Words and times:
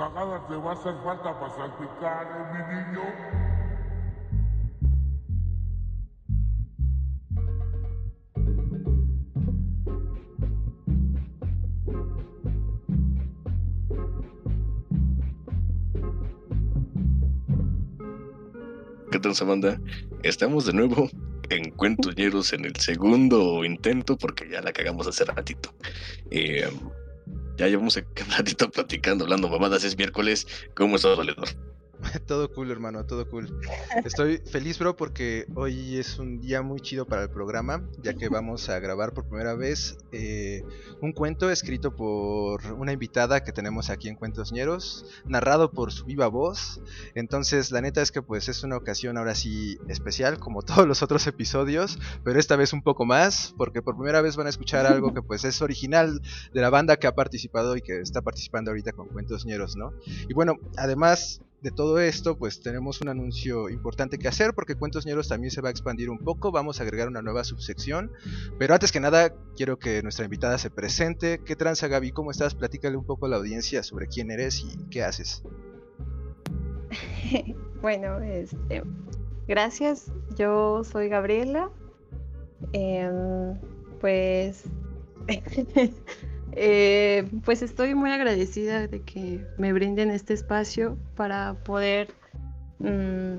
cagada 0.00 0.46
te 0.48 0.56
va 0.56 0.70
a 0.70 0.72
hacer 0.72 0.94
falta 1.04 1.38
para 1.38 1.54
salpicar, 1.54 2.26
¿eh, 2.32 2.44
mi 2.54 2.60
niño? 2.74 3.04
¿Qué 19.12 19.18
tal, 19.18 19.34
Samanda? 19.34 19.78
Estamos 20.22 20.64
de 20.64 20.72
nuevo 20.72 21.10
en 21.50 21.72
Cuentos 21.72 22.14
en 22.54 22.64
el 22.64 22.76
segundo 22.76 23.62
intento 23.66 24.16
porque 24.16 24.48
ya 24.48 24.62
la 24.62 24.72
cagamos 24.72 25.06
hace 25.06 25.26
ratito. 25.26 25.74
Eh, 26.30 26.70
ya 27.60 27.68
llevamos 27.68 27.96
un 27.96 28.30
ratito 28.36 28.70
platicando, 28.70 29.24
hablando 29.24 29.48
mamadas. 29.48 29.84
Es 29.84 29.96
miércoles. 29.96 30.46
¿Cómo 30.74 30.96
estás, 30.96 31.16
Valedor? 31.16 31.48
todo 32.26 32.52
cool, 32.52 32.70
hermano, 32.70 33.04
todo 33.04 33.28
cool. 33.28 33.60
Estoy 34.04 34.38
feliz, 34.38 34.78
bro, 34.78 34.96
porque 34.96 35.46
hoy 35.54 35.98
es 35.98 36.18
un 36.18 36.40
día 36.40 36.62
muy 36.62 36.80
chido 36.80 37.06
para 37.06 37.22
el 37.22 37.30
programa, 37.30 37.88
ya 38.02 38.14
que 38.14 38.28
vamos 38.28 38.68
a 38.68 38.78
grabar 38.78 39.12
por 39.12 39.26
primera 39.26 39.54
vez 39.54 39.98
eh, 40.12 40.62
un 41.00 41.12
cuento 41.12 41.50
escrito 41.50 41.94
por 41.94 42.64
una 42.72 42.92
invitada 42.92 43.42
que 43.42 43.52
tenemos 43.52 43.90
aquí 43.90 44.08
en 44.08 44.16
Cuentos 44.16 44.52
Ñeros, 44.52 45.06
narrado 45.24 45.70
por 45.72 45.92
su 45.92 46.04
viva 46.04 46.28
voz. 46.28 46.80
Entonces, 47.14 47.70
la 47.70 47.80
neta 47.80 48.02
es 48.02 48.12
que 48.12 48.22
pues 48.22 48.48
es 48.48 48.62
una 48.62 48.76
ocasión 48.76 49.18
ahora 49.18 49.34
sí 49.34 49.78
especial, 49.88 50.38
como 50.38 50.62
todos 50.62 50.86
los 50.86 51.02
otros 51.02 51.26
episodios, 51.26 51.98
pero 52.24 52.38
esta 52.38 52.56
vez 52.56 52.72
un 52.72 52.82
poco 52.82 53.04
más, 53.04 53.54
porque 53.56 53.82
por 53.82 53.96
primera 53.96 54.20
vez 54.20 54.36
van 54.36 54.46
a 54.46 54.50
escuchar 54.50 54.86
algo 54.86 55.12
que 55.14 55.22
pues 55.22 55.44
es 55.44 55.60
original 55.62 56.20
de 56.52 56.60
la 56.60 56.70
banda 56.70 56.96
que 56.96 57.06
ha 57.06 57.14
participado 57.14 57.76
y 57.76 57.82
que 57.82 58.00
está 58.00 58.22
participando 58.22 58.70
ahorita 58.70 58.92
con 58.92 59.08
Cuentos 59.08 59.44
Ñeros, 59.44 59.76
¿no? 59.76 59.92
Y 60.28 60.34
bueno, 60.34 60.54
además 60.76 61.40
de 61.62 61.70
todo 61.70 62.00
esto, 62.00 62.38
pues 62.38 62.60
tenemos 62.60 63.00
un 63.00 63.08
anuncio 63.08 63.68
importante 63.68 64.18
que 64.18 64.28
hacer 64.28 64.54
porque 64.54 64.74
Cuentos 64.74 65.04
Ñeros 65.04 65.28
también 65.28 65.50
se 65.50 65.60
va 65.60 65.68
a 65.68 65.70
expandir 65.70 66.10
un 66.10 66.18
poco, 66.18 66.52
vamos 66.52 66.80
a 66.80 66.84
agregar 66.84 67.08
una 67.08 67.22
nueva 67.22 67.44
subsección, 67.44 68.10
pero 68.58 68.74
antes 68.74 68.92
que 68.92 69.00
nada 69.00 69.34
quiero 69.56 69.78
que 69.78 70.02
nuestra 70.02 70.24
invitada 70.24 70.56
se 70.58 70.70
presente. 70.70 71.40
¿Qué 71.44 71.56
tranza 71.56 71.88
Gaby? 71.88 72.12
¿Cómo 72.12 72.30
estás? 72.30 72.54
Platícale 72.54 72.96
un 72.96 73.04
poco 73.04 73.26
a 73.26 73.28
la 73.28 73.36
audiencia 73.36 73.82
sobre 73.82 74.06
quién 74.06 74.30
eres 74.30 74.60
y 74.60 74.88
qué 74.90 75.02
haces. 75.02 75.42
bueno, 77.82 78.20
este, 78.20 78.82
gracias. 79.46 80.12
Yo 80.36 80.82
soy 80.84 81.08
Gabriela. 81.08 81.70
Em, 82.72 83.58
pues 84.00 84.64
Eh, 86.52 87.28
pues 87.44 87.62
estoy 87.62 87.94
muy 87.94 88.10
agradecida 88.10 88.86
de 88.86 89.02
que 89.02 89.44
me 89.58 89.72
brinden 89.72 90.10
este 90.10 90.34
espacio 90.34 90.98
para 91.16 91.54
poder, 91.64 92.08
mm, 92.78 93.36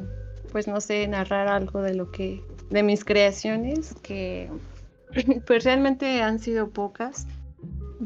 pues 0.51 0.67
no 0.67 0.79
sé, 0.81 1.07
narrar 1.07 1.47
algo 1.47 1.81
de 1.81 1.93
lo 1.93 2.11
que, 2.11 2.41
de 2.69 2.83
mis 2.83 3.03
creaciones, 3.03 3.95
que 4.01 4.49
pues 5.47 5.63
realmente 5.63 6.21
han 6.21 6.39
sido 6.39 6.69
pocas, 6.69 7.27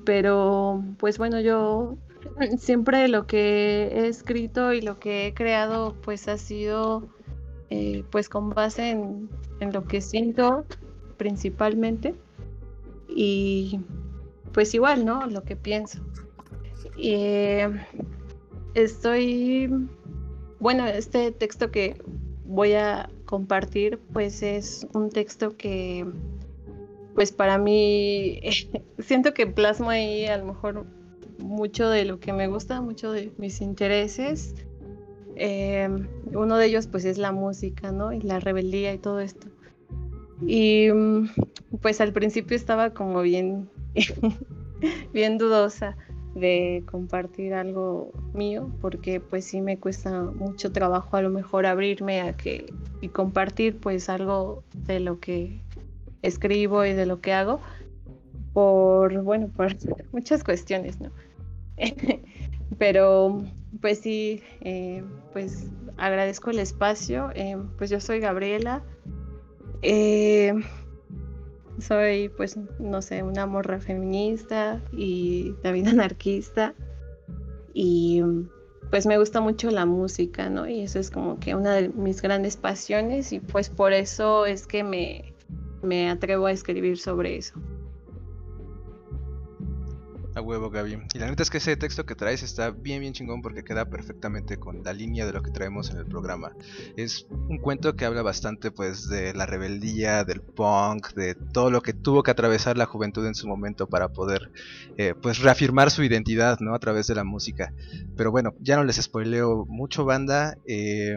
pero 0.06 0.84
pues 0.98 1.18
bueno, 1.18 1.40
yo 1.40 1.98
siempre 2.58 3.08
lo 3.08 3.28
que 3.28 3.90
he 3.94 4.08
escrito 4.08 4.74
y 4.74 4.82
lo 4.82 5.00
que 5.00 5.28
he 5.28 5.34
creado 5.34 5.96
pues 6.02 6.28
ha 6.28 6.38
sido 6.38 7.08
eh, 7.70 8.04
pues 8.12 8.30
con 8.30 8.50
base 8.50 8.90
en, 8.92 9.30
en 9.60 9.72
lo 9.72 9.86
que 9.86 10.02
siento 10.02 10.66
principalmente. 11.18 12.16
Y 13.08 13.80
pues 14.56 14.74
igual, 14.74 15.04
¿no? 15.04 15.28
Lo 15.28 15.44
que 15.44 15.58
pienso. 15.58 16.00
Eh, 16.98 17.70
estoy, 18.74 19.70
bueno, 20.60 20.88
este 20.88 21.34
texto 21.34 21.72
que 21.72 22.02
voy 22.46 22.72
a 22.72 23.10
compartir, 23.26 24.00
pues 24.14 24.42
es 24.42 24.88
un 24.94 25.10
texto 25.10 25.58
que, 25.58 26.06
pues 27.16 27.34
para 27.34 27.58
mí, 27.58 28.40
siento 29.00 29.34
que 29.34 29.46
plasmo 29.46 29.90
ahí 29.90 30.26
a 30.26 30.38
lo 30.38 30.46
mejor 30.46 30.86
mucho 31.38 31.90
de 31.90 32.06
lo 32.06 32.22
que 32.22 32.32
me 32.32 32.48
gusta, 32.48 32.80
mucho 32.80 33.12
de 33.12 33.34
mis 33.38 33.60
intereses. 33.60 34.56
Eh, 35.36 35.90
uno 36.34 36.56
de 36.56 36.68
ellos 36.68 36.88
pues 36.88 37.04
es 37.04 37.18
la 37.18 37.34
música, 37.34 37.92
¿no? 37.92 38.14
Y 38.14 38.22
la 38.22 38.40
rebeldía 38.40 38.94
y 38.94 39.00
todo 39.00 39.20
esto. 39.20 39.50
Y 40.42 40.90
mm, 40.92 41.30
pues 41.82 42.02
al 42.02 42.14
principio 42.14 42.56
estaba 42.56 42.92
como 42.92 43.22
bien 43.22 43.70
bien 45.14 45.38
dudosa 45.38 45.96
de 46.36 46.84
compartir 46.86 47.54
algo 47.54 48.12
mío 48.34 48.70
porque 48.82 49.22
pues 49.22 49.46
sí 49.46 49.62
me 49.62 49.80
cuesta 49.80 50.22
mucho 50.22 50.72
trabajo 50.72 51.16
a 51.16 51.22
lo 51.22 51.30
mejor 51.30 51.66
abrirme 51.66 52.22
a 52.22 52.36
que 52.36 52.66
y 53.00 53.08
compartir 53.08 53.78
pues 53.78 54.10
algo 54.10 54.64
de 54.86 55.00
lo 55.00 55.20
que 55.22 55.62
escribo 56.22 56.84
y 56.84 56.94
de 56.94 57.06
lo 57.06 57.22
que 57.22 57.32
hago 57.32 57.62
por 58.52 59.22
bueno 59.24 59.48
por 59.48 59.76
muchas 60.12 60.44
cuestiones 60.44 61.00
no 61.00 61.12
pero 62.78 63.42
pues 63.80 64.00
sí 64.00 64.44
eh, 64.60 65.04
pues 65.32 65.72
agradezco 65.96 66.52
el 66.52 66.60
espacio 66.60 67.30
eh, 67.34 67.58
pues 67.78 67.90
yo 67.90 68.02
soy 68.02 68.20
Gabriela 68.20 68.84
eh, 69.86 70.54
soy, 71.80 72.30
pues, 72.30 72.58
no 72.80 73.02
sé, 73.02 73.24
una 73.24 73.46
morra 73.46 73.80
feminista 73.80 74.82
y 74.92 75.52
también 75.62 75.88
anarquista. 75.90 76.74
Y 77.74 78.22
pues 78.90 79.06
me 79.06 79.18
gusta 79.18 79.42
mucho 79.42 79.70
la 79.72 79.86
música, 79.86 80.50
¿no? 80.50 80.68
Y 80.68 80.82
eso 80.82 81.00
es 81.00 81.12
como 81.12 81.40
que 81.40 81.56
una 81.56 81.74
de 81.74 81.90
mis 81.90 82.22
grandes 82.22 82.56
pasiones 82.56 83.34
y 83.34 83.40
pues 83.40 83.70
por 83.70 83.92
eso 83.94 84.46
es 84.46 84.68
que 84.68 84.84
me, 84.84 85.34
me 85.82 86.10
atrevo 86.10 86.46
a 86.46 86.52
escribir 86.52 86.98
sobre 86.98 87.38
eso. 87.38 87.60
A 90.36 90.42
huevo, 90.42 90.70
Gaby. 90.70 90.98
Y 91.14 91.20
la 91.20 91.28
neta 91.28 91.44
es 91.44 91.50
que 91.50 91.60
ese 91.60 91.78
texto 91.78 92.06
que 92.06 92.14
traes 92.14 92.44
está 92.44 92.72
bien, 92.72 93.00
bien 93.00 93.14
chingón 93.14 93.42
porque 93.42 93.64
queda 93.64 93.86
perfectamente 93.86 94.58
con 94.58 94.84
la 94.84 94.92
línea 94.92 95.26
de 95.26 95.32
lo 95.32 95.42
que 95.42 95.50
traemos 95.50 95.92
en 95.92 95.98
el 95.98 96.06
programa. 96.06 96.52
Es 96.98 97.26
un 97.30 97.58
cuento 97.58 97.96
que 97.96 98.04
habla 98.04 98.22
bastante, 98.22 98.70
pues, 98.70 99.08
de 99.08 99.34
la 99.34 99.46
rebeldía, 99.46 100.26
del 100.26 100.42
punk, 100.42 101.14
de 101.14 101.36
todo 101.36 101.72
lo 101.72 101.82
que 101.82 101.94
tuvo 101.94 102.22
que 102.22 102.32
atravesar 102.32 102.78
la 102.78 102.86
juventud 102.86 103.26
en 103.26 103.34
su 103.34 103.48
momento 103.48 103.88
para 103.88 104.10
poder, 104.10 104.52
eh, 104.98 105.14
pues, 105.14 105.40
reafirmar 105.40 105.90
su 105.90 106.04
identidad, 106.04 106.60
¿no? 106.60 106.76
A 106.76 106.80
través 106.80 107.08
de 107.08 107.16
la 107.16 107.24
música. 107.24 107.74
Pero 108.18 108.30
bueno, 108.30 108.56
ya 108.60 108.76
no 108.76 108.84
les 108.84 108.98
spoileo 108.98 109.66
mucho, 109.70 110.04
banda. 110.04 110.58
Eh, 110.68 111.16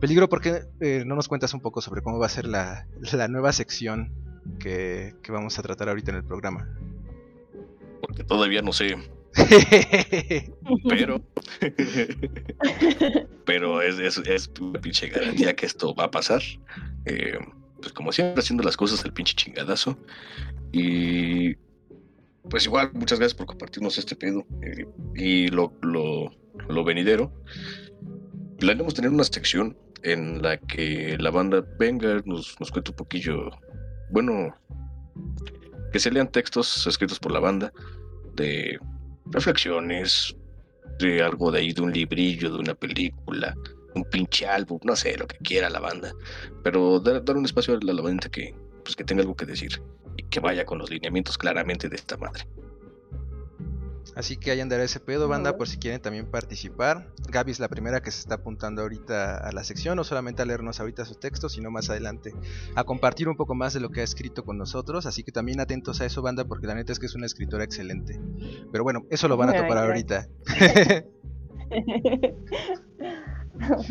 peligro, 0.00 0.28
¿por 0.28 0.40
qué 0.40 0.64
eh, 0.80 1.04
no 1.06 1.14
nos 1.14 1.28
cuentas 1.28 1.54
un 1.54 1.60
poco 1.60 1.80
sobre 1.80 2.02
cómo 2.02 2.18
va 2.18 2.26
a 2.26 2.30
ser 2.30 2.46
la, 2.48 2.88
nueva 3.28 3.52
sección 3.52 4.10
que 4.58 5.14
vamos 5.28 5.56
a 5.56 5.62
tratar 5.62 5.88
ahorita 5.88 6.10
en 6.10 6.16
el 6.16 6.24
programa? 6.24 6.68
Porque 8.16 8.24
todavía 8.24 8.62
no 8.62 8.72
sé. 8.72 8.96
pero 10.88 11.22
pero 13.44 13.82
es, 13.82 13.98
es, 13.98 14.16
es, 14.26 14.50
una 14.58 14.80
pinche 14.80 15.08
garantía 15.08 15.54
que 15.54 15.66
esto 15.66 15.94
va 15.94 16.04
a 16.04 16.10
pasar. 16.10 16.40
Eh, 17.04 17.38
pues 17.80 17.92
como 17.92 18.10
siempre 18.10 18.40
haciendo 18.40 18.64
las 18.64 18.76
cosas 18.76 19.04
el 19.04 19.12
pinche 19.12 19.34
chingadazo. 19.34 19.98
Y 20.72 21.56
pues 22.48 22.64
igual, 22.64 22.90
muchas 22.94 23.18
gracias 23.18 23.36
por 23.36 23.46
compartirnos 23.46 23.98
este 23.98 24.16
pedo 24.16 24.46
eh, 24.62 24.86
y 25.14 25.48
lo, 25.48 25.74
lo, 25.82 26.30
lo 26.68 26.84
venidero. 26.84 27.30
Planeamos 28.58 28.94
tener 28.94 29.10
una 29.10 29.24
sección 29.24 29.76
en 30.02 30.40
la 30.40 30.56
que 30.56 31.18
la 31.18 31.30
banda 31.30 31.66
venga, 31.78 32.22
nos, 32.24 32.58
nos 32.58 32.70
cuente 32.70 32.92
un 32.92 32.96
poquillo, 32.96 33.50
bueno, 34.10 34.54
que 35.92 35.98
se 35.98 36.10
lean 36.10 36.30
textos 36.30 36.86
escritos 36.86 37.18
por 37.18 37.32
la 37.32 37.40
banda 37.40 37.72
de 38.36 38.78
reflexiones, 39.26 40.36
de 40.98 41.22
algo 41.22 41.50
de 41.50 41.60
ahí, 41.60 41.72
de 41.72 41.82
un 41.82 41.92
librillo, 41.92 42.52
de 42.52 42.58
una 42.58 42.74
película, 42.74 43.54
un 43.94 44.04
pinche 44.04 44.46
álbum, 44.46 44.78
no 44.84 44.94
sé, 44.94 45.16
lo 45.16 45.26
que 45.26 45.38
quiera 45.38 45.70
la 45.70 45.80
banda, 45.80 46.12
pero 46.62 47.00
dar, 47.00 47.36
un 47.36 47.44
espacio 47.44 47.74
a 47.74 47.78
la 47.80 48.02
banda 48.02 48.28
que, 48.28 48.54
pues, 48.84 48.94
que 48.94 49.04
tenga 49.04 49.22
algo 49.22 49.34
que 49.34 49.46
decir 49.46 49.80
y 50.16 50.22
que 50.24 50.40
vaya 50.40 50.64
con 50.64 50.78
los 50.78 50.90
lineamientos 50.90 51.36
claramente 51.36 51.88
de 51.88 51.96
esta 51.96 52.16
madre. 52.16 52.46
Así 54.16 54.38
que 54.38 54.50
ahí 54.50 54.60
andará 54.62 54.82
ese 54.82 54.98
pedo, 54.98 55.28
banda, 55.28 55.58
por 55.58 55.68
si 55.68 55.76
quieren 55.76 56.00
también 56.00 56.24
participar. 56.24 57.12
Gaby 57.28 57.52
es 57.52 57.60
la 57.60 57.68
primera 57.68 58.00
que 58.00 58.10
se 58.10 58.20
está 58.20 58.36
apuntando 58.36 58.80
ahorita 58.80 59.36
a 59.36 59.52
la 59.52 59.62
sección, 59.62 59.94
no 59.96 60.04
solamente 60.04 60.40
a 60.40 60.46
leernos 60.46 60.80
ahorita 60.80 61.04
sus 61.04 61.20
textos, 61.20 61.52
sino 61.52 61.70
más 61.70 61.90
adelante 61.90 62.32
a 62.74 62.84
compartir 62.84 63.28
un 63.28 63.36
poco 63.36 63.54
más 63.54 63.74
de 63.74 63.80
lo 63.80 63.90
que 63.90 64.00
ha 64.00 64.04
escrito 64.04 64.42
con 64.42 64.56
nosotros. 64.56 65.04
Así 65.04 65.22
que 65.22 65.32
también 65.32 65.60
atentos 65.60 66.00
a 66.00 66.06
eso, 66.06 66.22
banda, 66.22 66.46
porque 66.46 66.66
la 66.66 66.74
neta 66.74 66.92
es 66.92 66.98
que 66.98 67.04
es 67.04 67.14
una 67.14 67.26
escritora 67.26 67.62
excelente. 67.62 68.18
Pero 68.72 68.84
bueno, 68.84 69.04
eso 69.10 69.28
lo 69.28 69.36
van 69.36 69.50
a 69.50 69.52
topar 69.52 69.76
ahorita. 69.76 70.28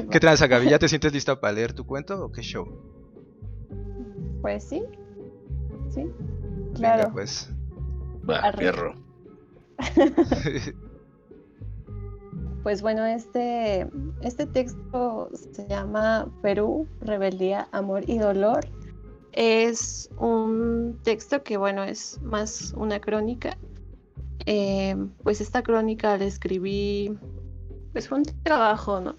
¿Qué 0.09 0.19
tranza, 0.19 0.47
Gaby? 0.47 0.69
¿Ya 0.69 0.79
te 0.79 0.89
sientes 0.89 1.13
lista 1.13 1.39
para 1.39 1.53
leer 1.53 1.73
tu 1.73 1.85
cuento 1.85 2.25
o 2.25 2.31
qué 2.31 2.41
show? 2.41 2.65
Pues 4.41 4.63
sí. 4.63 4.83
Sí. 5.89 6.07
Claro. 6.73 7.03
Venga, 7.03 7.13
pues. 7.13 7.51
Va. 8.27 8.51
pues 12.63 12.81
bueno, 12.81 13.05
este, 13.05 13.87
este 14.21 14.45
texto 14.47 15.29
se 15.51 15.67
llama 15.67 16.31
Perú, 16.41 16.87
Rebeldía, 17.01 17.67
Amor 17.71 18.09
y 18.09 18.17
Dolor. 18.17 18.65
Es 19.33 20.09
un 20.17 20.99
texto 21.03 21.43
que, 21.43 21.57
bueno, 21.57 21.83
es 21.83 22.21
más 22.21 22.73
una 22.77 22.99
crónica. 22.99 23.57
Eh, 24.45 24.95
pues 25.23 25.41
esta 25.41 25.61
crónica 25.61 26.17
la 26.17 26.25
escribí, 26.25 27.17
pues 27.91 28.07
fue 28.07 28.19
un 28.19 28.25
trabajo, 28.43 29.01
¿no? 29.01 29.15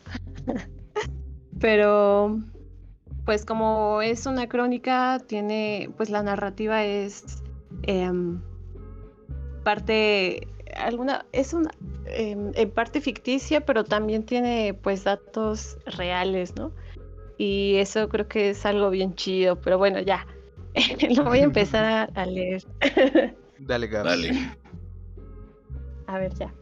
Pero, 1.60 2.40
pues 3.24 3.44
como 3.44 4.02
es 4.02 4.26
una 4.26 4.48
crónica, 4.48 5.20
tiene, 5.26 5.90
pues 5.96 6.10
la 6.10 6.22
narrativa 6.22 6.84
es 6.84 7.42
em, 7.82 8.40
parte, 9.66 10.46
alguna, 10.76 11.26
es 11.32 11.52
una, 11.52 11.72
em, 12.04 12.52
en 12.54 12.70
parte 12.70 13.00
ficticia, 13.00 13.66
pero 13.66 13.82
también 13.82 14.22
tiene 14.22 14.74
pues 14.80 15.02
datos 15.02 15.76
reales, 15.86 16.54
¿no? 16.54 16.70
Y 17.36 17.74
eso 17.78 18.08
creo 18.08 18.28
que 18.28 18.50
es 18.50 18.64
algo 18.64 18.90
bien 18.90 19.16
chido, 19.16 19.60
pero 19.60 19.76
bueno, 19.76 19.98
ya, 19.98 20.24
lo 21.16 21.24
voy 21.24 21.40
a 21.40 21.42
empezar 21.42 21.84
a, 21.84 22.02
a 22.14 22.26
leer. 22.26 22.62
Dale, 23.58 23.88
Gab. 23.88 24.04
Dale. 24.04 24.56
A 26.06 26.18
ver, 26.18 26.32
ya. 26.34 26.54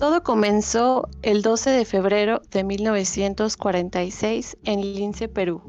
Todo 0.00 0.24
comenzó 0.24 1.08
el 1.22 1.42
12 1.42 1.70
de 1.70 1.84
febrero 1.84 2.42
de 2.50 2.64
1946 2.64 4.56
en 4.64 4.80
Lince, 4.80 5.28
Perú, 5.28 5.62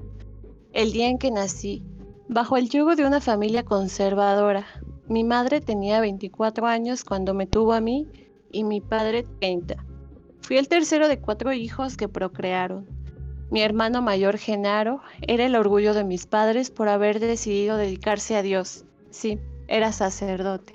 el 0.74 0.92
día 0.92 1.08
en 1.08 1.20
que 1.20 1.30
nací, 1.30 1.84
bajo 2.28 2.58
el 2.58 2.70
yugo 2.70 2.96
de 2.96 3.06
una 3.06 3.22
familia 3.22 3.64
conservadora. 3.64 4.66
Mi 5.08 5.24
madre 5.24 5.62
tenía 5.62 6.00
24 6.00 6.66
años 6.66 7.04
cuando 7.04 7.34
me 7.34 7.48
tuvo 7.48 7.74
a 7.74 7.82
mí 7.82 8.08
y 8.52 8.64
mi 8.64 8.82
padre 8.82 9.26
30. 9.40 9.76
Fui 10.42 10.58
el 10.58 10.68
tercero 10.68 11.08
de 11.08 11.20
cuatro 11.20 11.54
hijos 11.54 11.98
que 11.98 12.08
procrearon. 12.08 12.88
Mi 13.52 13.62
hermano 13.62 14.02
mayor 14.02 14.38
Genaro 14.38 15.02
era 15.22 15.46
el 15.46 15.56
orgullo 15.56 15.94
de 15.94 16.04
mis 16.04 16.26
padres 16.26 16.72
por 16.72 16.90
haber 16.90 17.20
decidido 17.20 17.78
dedicarse 17.78 18.36
a 18.36 18.42
Dios. 18.42 18.86
Sí, 19.12 19.40
era 19.68 19.92
sacerdote. 19.92 20.74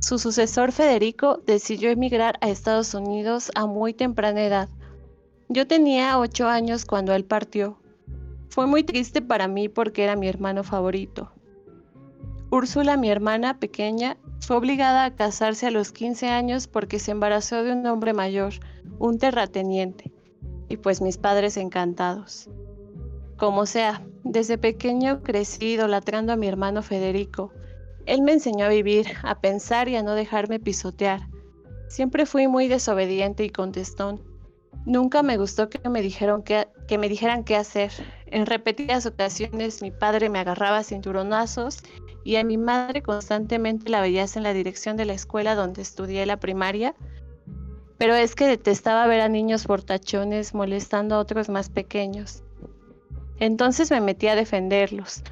Su 0.00 0.18
sucesor 0.18 0.70
Federico 0.70 1.42
decidió 1.44 1.90
emigrar 1.90 2.38
a 2.40 2.50
Estados 2.50 2.94
Unidos 2.94 3.50
a 3.56 3.66
muy 3.66 3.94
temprana 3.94 4.44
edad. 4.44 4.68
Yo 5.48 5.66
tenía 5.66 6.18
ocho 6.18 6.46
años 6.46 6.84
cuando 6.84 7.14
él 7.14 7.24
partió. 7.24 7.78
Fue 8.48 8.66
muy 8.66 8.82
triste 8.82 9.22
para 9.22 9.48
mí 9.48 9.68
porque 9.68 10.04
era 10.04 10.16
mi 10.16 10.28
hermano 10.28 10.64
favorito. 10.64 11.32
Úrsula, 12.50 12.96
mi 12.96 13.10
hermana 13.10 13.58
pequeña, 13.58 14.16
fue 14.40 14.56
obligada 14.56 15.04
a 15.04 15.14
casarse 15.14 15.66
a 15.66 15.70
los 15.70 15.92
15 15.92 16.28
años 16.28 16.66
porque 16.66 16.98
se 16.98 17.10
embarazó 17.10 17.62
de 17.62 17.72
un 17.72 17.84
hombre 17.86 18.14
mayor, 18.14 18.54
un 18.98 19.18
terrateniente, 19.18 20.10
y 20.68 20.78
pues 20.78 21.02
mis 21.02 21.18
padres 21.18 21.56
encantados. 21.58 22.48
Como 23.36 23.66
sea, 23.66 24.02
desde 24.24 24.58
pequeño 24.58 25.22
crecí 25.22 25.72
idolatrando 25.72 26.32
a 26.32 26.36
mi 26.36 26.48
hermano 26.48 26.82
Federico, 26.82 27.52
él 28.06 28.22
me 28.22 28.32
enseñó 28.32 28.64
a 28.64 28.70
vivir, 28.70 29.06
a 29.22 29.38
pensar 29.38 29.88
y 29.88 29.96
a 29.96 30.02
no 30.02 30.14
dejarme 30.14 30.58
pisotear. 30.58 31.28
Siempre 31.88 32.24
fui 32.24 32.48
muy 32.48 32.66
desobediente 32.66 33.44
y 33.44 33.50
contestón. 33.50 34.22
Nunca 34.86 35.22
me 35.22 35.36
gustó 35.36 35.68
que 35.68 35.86
me, 35.88 36.00
dijeron 36.00 36.42
que, 36.42 36.68
que 36.88 36.98
me 36.98 37.08
dijeran 37.08 37.44
qué 37.44 37.54
hacer. 37.54 37.92
En 38.26 38.46
repetidas 38.46 39.06
ocasiones 39.06 39.82
mi 39.82 39.92
padre 39.92 40.28
me 40.30 40.40
agarraba 40.40 40.82
cinturonazos 40.82 41.78
y 42.24 42.36
a 42.36 42.44
mi 42.44 42.56
madre 42.56 43.02
constantemente 43.02 43.90
la 43.90 44.00
veías 44.00 44.36
en 44.36 44.42
la 44.42 44.52
dirección 44.52 44.96
de 44.96 45.04
la 45.04 45.12
escuela 45.12 45.54
donde 45.54 45.82
estudié 45.82 46.26
la 46.26 46.38
primaria. 46.38 46.96
Pero 47.98 48.14
es 48.14 48.34
que 48.34 48.46
detestaba 48.46 49.06
ver 49.06 49.20
a 49.20 49.28
niños 49.28 49.66
portachones 49.66 50.54
molestando 50.54 51.14
a 51.14 51.18
otros 51.18 51.48
más 51.48 51.68
pequeños. 51.68 52.42
Entonces 53.38 53.90
me 53.92 54.00
metí 54.00 54.26
a 54.26 54.34
defenderlos, 54.34 55.22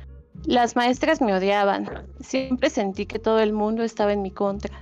las 0.44 0.76
maestras 0.76 1.20
me 1.20 1.34
odiaban. 1.34 2.06
Siempre 2.20 2.70
sentí 2.70 3.06
que 3.06 3.18
todo 3.18 3.40
el 3.40 3.52
mundo 3.52 3.82
estaba 3.82 4.12
en 4.12 4.22
mi 4.22 4.30
contra. 4.30 4.80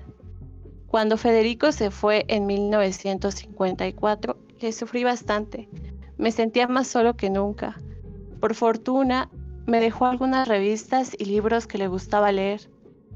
Cuando 0.88 1.16
Federico 1.16 1.72
se 1.72 1.90
fue 1.90 2.24
en 2.28 2.46
1954, 2.46 4.36
le 4.60 4.72
sufrí 4.72 5.04
bastante. 5.04 5.68
Me 6.16 6.30
sentía 6.32 6.68
más 6.68 6.86
solo 6.86 7.16
que 7.16 7.30
nunca. 7.30 7.78
Por 8.40 8.54
fortuna, 8.54 9.30
me 9.66 9.80
dejó 9.80 10.06
algunas 10.06 10.48
revistas 10.48 11.16
y 11.18 11.24
libros 11.24 11.66
que 11.66 11.78
le 11.78 11.88
gustaba 11.88 12.32
leer. 12.32 12.70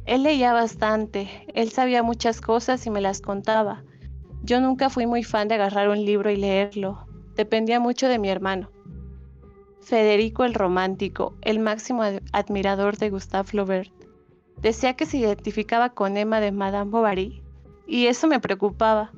Él 0.06 0.22
leía 0.22 0.52
bastante, 0.54 1.46
él 1.54 1.70
sabía 1.70 2.02
muchas 2.02 2.40
cosas 2.40 2.86
y 2.86 2.90
me 2.90 3.00
las 3.00 3.20
contaba. 3.20 3.84
Yo 4.42 4.60
nunca 4.60 4.88
fui 4.88 5.06
muy 5.06 5.24
fan 5.24 5.48
de 5.48 5.56
agarrar 5.56 5.90
un 5.90 6.04
libro 6.04 6.30
y 6.30 6.36
leerlo. 6.36 7.06
Dependía 7.34 7.80
mucho 7.80 8.08
de 8.08 8.18
mi 8.18 8.30
hermano. 8.30 8.70
Federico 9.80 10.44
el 10.44 10.54
Romántico, 10.54 11.34
el 11.42 11.60
máximo 11.60 12.02
admirador 12.32 12.96
de 12.96 13.10
Gustave 13.10 13.44
Flaubert, 13.44 13.92
decía 14.60 14.94
que 14.94 15.06
se 15.06 15.18
identificaba 15.18 15.90
con 15.90 16.16
Emma 16.16 16.40
de 16.40 16.52
Madame 16.52 16.90
Bovary, 16.90 17.42
y 17.86 18.06
eso 18.06 18.26
me 18.26 18.40
preocupaba. 18.40 19.12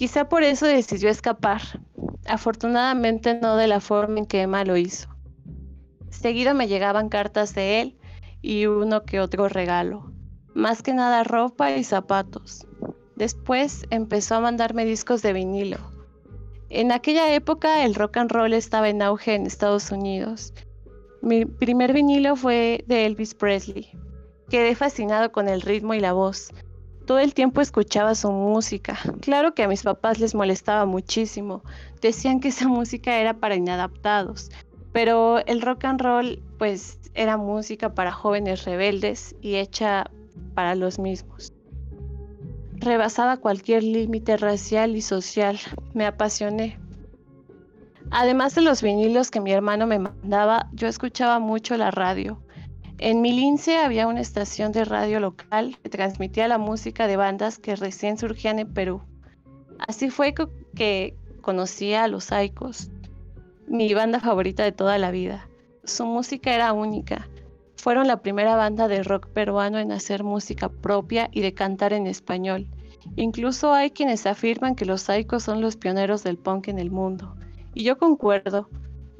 Quizá 0.00 0.30
por 0.30 0.44
eso 0.44 0.64
decidió 0.64 1.10
escapar. 1.10 1.60
Afortunadamente 2.26 3.38
no 3.38 3.56
de 3.56 3.66
la 3.66 3.80
forma 3.80 4.20
en 4.20 4.24
que 4.24 4.40
Emma 4.40 4.64
lo 4.64 4.78
hizo. 4.78 5.10
Seguido 6.08 6.54
me 6.54 6.68
llegaban 6.68 7.10
cartas 7.10 7.54
de 7.54 7.82
él 7.82 7.98
y 8.40 8.64
uno 8.64 9.02
que 9.02 9.20
otro 9.20 9.50
regalo. 9.50 10.10
Más 10.54 10.82
que 10.82 10.94
nada 10.94 11.22
ropa 11.22 11.72
y 11.72 11.84
zapatos. 11.84 12.66
Después 13.16 13.84
empezó 13.90 14.36
a 14.36 14.40
mandarme 14.40 14.86
discos 14.86 15.20
de 15.20 15.34
vinilo 15.34 16.00
en 16.70 16.92
aquella 16.92 17.34
época 17.34 17.84
el 17.84 17.96
rock 17.96 18.18
and 18.18 18.30
roll 18.30 18.52
estaba 18.52 18.88
en 18.88 19.02
auge 19.02 19.34
en 19.34 19.44
Estados 19.44 19.90
Unidos. 19.90 20.54
Mi 21.20 21.44
primer 21.44 21.92
vinilo 21.92 22.36
fue 22.36 22.84
de 22.86 23.06
Elvis 23.06 23.34
Presley. 23.34 23.90
Quedé 24.48 24.76
fascinado 24.76 25.32
con 25.32 25.48
el 25.48 25.62
ritmo 25.62 25.94
y 25.94 26.00
la 26.00 26.12
voz. 26.12 26.52
Todo 27.10 27.18
el 27.18 27.34
tiempo 27.34 27.60
escuchaba 27.60 28.14
su 28.14 28.30
música. 28.30 28.96
Claro 29.20 29.52
que 29.52 29.64
a 29.64 29.68
mis 29.68 29.82
papás 29.82 30.20
les 30.20 30.32
molestaba 30.32 30.86
muchísimo. 30.86 31.64
Decían 32.00 32.38
que 32.38 32.46
esa 32.46 32.68
música 32.68 33.18
era 33.18 33.34
para 33.34 33.56
inadaptados. 33.56 34.52
Pero 34.92 35.44
el 35.46 35.60
rock 35.60 35.86
and 35.86 36.00
roll 36.00 36.40
pues 36.56 37.00
era 37.14 37.36
música 37.36 37.96
para 37.96 38.12
jóvenes 38.12 38.64
rebeldes 38.64 39.34
y 39.40 39.56
hecha 39.56 40.08
para 40.54 40.76
los 40.76 41.00
mismos 41.00 41.52
rebasaba 42.74 43.38
cualquier 43.38 43.82
límite 43.82 44.36
racial 44.36 44.94
y 44.94 45.02
social. 45.02 45.58
Me 45.94 46.06
apasioné. 46.06 46.78
Además 48.12 48.54
de 48.54 48.60
los 48.60 48.82
vinilos 48.82 49.32
que 49.32 49.40
mi 49.40 49.50
hermano 49.50 49.88
me 49.88 49.98
mandaba, 49.98 50.68
yo 50.74 50.86
escuchaba 50.86 51.40
mucho 51.40 51.76
la 51.76 51.90
radio. 51.90 52.40
En 53.02 53.22
mi 53.22 53.32
lince 53.32 53.78
había 53.78 54.06
una 54.06 54.20
estación 54.20 54.72
de 54.72 54.84
radio 54.84 55.20
local 55.20 55.78
que 55.82 55.88
transmitía 55.88 56.48
la 56.48 56.58
música 56.58 57.06
de 57.06 57.16
bandas 57.16 57.58
que 57.58 57.74
recién 57.74 58.18
surgían 58.18 58.58
en 58.58 58.72
Perú. 58.72 59.02
Así 59.88 60.10
fue 60.10 60.34
que 60.74 61.16
conocí 61.40 61.94
a 61.94 62.06
los 62.08 62.30
Aicos, 62.30 62.90
mi 63.66 63.92
banda 63.94 64.20
favorita 64.20 64.64
de 64.64 64.72
toda 64.72 64.98
la 64.98 65.10
vida. 65.10 65.48
Su 65.84 66.04
música 66.04 66.54
era 66.54 66.72
única 66.72 67.26
fueron 67.80 68.06
la 68.06 68.20
primera 68.20 68.56
banda 68.56 68.88
de 68.88 69.02
rock 69.02 69.28
peruano 69.28 69.78
en 69.78 69.90
hacer 69.90 70.22
música 70.22 70.68
propia 70.68 71.28
y 71.32 71.40
de 71.40 71.54
cantar 71.54 71.92
en 71.92 72.06
español. 72.06 72.68
Incluso 73.16 73.72
hay 73.72 73.90
quienes 73.90 74.26
afirman 74.26 74.76
que 74.76 74.84
los 74.84 75.02
saicos 75.02 75.42
son 75.42 75.60
los 75.60 75.76
pioneros 75.76 76.22
del 76.22 76.36
punk 76.36 76.68
en 76.68 76.78
el 76.78 76.90
mundo. 76.90 77.34
Y 77.74 77.84
yo 77.84 77.96
concuerdo. 77.96 78.68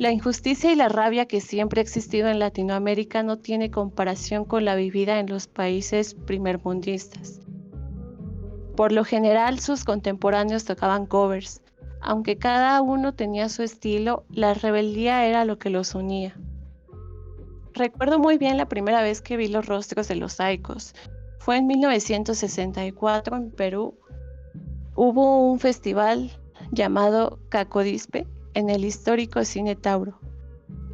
La 0.01 0.11
injusticia 0.11 0.73
y 0.73 0.77
la 0.77 0.89
rabia 0.89 1.27
que 1.27 1.43
siempre 1.43 1.79
ha 1.79 1.83
existido 1.83 2.29
en 2.29 2.39
Latinoamérica 2.39 3.23
no 3.23 3.37
tiene 3.37 3.71
comparación 3.71 4.47
con 4.47 4.65
la 4.65 4.75
vivida 4.75 5.21
en 5.21 5.27
los 5.27 5.47
países 5.47 6.15
primermundistas. 6.15 7.43
Por 8.79 8.93
lo 8.93 9.05
general 9.05 9.61
sus 9.61 9.85
contemporáneos 9.85 10.65
tocaban 10.65 11.05
covers. 11.05 11.61
Aunque 12.01 12.39
cada 12.39 12.81
uno 12.81 13.13
tenía 13.13 13.51
su 13.51 13.63
estilo, 13.63 14.25
la 14.31 14.55
rebeldía 14.55 15.27
era 15.27 15.45
lo 15.45 15.59
que 15.59 15.69
los 15.69 15.95
unía. 15.95 16.35
Recuerdo 17.75 18.19
muy 18.19 18.39
bien 18.39 18.57
la 18.57 18.71
primera 18.71 19.03
vez 19.03 19.21
que 19.21 19.37
vi 19.37 19.49
los 19.49 19.67
rostros 19.67 20.09
de 20.09 20.15
los 20.15 20.33
saicos. 20.33 20.95
Fue 21.41 21.59
en 21.59 21.67
1964 21.67 23.37
en 23.37 23.51
Perú. 23.51 23.99
Hubo 24.95 25.47
un 25.53 25.61
festival 25.61 26.31
llamado 26.73 27.39
Cacodispe 27.51 28.27
en 28.55 28.71
el 28.71 28.85
histórico 28.85 29.45
Cine 29.45 29.77
Tauro. 29.77 30.19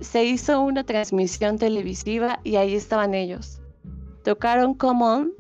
Se 0.01 0.25
hizo 0.25 0.61
una 0.61 0.85
transmisión 0.85 1.59
televisiva 1.59 2.41
y 2.45 2.57
ahí 2.57 2.75
estaban 2.75 3.15
ellos. 3.15 3.61
Tocaron 4.25 4.75
Come 4.75 5.31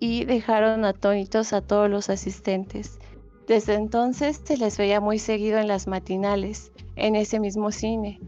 y 0.00 0.24
dejaron 0.24 0.84
atónitos 0.84 1.52
a 1.52 1.60
todos 1.60 1.88
los 1.90 2.10
asistentes. 2.10 2.98
Desde 3.46 3.74
entonces 3.74 4.40
se 4.42 4.56
les 4.56 4.78
veía 4.78 5.00
muy 5.00 5.18
seguido 5.18 5.58
en 5.58 5.68
las 5.68 5.86
matinales, 5.86 6.72
en 6.96 7.16
ese 7.16 7.40
mismo 7.40 7.70
cine. 7.70 8.20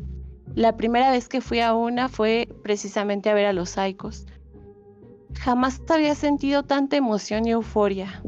La 0.54 0.76
primera 0.76 1.11
vez 1.11 1.28
que 1.28 1.40
fui 1.40 1.61
a 1.61 1.75
una 1.75 2.08
fue 2.08 2.49
precisamente 2.62 3.30
a 3.30 3.34
ver 3.34 3.46
a 3.46 3.52
los 3.52 3.70
Saicos. 3.70 4.26
Jamás 5.40 5.80
había 5.88 6.14
sentido 6.14 6.62
tanta 6.62 6.96
emoción 6.96 7.46
y 7.46 7.52
euforia. 7.52 8.22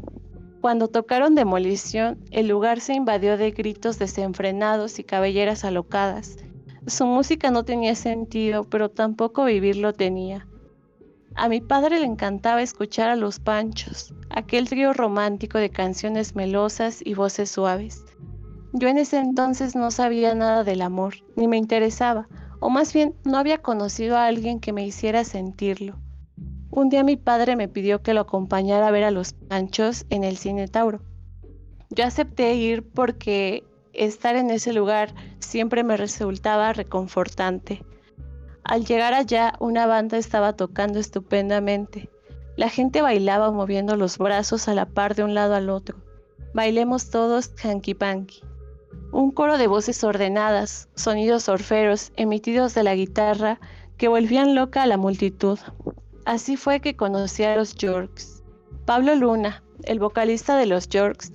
Cuando 0.65 0.87
tocaron 0.87 1.35
demolición, 1.35 2.17
el 2.31 2.47
lugar 2.47 2.81
se 2.81 2.95
invadió 2.95 3.37
de 3.37 3.51
gritos 3.51 3.99
desenfrenados 3.99 4.97
y 4.97 5.03
cabelleras 5.03 5.63
alocadas. 5.63 6.37
Su 6.87 7.05
música 7.05 7.51
no 7.51 7.63
tenía 7.63 7.93
sentido, 7.93 8.63
pero 8.63 8.89
tampoco 8.89 9.45
vivirlo 9.45 9.93
tenía. 9.93 10.47
A 11.35 11.49
mi 11.49 11.61
padre 11.61 11.99
le 11.99 12.07
encantaba 12.07 12.63
escuchar 12.63 13.09
a 13.09 13.15
los 13.15 13.39
Panchos, 13.39 14.15
aquel 14.31 14.67
trío 14.67 14.91
romántico 14.91 15.59
de 15.59 15.69
canciones 15.69 16.33
melosas 16.33 16.99
y 17.05 17.13
voces 17.13 17.51
suaves. 17.51 18.03
Yo 18.73 18.87
en 18.87 18.97
ese 18.97 19.19
entonces 19.19 19.75
no 19.75 19.91
sabía 19.91 20.33
nada 20.33 20.63
del 20.63 20.81
amor, 20.81 21.13
ni 21.35 21.47
me 21.47 21.57
interesaba, 21.57 22.27
o 22.59 22.71
más 22.71 22.91
bien 22.91 23.13
no 23.23 23.37
había 23.37 23.59
conocido 23.59 24.17
a 24.17 24.25
alguien 24.25 24.59
que 24.59 24.73
me 24.73 24.83
hiciera 24.83 25.25
sentirlo. 25.25 25.99
Un 26.75 26.89
día 26.89 27.05
mi 27.05 27.15
padre 27.15 27.55
me 27.55 27.69
pidió 27.69 28.01
que 28.01 28.13
lo 28.13 28.19
acompañara 28.19 28.89
a 28.89 28.91
ver 28.91 29.05
a 29.05 29.11
los 29.11 29.31
Panchos 29.31 30.05
en 30.09 30.25
el 30.25 30.35
Cine 30.35 30.67
Tauro. 30.67 30.99
Yo 31.89 32.03
acepté 32.03 32.53
ir 32.55 32.83
porque 32.83 33.63
estar 33.93 34.35
en 34.35 34.49
ese 34.49 34.73
lugar 34.73 35.15
siempre 35.39 35.85
me 35.85 35.95
resultaba 35.95 36.73
reconfortante. 36.73 37.85
Al 38.65 38.83
llegar 38.83 39.13
allá, 39.13 39.53
una 39.61 39.87
banda 39.87 40.17
estaba 40.17 40.57
tocando 40.57 40.99
estupendamente. 40.99 42.09
La 42.57 42.67
gente 42.67 43.01
bailaba 43.01 43.51
moviendo 43.51 43.95
los 43.95 44.17
brazos 44.17 44.67
a 44.67 44.73
la 44.73 44.85
par 44.85 45.15
de 45.15 45.23
un 45.23 45.33
lado 45.33 45.55
al 45.55 45.69
otro. 45.69 45.95
Bailemos 46.53 47.09
todos 47.09 47.53
hanky 47.63 47.93
panky. 47.93 48.41
Un 49.13 49.31
coro 49.31 49.57
de 49.57 49.67
voces 49.67 50.03
ordenadas, 50.03 50.89
sonidos 50.95 51.47
orferos 51.47 52.11
emitidos 52.17 52.73
de 52.73 52.83
la 52.83 52.95
guitarra 52.95 53.61
que 53.95 54.09
volvían 54.09 54.55
loca 54.55 54.83
a 54.83 54.87
la 54.87 54.97
multitud. 54.97 55.57
Así 56.25 56.57
fue 56.57 56.79
que 56.79 56.95
conocí 56.95 57.43
a 57.43 57.55
los 57.55 57.75
Yorks. 57.75 58.43
Pablo 58.85 59.13
Luna, 59.13 59.63
el 59.83 59.99
vocalista 59.99 60.57
de 60.57 60.65
los 60.65 60.89
Yorks, 60.89 61.31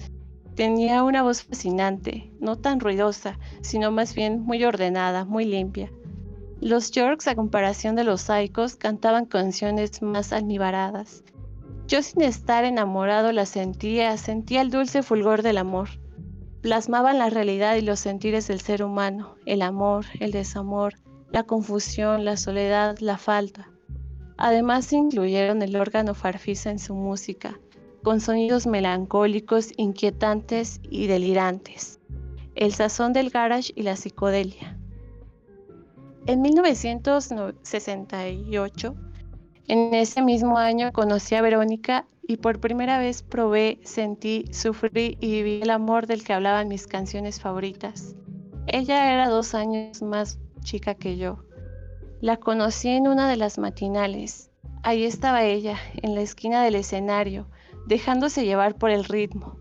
tenía 0.56 1.04
una 1.04 1.22
voz 1.22 1.44
fascinante, 1.44 2.32
no 2.40 2.56
tan 2.56 2.80
ruidosa, 2.80 3.38
sino 3.62 3.92
más 3.92 4.16
bien 4.16 4.40
muy 4.42 4.64
ordenada, 4.64 5.24
muy 5.24 5.44
limpia. 5.44 5.92
Los 6.60 6.90
Yorks, 6.90 7.28
a 7.28 7.36
comparación 7.36 7.94
de 7.94 8.02
los 8.02 8.22
Saicos, 8.22 8.74
cantaban 8.74 9.26
canciones 9.26 10.02
más 10.02 10.32
almibaradas. 10.32 11.22
Yo 11.86 12.02
sin 12.02 12.22
estar 12.22 12.64
enamorado 12.64 13.30
las 13.30 13.48
sentía, 13.48 14.16
sentía 14.16 14.60
el 14.60 14.70
dulce 14.70 15.04
fulgor 15.04 15.42
del 15.42 15.58
amor. 15.58 15.88
Plasmaban 16.62 17.18
la 17.18 17.30
realidad 17.30 17.76
y 17.76 17.80
los 17.80 18.00
sentires 18.00 18.48
del 18.48 18.60
ser 18.60 18.82
humano, 18.82 19.36
el 19.46 19.62
amor, 19.62 20.04
el 20.18 20.32
desamor, 20.32 20.94
la 21.30 21.44
confusión, 21.44 22.24
la 22.24 22.36
soledad, 22.36 22.98
la 22.98 23.18
falta. 23.18 23.70
Además 24.40 24.92
incluyeron 24.94 25.60
el 25.60 25.76
órgano 25.76 26.14
farfisa 26.14 26.70
en 26.70 26.78
su 26.78 26.94
música, 26.94 27.60
con 28.02 28.22
sonidos 28.22 28.66
melancólicos, 28.66 29.74
inquietantes 29.76 30.80
y 30.82 31.08
delirantes, 31.08 32.00
el 32.54 32.72
sazón 32.72 33.12
del 33.12 33.28
garage 33.28 33.74
y 33.76 33.82
la 33.82 33.96
psicodelia. 33.96 34.78
En 36.24 36.40
1968, 36.40 38.94
en 39.68 39.92
ese 39.92 40.22
mismo 40.22 40.56
año 40.56 40.90
conocí 40.90 41.34
a 41.34 41.42
Verónica 41.42 42.06
y 42.26 42.38
por 42.38 42.60
primera 42.60 42.98
vez 42.98 43.22
probé, 43.22 43.78
sentí, 43.84 44.46
sufrí 44.52 45.18
y 45.20 45.32
viví 45.32 45.60
el 45.60 45.68
amor 45.68 46.06
del 46.06 46.24
que 46.24 46.32
hablaban 46.32 46.68
mis 46.68 46.86
canciones 46.86 47.40
favoritas. 47.40 48.16
Ella 48.66 49.12
era 49.12 49.28
dos 49.28 49.54
años 49.54 50.00
más 50.00 50.38
chica 50.62 50.94
que 50.94 51.18
yo 51.18 51.44
la 52.20 52.36
conocí 52.36 52.88
en 52.88 53.08
una 53.08 53.30
de 53.30 53.36
las 53.36 53.56
matinales. 53.56 54.50
Ahí 54.82 55.04
estaba 55.04 55.44
ella, 55.44 55.78
en 56.02 56.14
la 56.14 56.20
esquina 56.20 56.62
del 56.62 56.74
escenario, 56.74 57.46
dejándose 57.86 58.44
llevar 58.44 58.74
por 58.76 58.90
el 58.90 59.04
ritmo. 59.04 59.56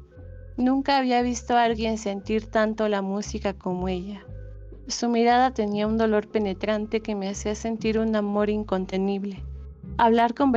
Nunca 0.58 0.98
había 0.98 1.22
visto 1.22 1.56
a 1.56 1.64
alguien 1.64 1.98
sentir 1.98 2.48
tanto 2.48 2.90
la 2.90 3.02
música 3.02 3.54
como 3.54 3.88
ella. 3.88 4.26
Su 4.88 5.08
mirada 5.08 5.54
tenía 5.54 5.88
un 5.88 5.98
dolor 5.98 6.28
penetrante 6.28 7.00
que 7.00 7.16
me 7.16 7.30
hacía 7.30 7.56
sentir 7.56 7.98
un 7.98 8.14
amor 8.14 8.50
incontenible. 8.50 9.42
Hablar 9.98 10.34
con, 10.34 10.52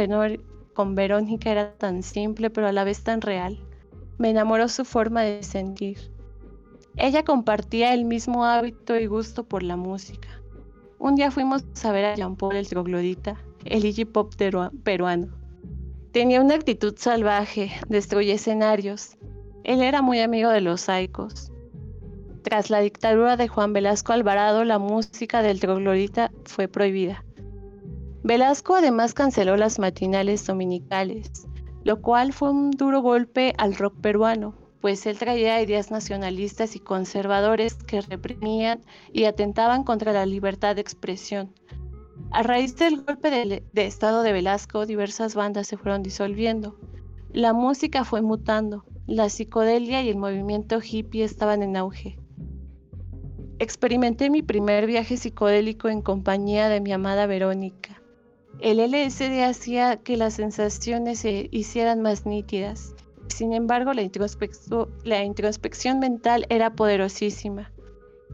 con 0.75 0.97
Verónica 0.97 1.53
era 1.53 1.73
tan 1.75 2.03
simple 2.03 2.51
pero 2.51 2.67
a 2.67 2.73
la 2.73 2.83
vez 2.83 3.05
tan 3.05 3.21
real. 3.21 3.61
Me 4.19 4.31
enamoró 4.31 4.67
su 4.67 4.85
forma 4.85 5.23
de 5.23 5.45
sentir. 5.45 6.11
Ella 6.97 7.23
compartía 7.23 7.95
el 7.95 8.05
mismo 8.05 8.45
hábito 8.45 8.99
y 8.99 9.07
gusto 9.07 9.45
por 9.45 9.63
la 9.63 9.77
música. 9.77 10.42
Un 11.03 11.17
día 11.17 11.33
fuimos 11.33 11.65
a 11.85 11.91
ver 11.91 12.05
a 12.05 12.15
Jean 12.15 12.37
Paul 12.37 12.55
el 12.55 12.69
troglodita, 12.69 13.37
el 13.65 13.85
Iggy 13.85 14.05
Pop 14.05 14.35
peruano. 14.85 15.27
Tenía 16.13 16.41
una 16.41 16.55
actitud 16.55 16.95
salvaje, 16.97 17.73
destruye 17.89 18.35
escenarios. 18.35 19.17
Él 19.65 19.83
era 19.83 20.01
muy 20.01 20.21
amigo 20.21 20.49
de 20.51 20.61
los 20.61 20.83
saicos. 20.83 21.51
Tras 22.45 22.71
la 22.71 22.79
dictadura 22.79 23.37
de 23.37 23.49
Juan 23.49 23.73
Velasco 23.73 24.13
Alvarado, 24.13 24.63
la 24.65 24.79
música 24.79 25.43
del 25.43 25.59
troglodita 25.59 26.31
fue 26.45 26.69
prohibida. 26.69 27.25
Velasco 28.23 28.77
además 28.77 29.13
canceló 29.13 29.57
las 29.57 29.81
matinales 29.81 30.47
dominicales, 30.47 31.49
lo 31.83 32.01
cual 32.01 32.33
fue 32.33 32.53
un 32.53 32.71
duro 32.71 33.01
golpe 33.01 33.55
al 33.59 33.75
rock 33.75 33.97
peruano, 34.01 34.55
pues 34.83 35.07
él 35.07 35.17
traía 35.17 35.63
ideas 35.63 35.93
nacionalistas 35.93 36.75
y 36.75 36.81
conservadores 36.81 37.75
que 37.75 38.01
reprimían 38.01 38.81
y 39.13 39.25
atentaban 39.25 39.85
contra 39.85 40.13
la 40.13 40.27
libertad 40.27 40.75
de 40.75 40.81
expresión. 40.83 41.55
A 42.33 42.43
raíz 42.43 42.77
del 42.77 43.03
golpe 43.03 43.31
de, 43.31 43.63
Estado 43.87 44.25
de 44.25 44.33
Velasco, 44.33 44.85
diversas 44.85 45.37
bandas 45.37 45.69
se 45.69 45.77
fueron 45.77 46.03
disolviendo. 46.03 46.77
La 47.33 47.53
música 47.53 48.05
fue 48.05 48.23
mutando, 48.23 48.85
la 49.07 49.29
psicodelia 49.29 50.03
y 50.03 50.09
el 50.09 50.17
movimiento 50.17 50.81
hippie 50.83 51.23
estaban 51.23 51.63
en 51.63 51.77
auge. 51.77 52.19
Experimenté 53.61 54.31
mi 54.31 54.43
primer 54.43 54.87
viaje 54.87 55.17
psicodélico 55.17 55.91
en 55.91 56.03
compañía 56.03 56.69
de 56.69 56.81
mi 56.81 56.93
amada 56.93 57.27
Verónica. 57.27 58.03
El 58.59 58.79
LSD 58.79 59.45
hacía 59.45 59.99
que 59.99 60.17
las 60.17 60.35
sensaciones 60.35 61.21
se 61.21 61.49
hicieran 61.53 62.03
más 62.03 62.27
nítidas 62.27 62.97
sin 63.33 63.53
embargo, 63.53 63.93
la, 63.93 64.03
introspección 64.03 65.99
mental 65.99 66.47
era 66.49 66.75
poderosísima, 66.75 67.73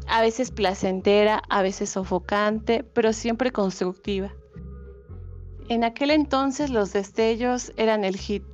a 0.06 0.20
veces 0.20 0.50
placentera, 0.50 1.42
a 1.48 1.62
veces 1.62 1.90
sofocante, 1.90 2.84
pero 2.84 3.12
siempre 3.12 3.52
constructiva. 3.52 4.32
En 5.68 5.84
aquel 5.84 6.10
entonces 6.10 6.70
los 6.70 6.92
destellos 6.92 7.72
eran 7.76 8.04
el 8.04 8.16
hit. 8.16 8.44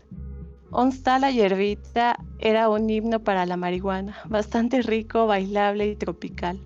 Onstala 0.70 1.30
Yerbita 1.30 2.16
era 2.40 2.68
un 2.68 2.90
himno 2.90 3.22
para 3.22 3.46
la 3.46 3.56
marihuana, 3.56 4.16
bastante 4.28 4.82
rico, 4.82 5.26
bailable 5.26 5.86
y 5.86 5.96
tropical. 5.96 6.60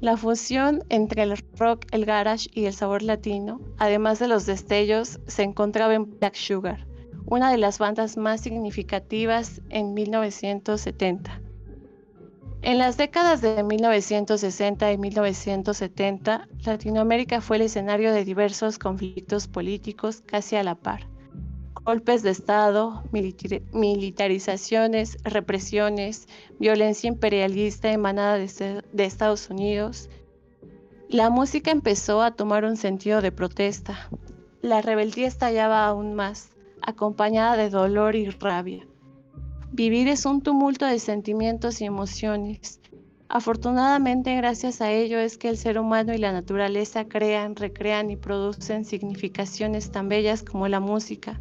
La 0.00 0.16
fusión 0.16 0.82
entre 0.88 1.22
el 1.22 1.36
rock, 1.56 1.86
el 1.92 2.04
garage 2.04 2.48
y 2.52 2.66
el 2.66 2.72
sabor 2.72 3.02
latino, 3.02 3.60
además 3.78 4.18
de 4.18 4.28
los 4.28 4.46
destellos, 4.46 5.20
se 5.26 5.42
encontraba 5.42 5.94
en 5.94 6.18
Black 6.18 6.34
Sugar, 6.34 6.86
una 7.30 7.50
de 7.50 7.58
las 7.58 7.78
bandas 7.78 8.16
más 8.16 8.40
significativas 8.40 9.60
en 9.68 9.92
1970. 9.92 11.42
En 12.62 12.78
las 12.78 12.96
décadas 12.96 13.40
de 13.40 13.62
1960 13.62 14.92
y 14.92 14.98
1970, 14.98 16.48
Latinoamérica 16.64 17.40
fue 17.40 17.56
el 17.56 17.62
escenario 17.62 18.12
de 18.12 18.24
diversos 18.24 18.78
conflictos 18.78 19.46
políticos 19.46 20.22
casi 20.24 20.56
a 20.56 20.64
la 20.64 20.74
par. 20.74 21.06
Golpes 21.84 22.22
de 22.22 22.30
Estado, 22.30 23.04
militarizaciones, 23.12 25.18
represiones, 25.22 26.26
violencia 26.58 27.08
imperialista 27.08 27.92
emanada 27.92 28.38
de, 28.38 28.82
de 28.92 29.04
Estados 29.04 29.48
Unidos. 29.50 30.10
La 31.08 31.30
música 31.30 31.70
empezó 31.70 32.22
a 32.22 32.32
tomar 32.32 32.64
un 32.64 32.76
sentido 32.76 33.22
de 33.22 33.32
protesta. 33.32 34.10
La 34.60 34.82
rebeldía 34.82 35.28
estallaba 35.28 35.86
aún 35.86 36.14
más 36.14 36.50
acompañada 36.82 37.56
de 37.56 37.70
dolor 37.70 38.16
y 38.16 38.28
rabia. 38.30 38.86
Vivir 39.72 40.08
es 40.08 40.26
un 40.26 40.40
tumulto 40.40 40.86
de 40.86 40.98
sentimientos 40.98 41.80
y 41.80 41.84
emociones. 41.84 42.80
Afortunadamente, 43.28 44.34
gracias 44.36 44.80
a 44.80 44.90
ello 44.90 45.18
es 45.18 45.36
que 45.36 45.50
el 45.50 45.58
ser 45.58 45.78
humano 45.78 46.14
y 46.14 46.18
la 46.18 46.32
naturaleza 46.32 47.04
crean, 47.04 47.56
recrean 47.56 48.10
y 48.10 48.16
producen 48.16 48.84
significaciones 48.84 49.90
tan 49.90 50.08
bellas 50.08 50.42
como 50.42 50.66
la 50.68 50.80
música. 50.80 51.40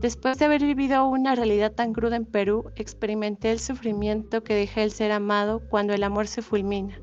Después 0.00 0.38
de 0.38 0.44
haber 0.44 0.62
vivido 0.62 1.08
una 1.08 1.34
realidad 1.34 1.72
tan 1.72 1.92
cruda 1.92 2.16
en 2.16 2.24
Perú, 2.24 2.70
experimenté 2.76 3.52
el 3.52 3.60
sufrimiento 3.60 4.42
que 4.42 4.54
deja 4.54 4.82
el 4.82 4.90
ser 4.90 5.12
amado 5.12 5.60
cuando 5.68 5.94
el 5.94 6.02
amor 6.02 6.26
se 6.26 6.42
fulmina. 6.42 7.00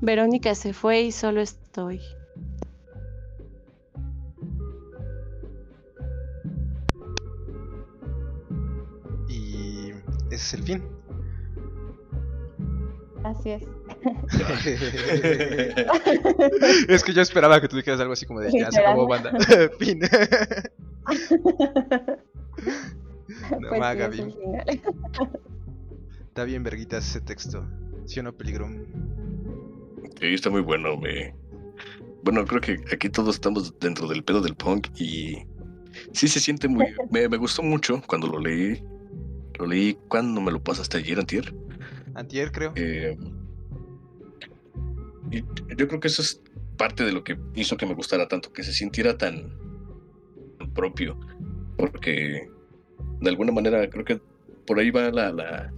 Verónica 0.00 0.54
se 0.54 0.72
fue 0.72 1.02
y 1.02 1.12
solo 1.12 1.40
estoy. 1.40 2.00
Es 10.30 10.54
el 10.54 10.62
fin. 10.62 10.82
Así 13.24 13.50
es. 13.50 13.62
es 16.88 17.04
que 17.04 17.12
yo 17.12 17.20
esperaba 17.20 17.60
que 17.60 17.68
tú 17.68 17.76
dijeras 17.76 18.00
algo 18.00 18.14
así 18.14 18.24
como 18.24 18.40
de 18.40 18.50
ya 18.50 18.72
se 18.72 18.80
acabó 18.80 19.06
banda. 19.06 19.32
fin. 19.78 20.00
No 23.58 23.68
pues 23.68 23.92
sí, 23.92 23.98
Gaby. 23.98 24.16
final. 24.16 24.80
Está 26.28 26.44
bien, 26.44 26.62
verguitas, 26.62 27.08
ese 27.08 27.20
texto. 27.20 27.66
¿Sí 28.04 28.20
o 28.20 28.22
no, 28.22 28.32
peligro? 28.32 28.68
Sí, 30.20 30.34
está 30.34 30.50
muy 30.50 30.60
bueno, 30.60 30.96
me... 30.96 31.34
Bueno, 32.22 32.44
creo 32.44 32.60
que 32.60 32.78
aquí 32.92 33.08
todos 33.08 33.36
estamos 33.36 33.76
dentro 33.80 34.06
del 34.06 34.22
pedo 34.22 34.40
del 34.40 34.54
punk 34.54 34.88
y 34.96 35.38
sí 36.12 36.28
se 36.28 36.38
siente 36.38 36.68
muy... 36.68 36.86
Me, 37.10 37.28
me 37.28 37.38
gustó 37.38 37.62
mucho 37.62 38.00
cuando 38.06 38.28
lo 38.28 38.38
leí. 38.38 38.84
Lo 39.60 39.66
leí 39.66 39.98
cuando 40.08 40.40
me 40.40 40.50
lo 40.50 40.64
pasaste 40.64 40.96
ayer, 40.96 41.18
antier. 41.18 41.54
Antier, 42.14 42.50
creo. 42.50 42.72
Eh, 42.76 43.14
y 45.30 45.44
yo 45.76 45.86
creo 45.86 46.00
que 46.00 46.08
eso 46.08 46.22
es 46.22 46.40
parte 46.78 47.04
de 47.04 47.12
lo 47.12 47.22
que 47.22 47.38
hizo 47.54 47.76
que 47.76 47.84
me 47.84 47.92
gustara 47.92 48.26
tanto, 48.26 48.54
que 48.54 48.62
se 48.62 48.72
sintiera 48.72 49.18
tan 49.18 49.54
propio, 50.74 51.20
porque 51.76 52.48
de 53.20 53.28
alguna 53.28 53.52
manera 53.52 53.90
creo 53.90 54.02
que 54.02 54.22
por 54.66 54.78
ahí 54.78 54.90
va 54.90 55.10
la, 55.10 55.30
la 55.30 55.70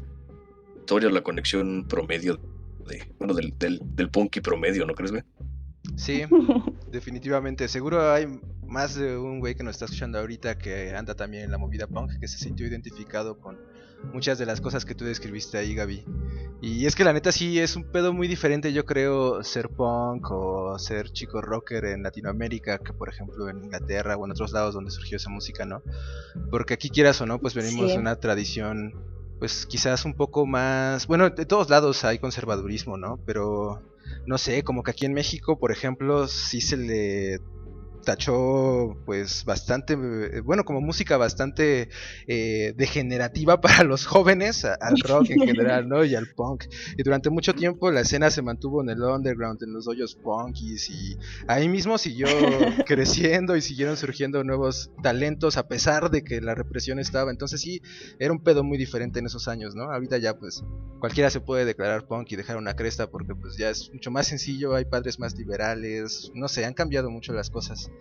historia, 0.79 1.11
la 1.11 1.25
conexión 1.25 1.85
promedio 1.89 2.39
de, 2.87 3.03
bueno, 3.19 3.35
del, 3.35 3.53
del, 3.59 3.81
del 3.83 4.11
punky 4.11 4.41
promedio, 4.41 4.87
¿no 4.87 4.95
crees, 4.95 5.11
güey? 5.11 5.25
Sí, 5.97 6.23
definitivamente. 6.93 7.67
Seguro 7.67 8.13
hay 8.13 8.29
más 8.65 8.95
de 8.95 9.19
un 9.19 9.41
güey 9.41 9.57
que 9.57 9.65
nos 9.65 9.75
está 9.75 9.87
escuchando 9.87 10.21
ahorita 10.21 10.57
que 10.57 10.95
anda 10.95 11.17
también 11.17 11.43
en 11.43 11.51
la 11.51 11.59
movida 11.59 11.89
punk, 11.89 12.13
que 12.21 12.29
se 12.29 12.39
sintió 12.39 12.65
identificado 12.65 13.41
con 13.41 13.72
muchas 14.13 14.39
de 14.39 14.47
las 14.47 14.61
cosas 14.61 14.85
que 14.85 14.95
tú 14.95 15.05
describiste 15.05 15.59
ahí, 15.59 15.75
Gaby. 15.75 16.05
Y 16.61 16.87
es 16.87 16.95
que 16.95 17.03
la 17.05 17.13
neta 17.13 17.33
sí 17.33 17.59
es 17.59 17.75
un 17.77 17.85
pedo 17.85 18.13
muy 18.13 18.29
diferente, 18.29 18.73
yo 18.73 18.85
creo, 18.85 19.43
ser 19.43 19.69
punk 19.69 20.31
o 20.31 20.79
ser 20.79 21.11
chico 21.11 21.41
rocker 21.41 21.85
en 21.87 22.03
Latinoamérica 22.05 22.79
que 22.79 22.93
por 22.93 23.09
ejemplo 23.09 23.49
en 23.49 23.65
Inglaterra 23.65 24.17
o 24.17 24.25
en 24.25 24.31
otros 24.31 24.53
lados 24.53 24.75
donde 24.75 24.91
surgió 24.93 25.17
esa 25.17 25.29
música, 25.31 25.65
¿no? 25.67 25.83
Porque 26.51 26.75
aquí 26.75 26.89
quieras 26.89 27.21
o 27.21 27.27
no, 27.27 27.41
pues 27.41 27.55
venimos 27.55 27.87
Sí. 27.87 27.93
de 27.95 27.99
una 27.99 28.17
tradición 28.17 28.95
pues 29.41 29.67
quizás 29.67 30.05
un 30.05 30.15
poco 30.15 30.47
más, 30.47 31.09
bueno, 31.09 31.29
de 31.31 31.47
todos 31.47 31.69
lados 31.69 32.05
hay 32.05 32.21
conservadurismo, 32.21 32.97
¿no? 32.97 33.19
Pero 33.27 33.83
no 34.25 34.39
sé, 34.39 34.63
como 34.63 34.85
que 34.85 34.93
aquí 34.93 35.05
en 35.05 35.15
México, 35.15 35.59
por 35.59 35.73
ejemplo, 35.73 36.29
sí 36.29 36.61
se 36.61 36.77
le 36.77 37.41
tachó 38.03 38.97
pues 39.07 39.45
bastante, 39.45 39.95
eh, 39.95 40.41
bueno, 40.41 40.65
como 40.65 40.81
música 40.81 41.17
bastante 41.17 41.89
eh, 42.27 42.75
degenerativa 42.77 43.61
para 43.61 43.85
los 43.85 44.07
jóvenes, 44.07 44.65
al 44.65 44.99
rock 45.01 45.31
en 45.31 45.41
general, 45.41 45.89
¿no? 45.89 46.05
Y 46.05 46.15
al 46.15 46.29
punk. 46.29 46.65
Y 46.97 47.03
durante 47.03 47.31
mucho 47.31 47.55
tiempo 47.55 47.91
la 47.91 48.01
escena 48.01 48.31
se 48.31 48.43
mantuvo 48.43 48.83
en 48.83 48.91
el 48.91 49.03
underground, 49.03 49.63
en 49.63 49.73
los 49.73 49.89
hoyos 49.89 50.15
punkis 50.15 50.91
y 50.91 51.17
ahí 51.49 51.69
mismo 51.69 51.99
siguió 51.99 52.27
creciendo 52.87 53.57
y 53.57 53.63
siguieron 53.63 53.97
surgiendo 53.97 54.43
nuevos 54.45 54.91
talentos 55.03 55.57
a 55.57 55.69
pesar 55.69 56.11
de 56.11 56.23
que 56.25 56.41
la 56.41 56.55
represión 56.55 56.99
estaba. 56.99 57.31
Entonces 57.31 57.61
sí, 57.61 57.81
era 58.19 58.33
un 58.33 58.43
pedo 58.43 58.65
muy 58.65 58.79
diferente 58.79 59.19
en 59.19 59.27
esos 59.27 59.49
años, 59.49 59.75
¿no? 59.75 59.85
Ahorita 59.85 60.19
ya 60.19 60.39
pues 60.39 60.65
cualquiera 60.99 61.31
se 61.31 61.41
puede 61.41 61.65
declarar 61.65 62.07
punk 62.07 62.33
y 62.33 62.37
dejar 62.37 62.57
una 62.57 62.75
cresta 62.75 63.11
porque 63.11 63.35
pues 63.35 63.57
ya 63.57 63.71
es 63.71 63.91
mucho 63.93 64.11
más 64.11 64.27
sencillo, 64.27 64.75
hay 64.75 64.85
padres 64.85 65.19
más 65.19 65.37
liberales, 65.37 66.31
no 66.35 66.49
sé, 66.49 66.65
han 66.65 66.75
cambiado 66.75 67.11
mucho 67.11 67.33
las 67.33 67.51
cosas 67.51 67.92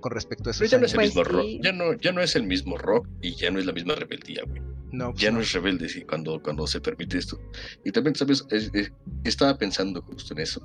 con 0.00 0.12
respecto 0.12 0.50
a 0.50 0.52
Pero 0.52 0.66
ya 0.70 0.78
no 0.78 0.86
es 0.86 0.94
el 0.94 1.00
años. 1.00 1.12
Pues 1.14 1.24
mismo 1.24 1.24
rock, 1.24 1.46
sí. 1.46 1.60
ya 1.62 1.72
no, 1.72 1.92
ya 1.94 2.12
no 2.12 2.20
es 2.20 2.36
el 2.36 2.42
mismo 2.44 2.76
rock 2.78 3.08
y 3.22 3.34
ya 3.36 3.50
no 3.50 3.58
es 3.58 3.66
la 3.66 3.72
misma 3.72 3.94
rebeldía, 3.94 4.42
güey. 4.46 4.60
No, 4.92 5.10
pues 5.10 5.22
ya 5.22 5.30
no 5.30 5.38
no. 5.38 5.42
es 5.42 5.52
rebelde 5.52 5.88
sí, 5.88 6.02
cuando, 6.02 6.40
cuando 6.42 6.66
se 6.66 6.80
permite 6.80 7.18
esto. 7.18 7.38
Y 7.84 7.90
también, 7.92 8.14
¿sabes? 8.14 8.44
Es- 8.50 8.70
es- 8.72 8.92
estaba 9.24 9.56
pensando 9.58 10.00
justo 10.02 10.32
en 10.34 10.40
eso, 10.40 10.62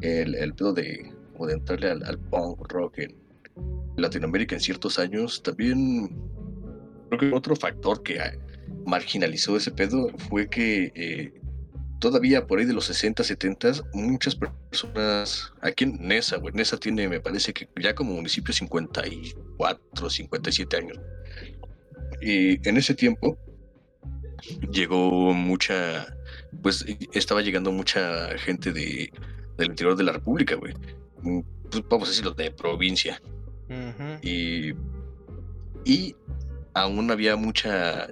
el, 0.00 0.34
el 0.34 0.54
pedo 0.54 0.72
de, 0.72 1.12
como 1.32 1.46
de 1.46 1.54
entrarle 1.54 1.90
al, 1.90 2.02
al 2.04 2.18
punk 2.18 2.66
rock 2.72 2.98
en 2.98 3.14
Latinoamérica 3.96 4.54
en 4.54 4.60
ciertos 4.60 4.98
años, 4.98 5.42
también 5.42 6.08
creo 7.08 7.20
que 7.20 7.36
otro 7.36 7.56
factor 7.56 8.02
que 8.02 8.20
ah, 8.20 8.32
marginalizó 8.86 9.56
ese 9.56 9.70
pedo 9.70 10.08
fue 10.28 10.48
que 10.48 10.92
eh, 10.94 11.32
todavía 11.98 12.46
por 12.46 12.58
ahí 12.58 12.64
de 12.64 12.72
los 12.72 12.84
60, 12.86 13.24
70, 13.24 13.72
muchas 13.94 14.34
personas, 14.36 15.52
aquí 15.60 15.84
en 15.84 15.98
Nesa, 16.06 16.36
güey, 16.36 16.54
Nesa 16.54 16.76
tiene, 16.78 17.08
me 17.08 17.20
parece 17.20 17.52
que 17.52 17.68
ya 17.80 17.94
como 17.94 18.14
municipio 18.14 18.52
54, 18.54 20.10
57 20.10 20.76
años. 20.76 20.98
Y 22.20 22.66
en 22.68 22.76
ese 22.76 22.94
tiempo 22.94 23.38
llegó 24.70 25.32
mucha, 25.34 26.06
pues 26.62 26.84
y- 26.86 27.08
estaba 27.12 27.42
llegando 27.42 27.72
mucha 27.72 28.36
gente 28.38 28.72
de, 28.72 29.12
del 29.56 29.68
interior 29.70 29.96
de 29.96 30.04
la 30.04 30.12
República, 30.12 30.54
güey. 30.56 30.74
Mm, 31.22 31.40
Pues, 31.70 31.84
vamos 31.90 32.08
a 32.08 32.10
decirlo, 32.12 32.30
de 32.32 32.50
provincia. 32.50 33.20
Y, 34.22 34.72
y 35.84 36.16
aún 36.72 37.10
había 37.10 37.36
mucha, 37.36 38.08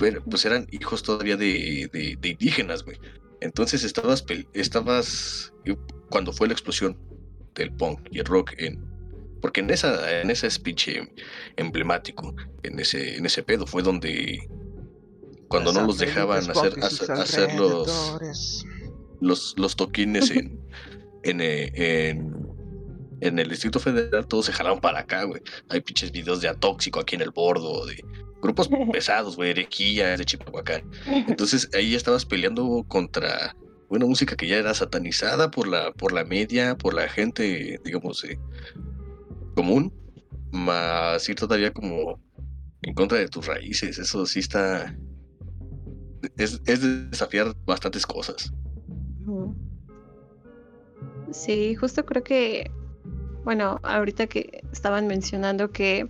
pero, 0.00 0.24
pues 0.24 0.44
eran 0.44 0.66
hijos 0.72 1.02
todavía 1.04 1.36
de, 1.36 1.88
de- 1.92 2.16
de 2.20 2.28
indígenas, 2.30 2.82
güey. 2.84 2.98
Entonces 3.40 3.84
estabas, 3.84 4.24
estabas, 4.54 5.52
eh, 5.64 5.76
cuando 6.10 6.32
fue 6.32 6.48
la 6.48 6.54
explosión 6.54 6.98
del 7.54 7.70
punk 7.72 8.00
y 8.10 8.18
el 8.18 8.24
rock 8.24 8.52
en, 8.58 8.82
porque 9.40 9.60
en 9.60 9.70
esa, 9.70 10.20
en 10.20 10.30
esa 10.30 10.46
es 10.46 10.58
pinche 10.58 11.12
emblemático, 11.56 12.34
en 12.62 12.78
ese, 12.80 13.16
en 13.16 13.24
ese 13.26 13.42
pedo 13.42 13.66
fue 13.66 13.82
donde, 13.82 14.48
cuando 15.48 15.72
no 15.72 15.86
los 15.86 15.98
dejaban 15.98 16.50
hacer, 16.50 16.74
hacer, 16.84 17.10
hacer 17.12 17.54
los, 17.54 18.16
los, 19.20 19.54
los 19.56 19.76
toquines 19.76 20.30
en, 20.30 20.60
en, 21.24 21.40
eh, 21.40 21.70
en, 22.10 22.39
en 23.20 23.38
el 23.38 23.48
Distrito 23.48 23.78
Federal, 23.78 24.26
todos 24.26 24.46
se 24.46 24.52
jalaron 24.52 24.80
para 24.80 25.00
acá, 25.00 25.24
güey. 25.24 25.42
Hay 25.68 25.80
pinches 25.80 26.12
videos 26.12 26.40
de 26.40 26.48
Atóxico 26.48 27.00
aquí 27.00 27.16
en 27.16 27.22
el 27.22 27.30
bordo, 27.30 27.86
de 27.86 28.02
grupos 28.40 28.68
pesados, 28.92 29.36
güey, 29.36 29.50
Erequilla, 29.50 30.16
de 30.16 30.24
Chipahuacán. 30.24 30.82
Entonces 31.06 31.68
ahí 31.74 31.94
estabas 31.94 32.24
peleando 32.24 32.84
contra 32.88 33.54
una 33.88 34.06
música 34.06 34.36
que 34.36 34.46
ya 34.46 34.56
era 34.56 34.72
satanizada 34.72 35.50
por 35.50 35.66
la, 35.66 35.92
por 35.92 36.12
la 36.12 36.24
media, 36.24 36.76
por 36.76 36.94
la 36.94 37.08
gente, 37.08 37.80
digamos, 37.84 38.24
eh, 38.24 38.38
común, 39.54 39.92
más 40.52 41.28
ir 41.28 41.36
todavía 41.36 41.72
como 41.72 42.20
en 42.82 42.94
contra 42.94 43.18
de 43.18 43.28
tus 43.28 43.46
raíces. 43.46 43.98
Eso 43.98 44.26
sí 44.26 44.40
está. 44.40 44.96
Es, 46.36 46.60
es 46.66 46.82
de 46.82 47.06
desafiar 47.06 47.54
bastantes 47.66 48.06
cosas. 48.06 48.52
Sí, 51.32 51.74
justo 51.74 52.04
creo 52.04 52.22
que, 52.22 52.70
bueno, 53.44 53.80
ahorita 53.82 54.26
que 54.26 54.62
estaban 54.72 55.06
mencionando 55.06 55.70
que 55.70 56.08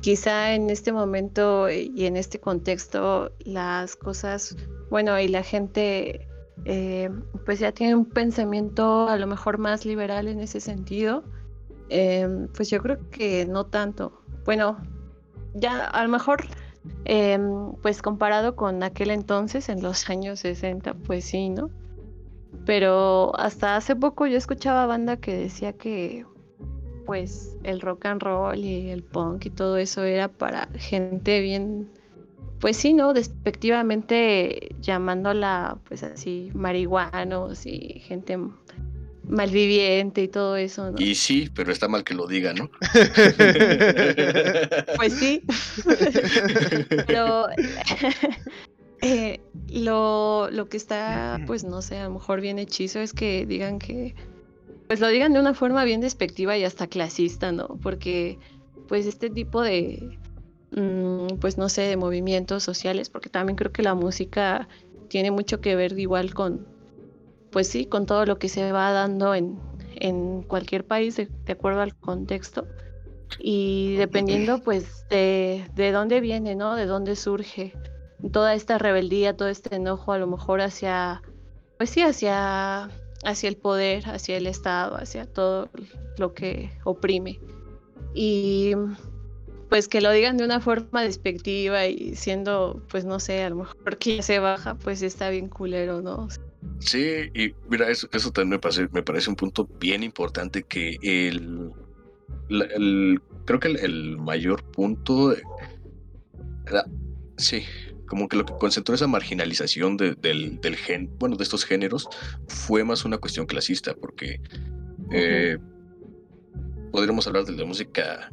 quizá 0.00 0.54
en 0.54 0.70
este 0.70 0.92
momento 0.92 1.70
y 1.70 2.06
en 2.06 2.16
este 2.16 2.40
contexto 2.40 3.30
las 3.44 3.96
cosas, 3.96 4.56
bueno, 4.90 5.18
y 5.20 5.28
la 5.28 5.42
gente 5.42 6.26
eh, 6.64 7.10
pues 7.44 7.58
ya 7.58 7.72
tiene 7.72 7.94
un 7.94 8.06
pensamiento 8.06 9.08
a 9.08 9.16
lo 9.16 9.26
mejor 9.26 9.58
más 9.58 9.84
liberal 9.84 10.28
en 10.28 10.40
ese 10.40 10.60
sentido, 10.60 11.24
em, 11.88 12.48
pues 12.48 12.70
yo 12.70 12.80
creo 12.80 12.98
que 13.10 13.46
no 13.46 13.66
tanto. 13.66 14.20
Bueno, 14.44 14.78
ya 15.54 15.84
a 15.84 16.02
lo 16.02 16.08
mejor 16.08 16.44
em, 17.04 17.72
pues 17.82 18.02
comparado 18.02 18.56
con 18.56 18.82
aquel 18.82 19.10
entonces, 19.10 19.68
en 19.68 19.82
los 19.82 20.08
años 20.10 20.40
60, 20.40 20.94
pues 20.94 21.24
sí, 21.24 21.50
¿no? 21.50 21.70
Pero 22.66 23.32
hasta 23.38 23.76
hace 23.76 23.96
poco 23.96 24.26
yo 24.26 24.38
escuchaba 24.38 24.86
banda 24.86 25.16
que 25.16 25.36
decía 25.36 25.72
que 25.74 26.24
pues 27.04 27.56
el 27.62 27.80
rock 27.80 28.06
and 28.06 28.22
roll 28.22 28.58
y 28.58 28.90
el 28.90 29.02
punk 29.02 29.46
y 29.46 29.50
todo 29.50 29.76
eso 29.76 30.04
era 30.04 30.28
para 30.28 30.68
gente 30.76 31.40
bien, 31.40 31.88
pues 32.60 32.76
sí, 32.76 32.92
¿no? 32.92 33.12
Despectivamente 33.12 34.74
llamándola 34.80 35.78
pues 35.88 36.02
así 36.02 36.50
marihuanos 36.54 37.66
y 37.66 38.00
gente 38.00 38.38
malviviente 39.28 40.22
y 40.22 40.28
todo 40.28 40.56
eso, 40.56 40.90
¿no? 40.90 40.98
Y 40.98 41.14
sí, 41.14 41.50
pero 41.54 41.72
está 41.72 41.88
mal 41.88 42.04
que 42.04 42.14
lo 42.14 42.26
diga, 42.26 42.52
¿no? 42.52 42.70
Pues 44.96 45.14
sí. 45.14 45.42
Pero 47.06 47.46
eh, 49.02 49.40
lo, 49.68 50.48
lo 50.50 50.68
que 50.68 50.76
está, 50.76 51.40
pues 51.46 51.64
no 51.64 51.82
sé, 51.82 51.98
a 51.98 52.04
lo 52.04 52.14
mejor 52.14 52.40
bien 52.40 52.58
hechizo 52.58 53.00
es 53.00 53.12
que 53.12 53.46
digan 53.46 53.78
que, 53.78 54.14
pues 54.86 55.00
lo 55.00 55.08
digan 55.08 55.32
de 55.32 55.40
una 55.40 55.54
forma 55.54 55.84
bien 55.84 56.00
despectiva 56.00 56.56
y 56.56 56.64
hasta 56.64 56.86
clasista, 56.86 57.52
¿no? 57.52 57.68
Porque 57.82 58.38
pues 58.88 59.06
este 59.06 59.30
tipo 59.30 59.62
de, 59.62 60.18
mm, 60.72 61.38
pues 61.40 61.58
no 61.58 61.68
sé, 61.68 61.82
de 61.82 61.96
movimientos 61.96 62.62
sociales, 62.62 63.08
porque 63.10 63.30
también 63.30 63.56
creo 63.56 63.72
que 63.72 63.82
la 63.82 63.94
música 63.94 64.68
tiene 65.08 65.30
mucho 65.30 65.60
que 65.60 65.76
ver 65.76 65.98
igual 65.98 66.34
con, 66.34 66.66
pues 67.50 67.68
sí, 67.68 67.86
con 67.86 68.06
todo 68.06 68.26
lo 68.26 68.38
que 68.38 68.48
se 68.48 68.72
va 68.72 68.92
dando 68.92 69.34
en, 69.34 69.58
en 69.96 70.42
cualquier 70.42 70.84
país 70.84 71.16
de, 71.16 71.28
de 71.44 71.52
acuerdo 71.52 71.80
al 71.80 71.94
contexto. 71.94 72.66
Y 73.38 73.96
dependiendo 73.96 74.62
pues 74.62 75.06
de, 75.08 75.68
de 75.74 75.92
dónde 75.92 76.20
viene, 76.20 76.54
¿no? 76.54 76.76
De 76.76 76.86
dónde 76.86 77.16
surge 77.16 77.72
toda 78.32 78.54
esta 78.54 78.78
rebeldía, 78.78 79.36
todo 79.36 79.48
este 79.48 79.74
enojo 79.74 80.12
a 80.12 80.18
lo 80.18 80.26
mejor 80.26 80.60
hacia, 80.60 81.22
pues 81.78 81.90
sí, 81.90 82.02
hacia, 82.02 82.90
hacia 83.24 83.48
el 83.48 83.56
poder, 83.56 84.08
hacia 84.08 84.36
el 84.36 84.46
Estado, 84.46 84.96
hacia 84.96 85.26
todo 85.26 85.70
lo 86.18 86.34
que 86.34 86.70
oprime. 86.84 87.40
Y 88.14 88.72
pues 89.68 89.88
que 89.88 90.00
lo 90.00 90.12
digan 90.12 90.36
de 90.36 90.44
una 90.44 90.60
forma 90.60 91.02
despectiva 91.02 91.86
y 91.86 92.14
siendo, 92.14 92.82
pues 92.90 93.04
no 93.04 93.18
sé, 93.18 93.42
a 93.42 93.50
lo 93.50 93.56
mejor 93.56 93.98
que 93.98 94.22
se 94.22 94.38
baja, 94.38 94.76
pues 94.76 95.02
está 95.02 95.30
bien 95.30 95.48
culero, 95.48 96.00
¿no? 96.00 96.28
Sí, 96.78 97.30
y 97.34 97.54
mira, 97.68 97.90
eso, 97.90 98.08
eso 98.12 98.30
también 98.30 98.50
me 98.50 98.58
parece, 98.58 98.88
me 98.92 99.02
parece 99.02 99.30
un 99.30 99.36
punto 99.36 99.68
bien 99.80 100.02
importante 100.02 100.62
que 100.62 100.96
el, 101.02 101.72
el 102.48 103.20
creo 103.44 103.60
que 103.60 103.68
el, 103.68 104.16
mayor 104.18 104.62
punto, 104.70 105.34
sí, 107.36 107.64
como 108.06 108.28
que 108.28 108.36
lo 108.36 108.44
que 108.44 108.54
concentró 108.58 108.94
esa 108.94 109.06
marginalización 109.06 109.96
del, 109.96 110.20
del 110.20 110.76
gen, 110.76 111.10
bueno, 111.18 111.36
de 111.36 111.44
estos 111.44 111.64
géneros, 111.64 112.08
fue 112.48 112.84
más 112.84 113.04
una 113.04 113.18
cuestión 113.18 113.46
clasista, 113.46 113.94
porque 113.94 114.40
eh, 115.10 115.58
podríamos 116.92 117.26
hablar 117.26 117.44
de 117.44 117.52
la 117.52 117.64
música 117.64 118.30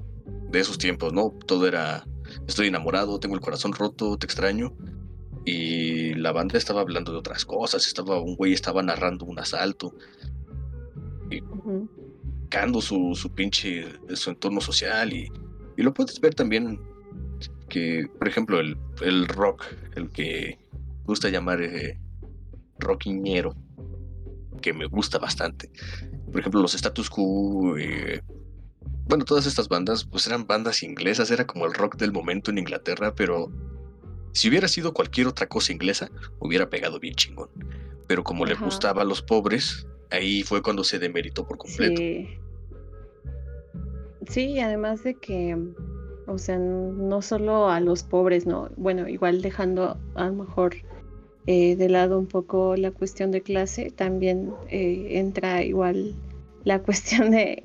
de 0.49 0.59
esos 0.59 0.77
tiempos, 0.77 1.13
¿no? 1.13 1.33
Todo 1.45 1.67
era, 1.67 2.05
estoy 2.47 2.67
enamorado, 2.67 3.19
tengo 3.19 3.35
el 3.35 3.41
corazón 3.41 3.73
roto, 3.73 4.17
te 4.17 4.25
extraño. 4.25 4.73
Y 5.43 6.13
la 6.13 6.31
banda 6.31 6.57
estaba 6.57 6.81
hablando 6.81 7.11
de 7.11 7.17
otras 7.17 7.45
cosas, 7.45 7.87
estaba, 7.87 8.19
un 8.19 8.35
güey 8.35 8.53
estaba 8.53 8.83
narrando 8.83 9.25
un 9.25 9.39
asalto. 9.39 9.95
Y 11.31 11.41
su, 12.81 13.15
su 13.15 13.31
pinche, 13.33 13.87
su 14.13 14.29
entorno 14.29 14.61
social. 14.61 15.13
Y, 15.13 15.31
y 15.77 15.81
lo 15.81 15.93
puedes 15.93 16.19
ver 16.19 16.35
también 16.35 16.79
que, 17.71 18.09
por 18.19 18.27
ejemplo, 18.27 18.59
el, 18.59 18.77
el 19.01 19.27
rock, 19.27 19.63
el 19.95 20.09
que 20.09 20.59
gusta 21.05 21.29
llamar 21.29 21.61
eh, 21.61 21.97
rockiñero, 22.77 23.55
que 24.61 24.73
me 24.73 24.85
gusta 24.85 25.17
bastante. 25.17 25.71
Por 26.31 26.41
ejemplo, 26.41 26.61
los 26.61 26.75
Status 26.75 27.09
Quo, 27.09 27.77
eh, 27.77 28.21
bueno, 29.07 29.23
todas 29.23 29.45
estas 29.45 29.69
bandas, 29.69 30.03
pues 30.03 30.27
eran 30.27 30.45
bandas 30.45 30.83
inglesas, 30.83 31.31
era 31.31 31.47
como 31.47 31.65
el 31.65 31.73
rock 31.73 31.95
del 31.95 32.11
momento 32.11 32.51
en 32.51 32.57
Inglaterra, 32.57 33.15
pero 33.15 33.49
si 34.33 34.49
hubiera 34.49 34.67
sido 34.67 34.93
cualquier 34.93 35.27
otra 35.27 35.47
cosa 35.47 35.71
inglesa, 35.71 36.11
hubiera 36.39 36.69
pegado 36.69 36.99
bien 36.99 37.15
chingón. 37.15 37.49
Pero 38.07 38.23
como 38.25 38.45
le 38.45 38.55
gustaba 38.55 39.03
a 39.03 39.05
los 39.05 39.21
pobres, 39.21 39.87
ahí 40.09 40.43
fue 40.43 40.61
cuando 40.61 40.83
se 40.83 40.99
demeritó 40.99 41.47
por 41.47 41.57
completo. 41.57 42.01
Sí. 42.01 42.27
sí, 44.27 44.59
además 44.59 45.03
de 45.03 45.15
que, 45.15 45.57
o 46.31 46.37
sea, 46.37 46.57
no 46.57 47.21
solo 47.21 47.69
a 47.69 47.79
los 47.79 48.03
pobres, 48.03 48.45
¿no? 48.45 48.69
Bueno, 48.77 49.07
igual 49.07 49.41
dejando 49.41 49.97
a 50.15 50.27
lo 50.27 50.33
mejor 50.33 50.75
eh, 51.47 51.75
de 51.75 51.89
lado 51.89 52.19
un 52.19 52.27
poco 52.27 52.75
la 52.75 52.91
cuestión 52.91 53.31
de 53.31 53.41
clase, 53.41 53.89
también 53.89 54.53
eh, 54.69 55.19
entra 55.19 55.63
igual 55.63 56.15
la 56.63 56.79
cuestión 56.83 57.31
de 57.31 57.63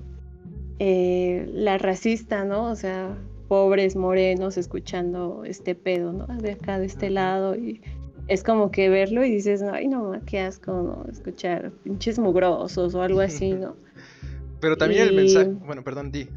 eh, 0.78 1.46
la 1.52 1.78
racista, 1.78 2.44
¿no? 2.44 2.70
O 2.70 2.76
sea, 2.76 3.16
pobres 3.48 3.96
morenos 3.96 4.56
escuchando 4.56 5.44
este 5.44 5.74
pedo, 5.74 6.12
¿no? 6.12 6.26
De 6.26 6.52
acá, 6.52 6.78
de 6.78 6.86
este 6.86 7.10
lado, 7.10 7.54
y 7.54 7.80
es 8.28 8.42
como 8.42 8.70
que 8.70 8.88
verlo 8.88 9.24
y 9.24 9.30
dices, 9.30 9.62
no, 9.62 9.72
ay, 9.72 9.88
no, 9.88 10.12
qué 10.26 10.40
asco, 10.40 10.72
¿no? 10.72 11.06
Escuchar 11.10 11.70
pinches 11.84 12.18
mugrosos 12.18 12.94
o 12.94 13.02
algo 13.02 13.20
así, 13.20 13.52
¿no? 13.52 13.76
Pero 14.60 14.76
también 14.76 15.08
el 15.08 15.14
mensaje, 15.14 15.50
bueno, 15.50 15.84
perdón, 15.84 16.10
di. 16.10 16.28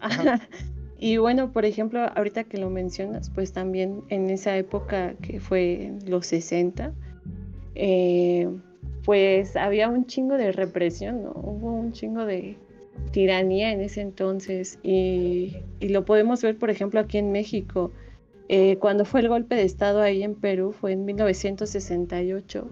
y 0.98 1.18
bueno, 1.18 1.52
por 1.52 1.64
ejemplo, 1.64 2.00
ahorita 2.14 2.44
que 2.44 2.58
lo 2.58 2.70
mencionas, 2.70 3.30
pues 3.30 3.52
también 3.52 4.02
en 4.08 4.30
esa 4.30 4.56
época 4.56 5.14
que 5.20 5.40
fue 5.40 5.92
los 6.06 6.26
60, 6.26 6.92
eh, 7.74 8.48
pues 9.04 9.56
había 9.56 9.88
un 9.88 10.06
chingo 10.06 10.36
de 10.36 10.52
represión, 10.52 11.22
¿no? 11.22 11.32
Hubo 11.32 11.72
un 11.72 11.92
chingo 11.92 12.24
de, 12.24 12.56
tiranía 13.10 13.72
en 13.72 13.80
ese 13.80 14.00
entonces 14.00 14.78
y, 14.82 15.56
lo 15.80 16.04
podemos 16.04 16.42
ver, 16.42 16.56
por 16.58 16.70
ejemplo, 16.70 17.00
aquí 17.00 17.18
en 17.18 17.32
México. 17.32 17.92
Eh, 18.48 18.76
cuando 18.78 19.04
fue 19.04 19.20
el 19.20 19.28
golpe 19.28 19.54
de 19.54 19.62
Estado 19.62 20.00
ahí 20.00 20.22
en 20.22 20.34
Perú, 20.34 20.72
fue 20.72 20.92
en 20.92 21.04
1968, 21.04 22.68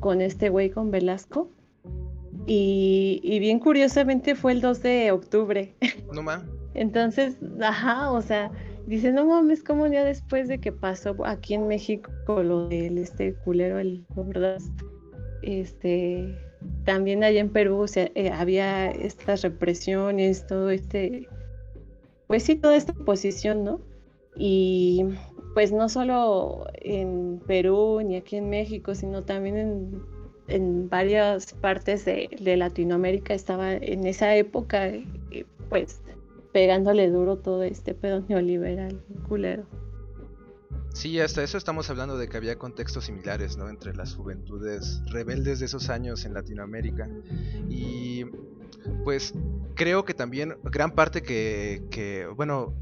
con 0.00 0.20
este 0.20 0.48
güey 0.48 0.70
con 0.70 0.90
Velasco. 0.90 1.48
Y, 2.46 3.38
bien 3.40 3.58
curiosamente 3.58 4.34
fue 4.34 4.52
el 4.52 4.60
2 4.60 4.82
de 4.82 5.10
octubre. 5.12 5.74
No 6.12 6.22
mames. 6.22 6.55
Entonces, 6.76 7.38
ajá, 7.62 8.12
o 8.12 8.20
sea, 8.20 8.52
dice, 8.86 9.10
no 9.10 9.24
mames, 9.24 9.64
como 9.64 9.86
ya 9.86 10.04
después 10.04 10.46
de 10.46 10.58
que 10.58 10.72
pasó 10.72 11.16
aquí 11.24 11.54
en 11.54 11.66
México 11.66 12.12
lo 12.42 12.68
del 12.68 12.98
este 12.98 13.34
culero, 13.34 13.78
el 13.78 14.04
¿verdad? 14.14 14.60
Este, 15.40 16.36
también 16.84 17.24
allá 17.24 17.40
en 17.40 17.48
Perú 17.48 17.86
eh, 17.94 18.30
había 18.30 18.90
estas 18.90 19.40
represiones, 19.40 20.46
todo 20.46 20.68
este, 20.68 21.26
pues 22.26 22.42
sí, 22.42 22.56
toda 22.56 22.76
esta 22.76 22.92
oposición, 22.92 23.64
¿no? 23.64 23.80
Y 24.36 25.06
pues 25.54 25.72
no 25.72 25.88
solo 25.88 26.66
en 26.74 27.40
Perú 27.46 28.02
ni 28.04 28.16
aquí 28.16 28.36
en 28.36 28.50
México, 28.50 28.94
sino 28.94 29.22
también 29.22 29.56
en, 29.56 30.02
en 30.48 30.90
varias 30.90 31.54
partes 31.54 32.04
de, 32.04 32.28
de, 32.38 32.58
Latinoamérica 32.58 33.32
estaba 33.32 33.72
en 33.72 34.06
esa 34.06 34.36
época, 34.36 34.88
eh, 34.88 35.46
pues 35.70 36.02
pegándole 36.56 37.10
duro 37.10 37.36
todo 37.36 37.64
este 37.64 37.92
pedo 37.92 38.24
neoliberal, 38.30 38.98
culero. 39.28 39.66
Sí, 40.94 41.20
hasta 41.20 41.42
eso 41.42 41.58
estamos 41.58 41.90
hablando 41.90 42.16
de 42.16 42.30
que 42.30 42.38
había 42.38 42.56
contextos 42.56 43.04
similares, 43.04 43.58
¿no? 43.58 43.68
Entre 43.68 43.94
las 43.94 44.14
juventudes 44.14 45.02
rebeldes 45.10 45.58
de 45.60 45.66
esos 45.66 45.90
años 45.90 46.24
en 46.24 46.32
Latinoamérica. 46.32 47.10
Y 47.68 48.24
pues 49.04 49.34
creo 49.74 50.06
que 50.06 50.14
también 50.14 50.56
gran 50.62 50.92
parte 50.92 51.22
que, 51.22 51.82
que 51.90 52.26
bueno, 52.34 52.72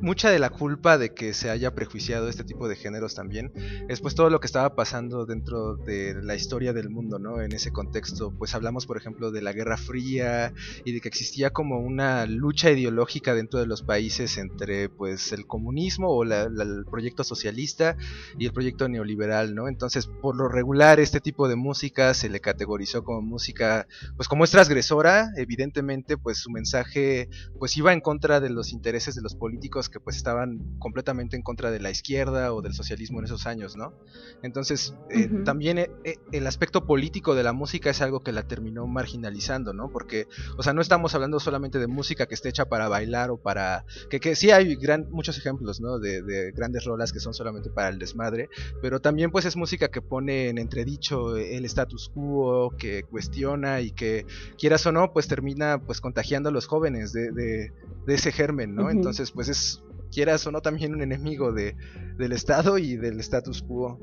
mucha 0.00 0.30
de 0.30 0.38
la 0.38 0.50
culpa 0.50 0.98
de 0.98 1.14
que 1.14 1.34
se 1.34 1.50
haya 1.50 1.74
prejuiciado 1.74 2.28
este 2.28 2.44
tipo 2.44 2.68
de 2.68 2.76
géneros 2.76 3.14
también 3.14 3.52
es 3.88 4.00
pues 4.00 4.14
todo 4.14 4.30
lo 4.30 4.40
que 4.40 4.46
estaba 4.46 4.74
pasando 4.74 5.26
dentro 5.26 5.76
de 5.76 6.14
la 6.22 6.34
historia 6.34 6.72
del 6.72 6.90
mundo, 6.90 7.18
¿no? 7.18 7.40
En 7.40 7.52
ese 7.52 7.72
contexto, 7.72 8.32
pues 8.36 8.54
hablamos 8.54 8.86
por 8.86 8.96
ejemplo 8.96 9.30
de 9.30 9.42
la 9.42 9.52
Guerra 9.52 9.76
Fría 9.76 10.52
y 10.84 10.92
de 10.92 11.00
que 11.00 11.08
existía 11.08 11.50
como 11.50 11.78
una 11.78 12.26
lucha 12.26 12.70
ideológica 12.70 13.34
dentro 13.34 13.60
de 13.60 13.66
los 13.66 13.82
países 13.82 14.38
entre 14.38 14.88
pues 14.88 15.32
el 15.32 15.46
comunismo 15.46 16.08
o 16.08 16.24
el 16.24 16.84
proyecto 16.90 17.24
socialista 17.24 17.96
y 18.38 18.46
el 18.46 18.52
proyecto 18.52 18.88
neoliberal, 18.88 19.54
¿no? 19.54 19.68
Entonces, 19.68 20.06
por 20.06 20.36
lo 20.36 20.48
regular 20.48 21.00
este 21.00 21.20
tipo 21.20 21.48
de 21.48 21.56
música 21.56 22.14
se 22.14 22.28
le 22.28 22.40
categorizó 22.40 23.04
como 23.04 23.22
música 23.22 23.86
pues 24.16 24.28
como 24.28 24.44
es 24.44 24.50
transgresora, 24.50 25.30
evidentemente 25.36 26.16
pues 26.16 26.38
su 26.38 26.50
mensaje 26.50 27.28
pues 27.58 27.76
iba 27.76 27.92
en 27.92 28.00
contra 28.00 28.40
de 28.40 28.50
los 28.50 28.72
intereses 28.72 29.14
de 29.14 29.22
los 29.22 29.34
políticos 29.34 29.89
que 29.90 30.00
pues 30.00 30.16
estaban 30.16 30.76
completamente 30.78 31.36
en 31.36 31.42
contra 31.42 31.70
de 31.70 31.80
la 31.80 31.90
izquierda 31.90 32.52
o 32.52 32.62
del 32.62 32.74
socialismo 32.74 33.18
en 33.18 33.26
esos 33.26 33.46
años, 33.46 33.76
¿no? 33.76 33.94
Entonces, 34.42 34.94
eh, 35.10 35.28
también 35.44 35.78
eh, 35.78 35.90
eh, 36.04 36.16
el 36.32 36.46
aspecto 36.46 36.86
político 36.86 37.34
de 37.34 37.42
la 37.42 37.52
música 37.52 37.90
es 37.90 38.00
algo 38.00 38.22
que 38.22 38.32
la 38.32 38.44
terminó 38.44 38.86
marginalizando, 38.86 39.72
¿no? 39.72 39.90
Porque, 39.90 40.26
o 40.56 40.62
sea, 40.62 40.72
no 40.72 40.80
estamos 40.80 41.14
hablando 41.14 41.40
solamente 41.40 41.78
de 41.78 41.86
música 41.86 42.26
que 42.26 42.34
esté 42.34 42.48
hecha 42.48 42.66
para 42.66 42.88
bailar 42.88 43.30
o 43.30 43.36
para... 43.36 43.84
Que, 44.08 44.20
que 44.20 44.34
sí 44.36 44.50
hay 44.50 44.76
gran, 44.76 45.08
muchos 45.10 45.36
ejemplos, 45.38 45.80
¿no? 45.80 45.98
De, 45.98 46.22
de 46.22 46.52
grandes 46.52 46.84
rolas 46.84 47.12
que 47.12 47.20
son 47.20 47.34
solamente 47.34 47.70
para 47.70 47.88
el 47.88 47.98
desmadre, 47.98 48.48
pero 48.80 49.00
también 49.00 49.30
pues 49.30 49.44
es 49.44 49.56
música 49.56 49.88
que 49.88 50.02
pone 50.02 50.48
en 50.48 50.58
entredicho 50.58 51.36
el 51.36 51.64
status 51.64 52.10
quo, 52.14 52.74
que 52.76 53.02
cuestiona 53.04 53.80
y 53.80 53.92
que, 53.92 54.26
quieras 54.58 54.86
o 54.86 54.92
no, 54.92 55.12
pues 55.12 55.28
termina 55.28 55.82
pues 55.84 56.00
contagiando 56.00 56.48
a 56.48 56.52
los 56.52 56.66
jóvenes 56.66 57.12
de, 57.12 57.32
de, 57.32 57.72
ese 58.06 58.32
germen, 58.32 58.74
¿no? 58.74 58.90
Entonces, 58.90 59.30
pues 59.30 59.48
es 59.48 59.79
quieras 60.10 60.46
o 60.46 60.52
no, 60.52 60.60
también 60.60 60.94
un 60.94 61.02
enemigo 61.02 61.52
de, 61.52 61.74
del 62.16 62.32
Estado 62.32 62.78
y 62.78 62.96
del 62.96 63.20
status 63.20 63.62
quo. 63.62 63.98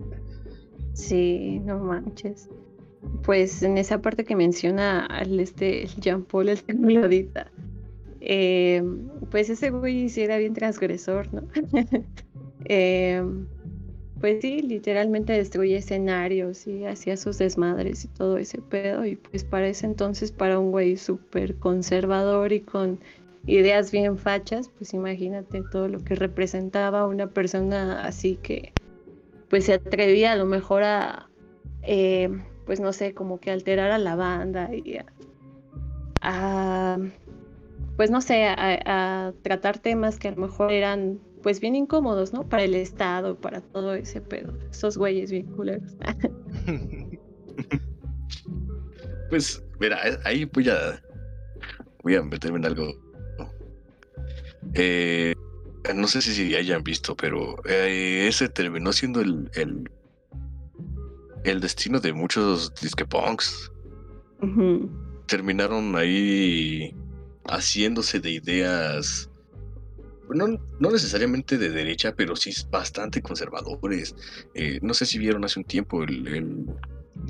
Sí, 0.94 1.60
no 1.64 1.80
manches. 1.80 2.50
Pues 3.24 3.62
en 3.62 3.78
esa 3.78 4.02
parte 4.02 4.26
que 4.26 4.36
menciona 4.36 5.06
al 5.06 5.40
este 5.40 5.88
Jean 6.00 6.24
Paul, 6.24 6.50
el 6.50 6.64
tecnolodita, 6.64 7.52
eh, 8.20 8.84
pues 9.30 9.50
ese 9.50 9.70
güey 9.70 10.10
sí 10.10 10.22
era 10.22 10.38
bien 10.38 10.54
transgresor, 10.54 11.34
¿no? 11.34 11.44
Eh, 12.70 13.24
pues 14.20 14.42
sí, 14.42 14.62
literalmente 14.62 15.32
destruye 15.34 15.78
escenarios 15.78 16.68
y 16.68 16.86
hacía 16.86 17.16
sus 17.18 17.38
desmadres 17.38 18.04
y 18.04 18.08
todo 18.08 18.38
ese 18.38 18.62
pedo. 18.62 19.06
Y 19.06 19.16
pues 19.16 19.44
para 19.44 19.68
ese 19.68 19.86
entonces, 19.86 20.32
para 20.32 20.60
un 20.60 20.72
güey 20.72 20.98
súper 20.98 21.56
conservador 21.56 22.52
y 22.52 22.62
con 22.62 23.00
ideas 23.48 23.92
bien 23.92 24.18
fachas, 24.18 24.70
pues 24.78 24.94
imagínate 24.94 25.64
todo 25.72 25.88
lo 25.88 26.04
que 26.04 26.16
representaba 26.16 27.08
una 27.08 27.28
persona 27.28 28.04
así 28.04 28.36
que 28.36 28.74
pues 29.50 29.66
se 29.66 29.74
atrevía 29.74 30.34
a 30.34 30.36
lo 30.36 30.46
mejor 30.46 30.84
a, 30.84 31.30
eh, 31.84 32.30
pues 32.66 32.82
no 32.82 32.92
sé, 32.92 33.14
como 33.14 33.40
que 33.40 33.50
alterar 33.50 33.92
a 33.92 33.98
la 33.98 34.16
banda 34.16 34.70
y 34.76 35.00
a, 36.22 37.00
pues 37.96 38.12
no 38.12 38.20
sé, 38.20 38.46
a, 38.46 39.34
tratar 39.42 39.80
temas 39.80 40.20
que 40.20 40.28
a 40.28 40.32
lo 40.32 40.42
mejor 40.42 40.72
eran 40.72 41.20
pues 41.42 41.62
bien 41.62 41.78
incómodos, 41.78 42.34
¿no? 42.34 42.44
Para 42.50 42.64
el 42.64 42.76
Estado, 42.76 43.40
para 43.40 43.62
todo 43.62 43.94
ese 43.94 44.20
pedo, 44.20 44.54
esos 44.70 44.98
güeyes 44.98 45.32
bien 45.32 45.46
culeros. 45.46 45.96
pues 49.30 49.64
mira, 49.80 49.98
ahí 50.26 50.44
voy 50.44 50.70
a, 50.70 51.02
voy 52.04 52.16
a 52.16 52.22
meterme 52.22 52.58
en 52.58 52.66
algo 52.66 53.07
Eh, 54.74 55.34
no 55.96 56.08
sé 56.08 56.22
si 56.22 56.56
hayan 56.56 56.84
visto, 56.84 57.16
pero 57.16 57.56
eh, 57.66 58.26
ese 58.28 58.50
terminó 58.50 58.92
siendo 58.94 59.22
el, 59.22 59.50
el, 59.56 59.90
el 61.44 61.60
destino 61.62 62.00
de 62.00 62.14
muchos 62.14 62.74
disquepunks. 62.82 63.72
Terminaron 65.28 65.96
ahí 65.96 66.94
haciéndose 67.50 68.20
de 68.20 68.32
ideas, 68.32 69.30
no, 70.30 70.48
no 70.80 70.92
necesariamente 70.92 71.58
de 71.58 71.70
derecha, 71.70 72.14
pero 72.16 72.36
sí 72.36 72.52
bastante 72.70 73.22
conservadores. 73.22 74.16
Eh, 74.54 74.80
no 74.82 74.94
sé 74.94 75.06
si 75.06 75.18
vieron 75.20 75.46
hace 75.46 75.60
un 75.60 75.66
tiempo 75.66 76.04
el, 76.04 76.28
el- 76.28 76.66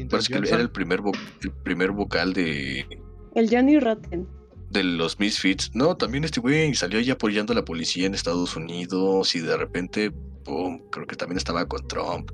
parece 0.10 0.28
que 0.34 0.38
era 0.56 0.62
el 0.64 0.72
primer, 0.72 1.00
vo- 1.02 1.18
el 1.44 1.52
primer 1.64 1.92
vocal 1.92 2.34
de, 2.34 2.86
El 3.36 3.50
Johnny 3.50 3.80
Rotten. 3.80 4.28
De 4.70 4.84
los 4.84 5.20
Misfits. 5.20 5.72
No, 5.74 5.96
también 5.98 6.24
este 6.24 6.40
güey 6.40 6.74
salió 6.76 7.00
ahí 7.00 7.10
apoyando 7.10 7.54
a 7.54 7.56
la 7.56 7.66
policía 7.66 8.06
en 8.06 8.14
Estados 8.14 8.56
Unidos 8.56 9.36
y 9.36 9.40
de 9.40 9.56
repente, 9.58 10.12
pum, 10.44 10.82
creo 10.92 11.06
que 11.08 11.16
también 11.16 11.38
estaba 11.38 11.66
con 11.68 11.88
Trump. 11.88 12.32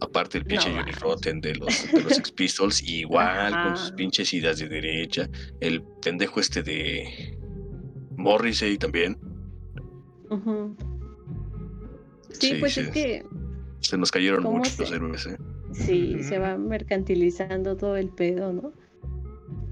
Aparte 0.00 0.38
el 0.38 0.44
pinche 0.44 0.68
No 0.70 0.80
Johnny. 0.80 0.92
Rotten 0.92 1.40
de 1.40 1.54
los, 1.54 1.90
de 1.92 2.02
los 2.02 2.12
Sex 2.14 2.30
Pistols, 2.32 2.82
igual 2.88 3.52
con 3.52 3.76
sus 3.76 3.92
pinches 3.92 4.32
ideas 4.34 4.58
de 4.58 4.68
derecha. 4.68 5.28
El 5.60 5.82
pendejo 6.02 6.40
este 6.40 6.62
de 6.62 7.38
Morrissey 8.16 8.76
también. 8.76 9.16
Sí, 12.30 12.48
Sí, 12.48 12.54
pues 12.60 12.74
sí. 12.74 12.80
es 12.80 12.88
que 12.90 13.24
Se 13.80 13.96
nos 13.96 14.10
cayeron 14.10 14.42
¿Cómo 14.42 14.58
muchos 14.58 14.72
se- 14.74 14.82
los 14.82 14.92
héroes, 14.92 15.26
¿eh? 15.26 15.38
sí, 15.72 16.22
se 16.22 16.38
va 16.38 16.56
mercantilizando 16.56 17.76
todo 17.76 17.96
el 17.96 18.08
pedo, 18.08 18.52
¿no? 18.52 18.72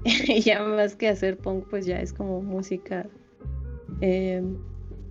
Y 0.05 0.41
ya 0.41 0.63
más 0.63 0.95
que 0.95 1.07
hacer 1.07 1.37
punk, 1.37 1.67
pues 1.69 1.85
ya 1.85 1.99
es 1.99 2.13
como 2.13 2.41
música, 2.41 3.07
eh, 4.01 4.43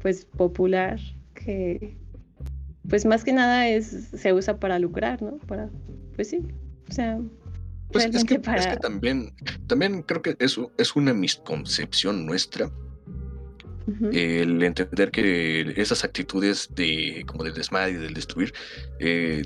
pues 0.01 0.25
popular, 0.25 1.01
que 1.35 1.97
pues 2.89 3.05
más 3.07 3.25
que 3.25 3.33
nada 3.33 3.69
es 3.69 4.09
se 4.15 4.33
usa 4.33 4.59
para 4.59 4.79
lucrar, 4.79 5.23
¿no? 5.23 5.39
Para, 5.39 5.71
pues 6.15 6.29
sí, 6.29 6.43
o 6.89 6.93
sea, 6.93 7.19
Pues 7.93 8.07
es 8.07 8.25
que, 8.25 8.39
para... 8.39 8.59
es 8.59 8.67
que 8.67 8.77
también, 8.77 9.33
también 9.67 10.03
creo 10.03 10.21
que 10.21 10.37
eso 10.41 10.73
es 10.79 10.97
una 10.97 11.15
misconcepción 11.15 12.27
nuestra 12.27 12.71
el 14.13 14.63
entender 14.63 15.11
que 15.11 15.75
esas 15.77 16.05
actitudes 16.05 16.69
de 16.77 17.25
como 17.27 17.43
del 17.43 17.55
desmadre 17.55 17.91
y 17.91 17.95
del 17.95 18.15
destruir 18.15 18.53
eh, 19.01 19.43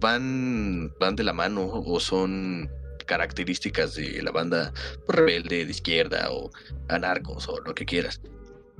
van 0.00 0.92
van 1.00 1.16
de 1.16 1.24
la 1.24 1.32
mano 1.32 1.66
o 1.66 1.98
son 1.98 2.70
características 3.08 3.96
de 3.96 4.22
la 4.22 4.30
banda 4.30 4.72
pues, 5.06 5.18
rebelde 5.18 5.64
de 5.64 5.70
izquierda 5.70 6.28
o 6.30 6.50
anarcos 6.88 7.48
o 7.48 7.60
lo 7.60 7.74
que 7.74 7.84
quieras 7.84 8.20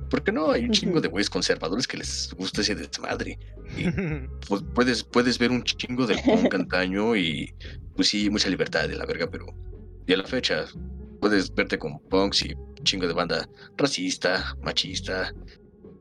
porque 0.09 0.31
no 0.31 0.51
hay 0.51 0.63
un 0.63 0.71
chingo 0.71 1.01
de 1.01 1.09
güeyes 1.09 1.29
conservadores 1.29 1.85
que 1.85 1.97
les 1.97 2.33
gusta 2.37 2.61
ese 2.61 2.75
desmadre 2.75 3.37
pues 4.47 4.63
puedes, 4.73 5.03
puedes 5.03 5.37
ver 5.37 5.51
un 5.51 5.63
chingo 5.63 6.07
del 6.07 6.19
punk 6.23 6.53
antaño 6.55 7.15
y 7.15 7.53
pues 7.95 8.07
sí, 8.07 8.29
mucha 8.29 8.49
libertad 8.49 8.87
de 8.87 8.95
la 8.95 9.05
verga, 9.05 9.29
pero 9.29 9.45
y 10.07 10.13
a 10.13 10.17
la 10.17 10.23
fecha 10.25 10.65
puedes 11.19 11.53
verte 11.53 11.77
con 11.77 11.99
punks 11.99 12.45
y 12.45 12.53
un 12.53 12.83
chingo 12.83 13.07
de 13.07 13.13
banda 13.13 13.47
racista, 13.77 14.55
machista 14.61 15.33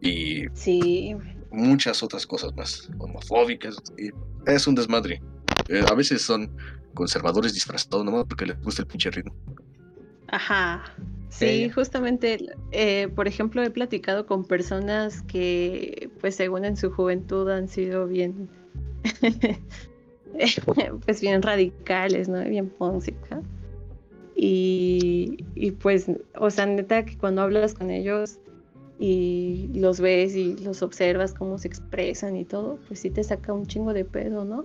y 0.00 0.44
Sí, 0.54 1.16
muchas 1.50 2.02
otras 2.02 2.26
cosas 2.26 2.54
más, 2.54 2.88
homofóbicas. 2.98 3.76
y 3.98 4.10
es 4.50 4.66
un 4.66 4.76
desmadre. 4.76 5.20
Eh, 5.68 5.84
a 5.90 5.94
veces 5.94 6.22
son 6.22 6.56
conservadores 6.94 7.54
disfrazados 7.54 8.04
nomás 8.04 8.24
porque 8.24 8.46
les 8.46 8.60
gusta 8.62 8.82
el 8.82 8.88
pinche 8.88 9.10
ritmo. 9.10 9.34
Ajá. 10.28 10.84
Sí, 11.30 11.68
justamente, 11.70 12.38
eh, 12.72 13.08
por 13.14 13.28
ejemplo, 13.28 13.62
he 13.62 13.70
platicado 13.70 14.26
con 14.26 14.44
personas 14.44 15.22
que, 15.22 16.10
pues 16.20 16.36
según 16.36 16.64
en 16.64 16.76
su 16.76 16.90
juventud 16.90 17.48
han 17.50 17.68
sido 17.68 18.06
bien, 18.06 18.48
pues 21.04 21.20
bien 21.20 21.42
radicales, 21.42 22.28
¿no? 22.28 22.42
Bien 22.44 22.72
acá. 22.80 23.42
Y, 24.34 25.44
y 25.54 25.72
pues, 25.72 26.10
o 26.36 26.50
sea, 26.50 26.66
neta 26.66 27.04
que 27.04 27.18
cuando 27.18 27.42
hablas 27.42 27.74
con 27.74 27.90
ellos 27.90 28.38
y 28.98 29.68
los 29.74 30.00
ves 30.00 30.34
y 30.34 30.56
los 30.56 30.82
observas 30.82 31.34
cómo 31.34 31.58
se 31.58 31.68
expresan 31.68 32.36
y 32.36 32.44
todo, 32.44 32.78
pues 32.88 33.00
sí 33.00 33.10
te 33.10 33.22
saca 33.22 33.52
un 33.52 33.66
chingo 33.66 33.92
de 33.92 34.04
pedo, 34.04 34.44
¿no? 34.44 34.64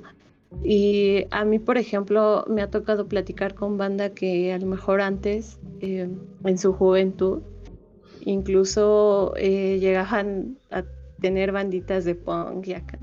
Y 0.61 1.25
a 1.31 1.45
mí, 1.45 1.59
por 1.59 1.77
ejemplo, 1.77 2.45
me 2.47 2.61
ha 2.61 2.69
tocado 2.69 3.07
platicar 3.07 3.53
con 3.53 3.77
banda 3.77 4.09
que 4.09 4.53
a 4.53 4.59
lo 4.59 4.67
mejor 4.67 5.01
antes, 5.01 5.59
eh, 5.81 6.09
en 6.43 6.57
su 6.57 6.73
juventud, 6.73 7.41
incluso 8.21 9.33
eh, 9.35 9.79
llegaban 9.79 10.57
a 10.71 10.83
tener 11.19 11.51
banditas 11.51 12.05
de 12.05 12.15
punk 12.15 12.67
y 12.67 12.73
acá. 12.73 12.99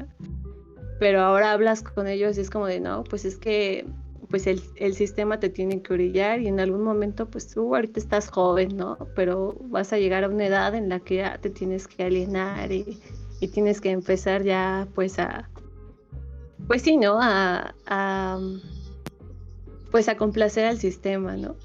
Pero 0.98 1.20
ahora 1.20 1.52
hablas 1.52 1.82
con 1.82 2.06
ellos 2.06 2.36
y 2.36 2.42
es 2.42 2.50
como 2.50 2.66
de, 2.66 2.80
no, 2.80 3.04
pues 3.04 3.24
es 3.24 3.36
que 3.36 3.86
pues 4.28 4.46
el, 4.46 4.62
el 4.76 4.94
sistema 4.94 5.40
te 5.40 5.48
tiene 5.48 5.82
que 5.82 5.92
orillar 5.92 6.40
y 6.40 6.46
en 6.46 6.60
algún 6.60 6.84
momento, 6.84 7.28
pues 7.28 7.48
tú 7.48 7.74
ahorita 7.74 7.98
estás 7.98 8.28
joven, 8.28 8.76
¿no? 8.76 8.96
Pero 9.16 9.56
vas 9.62 9.92
a 9.92 9.98
llegar 9.98 10.22
a 10.22 10.28
una 10.28 10.46
edad 10.46 10.74
en 10.74 10.88
la 10.88 11.00
que 11.00 11.16
ya 11.16 11.38
te 11.38 11.50
tienes 11.50 11.88
que 11.88 12.04
alienar 12.04 12.70
y, 12.70 13.00
y 13.40 13.48
tienes 13.48 13.80
que 13.80 13.90
empezar 13.90 14.44
ya, 14.44 14.86
pues 14.94 15.18
a, 15.18 15.50
pues 16.70 16.82
sí, 16.82 16.96
¿no? 16.96 17.18
A, 17.20 18.38
pues 19.90 20.08
a 20.08 20.16
complacer 20.16 20.66
al 20.66 20.78
sistema, 20.78 21.36
¿no? 21.36 21.56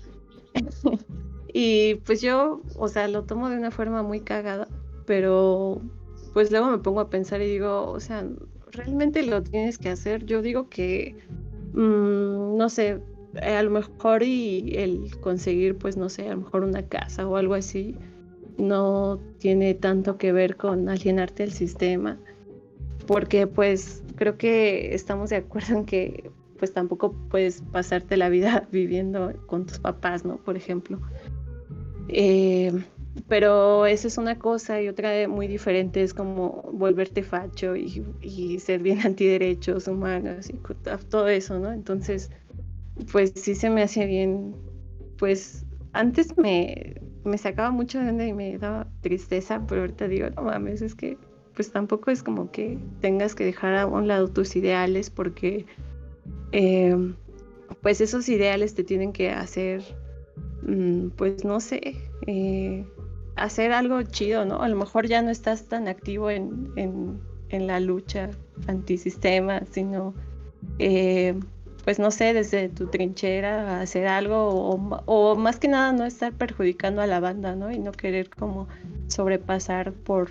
y 1.54 1.94
pues 2.08 2.24
yo, 2.24 2.64
o 2.76 2.88
sea, 2.88 3.08
lo 3.08 3.22
tomo 3.22 3.52
de 3.52 3.56
una 3.56 3.70
forma 3.70 4.02
muy 4.02 4.22
cagada, 4.22 4.68
pero 5.06 5.80
pues 6.34 6.50
luego 6.50 6.72
me 6.72 6.80
pongo 6.80 7.02
a 7.02 7.12
pensar 7.12 7.40
y 7.44 7.46
digo, 7.46 7.86
o 7.92 8.00
sea, 8.00 8.26
realmente 8.72 9.22
lo 9.22 9.44
tienes 9.44 9.78
que 9.78 9.90
hacer. 9.90 10.26
Yo 10.26 10.42
digo 10.42 10.70
que, 10.70 11.16
mm, 11.74 12.58
no 12.58 12.68
sé, 12.68 13.00
a 13.44 13.62
lo 13.62 13.70
mejor 13.70 14.24
y 14.24 14.74
el 14.76 15.16
conseguir, 15.20 15.78
pues 15.78 15.98
no 15.98 16.10
sé, 16.10 16.30
a 16.30 16.32
lo 16.32 16.42
mejor 16.42 16.64
una 16.64 16.82
casa 16.82 17.28
o 17.28 17.36
algo 17.36 17.54
así, 17.54 17.96
no 18.58 19.20
tiene 19.38 19.76
tanto 19.76 20.18
que 20.18 20.32
ver 20.32 20.58
con 20.58 20.90
alienarte 20.90 21.44
al 21.44 21.52
sistema 21.52 22.18
porque 23.06 23.46
pues 23.48 24.02
creo 24.16 24.38
que 24.38 24.94
estamos 24.94 25.30
de 25.30 25.38
acuerdo 25.38 25.78
en 25.78 25.86
que 25.86 26.32
pues 26.58 26.74
tampoco 26.74 27.14
puedes 27.30 27.62
pasarte 27.72 28.18
la 28.18 28.30
vida 28.30 28.68
viviendo 28.72 29.34
con 29.46 29.66
tus 29.66 29.80
papás, 29.80 30.26
¿no? 30.26 30.38
Por 30.38 30.56
ejemplo. 30.56 31.00
Eh, 32.08 32.72
pero 33.28 33.86
eso 33.86 34.08
es 34.08 34.18
una 34.18 34.38
cosa 34.38 34.82
y 34.82 34.90
otra 34.90 35.28
muy 35.28 35.48
diferente 35.48 36.02
es 36.02 36.14
como 36.14 36.70
volverte 36.74 37.24
facho 37.24 37.76
y, 37.76 38.06
y 38.22 38.60
ser 38.60 38.82
bien 38.82 39.00
antiderechos 39.06 39.88
humanos 39.88 40.50
y 40.50 40.60
todo 41.10 41.28
eso, 41.28 41.60
¿no? 41.60 41.72
Entonces, 41.72 42.32
pues 43.12 43.34
sí 43.36 43.56
se 43.56 43.70
me 43.70 43.84
hace 43.84 44.06
bien, 44.06 44.56
pues 45.18 45.66
antes 45.94 46.38
me, 46.38 46.96
me 47.24 47.38
sacaba 47.38 47.72
mucho 47.72 48.00
de 48.00 48.10
onda 48.10 48.26
y 48.26 48.34
me 48.34 48.58
daba 48.58 48.88
tristeza, 49.02 49.66
pero 49.68 49.82
ahorita 49.82 50.08
digo, 50.08 50.30
no 50.32 50.44
mames, 50.44 50.82
es 50.82 50.96
que 50.96 51.18
pues 51.56 51.72
tampoco 51.72 52.12
es 52.12 52.22
como 52.22 52.52
que 52.52 52.78
tengas 53.02 53.34
que 53.34 53.46
dejar 53.46 53.76
a 53.76 53.88
un 53.88 54.08
lado 54.08 54.28
tus 54.28 54.56
ideales 54.56 55.10
porque 55.10 55.66
eh, 56.52 56.96
pues 57.82 58.02
esos 58.02 58.28
ideales 58.30 58.76
te 58.76 58.84
tienen 58.84 59.14
que 59.14 59.32
hacer, 59.32 59.84
mm, 60.64 61.10
pues 61.10 61.46
no 61.46 61.60
sé, 61.60 61.96
eh, 62.28 62.86
hacer 63.36 63.72
algo 63.72 64.02
chido, 64.04 64.46
¿no? 64.46 64.62
A 64.62 64.70
lo 64.70 64.76
mejor 64.76 65.08
ya 65.08 65.22
no 65.22 65.30
estás 65.30 65.66
tan 65.66 65.88
activo 65.88 66.30
en, 66.30 66.72
en, 66.76 67.20
en 67.50 67.68
la 67.68 67.80
lucha 67.80 68.30
antisistema, 68.68 69.62
sino, 69.72 70.14
eh, 70.80 71.36
pues 71.84 72.00
no 72.00 72.10
sé, 72.12 72.34
desde 72.34 72.70
tu 72.70 72.88
trinchera 72.88 73.82
hacer 73.82 74.08
algo 74.08 74.48
o, 74.48 75.04
o 75.06 75.36
más 75.36 75.60
que 75.60 75.68
nada 75.68 75.92
no 75.92 76.06
estar 76.06 76.34
perjudicando 76.34 77.02
a 77.02 77.08
la 77.08 77.20
banda, 77.20 77.56
¿no? 77.56 77.72
Y 77.72 77.78
no 77.78 77.92
querer 77.92 78.30
como 78.30 78.68
sobrepasar 79.08 79.94
por 79.94 80.30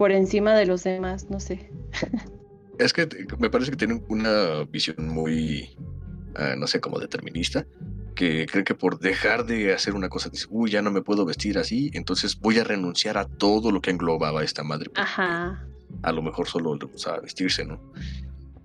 por 0.00 0.12
encima 0.12 0.54
de 0.54 0.64
los 0.64 0.82
demás, 0.82 1.28
no 1.28 1.40
sé. 1.40 1.70
Es 2.78 2.94
que 2.94 3.06
me 3.38 3.50
parece 3.50 3.70
que 3.70 3.76
tienen 3.76 4.02
una 4.08 4.64
visión 4.64 4.96
muy, 5.08 5.76
ah, 6.36 6.54
no 6.56 6.66
sé, 6.66 6.80
como 6.80 6.98
determinista, 6.98 7.66
que 8.14 8.46
creen 8.46 8.64
que 8.64 8.74
por 8.74 8.98
dejar 8.98 9.44
de 9.44 9.74
hacer 9.74 9.92
una 9.94 10.08
cosa, 10.08 10.30
dice, 10.30 10.46
uy, 10.48 10.70
ya 10.70 10.80
no 10.80 10.90
me 10.90 11.02
puedo 11.02 11.26
vestir 11.26 11.58
así, 11.58 11.90
entonces 11.92 12.38
voy 12.40 12.58
a 12.58 12.64
renunciar 12.64 13.18
a 13.18 13.26
todo 13.26 13.70
lo 13.70 13.82
que 13.82 13.90
englobaba 13.90 14.42
esta 14.42 14.62
madre. 14.62 14.90
Ajá. 14.94 15.66
A 16.02 16.12
lo 16.12 16.22
mejor 16.22 16.48
solo 16.48 16.74
le 16.76 16.86
gustaba 16.86 17.20
vestirse, 17.20 17.66
¿no? 17.66 17.78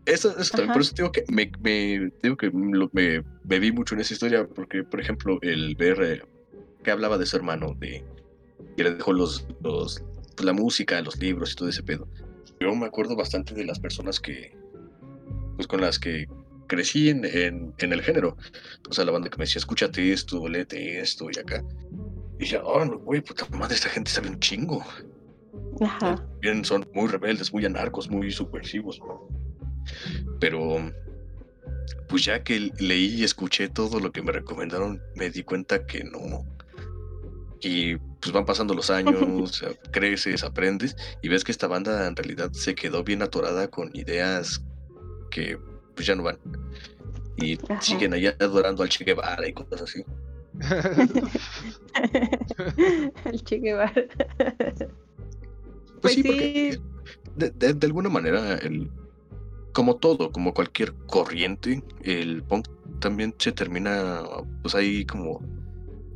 Eso, 0.05 0.29
eso 0.39 0.51
también, 0.51 0.71
por 0.71 0.83
eso 0.83 0.93
digo 0.95 1.11
que 1.11 1.25
me, 1.27 1.51
me- 1.59 2.11
digo 2.23 2.37
que 2.37 2.49
lo- 2.53 2.89
me, 2.93 3.25
me 3.43 3.59
vi 3.59 3.73
mucho 3.73 3.93
en 3.95 3.99
esa 3.99 4.13
historia, 4.13 4.47
porque, 4.47 4.85
por 4.85 5.01
ejemplo, 5.01 5.37
el 5.41 5.75
ver 5.75 6.01
eh, 6.01 6.21
que 6.81 6.91
hablaba 6.91 7.17
de 7.17 7.25
su 7.25 7.35
hermano, 7.35 7.75
de 7.77 8.05
que 8.77 8.83
le 8.85 8.91
dejó 8.95 9.11
los, 9.11 9.45
los, 9.61 10.01
pues, 10.35 10.45
la 10.45 10.53
música, 10.53 11.01
los 11.01 11.17
libros 11.17 11.51
y 11.51 11.55
todo 11.55 11.69
ese 11.69 11.83
pedo. 11.83 12.07
Yo 12.59 12.73
me 12.75 12.85
acuerdo 12.85 13.15
bastante 13.15 13.53
de 13.53 13.65
las 13.65 13.79
personas 13.79 14.19
que, 14.19 14.55
pues 15.55 15.67
con 15.67 15.81
las 15.81 15.99
que 15.99 16.27
crecí 16.67 17.09
en, 17.09 17.25
en, 17.25 17.73
en 17.77 17.93
el 17.93 18.01
género. 18.01 18.37
O 18.89 18.93
sea, 18.93 19.05
la 19.05 19.11
banda 19.11 19.29
que 19.29 19.37
me 19.37 19.45
decía, 19.45 19.59
escúchate 19.59 20.11
esto, 20.11 20.47
léete 20.47 20.99
esto 20.99 21.27
y 21.33 21.39
acá. 21.39 21.63
Y 22.39 22.45
ya, 22.45 22.63
oh, 22.63 22.83
no, 22.83 22.99
güey, 22.99 23.21
puta 23.21 23.45
madre, 23.57 23.75
esta 23.75 23.89
gente 23.89 24.11
sabe 24.11 24.29
un 24.29 24.39
chingo. 24.39 24.83
Ajá. 25.81 26.25
Bien, 26.41 26.63
son 26.65 26.87
muy 26.93 27.07
rebeldes, 27.07 27.53
muy 27.53 27.65
anarcos, 27.65 28.09
muy 28.09 28.31
subversivos. 28.31 28.99
Pero, 30.39 30.91
pues 32.07 32.25
ya 32.25 32.43
que 32.43 32.71
leí 32.79 33.15
y 33.15 33.23
escuché 33.23 33.69
todo 33.69 33.99
lo 33.99 34.11
que 34.11 34.21
me 34.21 34.31
recomendaron, 34.31 35.01
me 35.15 35.29
di 35.29 35.43
cuenta 35.43 35.85
que 35.85 36.03
no. 36.03 36.45
Y 37.61 37.95
pues 37.97 38.31
van 38.33 38.45
pasando 38.45 38.73
los 38.73 38.89
años, 38.89 39.63
creces, 39.91 40.43
aprendes 40.43 40.95
y 41.21 41.29
ves 41.29 41.43
que 41.43 41.51
esta 41.51 41.67
banda 41.67 42.07
en 42.07 42.15
realidad 42.15 42.51
se 42.53 42.75
quedó 42.75 43.03
bien 43.03 43.21
atorada 43.21 43.67
con 43.69 43.91
ideas 43.95 44.63
que 45.31 45.57
pues 45.95 46.07
ya 46.07 46.15
no 46.15 46.23
van. 46.23 46.37
Y 47.37 47.57
Ajá. 47.69 47.81
siguen 47.81 48.13
allá 48.13 48.35
adorando 48.39 48.83
al 48.83 48.89
Che 48.89 49.03
Guevara 49.03 49.47
y 49.47 49.53
cosas 49.53 49.81
así. 49.83 50.03
El 53.25 53.43
Che 53.43 53.57
Guevara. 53.59 53.93
Pues, 54.33 54.89
Pues 56.01 56.13
sí, 56.13 56.23
porque 56.23 56.71
sí. 56.73 56.79
de, 57.35 57.49
de- 57.51 57.73
de 57.73 57.87
alguna 57.87 58.09
manera, 58.09 58.55
el, 58.55 58.89
como 59.73 59.95
todo, 59.97 60.31
como 60.31 60.53
cualquier 60.53 60.93
corriente, 61.07 61.83
el 62.03 62.43
punk 62.43 62.67
también 62.99 63.33
se 63.39 63.51
termina, 63.51 64.21
pues 64.61 64.75
hay 64.75 65.05
como 65.05 65.41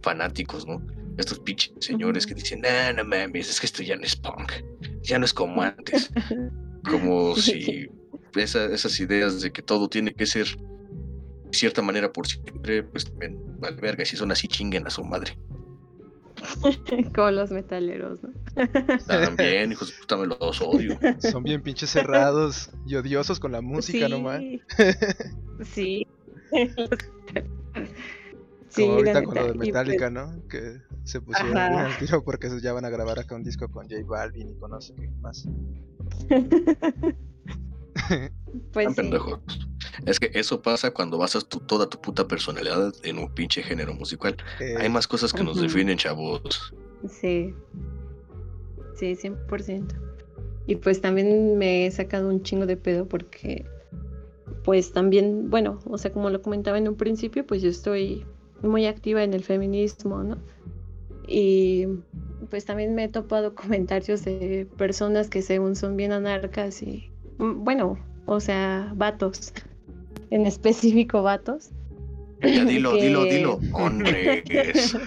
fanáticos, 0.01 0.67
¿no? 0.67 0.81
Estos 1.19 1.39
pinches 1.39 1.73
señores 1.79 2.25
que 2.25 2.33
dicen, 2.33 2.61
no, 2.61 2.93
no 2.93 3.03
mames, 3.03 3.49
es 3.49 3.59
que 3.59 3.65
esto 3.65 3.83
ya 3.83 3.95
no 3.97 4.03
es 4.03 4.15
punk, 4.15 4.53
ya 5.01 5.19
no 5.19 5.25
es 5.25 5.33
como 5.33 5.61
antes. 5.61 6.09
Como 6.89 7.35
si 7.35 7.89
esa- 8.35 8.65
esas 8.73 8.97
ideas 9.01 9.41
de 9.41 9.51
que 9.51 9.61
todo 9.61 9.89
tiene 9.89 10.13
que 10.13 10.25
ser 10.25 10.47
de 10.47 11.57
cierta 11.57 11.81
manera 11.81 12.11
por 12.11 12.25
siempre, 12.25 12.83
pues 12.83 13.03
también 13.03 13.37
vale 13.59 13.75
verga, 13.81 14.05
si 14.05 14.15
son 14.15 14.31
así 14.31 14.47
chinguen 14.47 14.87
a 14.87 14.89
su 14.89 15.03
madre. 15.03 15.37
Como 17.13 17.31
los 17.31 17.51
metaleros, 17.51 18.21
¿no? 18.23 18.29
También, 19.07 19.71
hijos 19.73 19.89
de 19.91 19.97
puta, 19.99 20.15
me 20.15 20.25
los 20.27 20.61
odio. 20.61 20.97
Son 21.19 21.43
bien 21.43 21.61
pinches 21.61 21.89
cerrados 21.89 22.69
y 22.87 22.95
odiosos 22.95 23.41
con 23.41 23.51
la 23.51 23.59
música 23.59 24.07
nomás. 24.07 24.41
Sí. 25.73 26.07
Sí. 28.69 28.83
Como 28.83 28.93
ahorita 28.97 29.23
con 29.23 29.35
lo 29.35 29.43
de 29.43 29.49
y 29.49 29.53
pues- 29.53 29.67
Metallica, 29.67 30.09
¿no? 30.09 30.47
Que 30.47 30.81
se 31.03 31.21
pusieron 31.21 31.57
al 31.57 31.97
tiro 31.97 32.23
porque 32.23 32.49
ya 32.61 32.73
van 32.73 32.85
a 32.85 32.89
grabar 32.89 33.19
acá 33.19 33.35
un 33.35 33.43
disco 33.43 33.67
con 33.69 33.89
J 33.89 34.01
Balvin 34.05 34.49
y 34.49 34.55
con 34.55 34.71
no 34.71 34.81
sé 34.81 34.93
qué 34.95 35.09
más. 35.21 35.47
Pues 38.73 38.89
sí. 38.89 38.93
pendejos. 38.95 39.39
Es 40.05 40.19
que 40.19 40.31
eso 40.33 40.61
pasa 40.61 40.91
cuando 40.91 41.17
basas 41.17 41.47
tu, 41.47 41.59
toda 41.59 41.87
tu 41.89 41.99
puta 42.01 42.27
personalidad 42.27 42.93
en 43.03 43.19
un 43.19 43.33
pinche 43.33 43.61
género 43.61 43.93
musical. 43.93 44.35
Eh, 44.59 44.75
Hay 44.79 44.89
más 44.89 45.07
cosas 45.07 45.33
que 45.33 45.43
nos 45.43 45.61
definen, 45.61 45.97
chavos. 45.97 46.73
Sí. 47.07 47.53
Sí, 48.95 49.15
100%. 49.15 49.85
Y 50.67 50.75
pues 50.77 51.01
también 51.01 51.57
me 51.57 51.85
he 51.85 51.91
sacado 51.91 52.27
un 52.29 52.41
chingo 52.43 52.65
de 52.65 52.77
pedo 52.77 53.07
porque, 53.07 53.65
pues 54.63 54.91
también, 54.91 55.49
bueno, 55.49 55.79
o 55.85 55.97
sea, 55.97 56.11
como 56.11 56.29
lo 56.29 56.41
comentaba 56.41 56.77
en 56.77 56.87
un 56.87 56.95
principio, 56.95 57.45
pues 57.45 57.61
yo 57.61 57.69
estoy 57.69 58.25
muy 58.61 58.85
activa 58.85 59.23
en 59.23 59.33
el 59.33 59.43
feminismo, 59.43 60.23
¿no? 60.23 60.37
Y 61.27 61.85
pues 62.49 62.65
también 62.65 62.95
me 62.95 63.05
he 63.05 63.07
topado 63.07 63.55
comentarios 63.55 64.25
de 64.25 64.67
personas 64.77 65.29
que 65.29 65.41
según 65.41 65.75
son 65.75 65.95
bien 65.95 66.11
anarcas 66.11 66.81
y, 66.81 67.11
mm, 67.37 67.63
bueno, 67.63 67.97
o 68.25 68.39
sea, 68.39 68.91
vatos, 68.95 69.53
en 70.29 70.45
específico 70.45 71.23
vatos. 71.23 71.69
Ya 72.41 72.65
dilo, 72.65 72.95
dilo, 72.95 73.23
que- 73.23 73.33
dilo. 73.37 73.59
Hombres. 73.73 74.43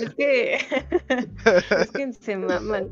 Es 0.00 0.10
que, 0.16 0.54
es 1.80 1.90
que 1.92 2.12
se 2.12 2.36
maman. 2.36 2.88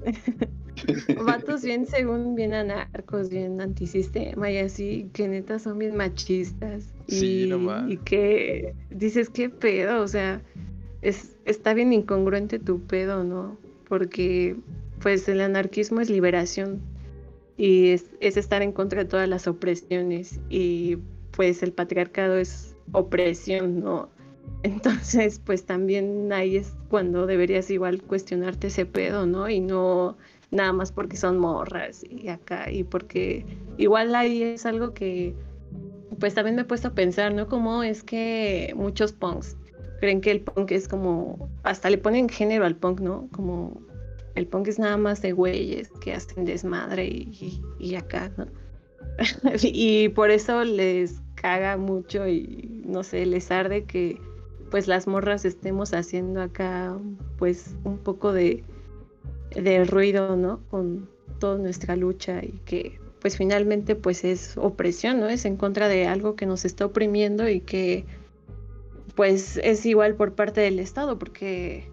Vatos 1.25 1.63
bien 1.63 1.87
según 1.87 2.35
bien 2.35 2.55
anarcos, 2.55 3.29
bien 3.29 3.61
antisistema 3.61 4.51
y 4.51 4.59
así, 4.59 5.11
que 5.13 5.29
neta 5.29 5.59
son 5.59 5.79
bien 5.79 5.97
machistas. 5.97 6.93
Sí, 7.09 7.45
y, 7.45 7.49
no 7.49 7.59
ma. 7.59 7.87
y 7.89 7.97
que 7.99 8.75
dices, 8.91 9.29
¿qué 9.29 9.49
pedo? 9.51 10.03
O 10.03 10.09
sea, 10.09 10.41
es, 11.03 11.37
está 11.45 11.75
bien 11.75 11.93
incongruente 11.93 12.59
tu 12.59 12.81
pedo, 12.83 13.23
¿no? 13.25 13.57
Porque 13.89 14.57
pues 15.01 15.29
el 15.29 15.41
anarquismo 15.41 16.01
es 16.01 16.09
liberación 16.11 16.81
y 17.57 17.89
es, 17.91 18.07
es 18.21 18.37
estar 18.37 18.63
en 18.63 18.73
contra 18.73 19.03
de 19.05 19.09
todas 19.11 19.29
las 19.29 19.47
opresiones 19.47 20.41
y 20.49 20.99
pues 21.33 21.63
el 21.63 21.73
patriarcado 21.73 22.37
es 22.37 22.77
opresión, 22.93 23.81
¿no? 23.81 24.09
Entonces, 24.63 25.41
pues 25.45 25.65
también 25.65 26.33
ahí 26.33 26.57
es 26.57 26.75
cuando 26.89 27.27
deberías 27.27 27.71
igual 27.71 28.03
cuestionarte 28.03 28.69
ese 28.69 28.87
pedo, 28.87 29.27
¿no? 29.27 29.49
Y 29.49 29.61
no 29.61 30.17
nada 30.51 30.73
más 30.73 30.93
porque 30.93 31.17
son 31.17 31.39
morras 31.39 32.05
y 32.09 32.29
acá, 32.29 32.71
y 32.71 32.85
porque 32.85 33.47
igual 33.79 34.15
ahí 34.15 34.43
es 34.43 34.67
algo 34.67 34.93
que, 34.93 35.35
pues 36.21 36.35
también 36.35 36.57
me 36.57 36.63
he 36.63 36.65
puesto 36.67 36.89
a 36.89 36.95
pensar, 36.95 37.33
¿no? 37.35 37.49
Como 37.49 37.83
es 37.83 38.03
que 38.05 38.73
muchos 38.77 39.13
punks 39.13 39.57
creen 40.01 40.21
que 40.21 40.31
el 40.31 40.43
punk 40.43 40.71
es 40.73 40.89
como, 40.89 41.49
hasta 41.63 41.89
le 41.89 41.97
ponen 41.97 42.29
género 42.29 42.67
al 42.67 42.77
punk, 42.77 43.01
¿no? 43.01 43.29
Como 43.33 43.81
el 44.35 44.47
punk 44.47 44.69
es 44.69 44.79
nada 44.79 44.97
más 44.97 45.23
de 45.23 45.33
güeyes 45.33 45.91
que 46.01 46.13
hacen 46.13 46.45
desmadre 46.45 47.07
y, 47.07 47.31
y, 47.41 47.63
y 47.79 47.95
acá, 47.95 48.31
¿no? 48.37 48.47
y 49.63 50.09
por 50.11 50.31
eso 50.31 50.65
les 50.65 51.21
caga 51.35 51.77
mucho 51.77 52.29
y 52.29 52.83
no 52.87 53.03
sé, 53.03 53.27
les 53.27 53.51
arde 53.51 53.85
que 53.85 54.21
pues 54.71 54.89
las 54.89 55.07
morras 55.07 55.45
estemos 55.45 55.93
haciendo 55.93 56.41
acá 56.41 56.97
pues 57.37 57.75
un 57.85 57.99
poco 57.99 58.33
de, 58.33 58.65
de 59.55 59.85
ruido, 59.85 60.37
¿no? 60.37 60.61
Con 60.71 61.09
toda 61.39 61.59
nuestra 61.59 61.97
lucha 61.97 62.43
y 62.43 62.53
que 62.65 62.99
pues 63.21 63.37
finalmente 63.37 63.95
pues 63.97 64.25
es 64.25 64.57
opresión, 64.57 65.21
¿no? 65.21 65.29
Es 65.29 65.45
en 65.45 65.57
contra 65.57 65.89
de 65.89 66.07
algo 66.07 66.37
que 66.37 66.47
nos 66.47 66.65
está 66.65 66.87
oprimiendo 66.87 67.49
y 67.49 67.61
que 67.61 68.05
pues 69.15 69.61
es 69.63 69.85
igual 69.85 70.15
por 70.15 70.35
parte 70.35 70.61
del 70.61 70.79
Estado 70.79 71.19
porque 71.19 71.89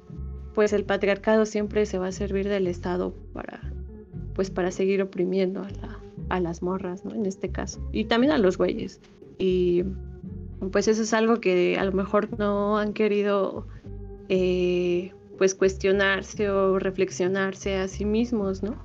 pues 0.56 0.72
el 0.72 0.86
patriarcado 0.86 1.46
siempre 1.46 1.86
se 1.86 1.98
va 1.98 2.08
a 2.08 2.12
servir 2.12 2.48
del 2.48 2.68
Estado 2.68 3.14
para 3.34 3.62
pues 4.36 4.50
para 4.50 4.72
seguir 4.72 5.02
oprimiendo 5.02 5.62
a, 5.62 5.70
la, 5.70 6.00
a 6.30 6.40
las 6.40 6.62
morras, 6.62 7.04
¿no? 7.06 7.14
En 7.16 7.26
este 7.26 7.50
caso. 7.50 7.80
Y 7.92 8.06
también 8.06 8.32
a 8.34 8.38
los 8.38 8.58
güeyes. 8.58 9.02
Y 9.38 9.84
pues 10.72 10.88
eso 10.88 11.02
es 11.04 11.14
algo 11.14 11.40
que 11.40 11.78
a 11.80 11.86
lo 11.86 11.92
mejor 11.92 12.38
no 12.38 12.78
han 12.78 12.94
querido 12.94 13.68
eh, 14.30 15.12
pues 15.38 15.56
cuestionarse 15.56 16.50
o 16.50 16.78
reflexionarse 16.80 17.78
a 17.78 17.88
sí 17.88 18.06
mismos, 18.06 18.62
¿no? 18.62 18.76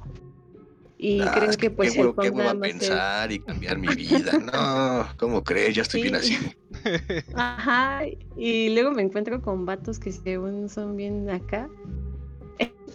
Y 0.97 1.21
Ah, 1.21 1.33
creen 1.35 1.51
es 1.51 1.57
que 1.57 1.71
pues 1.71 1.93
qué 1.93 2.01
el 2.01 2.09
es- 2.09 2.61
pensar 2.61 3.31
y 3.33 3.41
cambiar 3.41 3.79
mi 3.79 3.89
vida. 3.97 4.39
No, 4.39 5.07
¿cómo 5.19 5.43
crees? 5.43 5.75
Ya 5.75 5.83
estoy 5.83 6.03
bien 6.03 6.15
Sí. 6.21 6.37
así. 6.37 7.25
Ajá, 7.35 8.03
y 8.37 8.73
luego 8.75 8.93
me 8.93 9.03
encuentro 9.03 9.43
con 9.43 9.67
vatos 9.67 9.99
que 9.99 10.13
según 10.13 10.69
son 10.69 10.97
bien 10.97 11.29
acá. 11.29 11.69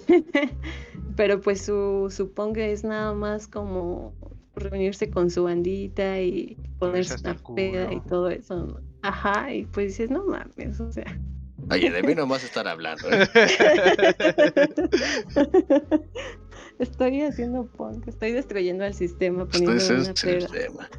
Pero 1.15 1.41
pues 1.41 1.62
su, 1.62 2.07
su 2.09 2.31
punk 2.31 2.57
es 2.57 2.83
nada 2.83 3.13
más 3.13 3.47
como 3.47 4.13
reunirse 4.59 5.09
con 5.09 5.29
su 5.29 5.43
bandita 5.43 6.19
y 6.21 6.57
ponerse 6.79 7.15
una 7.23 7.35
peda 7.55 7.91
y 7.93 8.01
todo 8.01 8.29
eso. 8.29 8.65
¿no? 8.67 8.79
Ajá, 9.01 9.53
y 9.53 9.65
pues 9.65 9.87
dices, 9.87 10.09
no 10.11 10.25
mames, 10.25 10.79
o 10.79 10.91
sea. 10.91 11.05
Oye, 11.71 11.91
de 11.91 12.01
mí 12.03 12.15
nomás 12.15 12.43
estar 12.43 12.67
hablando. 12.67 13.07
¿eh? 13.11 13.27
Estoy 16.79 17.21
haciendo 17.21 17.65
punk, 17.67 18.07
estoy 18.07 18.31
destruyendo 18.31 18.85
al 18.85 18.93
sistema 18.93 19.45
poniendo 19.45 19.73
una 19.85 20.12
es 20.12 20.23
el 20.23 20.37
peda. 20.39 20.47
tema. 20.47 20.89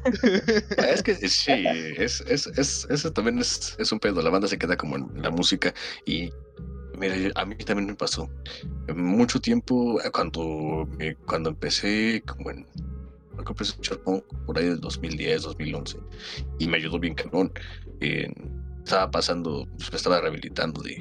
Ah, 0.77 0.89
Es 0.93 1.01
que 1.01 1.15
sí, 1.15 1.51
es, 1.97 2.21
es, 2.21 2.45
es, 2.55 2.85
eso 2.89 3.11
también 3.11 3.39
es, 3.39 3.75
es 3.79 3.91
un 3.91 3.99
pedo. 3.99 4.21
La 4.21 4.29
banda 4.29 4.47
se 4.47 4.59
queda 4.59 4.77
como 4.77 4.95
en 4.97 5.07
la 5.21 5.31
música 5.31 5.73
y 6.05 6.29
mira, 6.99 7.15
a 7.35 7.45
mí 7.45 7.55
también 7.55 7.87
me 7.87 7.95
pasó. 7.95 8.29
Mucho 8.95 9.41
tiempo, 9.41 9.99
eh, 10.01 10.11
cuando, 10.11 10.87
me- 10.99 11.15
cuando 11.15 11.49
empecé, 11.49 12.21
como 12.27 12.51
en, 12.51 12.67
empecé 13.49 13.69
a 13.69 13.73
escuchar 13.73 13.99
punk 14.03 14.23
por 14.45 14.57
ahí 14.57 14.65
del 14.65 14.79
2010, 14.79 15.43
2011, 15.43 15.97
y 16.59 16.67
me 16.67 16.77
ayudó 16.77 16.99
bien 16.99 17.15
cabrón. 17.15 17.51
Eh, 17.99 18.31
estaba 18.83 19.11
pasando, 19.11 19.67
pues, 19.77 19.91
me 19.91 19.97
estaba 19.97 20.21
rehabilitando 20.21 20.81
de, 20.81 20.97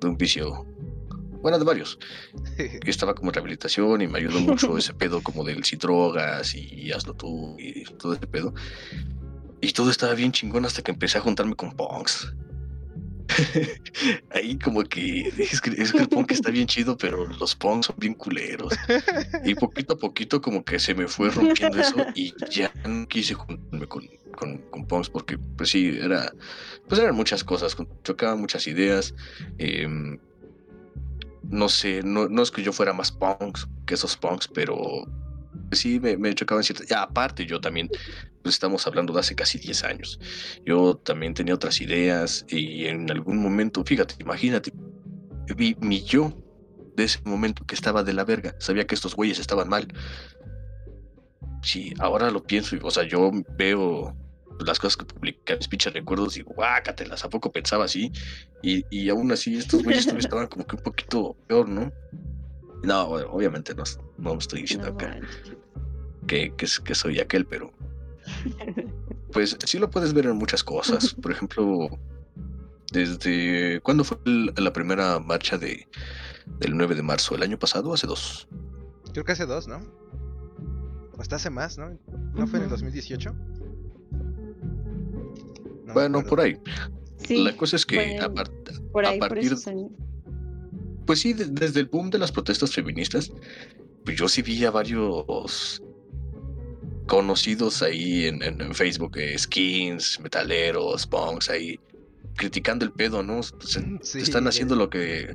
de 0.00 0.06
un 0.06 0.16
vicio, 0.16 0.66
bueno, 1.42 1.58
de 1.58 1.64
varios 1.64 1.98
que 2.56 2.90
estaba 2.90 3.14
como 3.14 3.30
en 3.30 3.34
rehabilitación 3.34 4.02
y 4.02 4.08
me 4.08 4.18
ayudó 4.18 4.40
mucho 4.40 4.76
ese 4.78 4.94
pedo 4.94 5.22
como 5.22 5.44
del 5.44 5.64
si 5.64 5.76
drogas 5.76 6.54
y 6.54 6.90
hazlo 6.92 7.14
tú 7.14 7.56
y 7.58 7.84
todo 7.84 8.14
ese 8.14 8.26
pedo. 8.26 8.54
Y 9.60 9.72
todo 9.72 9.90
estaba 9.90 10.14
bien 10.14 10.30
chingón 10.30 10.64
hasta 10.64 10.82
que 10.82 10.92
empecé 10.92 11.18
a 11.18 11.20
juntarme 11.20 11.56
con 11.56 11.72
punks. 11.72 12.32
Ahí 14.30 14.58
como 14.58 14.82
que 14.84 15.28
es, 15.38 15.60
que 15.60 15.70
es 15.70 15.92
que 15.92 15.98
el 15.98 16.08
punk 16.08 16.32
está 16.32 16.50
bien 16.50 16.66
chido, 16.66 16.96
pero 16.96 17.26
los 17.26 17.54
punks 17.54 17.86
son 17.86 17.96
bien 17.98 18.14
culeros. 18.14 18.74
Y 19.44 19.54
poquito 19.54 19.94
a 19.94 19.98
poquito 19.98 20.40
como 20.40 20.64
que 20.64 20.78
se 20.78 20.94
me 20.94 21.06
fue 21.08 21.30
rompiendo 21.30 21.78
eso 21.80 22.06
y 22.14 22.32
ya 22.50 22.72
no 22.86 23.06
quise 23.06 23.34
juntarme 23.34 23.86
con, 23.86 24.08
con, 24.36 24.58
con 24.70 24.86
punks 24.86 25.10
porque 25.10 25.38
pues 25.38 25.70
sí, 25.70 25.98
era, 26.00 26.32
pues 26.88 27.00
eran 27.00 27.14
muchas 27.14 27.44
cosas, 27.44 27.76
chocaban 28.04 28.40
muchas 28.40 28.66
ideas. 28.66 29.14
em, 29.58 30.18
no 31.50 31.68
sé, 31.68 32.02
no, 32.02 32.28
no 32.28 32.42
es 32.42 32.50
que 32.50 32.62
yo 32.62 32.72
fuera 32.72 32.92
más 32.92 33.10
punks 33.10 33.66
que 33.86 33.94
esos 33.94 34.16
punks, 34.16 34.48
pero 34.48 35.06
sí 35.72 36.00
me, 36.00 36.34
chocaban 36.34 36.64
ciertas. 36.64 36.86
Ya, 36.86 37.02
aparte, 37.02 37.46
yo 37.46 37.60
también, 37.60 37.88
pues 38.42 38.54
estamos 38.54 38.86
hablando 38.86 39.12
de 39.12 39.20
hace 39.20 39.34
casi 39.34 39.58
10 39.58 39.84
años. 39.84 40.20
Yo 40.64 40.96
también 40.96 41.34
tenía 41.34 41.54
otras 41.54 41.80
ideas 41.80 42.44
y 42.48 42.86
en 42.86 43.10
algún 43.10 43.38
momento, 43.38 43.84
fíjate, 43.84 44.16
imagínate, 44.20 44.72
vi 45.56 45.76
mi 45.80 46.02
yo 46.02 46.32
de 46.96 47.04
ese 47.04 47.20
momento 47.24 47.64
que 47.64 47.74
estaba 47.74 48.02
de 48.02 48.12
la 48.12 48.24
verga. 48.24 48.54
Sabía 48.58 48.86
que 48.86 48.94
estos 48.94 49.14
güeyes 49.14 49.38
estaban 49.38 49.68
mal. 49.68 49.88
Sí, 51.62 51.92
ahora 51.98 52.30
lo 52.30 52.42
pienso, 52.42 52.76
y, 52.76 52.80
o 52.82 52.90
sea, 52.90 53.04
yo 53.04 53.30
veo 53.56 54.16
las 54.64 54.78
cosas 54.78 54.96
que 54.96 55.04
publica 55.04 55.56
mis 55.56 55.68
pinches 55.68 55.92
recuerdos 55.92 56.36
y 56.36 56.42
guácatelas, 56.42 57.24
¿a 57.24 57.28
poco 57.28 57.52
pensaba 57.52 57.84
así? 57.84 58.10
Y, 58.62 58.84
y 58.90 59.08
aún 59.08 59.30
así 59.30 59.56
estos 59.56 59.82
güeyes 59.82 60.06
estaban 60.06 60.48
como 60.48 60.66
que 60.66 60.76
un 60.76 60.82
poquito 60.82 61.36
peor, 61.46 61.68
¿no? 61.68 61.92
No, 62.82 63.02
obviamente 63.08 63.74
no, 63.74 63.82
no 64.18 64.38
estoy 64.38 64.62
diciendo 64.62 64.90
No 64.92 64.96
que, 66.26 66.52
que, 66.56 66.66
que 66.84 66.94
soy 66.94 67.18
aquel, 67.20 67.44
pero 67.46 67.72
pues 69.32 69.56
sí 69.64 69.78
lo 69.78 69.90
puedes 69.90 70.12
ver 70.12 70.26
en 70.26 70.36
muchas 70.36 70.62
cosas. 70.62 71.14
Por 71.22 71.32
ejemplo, 71.32 71.88
desde 72.92 73.80
¿cuándo 73.82 74.04
fue 74.04 74.18
la 74.24 74.72
primera 74.72 75.18
marcha 75.18 75.58
de 75.58 75.86
del 76.58 76.76
9 76.76 76.94
de 76.94 77.02
marzo? 77.02 77.34
¿El 77.34 77.42
año 77.42 77.58
pasado 77.58 77.92
hace 77.92 78.06
dos? 78.06 78.48
Creo 79.12 79.24
que 79.24 79.32
hace 79.32 79.46
dos, 79.46 79.66
¿no? 79.68 79.78
O 81.16 81.20
hasta 81.20 81.36
hace 81.36 81.50
más, 81.50 81.78
¿no? 81.78 81.90
¿No 82.34 82.46
fue 82.46 82.58
en 82.58 82.64
el 82.66 82.72
Ujú. 82.72 82.76
2018? 82.76 83.34
No 85.84 85.94
bueno, 85.94 86.22
por 86.22 86.40
ahí. 86.40 86.58
Sí, 87.16 87.42
la 87.42 87.56
cosa 87.56 87.76
es 87.76 87.84
que 87.86 88.18
a, 88.18 88.32
par- 88.32 88.50
partir- 89.18 89.38
esos 89.46 89.66
años. 89.66 89.90
Pues 91.08 91.20
sí, 91.20 91.32
de- 91.32 91.46
desde 91.46 91.80
el 91.80 91.86
boom 91.86 92.10
de 92.10 92.18
las 92.18 92.30
protestas 92.30 92.74
feministas, 92.74 93.32
pues 94.04 94.14
yo 94.18 94.28
sí 94.28 94.42
vi 94.42 94.62
a 94.66 94.70
varios 94.70 95.80
conocidos 97.06 97.82
ahí 97.82 98.26
en, 98.26 98.42
en- 98.42 98.60
en 98.60 98.74
Facebook, 98.74 99.16
eh, 99.16 99.38
skins, 99.38 100.20
metaleros, 100.20 101.06
punks 101.06 101.48
ahí, 101.48 101.80
criticando 102.36 102.84
el 102.84 102.92
pedo, 102.92 103.22
¿no? 103.22 103.40
Eh, 103.40 103.98
Sí, 104.02 104.18
están 104.20 104.46
haciendo 104.46 104.76
lo 104.76 104.90
que 104.90 105.34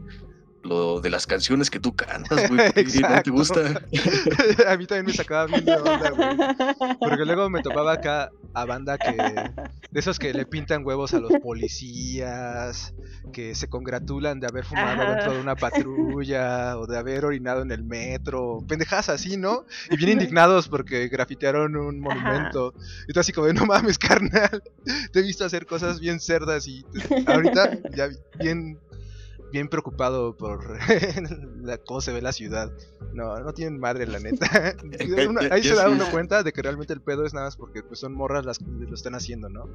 lo 0.63 1.01
de 1.01 1.09
las 1.09 1.27
canciones 1.27 1.69
que 1.69 1.79
tú 1.79 1.95
cantas, 1.95 2.49
güey, 2.49 2.71
porque 2.73 2.99
no 3.01 3.21
te 3.21 3.29
gusta. 3.29 3.59
a 4.67 4.77
mí 4.77 4.85
también 4.85 5.05
me 5.05 5.13
sacaba 5.13 5.45
bien 5.45 5.65
de 5.65 5.75
onda, 5.75 6.09
güey. 6.09 6.97
Porque 6.99 7.25
luego 7.25 7.49
me 7.49 7.61
topaba 7.61 7.93
acá 7.93 8.31
a 8.53 8.65
banda 8.65 8.97
que. 8.97 9.15
De 9.91 9.99
esos 9.99 10.17
que 10.17 10.33
le 10.33 10.45
pintan 10.45 10.85
huevos 10.85 11.13
a 11.13 11.19
los 11.19 11.31
policías, 11.41 12.93
que 13.31 13.53
se 13.55 13.67
congratulan 13.67 14.39
de 14.39 14.47
haber 14.47 14.65
fumado 14.65 15.01
Ajá. 15.01 15.15
dentro 15.15 15.33
de 15.33 15.41
una 15.41 15.55
patrulla 15.55 16.77
o 16.77 16.87
de 16.87 16.97
haber 16.97 17.25
orinado 17.25 17.61
en 17.61 17.71
el 17.71 17.83
metro. 17.83 18.59
Pendejadas 18.67 19.09
así, 19.09 19.37
¿no? 19.37 19.65
Y 19.91 19.97
bien 19.97 20.13
indignados 20.13 20.67
porque 20.67 21.07
grafitearon 21.09 21.75
un 21.75 21.99
monumento. 21.99 22.73
Y 23.07 23.13
tú 23.13 23.19
así 23.19 23.31
como, 23.31 23.47
de, 23.47 23.53
no 23.53 23.65
mames, 23.65 23.97
carnal. 23.97 24.63
Te 25.11 25.19
he 25.19 25.23
visto 25.23 25.45
hacer 25.45 25.65
cosas 25.65 25.99
bien 25.99 26.19
cerdas 26.19 26.67
y 26.67 26.85
ahorita 27.27 27.77
ya 27.95 28.09
bien. 28.39 28.79
Bien 29.53 29.67
preocupado 29.67 30.35
por 30.35 30.77
la, 31.63 31.77
cómo 31.77 32.01
se 32.01 32.11
ve 32.11 32.23
la 32.23 32.31
ciudad. 32.33 32.73
No, 33.13 33.39
no 33.39 33.53
tienen 33.53 33.79
madre, 33.79 34.07
la 34.07 34.19
neta. 34.19 34.73
Uno- 35.29 35.41
ahí 35.51 35.61
se 35.61 35.75
da 35.75 35.85
sí. 35.85 35.91
uno 35.93 36.05
cuenta 36.09 36.41
de 36.41 36.51
que 36.51 36.63
realmente 36.63 36.91
el 36.91 37.01
pedo 37.01 37.23
es 37.23 37.35
nada 37.35 37.45
más 37.47 37.55
porque 37.55 37.83
pues, 37.83 37.99
son 37.99 38.13
morras 38.15 38.45
las 38.45 38.57
que 38.57 38.65
lo 38.65 38.95
están 38.95 39.13
haciendo, 39.13 39.49
¿no? 39.49 39.69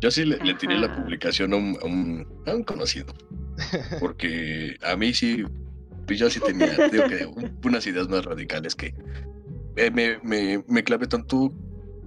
Yo 0.00 0.10
sí 0.12 0.24
le, 0.24 0.38
le 0.38 0.54
tiré 0.54 0.78
la 0.78 0.94
publicación 0.94 1.52
a 1.52 1.56
un, 1.56 1.76
a 1.82 1.86
un, 1.86 2.26
a 2.46 2.54
un 2.54 2.62
conocido. 2.62 3.12
Porque 3.98 4.76
a 4.82 4.94
mí 4.96 5.12
sí, 5.12 5.42
pues 6.06 6.20
yo 6.20 6.30
sí 6.30 6.38
tenía, 6.38 6.88
digo 6.92 7.08
que 7.08 7.26
un- 7.26 7.58
unas 7.64 7.86
ideas 7.88 8.08
más 8.08 8.24
radicales 8.24 8.76
que 8.76 8.94
eh, 9.74 9.90
me, 9.90 10.18
me, 10.22 10.62
me 10.68 10.84
clavé 10.84 11.08
tanto 11.08 11.52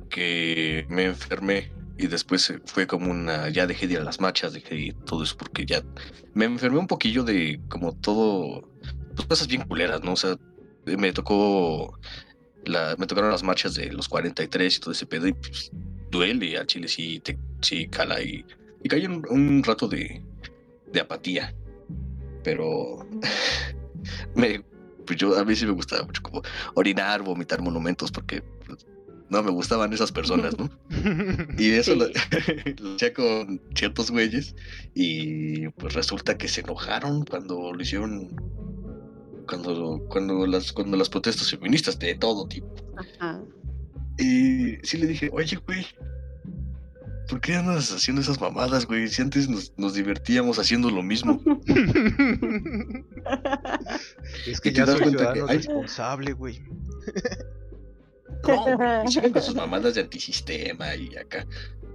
que 0.10 0.86
me 0.88 1.06
enfermé 1.06 1.72
y 2.00 2.08
después 2.08 2.50
eh, 2.50 2.60
fue 2.66 2.88
como 2.88 3.12
una, 3.12 3.50
ya 3.50 3.68
dejé 3.68 3.86
de 3.86 3.95
ir 3.95 4.00
a 4.00 4.04
las 4.04 4.22
marchas, 4.22 4.54
dejé 4.54 4.76
de 4.76 4.82
ir 4.82 4.93
todo 5.06 5.24
eso 5.24 5.36
porque 5.38 5.66
ya 5.66 5.84
me 6.34 6.45
enfermé 6.45 6.80
un 6.80 6.88
poquillo 6.88 7.24
de 7.24 7.60
como 7.68 7.93
todo, 7.93 8.70
pues 9.16 9.28
cosas 9.28 9.47
bien 9.47 9.64
culeras, 9.64 10.02
¿no? 10.02 10.14
O 10.14 10.16
sea, 10.16 10.38
eh, 10.86 10.95
me 10.95 11.12
tocó, 11.12 12.00
la, 12.64 12.95
me 12.97 13.06
tocaron 13.06 13.32
las 13.32 13.43
marchas 13.43 13.76
de 13.76 13.91
los 13.91 14.08
43 14.08 14.78
y 14.78 14.80
todo 14.80 14.91
ese 14.93 15.06
pedo 15.06 15.28
y 15.28 15.34
pues 15.34 15.72
duele 16.10 16.58
al 16.58 16.68
chile, 16.68 16.88
sí, 16.88 17.20
te, 17.20 17.38
sí 17.62 17.88
cala 17.89 18.22
y, 18.22 18.45
y 18.82 18.88
caí 18.88 19.04
en 19.04 19.12
un, 19.12 19.26
un 19.30 19.64
rato 19.64 19.89
de, 19.89 20.24
de 20.93 21.00
apatía. 21.02 21.54
Pero 22.45 23.06
pues 25.06 25.18
yo 25.18 25.38
a 25.38 25.43
mí 25.43 25.54
sí 25.54 25.66
me 25.66 25.74
gustaba 25.74 26.04
mucho 26.04 26.22
como 26.22 26.41
orinar, 26.76 27.24
vomitar 27.24 27.62
monumentos, 27.62 28.10
porque 28.10 28.41
no 29.30 29.44
me 29.44 29.52
gustaban 29.52 29.94
esas 29.94 30.12
personas, 30.12 30.56
¿no? 30.58 30.70
Y 31.58 31.72
eso 31.72 31.96
lo, 31.96 32.06
lo 32.82 32.96
hacía 32.96 33.14
con 33.14 33.62
ciertos 33.76 34.10
güeyes 34.12 34.56
y 34.96 35.68
pues 35.70 35.94
resulta 35.94 36.38
que 36.38 36.48
se 36.48 36.62
enojaron 36.62 37.26
cuando 37.26 37.72
lo 37.74 37.82
hicieron, 37.82 38.30
cuando, 39.48 40.04
cuando, 40.10 40.46
las, 40.48 40.72
cuando 40.72 40.98
las 40.98 41.10
protestas 41.10 41.50
feministas 41.52 41.98
de 42.00 42.16
todo 42.16 42.48
tipo. 42.48 42.74
Ajá. 42.98 43.42
Y 44.18 44.78
sí 44.84 44.98
le 44.98 45.08
dije, 45.08 45.30
oye, 45.32 45.58
güey, 45.66 45.86
¿por 47.30 47.40
qué 47.40 47.56
andas 47.56 47.92
haciendo 47.94 48.22
esas 48.22 48.42
mamadas, 48.42 48.86
güey? 48.86 49.08
Si 49.08 49.22
antes 49.22 49.48
nos, 49.48 49.72
nos 49.78 49.94
divertíamos 49.94 50.60
haciendo 50.60 50.90
lo 50.90 51.02
mismo. 51.04 51.42
es 54.48 54.60
que 54.60 54.70
Y 54.70 54.74
te 54.74 54.78
ya 54.80 54.86
das 54.86 54.96
soy 54.98 55.04
cuenta 55.04 55.18
que 55.34 55.40
ciudadano 55.40 55.48
hay- 55.48 55.58
responsable, 55.58 56.34
güey. 56.34 56.62
No, 58.48 58.64
con 59.34 59.42
sus 59.42 59.56
mamadas 59.56 59.96
de 59.96 60.02
antisistema 60.02 60.96
y 60.96 61.16
acá. 61.18 61.46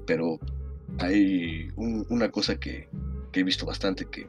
Pero 0.07 0.39
hay 0.99 1.69
un- 1.77 2.07
una 2.11 2.31
cosa 2.31 2.59
que, 2.61 2.89
que 3.33 3.41
he 3.41 3.43
visto 3.45 3.67
bastante 3.67 4.05
que 4.05 4.29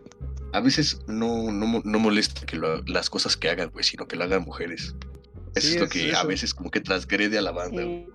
a 0.54 0.62
veces 0.62 1.00
no, 1.08 1.52
no, 1.52 1.82
no 1.84 2.00
molesta 2.00 2.46
que 2.46 2.56
lo- 2.58 2.82
las 2.84 3.10
cosas 3.10 3.36
que 3.36 3.50
hagan, 3.50 3.70
güey, 3.72 3.84
sino 3.84 4.08
que 4.08 4.16
lo 4.16 4.24
hagan 4.24 4.44
mujeres. 4.44 4.96
Eso 5.56 5.68
Sí, 5.68 5.76
es 5.76 5.82
lo 5.82 5.88
que 5.90 6.14
a 6.16 6.24
veces 6.24 6.54
como 6.54 6.72
que 6.72 6.82
transgrede 6.82 7.38
a 7.38 7.42
la 7.42 7.52
banda. 7.52 7.82
Sí, 7.84 8.08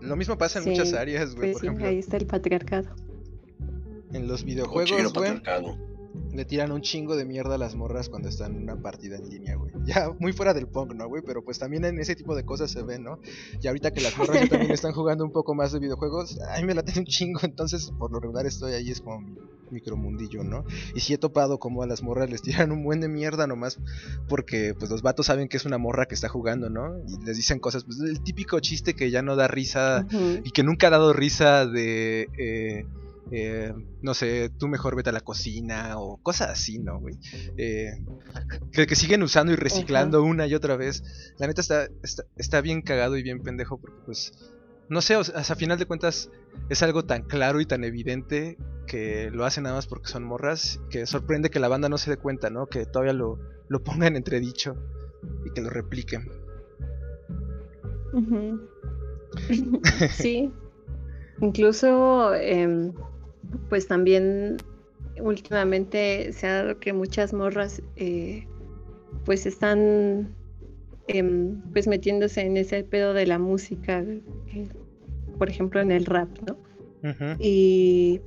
Lo 0.00 0.14
mismo 0.16 0.38
pasa 0.38 0.58
en 0.60 0.64
Sí, 0.64 0.70
muchas 0.70 0.92
áreas, 0.92 1.34
güey. 1.34 1.50
pues 1.50 1.52
Por 1.54 1.60
sí, 1.62 1.66
ejemplo, 1.66 1.86
ahí 1.88 1.98
está 1.98 2.16
el 2.16 2.26
patriarcado. 2.26 2.94
en 4.12 4.28
los 4.28 4.44
videojuegos, 4.44 4.92
güey, 4.92 5.04
patriarcado. 5.12 5.76
Le 6.32 6.44
tiran 6.44 6.72
un 6.72 6.82
chingo 6.82 7.16
de 7.16 7.24
mierda 7.24 7.54
a 7.54 7.58
las 7.58 7.74
morras 7.74 8.08
cuando 8.08 8.28
están 8.28 8.56
en 8.56 8.62
una 8.62 8.80
partida 8.80 9.16
en 9.16 9.28
línea, 9.28 9.56
güey. 9.56 9.72
Ya 9.86 10.10
muy 10.18 10.32
fuera 10.32 10.52
del 10.52 10.66
punk, 10.66 10.94
¿no, 10.94 11.06
güey? 11.08 11.22
Pero 11.24 11.44
pues 11.44 11.58
también 11.58 11.84
en 11.84 11.98
ese 11.98 12.16
tipo 12.16 12.34
de 12.34 12.44
cosas 12.44 12.70
se 12.70 12.82
ve, 12.82 12.98
¿no? 12.98 13.20
Y 13.60 13.68
ahorita 13.68 13.92
que 13.92 14.00
las 14.00 14.16
morras 14.18 14.40
ya 14.40 14.48
también 14.48 14.72
están 14.72 14.92
jugando 14.92 15.24
un 15.24 15.32
poco 15.32 15.54
más 15.54 15.72
de 15.72 15.78
videojuegos, 15.78 16.38
a 16.40 16.58
mí 16.58 16.64
me 16.64 16.74
laten 16.74 16.98
un 16.98 17.04
chingo, 17.04 17.40
entonces 17.42 17.92
por 17.98 18.10
lo 18.12 18.20
regular 18.20 18.46
estoy 18.46 18.72
ahí, 18.72 18.90
es 18.90 19.00
como 19.00 19.20
mi 19.20 19.36
micromundillo, 19.70 20.44
¿no? 20.44 20.64
Y 20.94 21.00
sí 21.00 21.14
he 21.14 21.18
topado 21.18 21.58
como 21.58 21.82
a 21.82 21.86
las 21.86 22.02
morras 22.02 22.30
les 22.30 22.42
tiran 22.42 22.72
un 22.72 22.84
buen 22.84 23.00
de 23.00 23.08
mierda 23.08 23.46
nomás 23.46 23.78
porque 24.28 24.74
pues 24.78 24.90
los 24.90 25.02
vatos 25.02 25.26
saben 25.26 25.48
que 25.48 25.56
es 25.56 25.64
una 25.64 25.78
morra 25.78 26.06
que 26.06 26.14
está 26.14 26.28
jugando, 26.28 26.70
¿no? 26.70 26.98
Y 27.06 27.24
les 27.24 27.36
dicen 27.36 27.58
cosas, 27.58 27.84
pues 27.84 28.00
el 28.00 28.22
típico 28.22 28.60
chiste 28.60 28.94
que 28.94 29.10
ya 29.10 29.22
no 29.22 29.36
da 29.36 29.48
risa 29.48 30.06
y 30.44 30.50
que 30.50 30.62
nunca 30.62 30.88
ha 30.88 30.90
dado 30.90 31.12
risa 31.12 31.66
de, 31.66 32.28
eh, 32.38 32.86
eh, 33.32 33.72
no 34.02 34.14
sé, 34.14 34.50
tú 34.58 34.68
mejor 34.68 34.94
vete 34.96 35.10
a 35.10 35.12
la 35.12 35.20
cocina 35.20 35.98
o 35.98 36.18
cosas 36.18 36.50
así, 36.50 36.78
¿no, 36.78 37.00
güey? 37.00 37.16
Eh, 37.56 37.90
que, 38.72 38.86
que 38.86 38.94
siguen 38.94 39.22
usando 39.22 39.52
y 39.52 39.56
reciclando 39.56 40.22
una 40.22 40.46
y 40.46 40.54
otra 40.54 40.76
vez. 40.76 41.02
La 41.38 41.46
neta 41.46 41.60
está, 41.60 41.88
está, 42.02 42.24
está 42.36 42.60
bien 42.60 42.82
cagado 42.82 43.16
y 43.16 43.22
bien 43.22 43.42
pendejo 43.42 43.78
porque 43.78 43.98
pues, 44.04 44.32
no 44.88 45.00
sé, 45.00 45.16
o 45.16 45.24
sea, 45.24 45.40
a 45.40 45.56
final 45.56 45.78
de 45.78 45.86
cuentas 45.86 46.30
es 46.68 46.82
algo 46.82 47.04
tan 47.04 47.22
claro 47.22 47.60
y 47.60 47.66
tan 47.66 47.84
evidente 47.84 48.56
que 48.86 49.30
lo 49.32 49.44
hacen 49.44 49.64
nada 49.64 49.76
más 49.76 49.86
porque 49.86 50.08
son 50.08 50.24
morras, 50.24 50.80
que 50.90 51.06
sorprende 51.06 51.50
que 51.50 51.58
la 51.58 51.68
banda 51.68 51.88
no 51.88 51.98
se 51.98 52.10
dé 52.10 52.16
cuenta, 52.16 52.50
¿no? 52.50 52.66
Que 52.66 52.86
todavía 52.86 53.12
lo, 53.12 53.40
lo 53.68 53.82
pongan 53.82 54.08
en 54.08 54.16
entredicho 54.16 54.76
y 55.44 55.50
que 55.50 55.60
lo 55.60 55.70
repliquen. 55.70 56.30
Sí, 60.10 60.52
incluso 61.40 62.34
em, 62.34 62.92
pues 63.68 63.86
también 63.88 64.56
últimamente 65.20 66.32
se 66.32 66.46
ha 66.46 66.62
dado 66.62 66.78
que 66.78 66.92
muchas 66.92 67.32
morras 67.32 67.82
eh, 67.96 68.46
pues 69.24 69.46
están 69.46 70.34
em, 71.08 71.60
pues 71.72 71.86
metiéndose 71.86 72.42
en 72.42 72.56
ese 72.56 72.84
pedo 72.84 73.14
de 73.14 73.26
la 73.26 73.38
música, 73.38 74.00
eh, 74.00 74.68
por 75.38 75.48
ejemplo 75.48 75.80
en 75.80 75.90
el 75.90 76.04
rap, 76.04 76.28
¿no? 76.46 76.56
Y, 77.38 78.20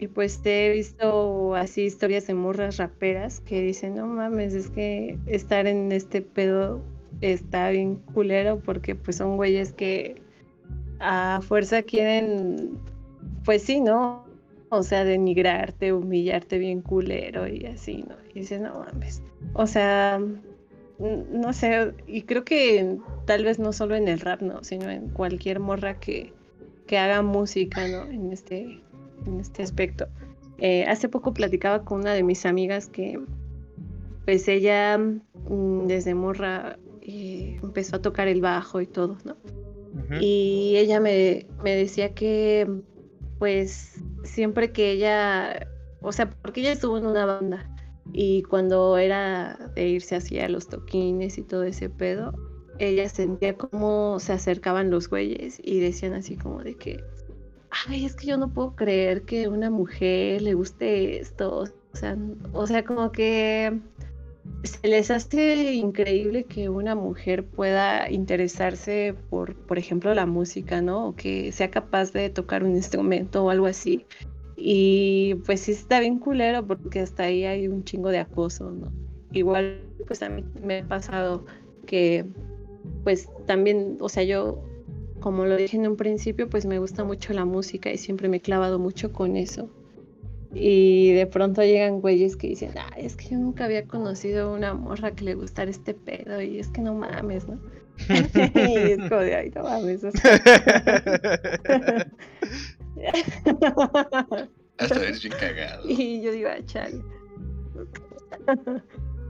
y 0.00 0.08
pues 0.08 0.40
he 0.44 0.72
visto 0.72 1.54
así 1.54 1.82
historias 1.82 2.26
de 2.26 2.34
morras 2.34 2.78
raperas 2.78 3.40
que 3.40 3.62
dicen, 3.62 3.94
no 3.94 4.06
mames, 4.06 4.52
es 4.52 4.68
que 4.68 5.16
estar 5.26 5.68
en 5.68 5.92
este 5.92 6.22
pedo 6.22 6.82
está 7.20 7.70
bien 7.70 7.96
culero 8.12 8.58
porque 8.58 8.96
pues 8.96 9.16
son 9.16 9.36
güeyes 9.36 9.72
que 9.72 10.20
a 10.98 11.40
fuerza 11.42 11.82
quieren, 11.82 12.78
pues 13.44 13.62
sí, 13.62 13.80
¿no? 13.80 14.25
O 14.68 14.82
sea, 14.82 15.04
denigrarte, 15.04 15.92
humillarte 15.92 16.58
bien 16.58 16.82
culero 16.82 17.46
y 17.46 17.66
así, 17.66 18.04
¿no? 18.08 18.16
Y 18.34 18.40
dices, 18.40 18.60
no 18.60 18.80
mames. 18.80 19.22
O 19.54 19.66
sea, 19.66 20.20
no 20.98 21.52
sé, 21.52 21.92
y 22.06 22.22
creo 22.22 22.44
que 22.44 22.96
tal 23.26 23.44
vez 23.44 23.58
no 23.58 23.72
solo 23.72 23.94
en 23.94 24.08
el 24.08 24.20
rap, 24.20 24.40
¿no? 24.42 24.64
Sino 24.64 24.90
en 24.90 25.08
cualquier 25.08 25.60
morra 25.60 25.98
que, 26.00 26.32
que 26.86 26.98
haga 26.98 27.22
música, 27.22 27.86
¿no? 27.86 28.04
En 28.04 28.32
este, 28.32 28.80
en 29.26 29.40
este 29.40 29.62
aspecto. 29.62 30.08
Eh, 30.58 30.84
hace 30.86 31.08
poco 31.08 31.34
platicaba 31.34 31.84
con 31.84 32.00
una 32.00 32.14
de 32.14 32.22
mis 32.22 32.46
amigas 32.46 32.88
que, 32.88 33.20
pues 34.24 34.48
ella 34.48 34.98
mm, 34.98 35.86
desde 35.86 36.14
morra 36.14 36.78
eh, 37.02 37.58
empezó 37.62 37.96
a 37.96 38.02
tocar 38.02 38.26
el 38.26 38.40
bajo 38.40 38.80
y 38.80 38.86
todo, 38.86 39.18
¿no? 39.24 39.36
Y 40.20 40.74
ella 40.76 41.00
me, 41.00 41.46
me 41.64 41.74
decía 41.74 42.12
que, 42.12 42.68
pues, 43.38 43.94
siempre 44.26 44.72
que 44.72 44.92
ella, 44.92 45.68
o 46.00 46.12
sea, 46.12 46.30
porque 46.30 46.60
ella 46.60 46.72
estuvo 46.72 46.98
en 46.98 47.06
una 47.06 47.26
banda 47.26 47.70
y 48.12 48.42
cuando 48.44 48.98
era 48.98 49.58
de 49.74 49.88
irse 49.88 50.16
hacia 50.16 50.48
los 50.48 50.68
toquines 50.68 51.38
y 51.38 51.42
todo 51.42 51.64
ese 51.64 51.90
pedo, 51.90 52.32
ella 52.78 53.08
sentía 53.08 53.56
como 53.56 54.18
se 54.20 54.32
acercaban 54.32 54.90
los 54.90 55.08
güeyes 55.08 55.60
y 55.62 55.80
decían 55.80 56.12
así 56.12 56.36
como 56.36 56.62
de 56.62 56.74
que, 56.74 57.02
ay, 57.88 58.04
es 58.04 58.14
que 58.14 58.26
yo 58.26 58.36
no 58.36 58.52
puedo 58.52 58.76
creer 58.76 59.22
que 59.22 59.48
una 59.48 59.70
mujer 59.70 60.42
le 60.42 60.54
guste 60.54 61.18
esto. 61.18 61.58
O 61.58 61.96
sea, 61.96 62.16
o 62.52 62.66
sea, 62.66 62.84
como 62.84 63.10
que 63.12 63.80
se 64.62 64.88
les 64.88 65.10
hace 65.10 65.74
increíble 65.74 66.44
que 66.44 66.68
una 66.68 66.94
mujer 66.94 67.44
pueda 67.44 68.10
interesarse 68.10 69.14
por, 69.30 69.54
por 69.54 69.78
ejemplo, 69.78 70.12
la 70.14 70.26
música, 70.26 70.82
¿no? 70.82 71.08
O 71.08 71.16
que 71.16 71.52
sea 71.52 71.70
capaz 71.70 72.12
de 72.12 72.30
tocar 72.30 72.64
un 72.64 72.74
instrumento 72.74 73.44
o 73.44 73.50
algo 73.50 73.66
así. 73.66 74.04
Y 74.56 75.34
pues 75.46 75.60
sí 75.60 75.72
está 75.72 76.00
bien 76.00 76.18
culero 76.18 76.66
porque 76.66 77.00
hasta 77.00 77.24
ahí 77.24 77.44
hay 77.44 77.68
un 77.68 77.84
chingo 77.84 78.08
de 78.08 78.18
acoso, 78.18 78.70
¿no? 78.70 78.92
Igual, 79.32 79.82
pues 80.06 80.22
a 80.22 80.28
mí 80.28 80.44
me 80.62 80.78
ha 80.78 80.88
pasado 80.88 81.44
que, 81.86 82.24
pues 83.04 83.28
también, 83.46 83.98
o 84.00 84.08
sea, 84.08 84.22
yo, 84.24 84.62
como 85.20 85.44
lo 85.44 85.56
dije 85.56 85.76
en 85.76 85.86
un 85.86 85.96
principio, 85.96 86.48
pues 86.48 86.66
me 86.66 86.78
gusta 86.78 87.04
mucho 87.04 87.32
la 87.32 87.44
música 87.44 87.92
y 87.92 87.98
siempre 87.98 88.28
me 88.28 88.38
he 88.38 88.40
clavado 88.40 88.78
mucho 88.78 89.12
con 89.12 89.36
eso. 89.36 89.68
Y 90.52 91.12
de 91.12 91.26
pronto 91.26 91.62
llegan 91.62 92.00
güeyes 92.00 92.36
que 92.36 92.48
dicen, 92.48 92.72
ah, 92.76 92.94
es 92.96 93.16
que 93.16 93.30
yo 93.30 93.38
nunca 93.38 93.64
había 93.64 93.86
conocido 93.86 94.52
una 94.52 94.74
morra 94.74 95.10
que 95.12 95.24
le 95.24 95.34
gustara 95.34 95.70
este 95.70 95.94
pedo 95.94 96.40
y 96.40 96.58
es 96.58 96.68
que 96.68 96.80
no 96.80 96.94
mames, 96.94 97.48
¿no? 97.48 97.58
y 98.08 98.12
es 98.92 98.98
como 99.08 99.20
de, 99.20 99.34
ay, 99.34 99.50
no 99.54 99.62
mames. 99.62 100.04
Hasta 100.04 100.20
eres 105.02 105.22
bien 105.22 105.34
cagado. 105.38 105.88
Y 105.88 106.22
yo 106.22 106.32
digo, 106.32 106.48
ah, 106.50 106.64
chale. 106.64 107.02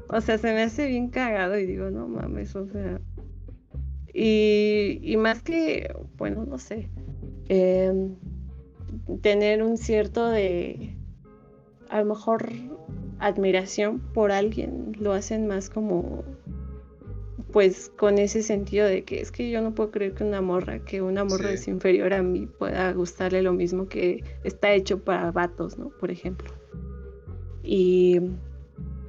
o 0.08 0.20
sea, 0.20 0.38
se 0.38 0.52
me 0.52 0.62
hace 0.62 0.86
bien 0.88 1.08
cagado 1.08 1.58
y 1.58 1.66
digo, 1.66 1.90
no 1.90 2.08
mames, 2.08 2.54
o 2.56 2.66
sea. 2.66 3.00
Y, 4.12 4.98
y 5.02 5.16
más 5.16 5.42
que, 5.42 5.94
bueno, 6.16 6.44
no 6.44 6.58
sé. 6.58 6.88
Eh, 7.48 7.92
tener 9.22 9.62
un 9.62 9.76
cierto 9.76 10.28
de 10.28 10.95
a 11.88 12.00
lo 12.00 12.06
mejor 12.06 12.48
admiración 13.18 14.00
por 14.12 14.32
alguien 14.32 14.92
lo 14.98 15.12
hacen 15.12 15.46
más 15.46 15.70
como 15.70 16.24
pues 17.52 17.90
con 17.96 18.18
ese 18.18 18.42
sentido 18.42 18.86
de 18.86 19.04
que 19.04 19.20
es 19.20 19.32
que 19.32 19.50
yo 19.50 19.62
no 19.62 19.74
puedo 19.74 19.90
creer 19.90 20.14
que 20.14 20.24
una 20.24 20.42
morra, 20.42 20.80
que 20.80 21.00
una 21.00 21.24
morra 21.24 21.52
es 21.52 21.66
inferior 21.68 22.12
a 22.12 22.22
mí 22.22 22.46
pueda 22.46 22.92
gustarle 22.92 23.40
lo 23.40 23.54
mismo 23.54 23.88
que 23.88 24.22
está 24.44 24.74
hecho 24.74 24.98
para 25.02 25.30
vatos, 25.32 25.78
¿no? 25.78 25.88
Por 25.88 26.10
ejemplo. 26.10 26.52
Y 27.62 28.20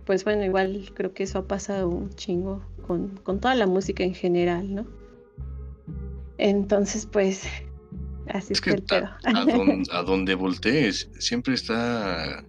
pues 0.06 0.24
bueno, 0.24 0.46
igual 0.46 0.90
creo 0.94 1.14
que 1.14 1.24
eso 1.24 1.40
ha 1.40 1.48
pasado 1.48 1.90
un 1.90 2.10
chingo 2.12 2.64
con, 2.86 3.18
con 3.18 3.42
toda 3.42 3.56
la 3.56 3.68
música 3.68 4.04
en 4.04 4.14
general, 4.14 4.74
¿no? 4.74 4.88
Entonces, 6.38 7.06
pues 7.06 7.50
Así 8.30 8.54
es, 8.54 8.62
que, 8.62 8.72
el 8.72 8.84
A, 9.92 10.04
donde, 10.04 10.36
voltees, 10.36 11.10
siempre 11.20 11.54
está. 11.54 12.44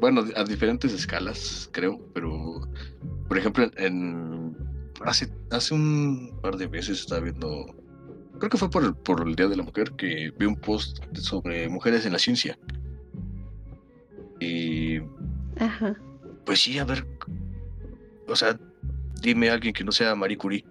Bueno, 0.00 0.24
a 0.36 0.44
diferentes 0.44 0.92
escalas, 0.92 1.68
creo, 1.72 2.00
pero 2.12 2.68
por 3.28 3.38
ejemplo, 3.38 3.70
en 3.76 4.56
hace, 5.04 5.28
hace 5.50 5.74
un 5.74 6.38
par 6.42 6.56
de 6.56 6.68
meses 6.68 7.00
estaba 7.00 7.20
viendo, 7.20 7.66
creo 8.38 8.50
que 8.50 8.58
fue 8.58 8.70
por 8.70 8.84
el, 8.84 8.94
por 8.94 9.26
el 9.26 9.34
Día 9.34 9.48
de 9.48 9.56
la 9.56 9.62
Mujer, 9.62 9.92
que 9.92 10.32
vi 10.38 10.46
un 10.46 10.56
post 10.56 10.98
sobre 11.14 11.68
mujeres 11.68 12.06
en 12.06 12.12
la 12.12 12.18
ciencia. 12.18 12.58
Y. 14.40 14.98
Ajá. 15.58 15.96
Pues 16.44 16.60
sí, 16.60 16.78
a 16.78 16.84
ver. 16.84 17.06
O 18.28 18.36
sea, 18.36 18.58
dime 19.20 19.50
a 19.50 19.54
alguien 19.54 19.72
que 19.72 19.84
no 19.84 19.92
sea 19.92 20.14
Marie 20.14 20.36
Curie. 20.36 20.64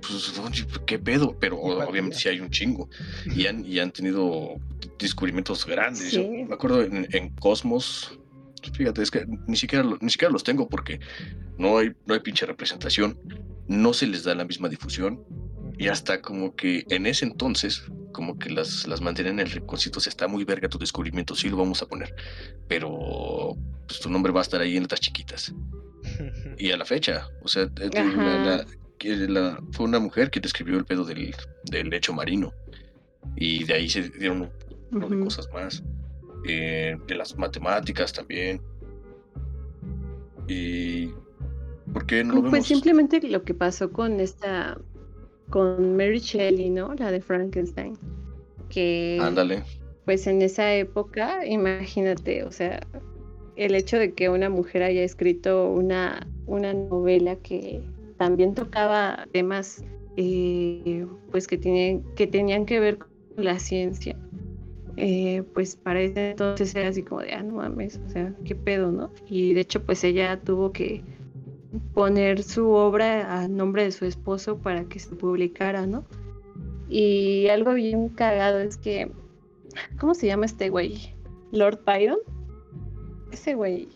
Pues, 0.00 0.66
¿qué 0.86 0.98
pedo? 0.98 1.36
Pero 1.38 1.58
obviamente 1.58 2.16
sí 2.16 2.28
hay 2.28 2.40
un 2.40 2.50
chingo. 2.50 2.88
Y 3.34 3.46
han, 3.46 3.64
y 3.64 3.78
han 3.78 3.92
tenido 3.92 4.56
descubrimientos 4.98 5.66
grandes. 5.66 6.12
Yo 6.12 6.28
me 6.28 6.54
acuerdo 6.54 6.82
en, 6.82 7.30
Cosmos. 7.40 8.18
Fíjate, 8.72 9.02
es 9.02 9.10
que 9.10 9.24
ni 9.46 9.56
siquiera, 9.56 9.88
ni 10.00 10.10
siquiera 10.10 10.32
los 10.32 10.42
tengo 10.42 10.68
porque 10.68 11.00
no 11.56 11.78
hay, 11.78 11.92
no 12.06 12.14
hay 12.14 12.20
pinche 12.20 12.44
representación. 12.46 13.18
No 13.66 13.92
se 13.92 14.06
les 14.06 14.24
da 14.24 14.34
la 14.34 14.44
misma 14.44 14.68
difusión. 14.68 15.24
Y 15.78 15.86
hasta 15.86 16.20
como 16.20 16.56
que 16.56 16.84
en 16.90 17.06
ese 17.06 17.24
entonces, 17.24 17.84
como 18.12 18.36
que 18.36 18.50
las, 18.50 18.86
las 18.88 19.00
mantienen 19.00 19.34
en 19.34 19.46
el 19.46 19.52
rinconcito. 19.52 20.00
Se 20.00 20.08
está 20.08 20.26
muy 20.26 20.44
verga 20.44 20.68
tu 20.68 20.78
descubrimiento, 20.78 21.36
sí 21.36 21.48
lo 21.48 21.56
vamos 21.56 21.82
a 21.82 21.86
poner. 21.86 22.14
Pero 22.66 23.56
pues, 23.86 24.00
tu 24.00 24.10
nombre 24.10 24.32
va 24.32 24.40
a 24.40 24.42
estar 24.42 24.60
ahí 24.60 24.76
en 24.76 24.82
letras 24.82 25.00
chiquitas. 25.00 25.54
Y 26.58 26.72
a 26.72 26.76
la 26.76 26.84
fecha, 26.84 27.28
o 27.42 27.48
sea, 27.48 27.70
la, 27.92 28.66
la, 29.04 29.62
fue 29.70 29.86
una 29.86 30.00
mujer 30.00 30.28
que 30.28 30.40
describió 30.40 30.76
el 30.76 30.84
pedo 30.84 31.04
del, 31.04 31.32
del 31.70 31.88
lecho 31.88 32.12
marino. 32.12 32.52
Y 33.36 33.62
de 33.62 33.74
ahí 33.74 33.88
se 33.88 34.08
dieron 34.08 34.50
un 34.92 35.24
cosas 35.24 35.48
más. 35.52 35.82
Eh, 36.46 36.96
de 37.06 37.14
las 37.14 37.36
matemáticas 37.36 38.12
también. 38.12 38.60
Y. 40.46 41.12
¿Por 41.92 42.06
qué 42.06 42.22
no 42.22 42.34
lo 42.34 42.50
Pues 42.50 42.66
simplemente 42.66 43.20
lo 43.28 43.42
que 43.42 43.54
pasó 43.54 43.92
con 43.92 44.20
esta. 44.20 44.78
Con 45.50 45.96
Mary 45.96 46.18
Shelley, 46.18 46.70
¿no? 46.70 46.94
La 46.94 47.10
de 47.10 47.20
Frankenstein. 47.20 47.98
Que. 48.68 49.18
Ándale. 49.20 49.62
Pues 50.04 50.26
en 50.26 50.40
esa 50.40 50.72
época, 50.74 51.44
imagínate, 51.44 52.42
o 52.44 52.50
sea, 52.50 52.80
el 53.56 53.74
hecho 53.74 53.98
de 53.98 54.14
que 54.14 54.30
una 54.30 54.48
mujer 54.48 54.82
haya 54.82 55.02
escrito 55.02 55.68
una, 55.68 56.26
una 56.46 56.72
novela 56.72 57.36
que 57.36 57.82
también 58.16 58.54
tocaba 58.54 59.26
temas 59.32 59.84
eh, 60.16 61.06
pues 61.30 61.46
que, 61.46 61.58
tienen, 61.58 62.02
que 62.14 62.26
tenían 62.26 62.66
que 62.66 62.80
ver 62.80 62.98
con 62.98 63.08
la 63.36 63.58
ciencia. 63.58 64.16
Eh, 65.00 65.44
pues 65.54 65.76
para 65.76 66.00
ese 66.00 66.30
entonces 66.30 66.74
era 66.74 66.88
así 66.88 67.02
como 67.02 67.20
de, 67.20 67.32
ah, 67.32 67.42
no 67.42 67.54
mames, 67.54 68.00
o 68.04 68.10
sea, 68.10 68.34
qué 68.44 68.54
pedo, 68.56 68.90
¿no? 68.90 69.12
Y 69.28 69.54
de 69.54 69.60
hecho, 69.60 69.84
pues 69.84 70.02
ella 70.02 70.40
tuvo 70.40 70.72
que 70.72 71.04
poner 71.94 72.42
su 72.42 72.70
obra 72.70 73.40
a 73.40 73.46
nombre 73.46 73.84
de 73.84 73.92
su 73.92 74.06
esposo 74.06 74.58
para 74.58 74.84
que 74.84 74.98
se 74.98 75.14
publicara, 75.14 75.86
¿no? 75.86 76.04
Y 76.88 77.46
algo 77.48 77.74
bien 77.74 78.08
cagado 78.08 78.58
es 78.58 78.76
que, 78.76 79.12
¿cómo 80.00 80.14
se 80.14 80.26
llama 80.26 80.46
este 80.46 80.68
güey? 80.68 81.14
Lord 81.52 81.80
Byron. 81.86 82.18
Ese 83.30 83.54
güey. 83.54 83.88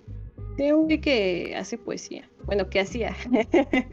Tiene 0.56 0.74
un 0.74 0.84
güey 0.84 1.00
que 1.00 1.56
hace 1.56 1.78
poesía 1.78 2.28
bueno, 2.44 2.68
¿qué 2.68 2.80
hacía? 2.80 3.14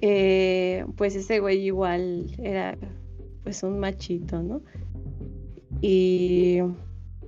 Eh, 0.00 0.84
pues 0.96 1.14
ese 1.14 1.38
güey 1.38 1.66
igual 1.66 2.26
era 2.42 2.76
pues 3.44 3.62
un 3.62 3.78
machito, 3.78 4.42
¿no? 4.42 4.60
Y 5.86 6.60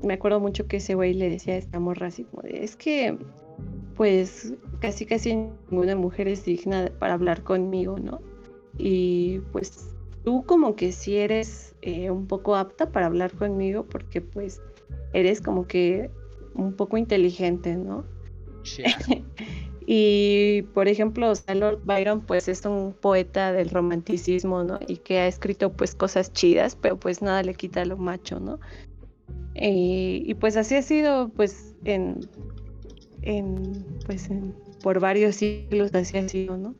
me 0.03 0.15
acuerdo 0.15 0.41
mucho 0.41 0.67
que 0.67 0.79
ese 0.79 0.95
güey 0.95 1.13
le 1.13 1.29
decía 1.29 1.53
a 1.53 1.59
esta 1.59 1.79
morra 1.79 2.07
así 2.07 2.25
como 2.25 2.41
de, 2.41 2.65
es 2.65 2.75
que 2.75 3.19
pues 3.97 4.55
casi 4.81 5.05
casi 5.05 5.37
ninguna 5.71 5.95
mujer 5.95 6.27
es 6.27 6.47
digna 6.47 6.91
para 6.99 7.13
hablar 7.13 7.43
conmigo, 7.43 7.99
¿no? 7.99 8.19
Y 8.79 9.41
pues 9.53 9.91
tú 10.25 10.43
como 10.47 10.75
que 10.75 10.93
sí 10.93 11.19
eres 11.19 11.75
eh, 11.83 12.11
un 12.11 12.27
poco 12.27 12.57
apta 12.57 12.91
para 12.91 13.05
hablar 13.05 13.31
conmigo 13.33 13.85
porque 13.85 14.23
pues 14.23 14.63
eres 15.13 15.43
como 15.43 15.67
que 15.67 16.11
un 16.55 16.73
poco 16.73 16.97
inteligente, 16.97 17.77
¿no? 17.77 18.07
Sí. 18.63 18.85
Y, 19.89 20.63
por 20.75 20.89
ejemplo, 20.89 21.33
Lord 21.55 21.83
Byron, 21.85 22.21
pues 22.21 22.49
es 22.49 22.65
un 22.67 22.93
poeta 22.93 23.53
del 23.53 23.71
romanticismo, 23.71 24.65
¿no? 24.65 24.81
Y 24.89 24.97
que 24.97 25.21
ha 25.21 25.29
escrito, 25.29 25.73
pues, 25.73 25.95
cosas 25.95 26.33
chidas, 26.33 26.75
pero 26.75 26.99
pues 26.99 27.23
nada 27.23 27.45
le 27.45 27.55
quita 27.55 27.85
lo 27.85 27.97
macho, 27.97 28.41
¿no? 28.41 28.59
Y, 29.55 30.35
pues 30.35 30.57
así 30.57 30.75
ha 30.75 30.83
sido, 30.83 31.29
pues, 31.29 31.77
en, 31.85 32.21
en 33.23 33.87
pues, 34.05 34.29
por 34.83 34.99
varios 34.99 35.37
siglos 35.37 35.95
así 35.95 36.19
ha 36.19 36.29
sido, 36.29 36.57
¿no? 36.57 36.75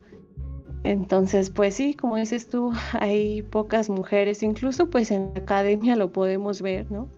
Entonces, 0.83 1.49
pues 1.49 1.75
sí, 1.75 1.93
como 1.93 2.17
dices 2.17 2.49
tú, 2.49 2.71
hay 2.99 3.41
pocas 3.41 3.89
mujeres, 3.89 4.43
incluso 4.43 4.89
pues 4.89 5.11
en 5.11 5.31
la 5.33 5.41
academia 5.41 5.95
lo 5.95 6.11
podemos 6.11 6.61
ver, 6.61 6.91
¿no? 6.91 7.09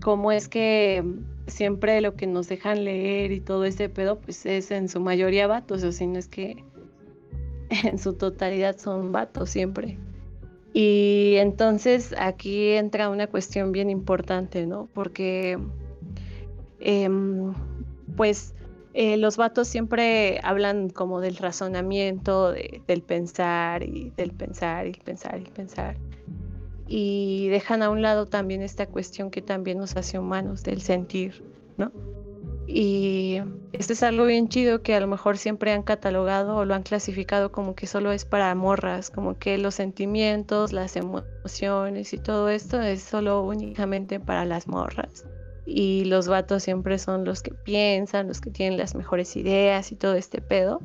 Cómo 0.00 0.32
es 0.32 0.48
que 0.48 1.04
siempre 1.46 2.00
lo 2.00 2.14
que 2.14 2.26
nos 2.26 2.48
dejan 2.48 2.84
leer 2.84 3.32
y 3.32 3.40
todo 3.40 3.64
ese 3.64 3.88
pedo, 3.88 4.18
pues 4.20 4.46
es 4.46 4.70
en 4.70 4.88
su 4.88 5.00
mayoría 5.00 5.46
vatos, 5.46 5.82
o 5.84 5.92
sea, 5.92 6.06
no 6.06 6.18
es 6.18 6.28
que 6.28 6.64
en 7.84 7.98
su 7.98 8.14
totalidad 8.14 8.78
son 8.78 9.12
vatos 9.12 9.50
siempre. 9.50 9.98
Y 10.72 11.36
entonces 11.36 12.14
aquí 12.18 12.72
entra 12.72 13.08
una 13.08 13.28
cuestión 13.28 13.72
bien 13.72 13.88
importante, 13.88 14.66
¿no? 14.66 14.88
Porque, 14.92 15.58
em, 16.80 17.54
pues, 18.14 18.54
eh, 18.92 19.16
los 19.16 19.38
vatos 19.38 19.68
siempre 19.68 20.40
hablan 20.42 20.90
como 20.90 21.20
del 21.20 21.36
razonamiento, 21.36 22.52
del 22.52 23.02
pensar 23.02 23.82
y 23.82 24.10
del 24.16 24.32
pensar 24.32 24.86
y 24.86 24.92
pensar 24.92 25.40
y 25.40 25.44
pensar. 25.50 25.96
Y 26.88 27.48
dejan 27.48 27.82
a 27.82 27.90
un 27.90 28.02
lado 28.02 28.26
también 28.26 28.62
esta 28.62 28.86
cuestión 28.86 29.30
que 29.30 29.42
también 29.42 29.78
nos 29.78 29.96
hace 29.96 30.18
humanos, 30.18 30.62
del 30.62 30.80
sentir, 30.80 31.44
¿no? 31.76 31.92
Y 32.68 33.40
esto 33.72 33.92
es 33.92 34.02
algo 34.02 34.24
bien 34.26 34.48
chido 34.48 34.82
que 34.82 34.94
a 34.94 35.00
lo 35.00 35.06
mejor 35.06 35.38
siempre 35.38 35.72
han 35.72 35.82
catalogado 35.82 36.56
o 36.56 36.64
lo 36.64 36.74
han 36.74 36.82
clasificado 36.82 37.52
como 37.52 37.76
que 37.76 37.86
solo 37.86 38.10
es 38.10 38.24
para 38.24 38.54
morras, 38.54 39.10
como 39.10 39.38
que 39.38 39.56
los 39.56 39.76
sentimientos, 39.76 40.72
las 40.72 40.96
emociones 40.96 42.12
y 42.12 42.18
todo 42.18 42.48
esto 42.48 42.80
es 42.80 43.02
solo 43.02 43.42
únicamente 43.42 44.18
para 44.18 44.44
las 44.44 44.66
morras. 44.66 45.24
Y 45.64 46.04
los 46.06 46.26
vatos 46.26 46.64
siempre 46.64 46.98
son 46.98 47.24
los 47.24 47.42
que 47.42 47.52
piensan, 47.52 48.28
los 48.28 48.40
que 48.40 48.50
tienen 48.50 48.78
las 48.78 48.94
mejores 48.94 49.36
ideas 49.36 49.92
y 49.92 49.96
todo 49.96 50.14
este 50.14 50.40
pedo. 50.40 50.80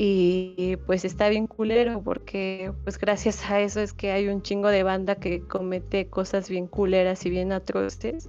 Y 0.00 0.76
pues 0.86 1.04
está 1.04 1.28
bien 1.28 1.48
culero 1.48 2.00
porque 2.04 2.72
pues 2.84 3.00
gracias 3.00 3.50
a 3.50 3.60
eso 3.60 3.80
es 3.80 3.92
que 3.92 4.12
hay 4.12 4.28
un 4.28 4.42
chingo 4.42 4.68
de 4.68 4.84
banda 4.84 5.16
que 5.16 5.40
comete 5.40 6.06
cosas 6.06 6.48
bien 6.48 6.68
culeras 6.68 7.26
y 7.26 7.30
bien 7.30 7.50
atroces 7.50 8.28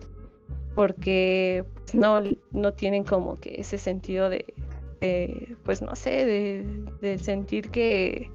porque 0.74 1.64
pues, 1.76 1.94
no, 1.94 2.24
no 2.50 2.74
tienen 2.74 3.04
como 3.04 3.40
que 3.40 3.62
ese 3.62 3.78
sentido 3.78 4.32
de, 4.32 4.46
pues 5.64 5.84
no 5.84 5.96
sé, 5.96 6.26
de, 7.02 7.18
sentir 7.20 7.70
que 7.70 8.32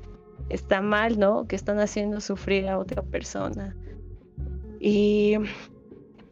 está 0.48 0.80
mal, 0.80 1.18
¿no? 1.18 1.48
Que 1.48 1.56
están 1.56 1.80
haciendo 1.80 2.20
sufrir 2.20 2.68
a 2.68 2.78
otra 2.78 3.02
persona. 3.02 3.74
Y 4.78 5.38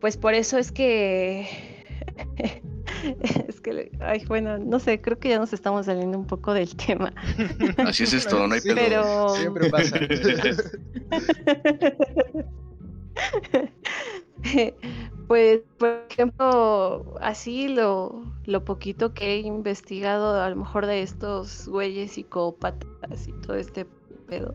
pues 0.00 0.16
por 0.16 0.34
eso 0.34 0.56
es 0.56 0.70
que... 0.70 1.71
es 3.48 3.60
que, 3.60 3.90
ay, 4.00 4.24
bueno, 4.26 4.58
no 4.58 4.78
sé, 4.78 5.00
creo 5.00 5.18
que 5.18 5.30
ya 5.30 5.38
nos 5.38 5.52
estamos 5.52 5.86
saliendo 5.86 6.18
un 6.18 6.26
poco 6.26 6.54
del 6.54 6.74
tema. 6.76 7.12
Así 7.78 8.04
es 8.04 8.12
esto, 8.12 8.46
no 8.46 8.54
hay 8.54 8.60
pedo. 8.60 8.76
Pero... 8.76 9.28
Siempre 9.30 9.70
pasa. 9.70 9.98
Pues, 15.28 15.62
por 15.78 16.04
ejemplo, 16.10 17.14
así 17.22 17.68
lo, 17.68 18.22
lo 18.44 18.64
poquito 18.64 19.14
que 19.14 19.34
he 19.34 19.38
investigado, 19.38 20.38
a 20.38 20.50
lo 20.50 20.56
mejor 20.56 20.84
de 20.84 21.00
estos 21.00 21.68
güeyes 21.68 22.12
psicópatas 22.12 23.28
y 23.28 23.32
todo 23.40 23.56
este 23.56 23.86
pedo, 24.26 24.54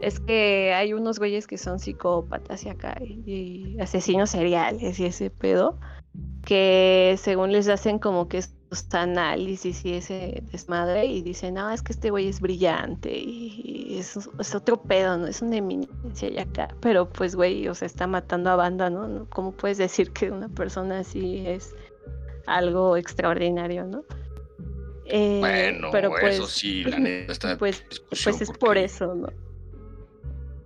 es 0.00 0.20
que 0.20 0.74
hay 0.74 0.92
unos 0.92 1.18
güeyes 1.18 1.46
que 1.46 1.58
son 1.58 1.78
psicópatas 1.78 2.64
y 2.64 2.68
acá, 2.68 2.96
y 3.02 3.76
asesinos 3.80 4.30
seriales 4.30 5.00
y 5.00 5.06
ese 5.06 5.30
pedo, 5.30 5.78
que 6.44 7.16
según 7.18 7.52
les 7.52 7.68
hacen 7.68 7.98
como 7.98 8.28
que 8.28 8.38
estos 8.38 8.86
análisis 8.92 9.84
y 9.84 9.94
ese 9.94 10.42
desmadre 10.50 11.06
y 11.06 11.22
dicen, 11.22 11.54
no, 11.54 11.70
es 11.70 11.82
que 11.82 11.92
este 11.92 12.10
güey 12.10 12.28
es 12.28 12.40
brillante 12.40 13.16
y 13.16 13.96
es, 13.98 14.18
es, 14.38 14.54
otro 14.54 14.82
pedo, 14.82 15.18
¿no? 15.18 15.26
Es 15.26 15.42
una 15.42 15.56
eminencia 15.56 16.28
y 16.28 16.38
acá, 16.38 16.74
pero 16.80 17.08
pues 17.08 17.36
güey, 17.36 17.68
o 17.68 17.74
sea, 17.74 17.86
está 17.86 18.06
matando 18.06 18.50
a 18.50 18.56
banda, 18.56 18.90
¿no? 18.90 19.26
¿Cómo 19.30 19.52
puedes 19.52 19.78
decir 19.78 20.10
que 20.12 20.30
una 20.30 20.48
persona 20.48 21.00
así 21.00 21.44
es 21.46 21.74
algo 22.46 22.96
extraordinario, 22.96 23.84
¿no? 23.84 24.04
Eh, 25.04 25.38
bueno, 25.40 25.88
pero 25.92 26.10
pues, 26.10 26.36
eso 26.36 26.46
sí, 26.46 26.84
la 26.84 26.98
neta 26.98 27.32
está 27.32 27.58
Pues, 27.58 27.84
pues 28.08 28.40
es 28.40 28.50
por 28.50 28.78
eso, 28.78 29.14
¿no? 29.14 29.28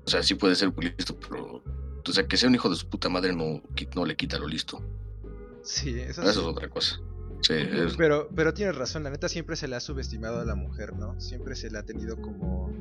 O 0.05 0.09
sea, 0.09 0.23
sí 0.23 0.37
puede 0.37 0.55
ser 0.55 0.73
listo, 0.79 1.17
pero 1.19 1.63
o 2.09 2.13
sea, 2.13 2.27
que 2.27 2.37
sea 2.37 2.49
un 2.49 2.55
hijo 2.55 2.71
de 2.71 2.77
su 2.77 2.89
puta 2.89 3.09
madre 3.09 3.35
no, 3.35 3.61
no 3.95 4.05
le 4.05 4.15
quita 4.15 4.39
lo 4.39 4.47
listo. 4.47 4.81
Sí, 5.67 5.99
eso, 6.01 6.23
es 6.23 6.37
otra 6.37 6.69
cosa. 6.71 7.01
Pero, 7.97 8.29
pero 8.35 8.55
tienes 8.55 8.77
razón, 8.77 9.03
la 9.05 9.11
neta 9.11 9.29
siempre 9.29 9.57
se 9.57 9.69
le 9.69 9.77
ha 9.77 9.81
subestimado 9.81 10.41
a 10.41 10.45
la 10.45 10.55
mujer, 10.55 10.95
¿no? 10.95 11.21
Siempre 11.21 11.55
se 11.55 11.71
le 11.71 11.79
ha 11.79 11.83
tenido 11.83 12.17
como 12.17 12.73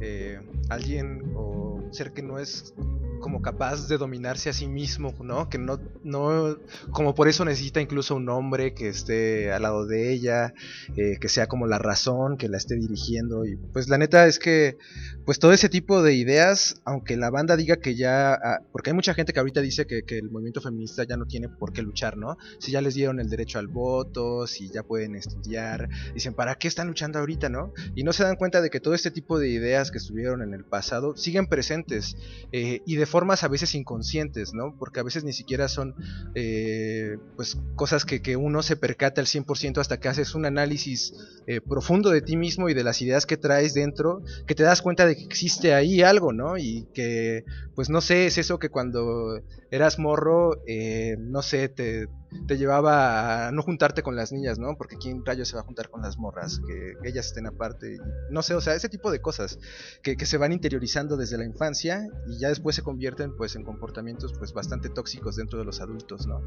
eh, 0.00 0.40
alguien 0.68 1.32
o 1.34 1.88
ser 1.92 2.12
que 2.12 2.22
no 2.22 2.38
es 2.38 2.74
como 3.22 3.40
capaz 3.40 3.88
de 3.88 3.96
dominarse 3.96 4.50
a 4.50 4.52
sí 4.52 4.66
mismo, 4.66 5.14
¿no? 5.22 5.48
Que 5.48 5.56
no, 5.56 5.80
no, 6.02 6.58
como 6.90 7.14
por 7.14 7.28
eso 7.28 7.44
necesita 7.44 7.80
incluso 7.80 8.16
un 8.16 8.28
hombre 8.28 8.74
que 8.74 8.88
esté 8.88 9.52
al 9.52 9.62
lado 9.62 9.86
de 9.86 10.12
ella, 10.12 10.52
eh, 10.96 11.18
que 11.20 11.28
sea 11.28 11.46
como 11.46 11.66
la 11.66 11.78
razón, 11.78 12.36
que 12.36 12.48
la 12.48 12.58
esté 12.58 12.74
dirigiendo. 12.74 13.46
Y 13.46 13.56
pues 13.56 13.88
la 13.88 13.96
neta 13.96 14.26
es 14.26 14.38
que, 14.38 14.76
pues 15.24 15.38
todo 15.38 15.52
ese 15.52 15.68
tipo 15.68 16.02
de 16.02 16.14
ideas, 16.14 16.82
aunque 16.84 17.16
la 17.16 17.30
banda 17.30 17.56
diga 17.56 17.76
que 17.76 17.94
ya, 17.94 18.34
ah, 18.34 18.60
porque 18.72 18.90
hay 18.90 18.94
mucha 18.94 19.14
gente 19.14 19.32
que 19.32 19.38
ahorita 19.38 19.60
dice 19.60 19.86
que, 19.86 20.02
que, 20.02 20.18
el 20.18 20.28
movimiento 20.28 20.60
feminista 20.60 21.04
ya 21.04 21.16
no 21.16 21.26
tiene 21.26 21.48
por 21.48 21.72
qué 21.72 21.82
luchar, 21.82 22.16
¿no? 22.16 22.36
Si 22.58 22.72
ya 22.72 22.80
les 22.80 22.94
dieron 22.94 23.20
el 23.20 23.30
derecho 23.30 23.60
al 23.60 23.68
voto, 23.68 24.01
si 24.46 24.68
ya 24.68 24.82
pueden 24.82 25.14
estudiar, 25.14 25.88
dicen, 26.14 26.34
¿para 26.34 26.56
qué 26.56 26.68
están 26.68 26.88
luchando 26.88 27.18
ahorita, 27.18 27.48
no? 27.48 27.72
Y 27.94 28.04
no 28.04 28.12
se 28.12 28.24
dan 28.24 28.36
cuenta 28.36 28.60
de 28.60 28.70
que 28.70 28.80
todo 28.80 28.94
este 28.94 29.10
tipo 29.10 29.38
de 29.38 29.48
ideas 29.48 29.90
que 29.90 29.98
estuvieron 29.98 30.42
en 30.42 30.54
el 30.54 30.64
pasado 30.64 31.16
siguen 31.16 31.46
presentes 31.46 32.16
eh, 32.52 32.82
y 32.86 32.96
de 32.96 33.06
formas 33.06 33.44
a 33.44 33.48
veces 33.48 33.74
inconscientes, 33.74 34.54
¿no? 34.54 34.76
Porque 34.78 35.00
a 35.00 35.02
veces 35.02 35.24
ni 35.24 35.32
siquiera 35.32 35.68
son 35.68 35.94
eh, 36.34 37.16
pues 37.36 37.58
cosas 37.74 38.04
que, 38.04 38.22
que, 38.22 38.36
uno 38.36 38.62
se 38.62 38.76
percata 38.76 39.20
al 39.20 39.26
100% 39.26 39.78
hasta 39.78 40.00
que 40.00 40.08
haces 40.08 40.34
un 40.34 40.46
análisis 40.46 41.14
eh, 41.46 41.60
profundo 41.60 42.10
de 42.10 42.22
ti 42.22 42.36
mismo 42.36 42.68
y 42.68 42.74
de 42.74 42.84
las 42.84 43.00
ideas 43.02 43.26
que 43.26 43.36
traes 43.36 43.74
dentro, 43.74 44.22
que 44.46 44.54
te 44.54 44.62
das 44.62 44.82
cuenta 44.82 45.06
de 45.06 45.16
que 45.16 45.24
existe 45.24 45.74
ahí 45.74 46.02
algo, 46.02 46.32
¿no? 46.32 46.58
Y 46.58 46.86
que, 46.94 47.44
pues 47.74 47.90
no 47.90 48.00
sé, 48.00 48.26
es 48.26 48.38
eso 48.38 48.58
que 48.58 48.68
cuando 48.68 49.42
eras 49.72 49.98
morro, 49.98 50.62
eh, 50.66 51.16
no 51.18 51.40
sé, 51.40 51.70
te, 51.70 52.06
te 52.46 52.58
llevaba 52.58 53.48
a 53.48 53.52
no 53.52 53.62
juntarte 53.62 54.02
con 54.02 54.14
las 54.14 54.30
niñas, 54.30 54.58
¿no? 54.58 54.76
Porque 54.76 54.98
quién 54.98 55.24
rayos 55.24 55.48
se 55.48 55.56
va 55.56 55.62
a 55.62 55.64
juntar 55.64 55.88
con 55.88 56.02
las 56.02 56.18
morras, 56.18 56.60
que, 56.66 56.92
ellas 57.08 57.28
estén 57.28 57.46
aparte. 57.46 57.96
No 58.30 58.42
sé, 58.42 58.54
o 58.54 58.60
sea, 58.60 58.74
ese 58.74 58.90
tipo 58.90 59.10
de 59.10 59.22
cosas 59.22 59.58
que, 60.02 60.14
que, 60.14 60.26
se 60.26 60.36
van 60.36 60.52
interiorizando 60.52 61.16
desde 61.16 61.38
la 61.38 61.46
infancia 61.46 62.06
y 62.28 62.38
ya 62.38 62.50
después 62.50 62.76
se 62.76 62.82
convierten 62.82 63.34
pues 63.34 63.56
en 63.56 63.64
comportamientos 63.64 64.34
pues 64.38 64.52
bastante 64.52 64.90
tóxicos 64.90 65.36
dentro 65.36 65.58
de 65.58 65.64
los 65.64 65.80
adultos, 65.80 66.26
¿no? 66.26 66.42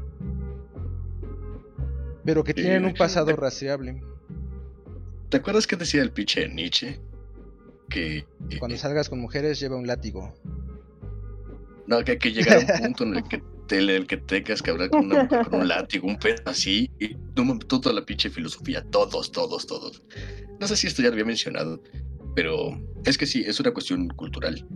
Pero 2.24 2.44
que 2.44 2.54
tienen 2.54 2.84
un 2.84 2.94
pasado 2.94 3.34
rastreable. 3.34 4.00
¿Te 5.30 5.38
acuerdas 5.38 5.66
que 5.66 5.74
decía 5.74 6.02
el 6.02 6.12
pinche 6.12 6.48
Nietzsche? 6.48 7.00
Que, 7.88 8.24
Cuando 8.60 8.76
salgas 8.76 9.08
con 9.08 9.20
mujeres 9.20 9.58
lleva 9.58 9.74
un 9.74 9.88
látigo. 9.88 10.32
No, 11.86 12.02
que 12.02 12.12
hay 12.12 12.18
que 12.18 12.32
llegar 12.32 12.56
a 12.56 12.60
un 12.60 12.66
punto 12.88 13.04
en 13.04 13.16
el 13.16 13.22
que 13.24 13.42
el 13.70 14.06
que 14.06 14.16
tengas 14.16 14.62
que 14.62 14.70
hablar 14.70 14.90
con 14.90 15.06
una 15.06 15.26
con 15.26 15.60
un 15.60 15.68
látigo, 15.68 16.06
un 16.06 16.18
pedo 16.18 16.42
así, 16.46 16.90
y 17.00 17.16
toda 17.66 17.92
la 17.92 18.04
pinche 18.04 18.30
filosofía, 18.30 18.84
todos, 18.90 19.32
todos, 19.32 19.66
todos. 19.66 20.02
No 20.60 20.68
sé 20.68 20.76
si 20.76 20.86
esto 20.86 21.02
ya 21.02 21.08
lo 21.08 21.14
había 21.14 21.24
mencionado, 21.24 21.82
pero 22.34 22.80
es 23.04 23.18
que 23.18 23.26
sí, 23.26 23.42
es 23.46 23.58
una 23.60 23.72
cuestión 23.72 24.08
cultural. 24.08 24.66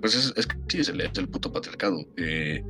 Pues 0.00 0.14
es, 0.14 0.32
es 0.36 0.46
que 0.46 0.56
sí, 0.68 0.80
es 0.80 0.88
el, 0.88 1.00
es 1.00 1.16
el 1.16 1.28
puto 1.28 1.52
patriarcado. 1.52 1.98
Eh, 2.16 2.62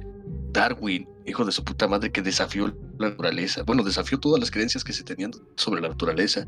Darwin, 0.52 1.08
hijo 1.26 1.44
de 1.44 1.52
su 1.52 1.64
puta 1.64 1.88
madre, 1.88 2.12
que 2.12 2.22
desafió 2.22 2.76
la 2.98 3.10
naturaleza, 3.10 3.62
bueno, 3.64 3.82
desafió 3.82 4.18
todas 4.18 4.40
las 4.40 4.50
creencias 4.50 4.84
que 4.84 4.92
se 4.92 5.02
tenían 5.02 5.32
sobre 5.56 5.80
la 5.80 5.88
naturaleza. 5.88 6.46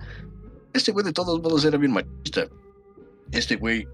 Este 0.72 0.92
güey 0.92 1.04
de 1.04 1.12
todos 1.12 1.40
modos 1.40 1.64
era 1.64 1.78
bien 1.78 1.92
machista. 1.92 2.46
Este 3.32 3.56
güey 3.56 3.86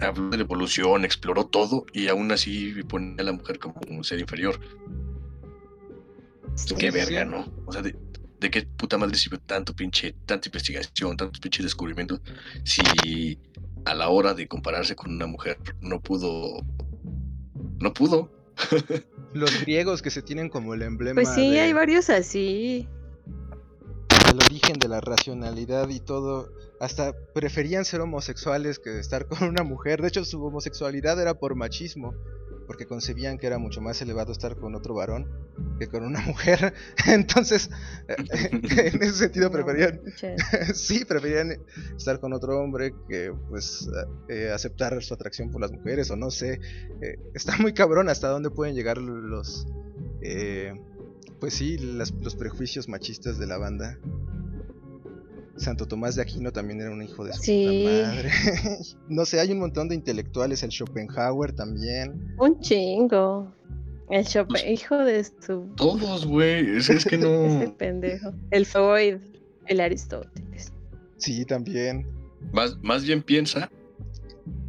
Habló 0.00 0.30
de 0.30 0.36
la 0.38 0.42
evolución, 0.44 1.04
exploró 1.04 1.46
todo 1.46 1.86
y 1.92 2.08
aún 2.08 2.30
así 2.32 2.74
pone 2.88 3.16
a 3.18 3.24
la 3.24 3.32
mujer 3.32 3.58
como 3.58 3.80
un 3.88 4.04
ser 4.04 4.20
inferior. 4.20 4.60
qué 6.78 6.90
verga, 6.90 7.24
¿no? 7.24 7.52
O 7.66 7.72
sea, 7.72 7.82
de, 7.82 7.96
qué 8.50 8.62
puta 8.62 8.96
madre 8.98 9.16
sirve 9.16 9.38
tanto 9.38 9.74
pinche, 9.74 10.14
tanta 10.24 10.48
investigación, 10.48 11.16
tantos 11.16 11.40
pinches 11.40 11.64
descubrimientos, 11.64 12.20
si 12.64 13.38
a 13.84 13.94
la 13.94 14.08
hora 14.08 14.34
de 14.34 14.46
compararse 14.46 14.94
con 14.94 15.12
una 15.12 15.26
mujer 15.26 15.58
no 15.80 16.00
pudo. 16.00 16.64
No 17.80 17.92
pudo. 17.92 18.32
Los 19.34 19.60
griegos 19.60 20.00
que 20.00 20.10
se 20.10 20.22
tienen 20.22 20.48
como 20.48 20.74
el 20.74 20.82
emblema. 20.82 21.20
Pues 21.20 21.34
sí, 21.34 21.58
hay 21.58 21.72
varios 21.72 22.08
así. 22.08 22.88
El 24.36 24.44
origen 24.44 24.78
de 24.78 24.88
la 24.88 25.00
racionalidad 25.00 25.88
y 25.88 25.98
todo 25.98 26.52
hasta 26.78 27.14
preferían 27.32 27.86
ser 27.86 28.02
homosexuales 28.02 28.78
que 28.78 28.98
estar 28.98 29.26
con 29.28 29.48
una 29.48 29.62
mujer. 29.62 30.02
De 30.02 30.08
hecho, 30.08 30.26
su 30.26 30.44
homosexualidad 30.44 31.18
era 31.18 31.38
por 31.38 31.54
machismo. 31.54 32.14
porque 32.66 32.84
concebían 32.84 33.38
que 33.38 33.46
era 33.46 33.56
mucho 33.58 33.80
más 33.80 34.02
elevado 34.02 34.32
estar 34.32 34.56
con 34.56 34.74
otro 34.74 34.92
varón 34.92 35.26
que 35.78 35.86
con 35.86 36.04
una 36.04 36.20
mujer. 36.26 36.74
Entonces, 37.06 37.70
en 38.08 39.02
ese 39.02 39.12
sentido 39.12 39.50
preferían, 39.52 40.02
sí, 40.74 41.06
preferían 41.06 41.64
estar 41.96 42.20
con 42.20 42.34
otro 42.34 42.58
hombre 42.58 42.92
que 43.08 43.32
pues 43.48 43.88
eh, 44.28 44.50
aceptar 44.52 45.02
su 45.02 45.14
atracción 45.14 45.50
por 45.50 45.62
las 45.62 45.72
mujeres 45.72 46.10
o 46.10 46.16
no 46.16 46.30
sé. 46.30 46.60
Eh, 47.00 47.18
está 47.32 47.56
muy 47.56 47.72
cabrón 47.72 48.10
hasta 48.10 48.28
dónde 48.28 48.50
pueden 48.50 48.74
llegar 48.74 48.98
los, 48.98 49.66
eh, 50.20 50.74
pues 51.40 51.54
sí, 51.54 51.78
los 51.78 52.36
prejuicios 52.36 52.88
machistas 52.88 53.38
de 53.38 53.46
la 53.46 53.58
banda. 53.58 53.98
Santo 55.56 55.86
Tomás 55.86 56.16
de 56.16 56.22
Aquino 56.22 56.52
también 56.52 56.80
era 56.80 56.90
un 56.90 57.02
hijo 57.02 57.24
de 57.24 57.32
su 57.32 57.50
madre. 57.50 58.30
no 59.08 59.24
sé, 59.24 59.40
hay 59.40 59.52
un 59.52 59.58
montón 59.58 59.88
de 59.88 59.94
intelectuales, 59.94 60.62
el 60.62 60.70
Schopenhauer 60.70 61.52
también. 61.52 62.34
Un 62.38 62.60
chingo. 62.60 63.52
El 64.10 64.24
Schopenhauer, 64.24 64.46
pues, 64.48 64.64
hijo 64.66 64.96
de 64.98 65.24
su. 65.24 65.72
Todos, 65.76 66.26
güey. 66.26 66.76
Es, 66.76 67.04
que 67.06 67.16
no. 67.18 67.46
Ese 67.46 67.68
pendejo. 67.68 68.32
El 68.50 68.66
Freud, 68.66 69.18
el 69.66 69.80
Aristóteles. 69.80 70.72
Sí, 71.16 71.44
también. 71.44 72.06
Más, 72.52 72.76
más 72.82 73.04
bien 73.04 73.22
piensa 73.22 73.70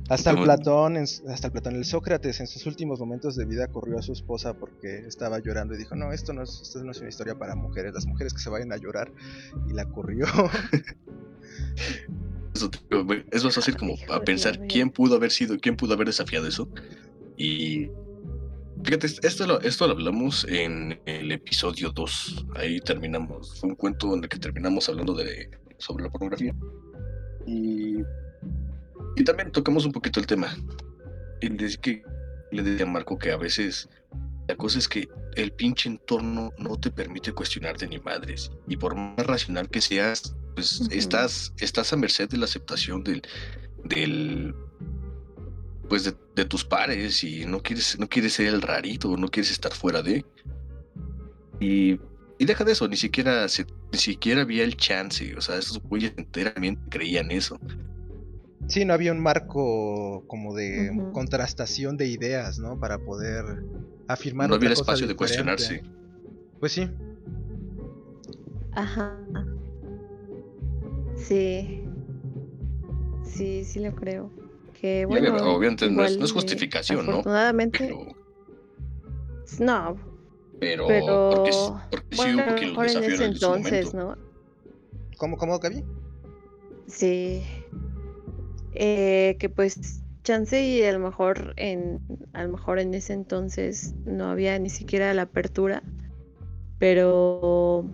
hasta 0.09 0.31
el 0.31 0.41
Platón, 0.41 0.97
hasta 0.97 1.47
el 1.47 1.51
Platón, 1.51 1.75
el 1.75 1.85
Sócrates 1.85 2.39
en 2.39 2.47
sus 2.47 2.65
últimos 2.65 2.99
momentos 2.99 3.35
de 3.35 3.45
vida 3.45 3.67
corrió 3.67 3.97
a 3.99 4.01
su 4.01 4.13
esposa 4.13 4.53
porque 4.53 4.99
estaba 4.99 5.39
llorando 5.39 5.73
y 5.75 5.77
dijo, 5.77 5.95
no, 5.95 6.11
esto 6.13 6.33
no 6.33 6.43
es, 6.43 6.61
esto 6.61 6.83
no 6.83 6.91
es 6.91 6.99
una 6.99 7.09
historia 7.09 7.35
para 7.35 7.55
mujeres, 7.55 7.93
las 7.93 8.05
mujeres 8.05 8.33
que 8.33 8.39
se 8.39 8.49
vayan 8.49 8.71
a 8.71 8.77
llorar 8.77 9.11
y 9.69 9.73
la 9.73 9.85
corrió. 9.85 10.25
Eso, 12.53 12.71
es 13.31 13.43
más 13.43 13.55
fácil 13.55 13.77
como 13.77 13.95
a 14.09 14.19
pensar 14.21 14.59
quién 14.67 14.89
pudo 14.89 15.15
haber 15.15 15.31
sido, 15.31 15.57
quién 15.59 15.75
pudo 15.75 15.93
haber 15.93 16.07
desafiado 16.07 16.47
eso. 16.47 16.67
Y 17.37 17.87
fíjate, 18.83 19.05
esto 19.05 19.45
lo, 19.45 19.61
esto 19.61 19.85
lo 19.85 19.93
hablamos 19.93 20.43
en 20.49 20.99
el 21.05 21.31
episodio 21.31 21.91
2. 21.91 22.47
Ahí 22.55 22.79
terminamos, 22.79 23.59
fue 23.59 23.69
un 23.69 23.75
cuento 23.75 24.15
en 24.15 24.23
el 24.23 24.29
que 24.29 24.39
terminamos 24.39 24.89
hablando 24.89 25.13
de 25.13 25.51
sobre 25.77 26.05
la 26.05 26.09
pornografía. 26.09 26.55
Y 27.45 27.97
y 29.17 29.23
también 29.23 29.51
tocamos 29.51 29.85
un 29.85 29.91
poquito 29.91 30.19
el 30.19 30.27
tema. 30.27 30.55
Le, 31.41 31.77
que, 31.77 32.03
le 32.51 32.63
decía 32.63 32.85
a 32.85 32.89
Marco 32.89 33.17
que 33.17 33.31
a 33.31 33.37
veces 33.37 33.89
la 34.47 34.55
cosa 34.55 34.77
es 34.77 34.87
que 34.87 35.09
el 35.35 35.51
pinche 35.51 35.89
entorno 35.89 36.51
no 36.59 36.79
te 36.79 36.91
permite 36.91 37.31
cuestionarte 37.31 37.87
ni 37.87 37.99
madres. 37.99 38.51
Y 38.67 38.77
por 38.77 38.95
más 38.95 39.25
racional 39.25 39.69
que 39.69 39.81
seas, 39.81 40.35
pues 40.53 40.81
estás, 40.91 41.51
estás 41.57 41.91
a 41.93 41.97
merced 41.97 42.29
de 42.29 42.37
la 42.37 42.45
aceptación 42.45 43.03
del, 43.03 43.23
del 43.85 44.53
pues 45.89 46.03
de, 46.03 46.45
tus 46.45 46.63
pares 46.63 47.23
y 47.23 47.45
no 47.45 47.61
quieres, 47.63 47.97
no 47.97 48.07
quieres 48.07 48.33
ser 48.33 48.47
el 48.47 48.61
rarito, 48.61 49.17
no 49.17 49.29
quieres 49.29 49.51
estar 49.51 49.73
fuera 49.73 50.03
de. 50.03 50.23
Y, 51.59 51.99
y 52.37 52.45
deja 52.45 52.63
de 52.63 52.73
eso, 52.73 52.87
ni 52.87 52.97
siquiera 52.97 53.47
ni 53.91 53.97
siquiera 53.97 54.41
había 54.43 54.63
el 54.63 54.77
chance. 54.77 55.35
O 55.35 55.41
sea, 55.41 55.57
esos 55.57 55.79
güeyes 55.81 56.13
enteramente 56.17 56.81
creían 56.89 57.31
eso. 57.31 57.59
Sí, 58.67 58.83
no 58.83 58.93
había 58.93 59.13
un 59.13 59.19
marco 59.19 60.25
como 60.27 60.53
de 60.53 60.91
contrastación 61.13 61.95
de 61.97 62.07
ideas, 62.07 62.59
¿no? 62.59 62.79
Para 62.79 62.99
poder 62.99 63.63
afirmar. 64.07 64.49
No 64.49 64.55
había 64.55 64.71
espacio 64.71 65.07
de 65.07 65.15
cuestionarse. 65.15 65.83
Pues 66.59 66.73
sí. 66.73 66.89
Ajá. 68.73 69.17
Sí. 71.15 71.83
Sí, 73.23 73.63
sí 73.63 73.79
lo 73.79 73.95
creo. 73.95 74.31
Que 74.79 75.05
bueno. 75.05 75.35
obviamente 75.55 75.89
no 75.89 76.03
es, 76.03 76.31
justificación, 76.31 77.05
¿no? 77.05 77.11
Afortunadamente. 77.13 77.97
No. 79.59 79.97
Pero. 80.59 80.87
pero... 80.87 81.29
Porque, 81.29 81.51
porque 81.89 82.15
sí 82.15 82.35
hubo 82.35 82.55
quien 82.55 82.73
lo 82.73 82.81
desafió 82.81 83.15
en, 83.15 83.21
entonces, 83.21 83.93
¿no? 83.93 84.17
¿Cómo, 85.17 85.37
cómo, 85.37 85.57
Gaby? 85.57 85.83
Sí. 86.87 87.43
Eh, 88.79 89.37
que 89.39 89.49
pues 89.49 90.03
chance 90.21 90.61
y 90.61 90.83
a 90.83 90.91
lo 90.91 90.99
mejor 90.99 91.55
en 91.57 91.99
a 92.33 92.43
lo 92.43 92.49
mejor 92.49 92.77
en 92.77 92.93
ese 92.93 93.13
entonces 93.13 93.95
no 94.05 94.25
había 94.25 94.59
ni 94.59 94.69
siquiera 94.69 95.11
la 95.15 95.23
apertura 95.23 95.81
pero 96.77 97.89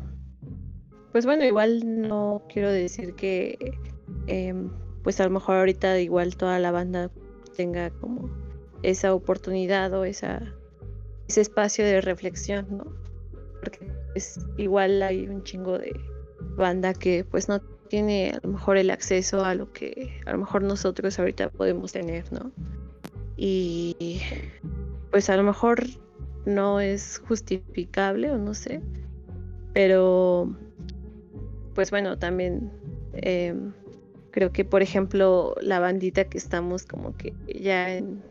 pues 1.14 1.26
bueno 1.26 1.46
igual 1.46 2.02
no 2.10 2.44
quiero 2.52 2.70
decir 2.70 3.16
que 3.16 3.78
em, 4.28 4.72
pues 5.04 5.22
a 5.22 5.24
lo 5.24 5.30
mejor 5.30 5.56
ahorita 5.56 6.02
igual 6.02 6.36
toda 6.36 6.60
la 6.60 6.72
banda 6.72 7.10
tenga 7.56 7.90
como 7.90 8.30
esa 8.82 9.14
oportunidad 9.14 9.94
o 9.94 10.04
esa 10.04 10.42
ese 11.30 11.40
espacio 11.40 11.86
de 11.86 12.02
reflexión 12.02 12.68
no 12.78 12.94
porque 13.62 13.90
es 14.16 14.38
igual 14.58 15.02
hay 15.02 15.30
un 15.30 15.44
chingo 15.44 15.78
de 15.80 15.94
banda 16.58 16.94
que 16.94 17.24
pues 17.24 17.48
no 17.48 17.62
tiene 17.94 18.32
a 18.32 18.40
lo 18.42 18.54
mejor 18.54 18.78
el 18.78 18.90
acceso 18.90 19.46
a 19.46 19.54
lo 19.54 19.72
que 19.72 20.20
a 20.26 20.32
lo 20.32 20.40
mejor 20.40 20.64
nosotros 20.64 21.20
ahorita 21.20 21.50
podemos 21.50 21.92
tener, 21.92 22.26
¿no? 22.34 22.52
Y 23.38 24.20
pues 25.12 25.30
a 25.30 25.38
lo 25.38 25.44
mejor 25.44 25.84
no 26.44 26.80
es 26.80 27.22
justificable 27.28 28.32
o 28.32 28.40
no 28.40 28.56
sé, 28.56 28.82
pero 29.76 30.58
pues 31.76 31.92
bueno, 31.92 32.18
también 32.18 32.72
em, 33.14 33.74
creo 34.32 34.52
que 34.52 34.66
por 34.66 34.82
ejemplo 34.82 35.54
la 35.62 35.80
bandita 35.80 36.24
que 36.24 36.40
estamos 36.40 36.88
como 36.88 37.16
que 37.16 37.36
ya 37.46 37.94
en, 37.96 38.24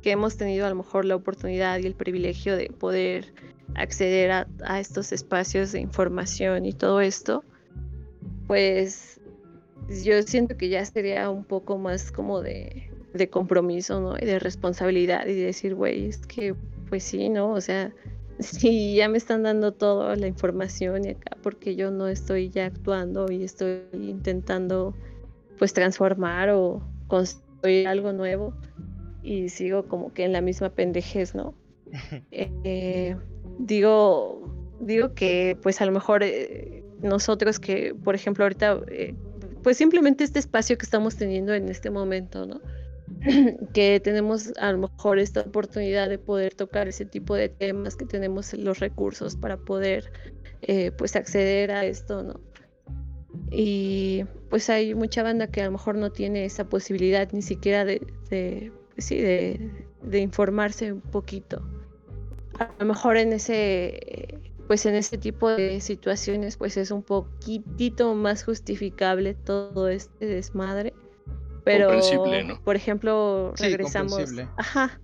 que 0.00 0.12
hemos 0.12 0.38
tenido 0.38 0.64
a 0.64 0.70
lo 0.70 0.76
mejor 0.76 1.04
la 1.04 1.16
oportunidad 1.16 1.78
y 1.80 1.86
el 1.86 1.94
privilegio 1.94 2.56
de 2.56 2.70
poder 2.70 3.34
acceder 3.74 4.30
a, 4.30 4.46
a 4.64 4.80
estos 4.80 5.12
espacios 5.12 5.70
de 5.72 5.80
información 5.80 6.64
y 6.64 6.72
todo 6.72 7.02
esto, 7.02 7.44
pues 8.46 9.20
yo 10.04 10.22
siento 10.22 10.56
que 10.56 10.68
ya 10.68 10.84
sería 10.84 11.30
un 11.30 11.44
poco 11.44 11.78
más 11.78 12.12
como 12.12 12.40
de, 12.40 12.88
compromiso, 13.30 14.00
¿no? 14.00 14.16
Y 14.16 14.24
de 14.24 14.38
responsabilidad 14.38 15.26
y 15.26 15.34
decir, 15.34 15.74
güey, 15.74 16.06
es 16.06 16.26
que, 16.26 16.54
pues 16.88 17.04
sí, 17.04 17.28
¿no? 17.28 17.52
O 17.52 17.60
sea, 17.60 17.92
si 18.38 18.94
ya 18.96 19.08
me 19.08 19.18
están 19.18 19.42
dando 19.42 19.72
toda 19.72 20.16
la 20.16 20.26
información 20.26 21.04
y 21.04 21.10
acá, 21.10 21.36
porque 21.42 21.76
yo 21.76 21.90
no 21.90 22.08
estoy 22.08 22.50
ya 22.50 22.66
actuando 22.66 23.30
y 23.30 23.44
estoy 23.44 23.82
intentando, 23.92 24.94
pues, 25.58 25.72
transformar 25.72 26.50
o 26.50 26.82
construir 27.06 27.86
algo 27.86 28.12
nuevo 28.12 28.54
y 29.22 29.50
sigo 29.50 29.86
como 29.86 30.12
que 30.12 30.24
en 30.24 30.32
la 30.32 30.40
misma 30.40 30.70
pendejez, 30.70 31.34
¿no? 31.34 31.54
Eh, 32.30 33.16
digo, 33.58 34.50
digo 34.80 35.14
que, 35.14 35.58
pues, 35.62 35.80
a 35.80 35.86
lo 35.86 35.92
mejor... 35.92 36.22
Eh, 36.22 36.81
nosotros 37.02 37.58
que, 37.58 37.94
por 37.94 38.14
ejemplo, 38.14 38.44
ahorita, 38.44 38.80
eh, 38.88 39.14
pues 39.62 39.76
simplemente 39.76 40.24
este 40.24 40.38
espacio 40.38 40.78
que 40.78 40.84
estamos 40.84 41.16
teniendo 41.16 41.54
en 41.54 41.68
este 41.68 41.90
momento, 41.90 42.46
¿no? 42.46 42.60
que 43.74 44.00
tenemos 44.00 44.52
a 44.58 44.72
lo 44.72 44.78
mejor 44.78 45.18
esta 45.18 45.40
oportunidad 45.40 46.08
de 46.08 46.18
poder 46.18 46.54
tocar 46.54 46.88
ese 46.88 47.04
tipo 47.04 47.34
de 47.34 47.48
temas, 47.48 47.96
que 47.96 48.06
tenemos 48.06 48.54
los 48.54 48.78
recursos 48.78 49.36
para 49.36 49.56
poder, 49.56 50.12
eh, 50.62 50.92
pues, 50.92 51.16
acceder 51.16 51.70
a 51.72 51.84
esto, 51.84 52.22
¿no? 52.22 52.40
Y 53.50 54.24
pues 54.50 54.68
hay 54.70 54.94
mucha 54.94 55.22
banda 55.22 55.46
que 55.46 55.62
a 55.62 55.66
lo 55.66 55.72
mejor 55.72 55.96
no 55.96 56.10
tiene 56.10 56.44
esa 56.44 56.68
posibilidad 56.68 57.30
ni 57.32 57.42
siquiera 57.42 57.84
de, 57.84 58.00
pues 58.94 59.06
sí, 59.06 59.16
de 59.16 60.18
informarse 60.18 60.92
un 60.92 61.00
poquito. 61.00 61.62
A 62.58 62.70
lo 62.78 62.86
mejor 62.86 63.16
en 63.16 63.32
ese 63.32 64.38
pues 64.72 64.86
en 64.86 64.94
este 64.94 65.18
tipo 65.18 65.50
de 65.50 65.82
situaciones 65.82 66.56
pues 66.56 66.78
es 66.78 66.90
un 66.90 67.02
poquitito 67.02 68.14
más 68.14 68.42
justificable 68.42 69.34
todo 69.34 69.88
este 69.88 70.24
desmadre. 70.24 70.94
Pero, 71.62 71.90
por 72.64 72.76
ejemplo, 72.76 73.52
regresamos... 73.58 74.32
Ajá. 74.56 74.98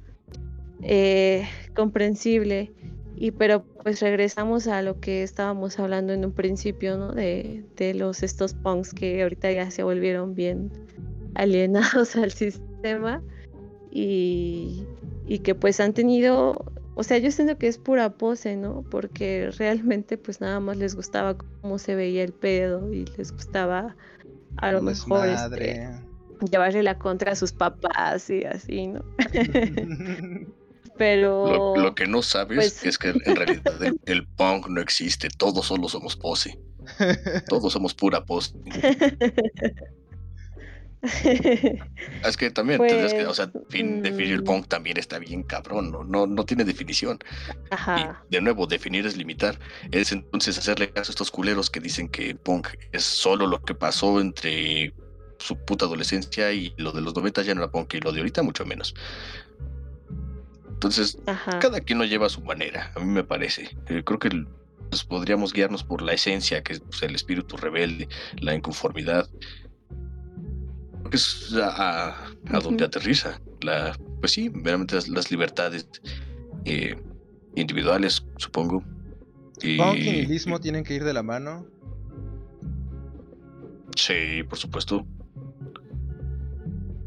Eh, 0.80 1.46
comprensible. 1.76 2.72
Y 3.14 3.32
pero 3.32 3.62
pues 3.82 4.00
regresamos 4.00 4.68
a 4.68 4.80
lo 4.80 5.00
que 5.00 5.22
estábamos 5.22 5.78
hablando 5.78 6.14
en 6.14 6.24
un 6.24 6.32
principio, 6.32 6.96
¿no? 6.96 7.12
De, 7.12 7.62
de 7.76 7.92
los 7.92 8.22
estos 8.22 8.54
punks 8.54 8.94
que 8.94 9.22
ahorita 9.22 9.52
ya 9.52 9.70
se 9.70 9.82
volvieron 9.82 10.34
bien 10.34 10.72
alienados 11.34 12.16
al 12.16 12.32
sistema 12.32 13.22
y, 13.90 14.86
y 15.26 15.40
que 15.40 15.54
pues 15.54 15.78
han 15.78 15.92
tenido 15.92 16.72
o 16.99 17.05
sea, 17.05 17.16
yo 17.18 17.30
siento 17.30 17.57
que 17.59 17.68
es 17.68 17.78
pura 17.78 18.11
pose, 18.11 18.57
¿no? 18.57 18.82
Porque 18.90 19.53
realmente 19.57 20.18
pues 20.18 20.40
nada 20.40 20.59
más 20.59 20.76
les 20.76 20.96
gustaba 20.96 21.38
cómo 21.38 21.78
se 21.78 21.94
veía 21.94 22.24
el 22.24 22.32
pedo 22.32 22.92
y 22.92 23.05
les 23.16 23.30
gustaba 23.30 23.94
a 24.57 24.72
lo 24.72 24.82
mejor 24.82 25.28
este, 25.28 25.90
llevarle 26.51 26.82
la 26.82 26.99
contra 26.99 27.30
a 27.30 27.36
sus 27.36 27.53
papás 27.53 28.28
y 28.30 28.42
así, 28.42 28.88
¿no? 28.88 29.05
Pero... 30.99 31.76
Lo, 31.76 31.94
que 31.94 32.09
no 32.09 32.20
sabes 32.20 32.57
pues 32.57 32.84
es 32.84 32.99
que 32.99 33.11
en 33.11 33.36
realidad 33.36 33.80
el, 34.07 34.26
punk 34.26 34.66
no 34.66 34.80
existe, 34.80 35.28
todos 35.28 35.66
solo 35.66 35.88
somos 35.88 36.16
pose. 36.16 36.59
Todos 37.49 37.74
somos 37.74 37.94
pura 37.94 38.24
pose. 38.24 38.55
Es 42.24 42.36
que 42.36 42.51
también, 42.51 42.78
tendrías 42.80 43.12
que, 43.14 43.22
o 43.22 43.26
Pues, 43.26 43.36
sea, 43.36 43.51
fin- 43.68 44.03
definir 44.03 44.32
el 44.34 44.42
mm. 44.42 44.44
punk 44.44 44.68
también 44.68 44.96
está 44.99 45.18
bien 45.18 45.42
cabrón, 45.42 45.90
¿no? 45.92 46.05
No, 46.05 46.26
no 46.26 46.44
tiene 46.44 46.64
definición. 46.64 47.18
Ajá. 47.70 48.22
Y 48.28 48.32
de 48.36 48.40
nuevo, 48.40 48.66
definir 48.66 49.07
es 49.07 49.16
limitar. 49.16 49.59
Es 49.92 50.12
entonces 50.12 50.59
hacerle 50.59 50.90
caso 50.90 51.11
a 51.11 51.12
estos 51.12 51.30
culeros 51.30 51.70
que 51.70 51.80
dicen 51.80 52.09
que 52.09 52.34
punk 52.34 52.68
es 52.92 53.05
solo 53.05 53.46
lo 53.46 53.62
que 53.62 53.74
pasó 53.74 54.20
entre 54.20 54.92
su 55.38 55.57
puta 55.57 55.84
adolescencia 55.84 56.53
y 56.53 56.74
lo 56.78 56.90
de 56.92 57.01
los 57.01 57.14
90 57.14 57.42
ya 57.42 57.55
no 57.55 57.62
era 57.62 57.70
punk 57.70 57.94
y 57.94 58.01
lo 58.01 58.11
de 58.12 58.18
ahorita 58.20 58.42
mucho 58.42 58.66
menos. 58.66 58.94
Entonces, 60.68 61.18
Ajá. 61.26 61.59
cada 61.59 61.80
quien 61.80 61.99
lo 61.99 62.05
lleva 62.05 62.26
a 62.26 62.30
su 62.30 62.40
manera, 62.42 62.92
a 62.94 63.01
mí 63.01 63.07
me 63.07 63.24
parece. 63.24 63.76
Eh, 63.88 64.03
creo 64.05 64.18
que 64.18 64.30
pues, 64.90 65.05
podríamos 65.05 65.53
guiarnos 65.53 65.82
por 65.84 66.03
la 66.03 66.12
esencia, 66.12 66.62
que 66.62 66.74
es 66.74 66.80
pues, 66.80 67.03
el 67.03 67.14
espíritu 67.14 67.57
rebelde, 67.57 68.09
la 68.40 68.55
inconformidad. 68.55 69.28
Porque 71.09 71.16
es 71.16 71.54
a, 71.54 72.09
a- 72.11 72.30
a 72.50 72.61
donde 72.61 72.84
aterriza. 72.84 73.40
La, 73.62 73.96
pues 74.20 74.32
sí, 74.32 74.50
veramente 74.50 74.94
las, 74.94 75.09
las 75.09 75.30
libertades 75.30 75.88
eh, 76.66 76.94
individuales, 77.54 78.22
supongo. 78.36 78.84
Y, 79.62 79.78
Punk 79.78 79.96
y 79.96 80.11
nihilismo 80.12 80.61
tienen 80.61 80.84
que 80.84 80.94
ir 80.94 81.04
de 81.04 81.14
la 81.14 81.22
mano. 81.22 81.66
Sí, 83.96 84.42
por 84.46 84.59
supuesto. 84.59 85.06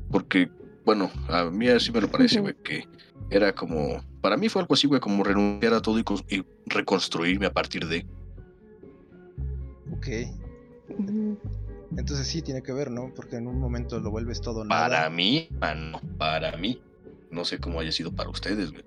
Porque, 0.10 0.50
bueno, 0.84 1.12
a 1.30 1.46
mí 1.46 1.68
así 1.68 1.92
me 1.92 2.02
lo 2.02 2.10
parece, 2.10 2.40
güey, 2.40 2.56
que 2.64 2.86
era 3.30 3.54
como, 3.54 4.04
para 4.20 4.36
mí 4.36 4.50
fue 4.50 4.64
algo 4.64 4.74
así, 4.74 4.88
güey, 4.88 5.00
como 5.00 5.24
renunciar 5.24 5.76
a 5.76 5.82
todo 5.82 6.00
y, 6.00 6.04
cons- 6.04 6.26
y 6.28 6.44
reconstruirme 6.66 7.46
a 7.46 7.54
partir 7.54 7.88
de... 7.88 8.04
Ok. 9.94 10.08
Ujú. 10.90 11.38
Entonces 11.98 12.28
sí 12.28 12.42
tiene 12.42 12.64
que 12.64 12.72
ver, 12.72 12.90
¿no? 12.90 13.14
Porque 13.14 13.36
en 13.36 13.48
un 13.48 13.60
momento 13.60 14.00
lo 14.00 14.12
vuelves 14.12 14.42
todo 14.42 14.64
nada. 14.64 14.88
Para 14.88 15.10
mí, 15.10 15.50
mano, 15.60 16.00
para 16.18 16.56
mí. 16.58 16.82
No 17.30 17.46
sé 17.46 17.60
cómo 17.60 17.80
haya 17.80 17.92
sido 17.92 18.12
para 18.14 18.30
ustedes, 18.30 18.72
güey. 18.72 18.84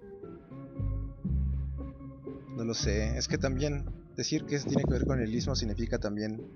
No 2.56 2.64
lo 2.64 2.74
sé. 2.74 3.16
Es 3.16 3.28
que 3.28 3.38
también 3.38 3.84
decir 4.16 4.44
que 4.44 4.58
tiene 4.58 4.84
que 4.84 4.92
ver 4.92 5.06
con 5.06 5.20
el 5.20 5.34
ismo 5.34 5.54
significa 5.56 5.98
también 5.98 6.46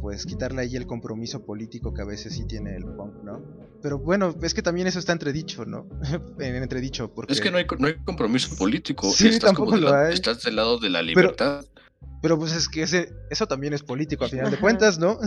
pues 0.00 0.26
quitarle 0.26 0.62
ahí 0.62 0.76
el 0.76 0.86
compromiso 0.86 1.44
político 1.44 1.94
que 1.94 2.02
a 2.02 2.04
veces 2.04 2.34
sí 2.34 2.44
tiene 2.44 2.76
el 2.76 2.84
punk, 2.84 3.22
¿no? 3.22 3.40
Pero 3.80 3.98
bueno, 3.98 4.34
es 4.42 4.54
que 4.54 4.62
también 4.62 4.86
eso 4.86 4.98
está 4.98 5.12
entredicho, 5.12 5.64
¿no? 5.64 5.86
en 6.40 6.56
entredicho, 6.56 7.12
porque... 7.14 7.32
Es 7.32 7.40
que 7.40 7.50
no 7.50 7.58
hay, 7.58 7.66
no 7.78 7.86
hay 7.86 7.94
compromiso 8.04 8.56
político. 8.56 9.10
Sí, 9.10 9.28
estás, 9.28 9.52
como 9.52 9.70
tampoco 9.70 9.72
del 9.72 9.80
lo 9.82 9.94
hay. 9.94 10.14
estás 10.14 10.42
del 10.42 10.56
lado 10.56 10.78
de 10.78 10.90
la 10.90 11.02
libertad. 11.02 11.64
Pero 11.64 11.77
pues 12.22 12.52
es 12.52 12.68
que 12.68 12.82
ese, 12.82 13.12
eso 13.30 13.46
también 13.46 13.72
es 13.72 13.82
político 13.82 14.24
a 14.24 14.28
final 14.28 14.50
de 14.50 14.58
cuentas, 14.58 14.98
¿no? 14.98 15.18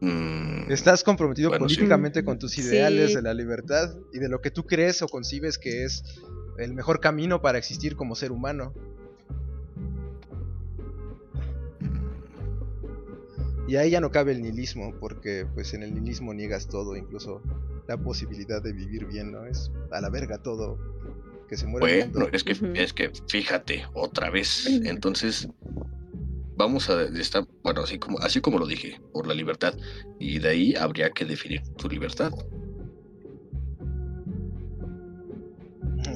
Mm, 0.00 0.70
Estás 0.70 1.04
comprometido 1.04 1.50
Bueno, 1.50 1.68
sí. 1.68 1.76
políticamente 1.76 2.24
con 2.24 2.38
tus 2.38 2.58
ideales 2.58 3.10
Sí. 3.10 3.16
de 3.16 3.22
la 3.22 3.34
libertad 3.34 3.94
y 4.12 4.18
de 4.18 4.28
lo 4.28 4.40
que 4.40 4.50
tú 4.50 4.64
crees 4.64 5.00
o 5.02 5.06
concibes 5.08 5.58
que 5.58 5.84
es 5.84 6.02
el 6.58 6.74
mejor 6.74 6.98
camino 6.98 7.40
para 7.40 7.58
existir 7.58 7.94
como 7.94 8.14
ser 8.16 8.32
humano. 8.32 8.74
Y 13.68 13.76
ahí 13.76 13.90
ya 13.90 14.00
no 14.00 14.10
cabe 14.10 14.32
el 14.32 14.42
nihilismo, 14.42 14.92
porque 14.98 15.46
pues 15.54 15.72
en 15.72 15.82
el 15.82 15.94
nihilismo 15.94 16.34
niegas 16.34 16.66
todo, 16.66 16.96
incluso 16.96 17.40
la 17.86 17.96
posibilidad 17.96 18.60
de 18.60 18.72
vivir 18.72 19.06
bien, 19.06 19.30
¿no? 19.32 19.46
Es 19.46 19.70
a 19.92 20.00
la 20.00 20.10
verga 20.10 20.38
todo, 20.38 20.78
que 21.52 21.58
se 21.58 21.66
muere 21.66 22.00
el 22.00 22.08
Bueno, 22.12 22.28
es 22.32 22.44
que, 22.44 22.56
es 22.76 22.94
que 22.94 23.12
fíjate, 23.28 23.84
otra 23.92 24.30
vez. 24.30 24.66
Entonces, 24.86 25.46
vamos 26.56 26.88
a 26.88 27.02
estar, 27.02 27.46
bueno, 27.62 27.82
así 27.82 27.98
como, 27.98 28.18
así 28.20 28.40
como 28.40 28.58
lo 28.58 28.66
dije, 28.66 28.98
por 29.12 29.26
la 29.26 29.34
libertad. 29.34 29.74
Y 30.18 30.38
de 30.38 30.48
ahí 30.48 30.74
habría 30.76 31.10
que 31.10 31.26
definir 31.26 31.60
tu 31.76 31.90
libertad. 31.90 32.32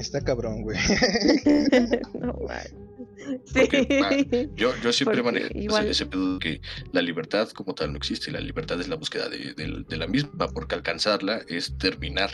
Está 0.00 0.22
cabrón, 0.22 0.62
güey. 0.62 0.78
no. 2.14 2.38
Porque, 3.52 4.26
Sí. 4.30 4.50
Yo, 4.56 4.72
yo 4.82 4.90
siempre 4.92 5.22
manejo 5.22 5.48
ese- 5.48 5.58
igual- 5.58 5.86
ese, 5.88 6.06
pedo 6.06 6.34
de 6.34 6.38
que 6.38 6.60
la 6.92 7.02
libertad 7.02 7.48
como 7.50 7.74
tal 7.74 7.90
no 7.92 7.98
existe. 7.98 8.30
La 8.30 8.40
libertad 8.40 8.80
es 8.80 8.88
la 8.88 8.96
búsqueda 8.96 9.28
de, 9.28 9.52
de- 9.52 9.84
de 9.86 9.96
la 9.98 10.06
misma, 10.06 10.48
porque 10.48 10.76
alcanzarla 10.76 11.42
es 11.46 11.76
terminar. 11.76 12.30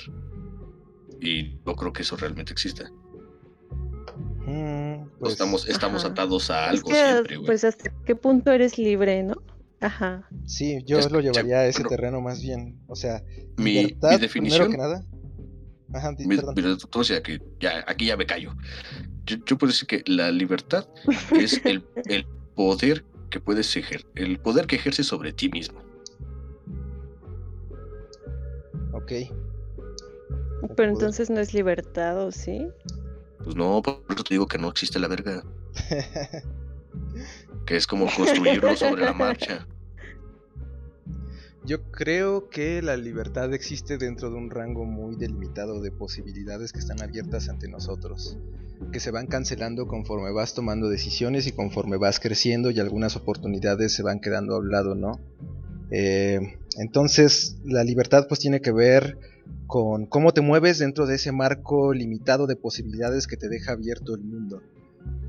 Y 1.23 1.61
no 1.65 1.75
creo 1.77 1.93
que 1.93 2.03
eso 2.03 2.17
realmente 2.17 2.53
exista. 2.53 2.91
Mm, 4.47 5.03
No 5.05 5.11
pues, 5.21 5.33
estamos 5.35 5.69
estamos 5.69 6.05
Ajá. 6.05 6.13
atados 6.13 6.51
a 6.51 6.65
Es 6.65 6.71
algo 6.81 6.89
que, 6.91 6.95
siempre, 6.97 7.37
güey. 7.37 7.47
pues, 7.47 7.65
¿hasta 7.65 7.93
qué 8.05 8.17
punto 8.17 8.51
eres 8.51 8.77
libre, 8.77 9.23
no? 9.23 9.35
Ajá. 9.81 10.29
Sí, 10.47 10.83
yo 10.85 10.99
Es 10.99 11.11
lo 11.11 11.21
llevaría 11.21 11.59
a 11.59 11.67
ese 11.67 11.85
terreno 11.85 12.21
más 12.21 12.41
bien. 12.43 12.81
O 12.87 12.95
sea, 12.97 13.23
mi, 13.57 13.73
libertad, 13.75 14.11
mi 14.11 14.19
primero 14.19 14.21
definición 14.21 14.71
que 14.71 14.77
nada. 14.79 15.05
Ajá, 15.95 16.13
di- 16.13 16.27
Mi- 16.27 16.37
o 16.39 17.05
sea 17.05 17.23
que 17.23 17.41
ya 17.61 17.85
aquí 17.87 18.07
ya 18.07 18.17
me 18.17 18.25
callo. 18.27 18.55
Yo, 19.27 19.37
yo 19.47 19.59
puedo 19.59 19.73
decir 19.73 19.87
que 19.87 20.03
la 20.07 20.31
libertad 20.31 20.87
es 21.39 21.61
el, 21.65 21.85
el 22.07 22.27
poder 22.57 23.05
que 23.31 23.41
puedes 23.41 23.77
ejercer, 23.77 24.11
el 24.15 24.39
poder 24.41 24.67
que 24.67 24.77
ejerces 24.77 25.07
sobre 25.07 25.33
ti 25.33 25.49
mismo. 25.51 25.81
Ok. 28.93 29.13
Pero 30.63 30.75
poder. 30.75 30.89
entonces 30.91 31.31
no 31.31 31.41
es 31.41 31.55
libertad, 31.55 32.25
¿o 32.25 32.33
sí? 32.33 32.69
Pues 33.43 33.57
no, 33.57 33.83
por 33.83 34.03
eso 34.11 34.23
te 34.23 34.35
digo 34.35 34.47
que 34.47 34.59
no 34.59 34.69
existe 34.69 34.99
la 34.99 35.09
verga, 35.09 35.43
que 37.67 37.77
es 37.77 37.87
como 37.87 38.07
construirlo 38.07 38.77
sobre 38.77 39.05
la 39.05 39.13
marcha. 39.13 39.67
Yo 41.65 41.91
creo 41.93 42.49
que 42.49 42.83
la 42.83 42.97
libertad 42.97 43.55
existe 43.55 43.97
dentro 43.97 44.31
de 44.31 44.37
un 44.37 44.51
rango 44.51 44.85
muy 44.85 45.15
delimitado 45.15 45.81
de 45.81 45.93
posibilidades 45.93 46.73
que 46.73 46.81
están 46.81 47.01
abiertas 47.01 47.49
ante 47.49 47.69
nosotros, 47.69 48.37
que 48.93 48.99
se 48.99 49.13
van 49.13 49.29
cancelando 49.29 49.87
conforme 49.87 50.33
vas 50.33 50.55
tomando 50.55 50.89
decisiones 50.89 51.47
y 51.47 51.53
conforme 51.53 51.99
vas 51.99 52.19
creciendo 52.19 52.71
y 52.71 52.81
algunas 52.81 53.15
oportunidades 53.15 53.93
se 53.93 54.03
van 54.03 54.21
quedando 54.21 54.57
a 54.57 54.59
un 54.59 54.71
lado, 54.71 54.97
¿no? 54.97 55.21
Eh, 55.95 56.41
entonces, 56.79 57.57
la 57.65 57.85
libertad 57.85 58.27
pues 58.27 58.41
tiene 58.41 58.61
que 58.61 58.73
ver 58.73 59.19
con 59.67 60.07
cómo 60.07 60.33
te 60.33 60.41
mueves 60.41 60.79
dentro 60.79 61.07
de 61.07 61.17
ese 61.17 61.33
marco 61.33 61.93
limitado 61.93 62.47
de 62.47 62.57
posibilidades 62.57 63.27
que 63.27 63.37
te 63.37 63.49
deja 63.49 63.73
abierto 63.73 64.15
el 64.15 64.23
mundo. 64.23 64.63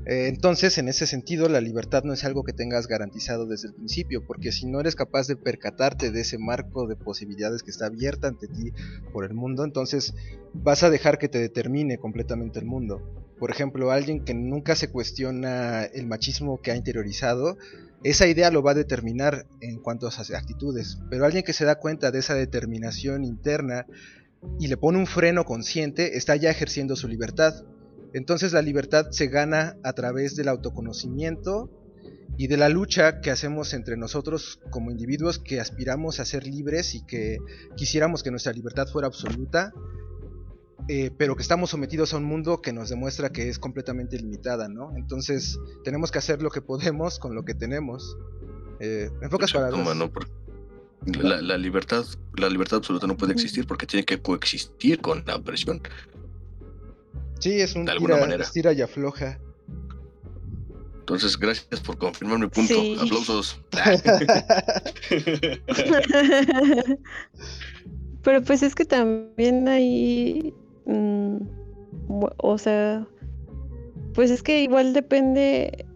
Eh, 0.06 0.28
Entonces, 0.28 0.78
en 0.78 0.88
ese 0.88 1.06
sentido, 1.06 1.48
la 1.48 1.60
libertad 1.60 2.04
no 2.04 2.12
es 2.12 2.24
algo 2.24 2.44
que 2.44 2.52
tengas 2.52 2.86
garantizado 2.86 3.46
desde 3.46 3.68
el 3.68 3.74
principio, 3.74 4.26
porque 4.26 4.52
si 4.52 4.66
no 4.66 4.80
eres 4.80 4.96
capaz 4.96 5.26
de 5.26 5.36
percatarte 5.36 6.10
de 6.10 6.20
ese 6.20 6.38
marco 6.38 6.86
de 6.86 6.96
posibilidades 6.96 7.62
que 7.62 7.70
está 7.70 7.86
abierta 7.86 8.28
ante 8.28 8.46
ti 8.46 8.72
por 9.12 9.24
el 9.24 9.34
mundo, 9.34 9.64
entonces 9.64 10.14
vas 10.52 10.82
a 10.82 10.90
dejar 10.90 11.18
que 11.18 11.28
te 11.28 11.38
determine 11.38 11.98
completamente 11.98 12.58
el 12.58 12.66
mundo. 12.66 13.02
Por 13.38 13.50
ejemplo, 13.50 13.90
alguien 13.90 14.24
que 14.24 14.34
nunca 14.34 14.76
se 14.76 14.88
cuestiona 14.88 15.84
el 15.84 16.06
machismo 16.06 16.60
que 16.60 16.70
ha 16.70 16.76
interiorizado, 16.76 17.56
esa 18.04 18.26
idea 18.26 18.50
lo 18.50 18.62
va 18.62 18.72
a 18.72 18.74
determinar 18.74 19.46
en 19.60 19.78
cuanto 19.78 20.06
a 20.06 20.10
sus 20.10 20.30
actitudes, 20.30 20.98
pero 21.10 21.24
alguien 21.24 21.42
que 21.42 21.54
se 21.54 21.64
da 21.64 21.80
cuenta 21.80 22.10
de 22.10 22.18
esa 22.18 22.34
determinación 22.34 23.24
interna 23.24 23.86
y 24.60 24.68
le 24.68 24.76
pone 24.76 24.98
un 24.98 25.06
freno 25.06 25.44
consciente, 25.44 26.18
está 26.18 26.36
ya 26.36 26.50
ejerciendo 26.50 26.96
su 26.96 27.08
libertad. 27.08 27.64
Entonces 28.12 28.52
la 28.52 28.60
libertad 28.60 29.06
se 29.10 29.28
gana 29.28 29.78
a 29.82 29.94
través 29.94 30.36
del 30.36 30.48
autoconocimiento 30.48 31.70
y 32.36 32.48
de 32.48 32.58
la 32.58 32.68
lucha 32.68 33.20
que 33.22 33.30
hacemos 33.30 33.72
entre 33.72 33.96
nosotros 33.96 34.60
como 34.70 34.90
individuos 34.90 35.38
que 35.38 35.58
aspiramos 35.58 36.20
a 36.20 36.26
ser 36.26 36.46
libres 36.46 36.94
y 36.94 37.06
que 37.06 37.38
quisiéramos 37.74 38.22
que 38.22 38.30
nuestra 38.30 38.52
libertad 38.52 38.86
fuera 38.86 39.08
absoluta, 39.08 39.72
eh, 40.88 41.10
pero 41.16 41.34
que 41.36 41.42
estamos 41.42 41.70
sometidos 41.70 42.12
a 42.14 42.18
un 42.18 42.24
mundo 42.24 42.60
que 42.60 42.72
nos 42.72 42.88
demuestra 42.90 43.30
que 43.30 43.48
es 43.48 43.58
completamente 43.58 44.16
limitada, 44.18 44.68
¿no? 44.68 44.92
Entonces 44.96 45.58
tenemos 45.84 46.10
que 46.10 46.18
hacer 46.18 46.42
lo 46.42 46.50
que 46.50 46.60
podemos 46.60 47.18
con 47.18 47.34
lo 47.34 47.44
que 47.44 47.54
tenemos. 47.54 48.16
Eh, 48.80 49.08
en 49.22 49.30
pocas 49.30 49.50
Exacto, 49.50 49.76
palabras. 49.76 49.96
mano, 49.96 50.10
por- 50.12 50.28
la, 51.22 51.40
la 51.42 51.58
libertad, 51.58 52.04
la 52.36 52.48
libertad 52.48 52.78
absoluta 52.78 53.06
no 53.06 53.16
puede 53.16 53.32
existir 53.34 53.66
porque 53.66 53.86
tiene 53.86 54.04
que 54.04 54.20
coexistir 54.22 55.00
con 55.00 55.22
la 55.26 55.36
opresión. 55.36 55.80
Sí, 57.40 57.60
es 57.60 57.74
un 57.76 57.84
de 57.84 57.92
alguna 57.92 58.14
tira, 58.14 58.26
manera. 58.26 58.44
estira 58.44 58.72
y 58.72 58.80
afloja. 58.80 59.38
Entonces, 61.00 61.38
gracias 61.38 61.80
por 61.80 61.98
confirmar 61.98 62.38
mi 62.38 62.46
punto. 62.46 62.72
Sí. 62.74 62.96
Aplausos. 62.98 63.60
Pero 68.22 68.42
pues 68.42 68.62
es 68.62 68.74
que 68.74 68.84
también 68.86 69.68
hay, 69.68 70.54
mm, 70.86 71.36
o 72.38 72.58
sea, 72.58 73.06
pues 74.14 74.30
es 74.30 74.42
que 74.42 74.62
igual 74.62 74.92
depende, 74.92 75.86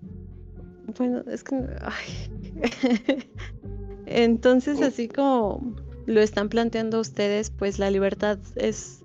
bueno, 0.97 1.23
es 1.31 1.45
que. 1.45 1.57
Entonces 4.07 4.81
así 4.81 5.07
como 5.09 5.77
lo 6.07 6.21
están 6.21 6.49
planteando 6.49 7.01
ustedes, 7.01 7.51
pues 7.51 7.79
la 7.79 7.91
libertad 7.91 8.39
es, 8.57 9.05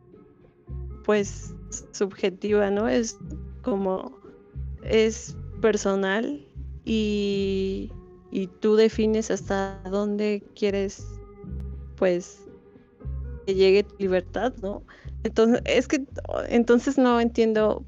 pues, 1.03 1.53
subjetiva, 1.91 2.71
¿no? 2.71 2.87
Es 2.87 3.17
como, 3.61 4.17
es 4.83 5.35
personal 5.61 6.45
y, 6.85 7.91
y 8.31 8.47
tú 8.47 8.75
defines 8.75 9.29
hasta 9.31 9.81
dónde 9.89 10.43
quieres 10.55 11.05
pues 11.95 12.43
que 13.45 13.55
llegue 13.55 13.83
tu 13.83 13.95
libertad, 13.97 14.53
¿no? 14.61 14.83
Entonces, 15.23 15.61
es 15.65 15.87
que 15.87 16.05
entonces 16.49 16.97
no 16.97 17.19
entiendo 17.19 17.85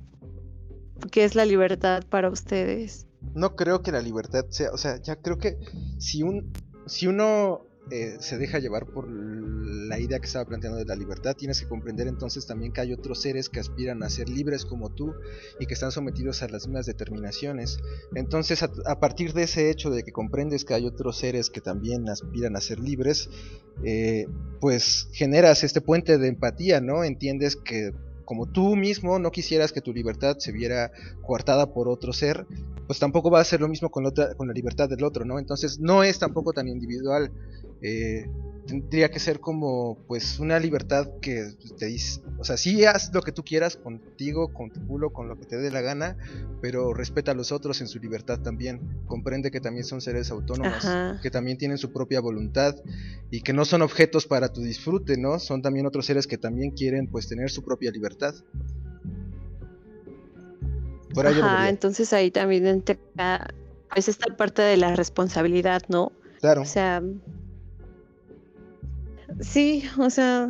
qué 1.11 1.25
es 1.25 1.35
la 1.35 1.45
libertad 1.45 2.03
para 2.09 2.29
ustedes. 2.29 3.07
No 3.33 3.55
creo 3.55 3.81
que 3.81 3.91
la 3.91 4.01
libertad 4.01 4.45
sea, 4.49 4.71
o 4.71 4.77
sea, 4.77 5.01
ya 5.01 5.17
creo 5.17 5.37
que 5.37 5.57
si 5.99 6.23
un 6.23 6.53
si 6.87 7.07
uno 7.07 7.61
eh, 7.91 8.17
se 8.19 8.37
deja 8.37 8.59
llevar 8.59 8.87
por 8.87 9.07
la 9.07 9.99
idea 9.99 10.19
que 10.19 10.25
estaba 10.25 10.45
planteando 10.45 10.79
de 10.79 10.85
la 10.85 10.95
libertad, 10.95 11.35
tienes 11.35 11.61
que 11.61 11.67
comprender 11.67 12.07
entonces 12.07 12.47
también 12.47 12.71
que 12.71 12.81
hay 12.81 12.93
otros 12.93 13.21
seres 13.21 13.49
que 13.49 13.59
aspiran 13.59 14.01
a 14.01 14.09
ser 14.09 14.27
libres 14.27 14.65
como 14.65 14.89
tú 14.89 15.13
y 15.59 15.67
que 15.67 15.75
están 15.75 15.91
sometidos 15.91 16.41
a 16.41 16.47
las 16.47 16.67
mismas 16.67 16.87
determinaciones. 16.87 17.79
Entonces, 18.15 18.63
a, 18.63 18.99
partir 18.99 19.33
de 19.33 19.43
ese 19.43 19.69
hecho 19.69 19.91
de 19.91 20.03
que 20.03 20.11
comprendes 20.11 20.65
que 20.65 20.73
hay 20.73 20.87
otros 20.87 21.17
seres 21.17 21.49
que 21.49 21.61
también 21.61 22.09
aspiran 22.09 22.55
a 22.55 22.61
ser 22.61 22.79
libres, 22.79 23.29
eh, 23.83 24.27
pues 24.59 25.07
generas 25.11 25.63
este 25.63 25.81
puente 25.81 26.17
de 26.17 26.27
empatía, 26.27 26.81
¿no? 26.81 27.03
Entiendes 27.03 27.55
que 27.55 27.91
como 28.25 28.47
tú 28.47 28.75
mismo 28.75 29.19
no 29.19 29.31
quisieras 29.31 29.71
que 29.71 29.81
tu 29.81 29.93
libertad 29.93 30.37
se 30.39 30.51
viera 30.51 30.91
coartada 31.21 31.73
por 31.73 31.87
otro 31.87 32.11
ser, 32.11 32.47
pues 32.87 32.99
tampoco 32.99 33.31
va 33.31 33.39
a 33.41 33.43
ser 33.43 33.61
lo 33.61 33.67
mismo 33.67 33.89
con, 33.89 34.05
con 34.37 34.47
la 34.47 34.53
libertad 34.53 34.89
del 34.89 35.03
otro, 35.03 35.25
¿no? 35.25 35.39
Entonces 35.39 35.79
no 35.79 36.03
es 36.03 36.19
tampoco 36.19 36.53
tan 36.53 36.67
individual. 36.67 37.31
Eh, 37.81 38.25
tendría 38.65 39.09
que 39.09 39.19
ser 39.19 39.39
como 39.39 39.97
pues 40.07 40.39
una 40.39 40.59
libertad 40.59 41.07
que 41.21 41.53
te 41.77 41.85
dice, 41.85 42.21
o 42.37 42.43
sea, 42.43 42.57
sí 42.57 42.83
haz 42.85 43.11
lo 43.13 43.21
que 43.21 43.31
tú 43.31 43.43
quieras 43.43 43.77
contigo, 43.77 44.51
con 44.53 44.71
tu 44.71 44.85
culo, 44.87 45.13
con 45.13 45.27
lo 45.27 45.37
que 45.37 45.45
te 45.45 45.57
dé 45.57 45.71
la 45.71 45.81
gana, 45.81 46.17
pero 46.61 46.93
respeta 46.93 47.31
a 47.31 47.35
los 47.35 47.51
otros 47.51 47.81
en 47.81 47.87
su 47.87 47.99
libertad 47.99 48.39
también. 48.39 49.03
Comprende 49.05 49.51
que 49.51 49.61
también 49.61 49.85
son 49.85 50.01
seres 50.01 50.31
autónomos, 50.31 50.85
que 51.21 51.29
también 51.29 51.57
tienen 51.57 51.77
su 51.77 51.91
propia 51.91 52.19
voluntad 52.19 52.75
y 53.29 53.41
que 53.41 53.53
no 53.53 53.65
son 53.65 53.81
objetos 53.81 54.25
para 54.25 54.51
tu 54.51 54.61
disfrute, 54.61 55.17
¿no? 55.17 55.39
Son 55.39 55.61
también 55.61 55.85
otros 55.85 56.05
seres 56.05 56.27
que 56.27 56.37
también 56.37 56.71
quieren 56.71 57.07
pues 57.07 57.27
tener 57.27 57.49
su 57.51 57.63
propia 57.63 57.91
libertad. 57.91 58.33
Por 61.15 61.25
Ajá, 61.25 61.69
entonces 61.69 62.13
ahí 62.13 62.29
también 62.29 62.67
entra 62.67 62.97
pues 63.89 64.09
esta 64.09 64.35
parte 64.35 64.61
de 64.61 64.77
la 64.77 64.95
responsabilidad, 64.95 65.81
¿no? 65.87 66.11
Claro. 66.39 66.61
O 66.61 66.65
sea, 66.65 67.01
Sí, 69.39 69.83
o 69.97 70.09
sea, 70.09 70.49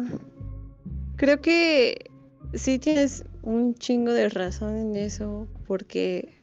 creo 1.16 1.41
que 1.41 2.11
sí 2.53 2.80
tienes 2.80 3.26
un 3.41 3.74
chingo 3.76 4.11
de 4.11 4.30
razón 4.30 4.76
en 4.76 4.95
eso, 4.95 5.47
porque 5.68 6.41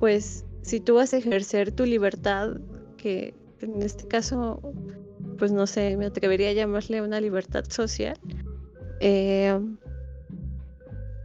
pues 0.00 0.44
si 0.62 0.80
tú 0.80 0.94
vas 0.94 1.14
a 1.14 1.18
ejercer 1.18 1.72
tu 1.72 1.84
libertad, 1.84 2.56
que 2.96 3.34
en 3.60 3.82
este 3.82 4.08
caso, 4.08 4.60
pues 5.38 5.52
no 5.52 5.66
sé, 5.66 5.96
me 5.96 6.06
atrevería 6.06 6.50
a 6.50 6.52
llamarle 6.52 7.00
una 7.00 7.20
libertad 7.20 7.64
social, 7.68 8.18
eh, 9.00 9.58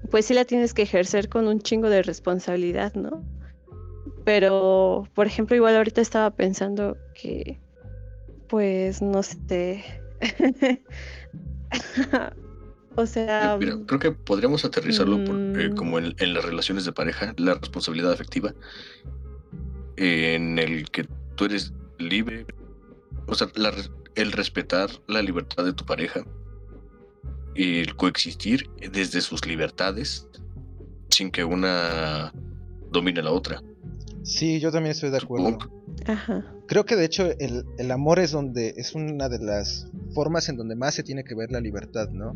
pues 0.10 0.26
sí 0.26 0.34
la 0.34 0.46
tienes 0.46 0.74
que 0.74 0.82
ejercer 0.84 1.30
con 1.30 1.48
un 1.48 1.62
chingo 1.62 1.90
de 1.90 2.02
responsabilidad, 2.02 2.94
¿no? 2.96 3.24
Pero, 4.26 5.08
por 5.14 5.28
ejemplo, 5.28 5.56
igual 5.56 5.76
ahorita 5.76 6.02
estaba 6.02 6.30
pensando 6.32 6.98
que, 7.14 7.60
pues, 8.48 9.02
no 9.02 9.24
sé, 9.24 9.84
o 12.96 13.06
sea. 13.06 13.58
creo 13.60 14.00
que 14.00 14.12
podríamos 14.12 14.66
aterrizarlo 14.66 15.18
eh, 15.18 15.70
mm. 15.70 15.76
como 15.76 16.00
en, 16.00 16.34
las 16.34 16.44
relaciones 16.46 16.86
de 16.86 16.92
pareja, 16.92 17.34
la 17.38 17.56
responsabilidad 17.56 18.12
afectiva, 18.12 18.54
en 19.98 20.60
el 20.60 20.90
que 20.90 21.08
tú 21.36 21.46
eres 21.46 21.74
libre, 21.98 22.46
o 23.28 23.36
sea, 23.36 23.48
el 24.16 24.32
respetar 24.32 24.90
la 25.08 25.22
libertad 25.22 25.66
de 25.66 25.74
tu 25.74 25.86
pareja, 25.86 26.26
el 27.56 27.96
coexistir 27.96 28.70
desde 28.92 29.22
sus 29.22 29.46
libertades, 29.46 30.28
sin 31.10 31.32
que 31.32 31.44
una 31.44 32.34
domine 32.92 33.20
a 33.20 33.24
la 33.24 33.32
otra. 33.32 33.62
Sí, 34.24 34.60
yo 34.60 34.72
también 34.72 34.92
estoy 34.92 35.10
de 35.10 35.18
acuerdo. 35.18 35.58
Creo 36.68 36.86
que 36.86 36.96
de 36.96 37.06
hecho 37.06 37.26
el, 37.40 37.66
el, 37.78 37.92
amor 37.92 38.20
es 38.20 38.32
donde 38.32 38.74
es 38.78 38.96
una 38.96 39.28
de 39.28 39.40
las 39.40 39.88
formas 40.14 40.50
en 40.50 40.58
donde 40.58 40.76
más 40.76 40.94
se 40.94 41.04
tiene 41.04 41.24
que 41.24 41.36
ver 41.36 41.52
la 41.52 41.60
libertad, 41.60 42.10
¿no? 42.10 42.36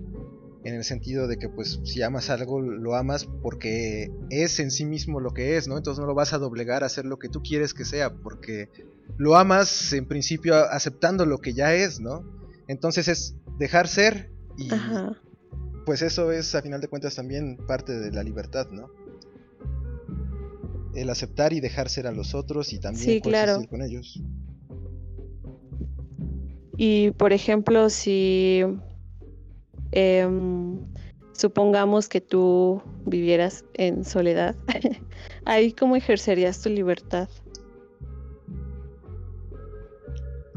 En 0.64 0.76
el 0.76 0.84
sentido 0.84 1.28
de 1.28 1.38
que 1.38 1.50
pues 1.50 1.80
si 1.84 2.02
amas 2.02 2.30
algo 2.30 2.62
lo 2.62 2.96
amas 2.96 3.28
porque 3.42 4.12
es 4.30 4.60
en 4.60 4.72
sí 4.72 4.86
mismo 4.86 5.20
lo 5.20 5.34
que 5.34 5.58
es, 5.58 5.68
¿no? 5.68 5.78
Entonces 5.78 6.00
no 6.00 6.08
lo 6.08 6.16
vas 6.16 6.34
a 6.34 6.40
doblegar 6.40 6.84
a 6.84 6.88
hacer 6.88 7.06
lo 7.06 7.20
que 7.20 7.30
tú 7.30 7.42
quieres 7.42 7.74
que 7.74 7.86
sea 7.86 8.14
porque 8.14 8.70
lo 9.18 9.36
amas 9.36 9.94
en 9.94 10.08
principio 10.08 10.56
aceptando 10.56 11.26
lo 11.26 11.38
que 11.40 11.54
ya 11.54 11.74
es, 11.74 12.00
¿no? 12.00 12.24
Entonces 12.68 13.08
es 13.08 13.36
dejar 13.60 13.88
ser 13.88 14.32
y 14.58 14.70
pues 15.86 16.02
eso 16.02 16.32
es 16.32 16.56
a 16.56 16.62
final 16.62 16.80
de 16.80 16.88
cuentas 16.88 17.16
también 17.16 17.58
parte 17.68 18.00
de 18.00 18.12
la 18.12 18.24
libertad, 18.24 18.68
¿no? 18.72 18.90
el 20.96 21.10
aceptar 21.10 21.54
y 21.54 21.60
dejar 21.60 21.90
ser 21.90 22.08
a 22.08 22.12
los 22.12 22.36
otros 22.36 22.74
y 22.74 22.80
también 22.80 23.06
sí, 23.06 23.22
claro. 23.22 23.62
con 23.70 23.82
ellos. 23.82 24.22
Y 26.78 27.12
por 27.12 27.34
ejemplo, 27.34 27.90
si 27.90 28.64
em, 29.92 30.80
supongamos 31.34 32.10
que 32.10 32.22
tú 32.22 32.82
vivieras 33.06 33.66
en 33.76 34.04
soledad, 34.06 34.56
ahí 35.46 35.72
cómo 35.72 35.96
ejercerías 35.96 36.62
tu 36.62 36.70
libertad. 36.70 37.30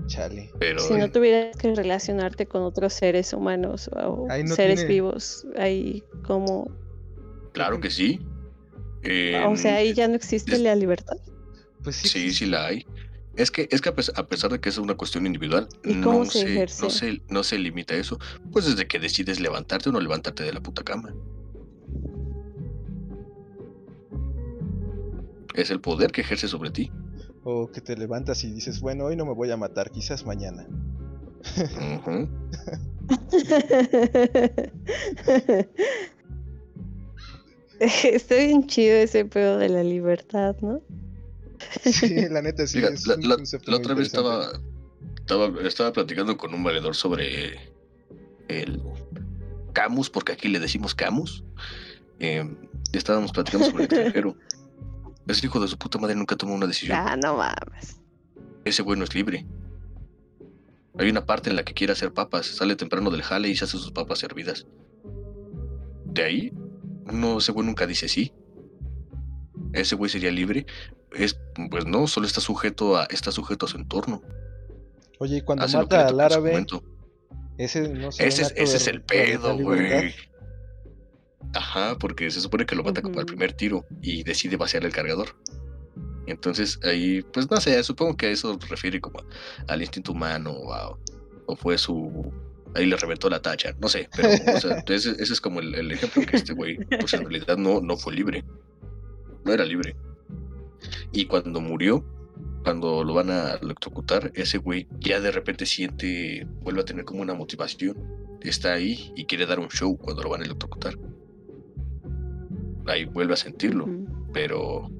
Chale. 0.06 0.50
si 0.78 0.94
no 0.94 1.10
tuvieras 1.10 1.56
que 1.56 1.74
relacionarte 1.74 2.46
con 2.46 2.62
otros 2.62 2.92
seres 2.92 3.32
humanos 3.32 3.90
o 3.92 4.26
seres 4.46 4.86
vivos, 4.86 5.46
ahí 5.56 6.04
cómo... 6.24 6.70
Claro 7.52 7.80
que 7.80 7.90
sí 7.90 8.20
o 9.46 9.56
sea, 9.56 9.76
ahí 9.76 9.94
ya 9.94 10.08
no 10.08 10.14
existe 10.14 10.58
la 10.58 10.74
libertad. 10.74 11.16
Pues 11.82 11.96
sí, 11.96 12.32
sí, 12.32 12.46
la 12.46 12.66
hay. 12.66 12.86
Es 13.36 13.50
que, 13.50 13.68
es 13.70 13.80
que 13.80 13.90
a 13.90 13.94
pesar 14.26 14.50
de 14.50 14.60
que 14.60 14.68
es 14.70 14.78
una 14.78 14.94
cuestión 14.94 15.26
individual, 15.26 15.68
no, 15.84 16.24
se, 16.24 16.66
no, 16.80 16.90
se, 16.90 17.22
no 17.28 17.44
se 17.44 17.58
limita 17.58 17.94
a 17.94 17.98
eso. 17.98 18.18
Pues 18.50 18.64
desde 18.64 18.86
que 18.86 18.98
decides 18.98 19.40
levantarte 19.40 19.90
o 19.90 19.92
no 19.92 20.00
levantarte 20.00 20.42
de 20.42 20.52
la 20.52 20.60
puta 20.60 20.82
cama. 20.82 21.14
Es 25.54 25.70
el 25.70 25.80
poder 25.80 26.12
que 26.12 26.22
ejerce 26.22 26.48
sobre 26.48 26.70
ti. 26.70 26.90
O 27.48 27.70
que 27.70 27.80
te 27.80 27.96
levantas 27.96 28.42
y 28.42 28.50
dices, 28.50 28.80
bueno, 28.80 29.04
hoy 29.04 29.14
no 29.14 29.24
me 29.24 29.32
voy 29.32 29.52
a 29.52 29.56
matar, 29.56 29.92
quizás 29.92 30.26
mañana. 30.26 30.66
Está 37.78 38.34
bien 38.34 38.66
chido 38.66 38.96
ese 38.96 39.26
pedo 39.26 39.58
de 39.58 39.68
la 39.68 39.84
libertad, 39.84 40.56
¿no? 40.60 40.82
Sí, 41.84 42.28
la 42.28 42.42
neta 42.42 42.66
sí. 42.66 42.80
la, 42.80 42.88
otra 43.76 43.94
vez 43.94 44.08
estaba, 44.08 44.50
estaba, 45.62 45.92
platicando 45.92 46.36
con 46.36 46.52
un 46.52 46.64
valedor 46.64 46.96
sobre 46.96 47.60
el 48.48 48.82
Camus, 49.72 50.10
porque 50.10 50.32
aquí 50.32 50.48
le 50.48 50.58
decimos 50.58 50.96
Camus. 50.96 51.44
Eh, 52.18 52.44
estábamos 52.92 53.30
platicando 53.30 53.70
sobre 53.70 53.84
el 53.84 53.92
extranjero. 53.92 54.36
Ese 55.26 55.46
hijo 55.46 55.60
de 55.60 55.68
su 55.68 55.76
puta 55.76 55.98
madre 55.98 56.14
nunca 56.14 56.36
tomó 56.36 56.54
una 56.54 56.66
decisión. 56.66 56.96
Ah, 56.96 57.16
no 57.16 57.36
mames. 57.36 58.00
Ese 58.64 58.82
güey 58.82 58.98
no 58.98 59.04
es 59.04 59.14
libre. 59.14 59.46
Hay 60.98 61.10
una 61.10 61.26
parte 61.26 61.50
en 61.50 61.56
la 61.56 61.64
que 61.64 61.74
quiere 61.74 61.92
hacer 61.92 62.12
papas, 62.12 62.46
sale 62.46 62.76
temprano 62.76 63.10
del 63.10 63.22
jale 63.22 63.48
y 63.48 63.56
se 63.56 63.64
hace 63.64 63.78
sus 63.78 63.90
papas 63.92 64.18
servidas. 64.18 64.66
De 66.04 66.22
ahí 66.22 66.52
no, 67.12 67.38
ese 67.38 67.52
güey 67.52 67.66
nunca 67.66 67.86
dice 67.86 68.08
sí. 68.08 68.32
Ese 69.72 69.94
güey 69.94 70.10
sería 70.10 70.30
libre. 70.30 70.66
Es, 71.12 71.38
pues 71.70 71.86
no, 71.86 72.06
solo 72.06 72.26
está 72.26 72.40
sujeto 72.40 72.96
a, 72.96 73.04
está 73.04 73.30
sujeto 73.30 73.66
a 73.66 73.68
su 73.68 73.76
entorno. 73.76 74.22
Oye, 75.18 75.38
y 75.38 75.40
cuando 75.42 75.66
mata 75.68 76.08
al 76.08 76.20
árabe, 76.20 76.66
ese 77.58 77.88
no 77.88 78.08
Ese, 78.08 78.42
ese 78.54 78.76
es 78.76 78.86
el 78.86 79.02
pedo, 79.02 79.56
güey. 79.56 80.14
Ajá, 81.54 81.96
porque 81.98 82.30
se 82.30 82.40
supone 82.40 82.66
que 82.66 82.76
lo 82.76 82.84
mata 82.84 83.02
como 83.02 83.20
al 83.20 83.26
primer 83.26 83.52
tiro 83.52 83.86
y 84.02 84.22
decide 84.22 84.56
vaciar 84.56 84.84
el 84.84 84.92
cargador. 84.92 85.36
Entonces 86.26 86.78
ahí, 86.82 87.22
pues 87.32 87.50
no 87.50 87.60
sé, 87.60 87.82
supongo 87.84 88.16
que 88.16 88.26
a 88.26 88.30
eso 88.30 88.58
refiere 88.68 89.00
como 89.00 89.20
al 89.68 89.80
instinto 89.80 90.12
humano 90.12 90.52
o 91.46 91.56
fue 91.56 91.78
su 91.78 92.32
ahí 92.76 92.86
le 92.86 92.96
reventó 92.96 93.28
la 93.28 93.40
tacha, 93.40 93.74
no 93.80 93.88
sé, 93.88 94.08
pero 94.14 94.28
ese, 94.94 95.16
es 95.18 95.40
como 95.40 95.60
el, 95.60 95.90
ejemplo 95.90 96.22
que 96.26 96.36
este 96.36 96.52
güey, 96.52 96.76
pues 97.00 97.14
en 97.14 97.20
realidad 97.20 97.56
no, 97.56 97.80
no 97.80 97.96
fue 97.96 98.14
libre, 98.14 98.44
no 99.44 99.52
era 99.52 99.64
libre. 99.64 99.96
Y 101.12 101.26
cuando 101.26 101.60
murió, 101.60 102.04
cuando 102.64 103.04
lo 103.04 103.14
van 103.14 103.30
a 103.30 103.54
electrocutar, 103.54 104.30
ese 104.34 104.58
güey 104.58 104.86
ya 105.00 105.20
de 105.20 105.30
repente 105.30 105.66
siente, 105.66 106.46
vuelve 106.60 106.82
a 106.82 106.84
tener 106.84 107.04
como 107.04 107.22
una 107.22 107.34
motivación, 107.34 107.96
está 108.42 108.74
ahí 108.74 109.12
y 109.16 109.24
quiere 109.24 109.46
dar 109.46 109.58
un 109.58 109.68
show 109.68 109.96
cuando 109.96 110.22
lo 110.22 110.30
van 110.30 110.42
a 110.42 110.44
electrocutar. 110.44 110.96
Ahí 112.86 113.04
vuelve 113.04 113.34
a 113.34 113.36
sentirlo, 113.36 113.88
pero, 114.32 114.90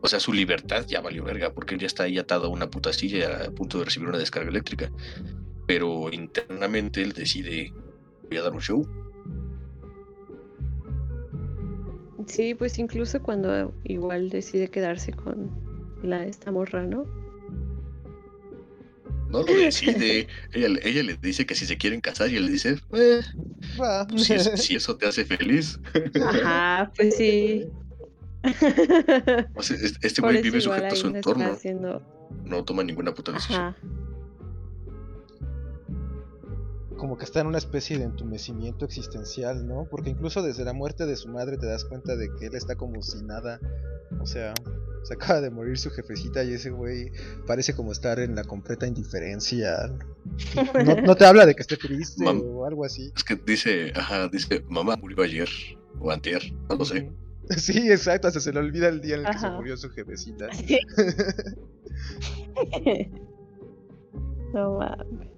o 0.00 0.08
sea, 0.08 0.20
su 0.20 0.32
libertad 0.32 0.84
ya 0.86 1.00
valió 1.00 1.24
verga, 1.24 1.52
porque 1.52 1.74
él 1.74 1.80
ya 1.80 1.86
está 1.86 2.04
ahí 2.04 2.18
atado 2.18 2.46
a 2.46 2.50
una 2.50 2.68
puta 2.68 2.92
silla 2.92 3.44
a 3.46 3.50
punto 3.50 3.78
de 3.78 3.84
recibir 3.84 4.08
una 4.08 4.18
descarga 4.18 4.50
eléctrica 4.50 4.90
pero 5.68 6.10
internamente 6.10 7.02
él 7.02 7.12
decide, 7.12 7.74
voy 8.26 8.38
a 8.38 8.42
dar 8.42 8.54
un 8.54 8.60
show. 8.60 8.88
Sí, 12.26 12.54
pues 12.54 12.78
incluso 12.78 13.22
cuando 13.22 13.74
igual 13.84 14.30
decide 14.30 14.68
quedarse 14.68 15.12
con 15.12 15.50
la 16.02 16.24
esta 16.24 16.50
morra, 16.50 16.84
¿no? 16.84 17.04
No 19.30 19.42
lo 19.42 19.44
decide. 19.44 20.26
ella, 20.54 20.68
ella 20.82 21.02
le 21.02 21.18
dice 21.18 21.44
que 21.44 21.54
si 21.54 21.66
se 21.66 21.76
quieren 21.76 22.00
casar 22.00 22.30
y 22.30 22.36
él 22.36 22.46
le 22.46 22.52
dice, 22.52 22.76
"Eh, 22.92 23.20
Va. 23.80 24.06
si, 24.16 24.32
es- 24.34 24.50
si 24.62 24.74
eso 24.76 24.96
te 24.96 25.06
hace 25.06 25.24
feliz. 25.24 25.78
Ajá, 26.22 26.90
pues 26.96 27.16
sí. 27.16 27.68
O 29.54 29.62
sea, 29.62 29.76
es- 29.76 29.98
este 30.00 30.22
güey 30.22 30.40
vive 30.42 30.60
sujeto 30.60 30.86
a 30.86 30.96
su 30.96 31.08
entorno. 31.08 31.44
haciendo- 31.52 32.02
No 32.44 32.64
toma 32.64 32.82
ninguna 32.84 33.12
puta 33.14 33.32
decisión. 33.32 33.60
Ajá. 33.60 33.76
como 36.96 37.16
que 37.16 37.24
está 37.24 37.40
en 37.40 37.46
una 37.46 37.58
especie 37.58 37.96
de 37.96 38.02
entumecimiento 38.04 38.84
existencial, 38.84 39.68
¿no? 39.68 39.86
Porque 39.88 40.10
incluso 40.10 40.42
desde 40.42 40.64
la 40.64 40.72
muerte 40.72 41.06
de 41.06 41.14
su 41.14 41.28
madre 41.28 41.56
te 41.56 41.66
das 41.66 41.84
cuenta 41.84 42.16
de 42.16 42.28
que 42.34 42.46
él 42.46 42.56
está 42.56 42.74
como 42.74 43.00
si 43.02 43.22
nada. 43.22 43.60
O 44.20 44.26
sea, 44.26 44.52
se 45.04 45.14
acaba 45.14 45.40
de 45.40 45.50
morir 45.50 45.78
su 45.78 45.90
jefecita 45.90 46.42
y 46.44 46.52
ese 46.54 46.70
güey 46.70 47.10
parece 47.46 47.74
como 47.74 47.92
estar 47.92 48.18
en 48.20 48.34
la 48.34 48.44
completa 48.44 48.86
indiferencia. 48.86 49.92
No, 50.84 50.96
no 51.02 51.14
te 51.16 51.24
habla 51.24 51.46
de 51.46 51.54
que 51.54 51.62
esté 51.62 51.76
triste 51.76 52.24
Mam- 52.24 52.42
o 52.44 52.66
algo 52.66 52.84
así. 52.84 53.12
Es 53.16 53.24
que 53.24 53.36
dice, 53.36 53.92
ajá, 53.94 54.28
dice, 54.28 54.64
mamá 54.68 54.96
murió 54.96 55.22
ayer 55.22 55.48
o 56.00 56.10
antier, 56.10 56.42
no 56.68 56.76
lo 56.76 56.84
sé. 56.84 57.10
Sí, 57.56 57.90
exacto, 57.90 58.28
hasta 58.28 58.40
se 58.40 58.52
le 58.52 58.58
olvida 58.60 58.88
el 58.88 59.00
día 59.00 59.14
en 59.16 59.24
el 59.24 59.32
que 59.32 59.38
se 59.38 59.48
murió 59.48 59.74
su 59.78 59.88
jefecita. 59.88 60.48
no 64.52 64.78
mames. 64.78 65.28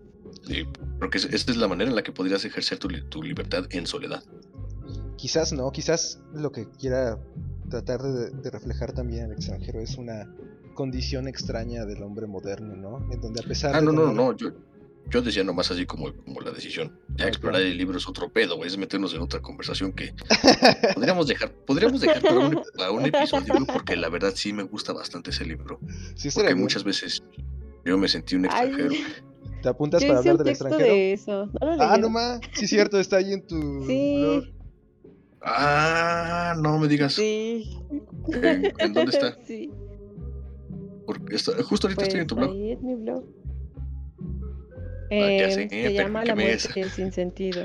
Sí, 0.43 0.67
porque 0.99 1.19
es- 1.19 1.27
esta 1.33 1.53
es 1.53 1.57
la 1.59 1.69
manera 1.69 1.91
en 1.91 1.97
la 1.97 2.03
que 2.03 2.13
podrías 2.13 2.45
ejercer 2.45 2.79
tu, 2.79 2.89
li- 2.89 3.03
tu 3.09 3.23
libertad 3.23 3.65
en 3.71 3.87
soledad. 3.87 4.23
Quizás 5.17 5.53
no, 5.53 5.71
quizás 5.71 6.21
lo 6.33 6.51
que 6.51 6.67
quiera 6.69 7.19
tratar 7.71 8.03
de, 8.03 8.31
de 8.31 8.51
reflejar 8.51 8.93
también 8.93 9.27
el 9.27 9.33
extranjero 9.33 9.81
es 9.81 9.97
una 9.97 10.29
condición 10.75 11.29
extraña 11.29 11.85
del 11.85 12.03
hombre 12.03 12.27
moderno, 12.27 12.77
¿no? 12.77 13.13
En 13.13 13.21
donde 13.21 13.41
a 13.41 13.47
pesar 13.47 13.75
Ah, 13.75 13.81
de 13.81 13.87
no, 13.87 13.93
no, 13.93 14.13
no, 14.13 14.37
yo, 14.37 14.51
yo 15.09 15.23
decía 15.23 15.43
nomás 15.45 15.71
así 15.71 15.87
como, 15.87 16.13
como 16.15 16.41
la 16.41 16.51
decisión. 16.53 16.99
Ya 17.17 17.27
explorar 17.27 17.61
el 17.63 17.77
libro 17.77 17.99
es 17.99 18.09
otro 18.09 18.29
pedo, 18.31 18.57
güey, 18.57 18.69
es 18.69 18.77
meternos 18.79 19.13
en 19.15 19.21
otra 19.21 19.41
conversación 19.41 19.93
que 19.93 20.13
podríamos 20.95 21.27
dejar, 21.27 21.53
podríamos 21.67 22.01
dejar 22.01 22.23
para 22.23 22.39
un, 22.39 22.61
para 22.77 22.91
un 22.93 23.05
episodio, 23.07 23.55
porque 23.73 23.97
la 23.97 24.09
verdad 24.09 24.33
sí 24.35 24.53
me 24.53 24.63
gusta 24.63 24.93
bastante 24.93 25.31
ese 25.31 25.45
libro. 25.45 25.79
Sí, 26.15 26.29
Porque 26.35 26.49
bien. 26.49 26.61
muchas 26.61 26.85
veces 26.85 27.23
yo 27.85 27.97
me 27.99 28.09
sentí 28.09 28.37
un 28.37 28.47
Ay, 28.51 28.69
extranjero. 28.69 28.95
¿Te 29.63 29.69
apuntas 29.69 30.01
yo 30.03 30.09
para 30.09 30.19
hablar 30.21 30.39
del 30.39 30.49
extranjero? 30.49 30.95
de 30.95 31.13
eso. 31.13 31.47
¿No 31.47 31.53
Ah, 31.63 31.77
leyeron? 31.77 32.01
no 32.01 32.11
más. 32.11 32.41
Sí, 32.55 32.67
cierto, 32.67 32.99
está 32.99 33.17
ahí 33.19 33.33
en 33.35 33.47
tu 33.47 33.85
Sí. 33.87 34.15
blog. 34.19 34.45
Ah, 35.43 36.55
no 36.61 36.79
me 36.79 36.89
digas. 36.89 37.15
Sí. 37.15 37.79
¿En, 38.33 38.73
en 38.79 38.93
dónde 38.93 39.11
está? 39.13 39.37
Sí, 39.47 39.71
Porque 41.07 41.37
esto- 41.37 41.53
justo 41.65 41.87
ahorita 41.87 42.03
estoy 42.05 42.21
en 42.21 42.27
tu 42.27 42.35
pues 42.37 42.49
blog. 42.49 42.57
ahí 42.57 42.71
en 42.73 42.87
mi 42.87 42.95
blog. 42.97 43.25
Ah, 44.21 45.09
ya 45.11 45.19
Eh, 45.47 45.51
sé, 45.53 45.69
se 45.69 45.69
pero 45.69 45.91
llama 46.05 46.21
¿qué 46.23 46.27
La 46.29 46.35
muerte 46.37 46.91
sin 46.91 47.13
sentido. 47.13 47.65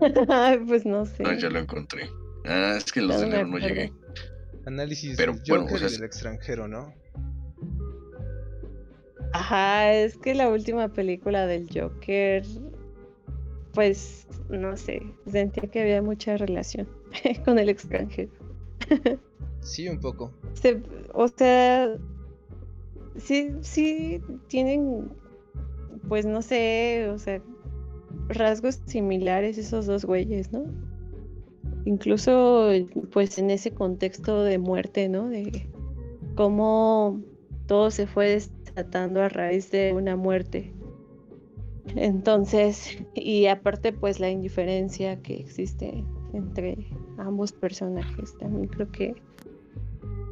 pues 0.68 0.84
no 0.84 1.06
sé. 1.06 1.22
Ah, 1.24 1.34
ya 1.38 1.48
lo 1.50 1.58
encontré. 1.60 2.10
Ah, 2.44 2.74
es 2.76 2.90
que 2.92 3.00
los 3.00 3.20
de 3.20 3.26
no 3.26 3.28
me 3.30 3.34
enero 3.36 3.48
no 3.48 3.58
llegué. 3.58 3.92
Análisis 4.66 5.16
Pero, 5.16 5.32
del 5.32 5.42
bueno, 5.48 5.62
Joker 5.64 5.76
o 5.76 5.78
sea, 5.78 5.86
es- 5.86 5.92
del 5.94 6.04
extranjero, 6.04 6.68
¿no? 6.68 6.92
Ajá, 9.32 9.92
es 9.92 10.16
que 10.18 10.34
la 10.34 10.48
última 10.50 10.88
película 10.88 11.46
del 11.46 11.68
Joker, 11.72 12.44
pues 13.72 14.26
no 14.50 14.76
sé, 14.76 15.02
sentía 15.26 15.70
que 15.70 15.80
había 15.80 16.02
mucha 16.02 16.36
relación 16.36 16.88
con 17.44 17.58
el 17.58 17.68
extranjero. 17.68 18.30
Sí, 19.60 19.88
un 19.88 20.00
poco. 20.00 20.32
Se- 20.54 20.82
o 21.12 21.28
sea, 21.28 21.96
sí, 23.16 23.52
sí 23.60 24.20
tienen, 24.48 25.10
pues 26.08 26.26
no 26.26 26.42
sé, 26.42 27.08
o 27.10 27.18
sea, 27.18 27.40
rasgos 28.28 28.80
similares 28.86 29.58
esos 29.58 29.86
dos 29.86 30.04
güeyes, 30.04 30.52
¿no? 30.52 30.64
Incluso, 31.84 32.70
pues 33.12 33.38
en 33.38 33.50
ese 33.50 33.72
contexto 33.72 34.42
de 34.44 34.58
muerte, 34.58 35.08
¿no? 35.08 35.28
De 35.28 35.66
cómo 36.34 37.20
todo 37.66 37.90
se 37.90 38.06
fue 38.06 38.26
desatando 38.28 39.22
a 39.22 39.28
raíz 39.28 39.70
de 39.70 39.92
una 39.94 40.16
muerte. 40.16 40.72
Entonces, 41.96 42.98
y 43.14 43.46
aparte, 43.46 43.92
pues 43.92 44.20
la 44.20 44.30
indiferencia 44.30 45.20
que 45.22 45.34
existe 45.34 46.04
entre 46.32 46.76
ambos 47.18 47.52
personajes, 47.52 48.36
también 48.38 48.68
creo 48.68 48.90
que, 48.90 49.14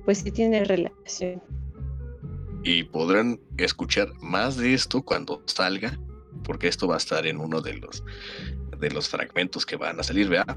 pues 0.05 0.19
sí 0.19 0.31
tiene 0.31 0.65
relación. 0.65 1.43
Y 2.63 2.85
podrán 2.85 3.41
escuchar 3.57 4.09
más 4.21 4.57
de 4.57 4.75
esto 4.75 5.03
cuando 5.03 5.43
salga, 5.47 5.99
porque 6.45 6.69
esto 6.69 6.89
va 6.89 6.95
a 6.95 6.99
estar 6.99 7.27
en 7.27 7.39
uno 7.39 7.61
de 7.61 7.75
los 7.75 8.03
de 8.79 8.91
los 8.91 9.09
fragmentos 9.09 9.67
que 9.67 9.77
van 9.77 9.99
a 9.99 10.03
salir, 10.03 10.29
¿verdad? 10.29 10.57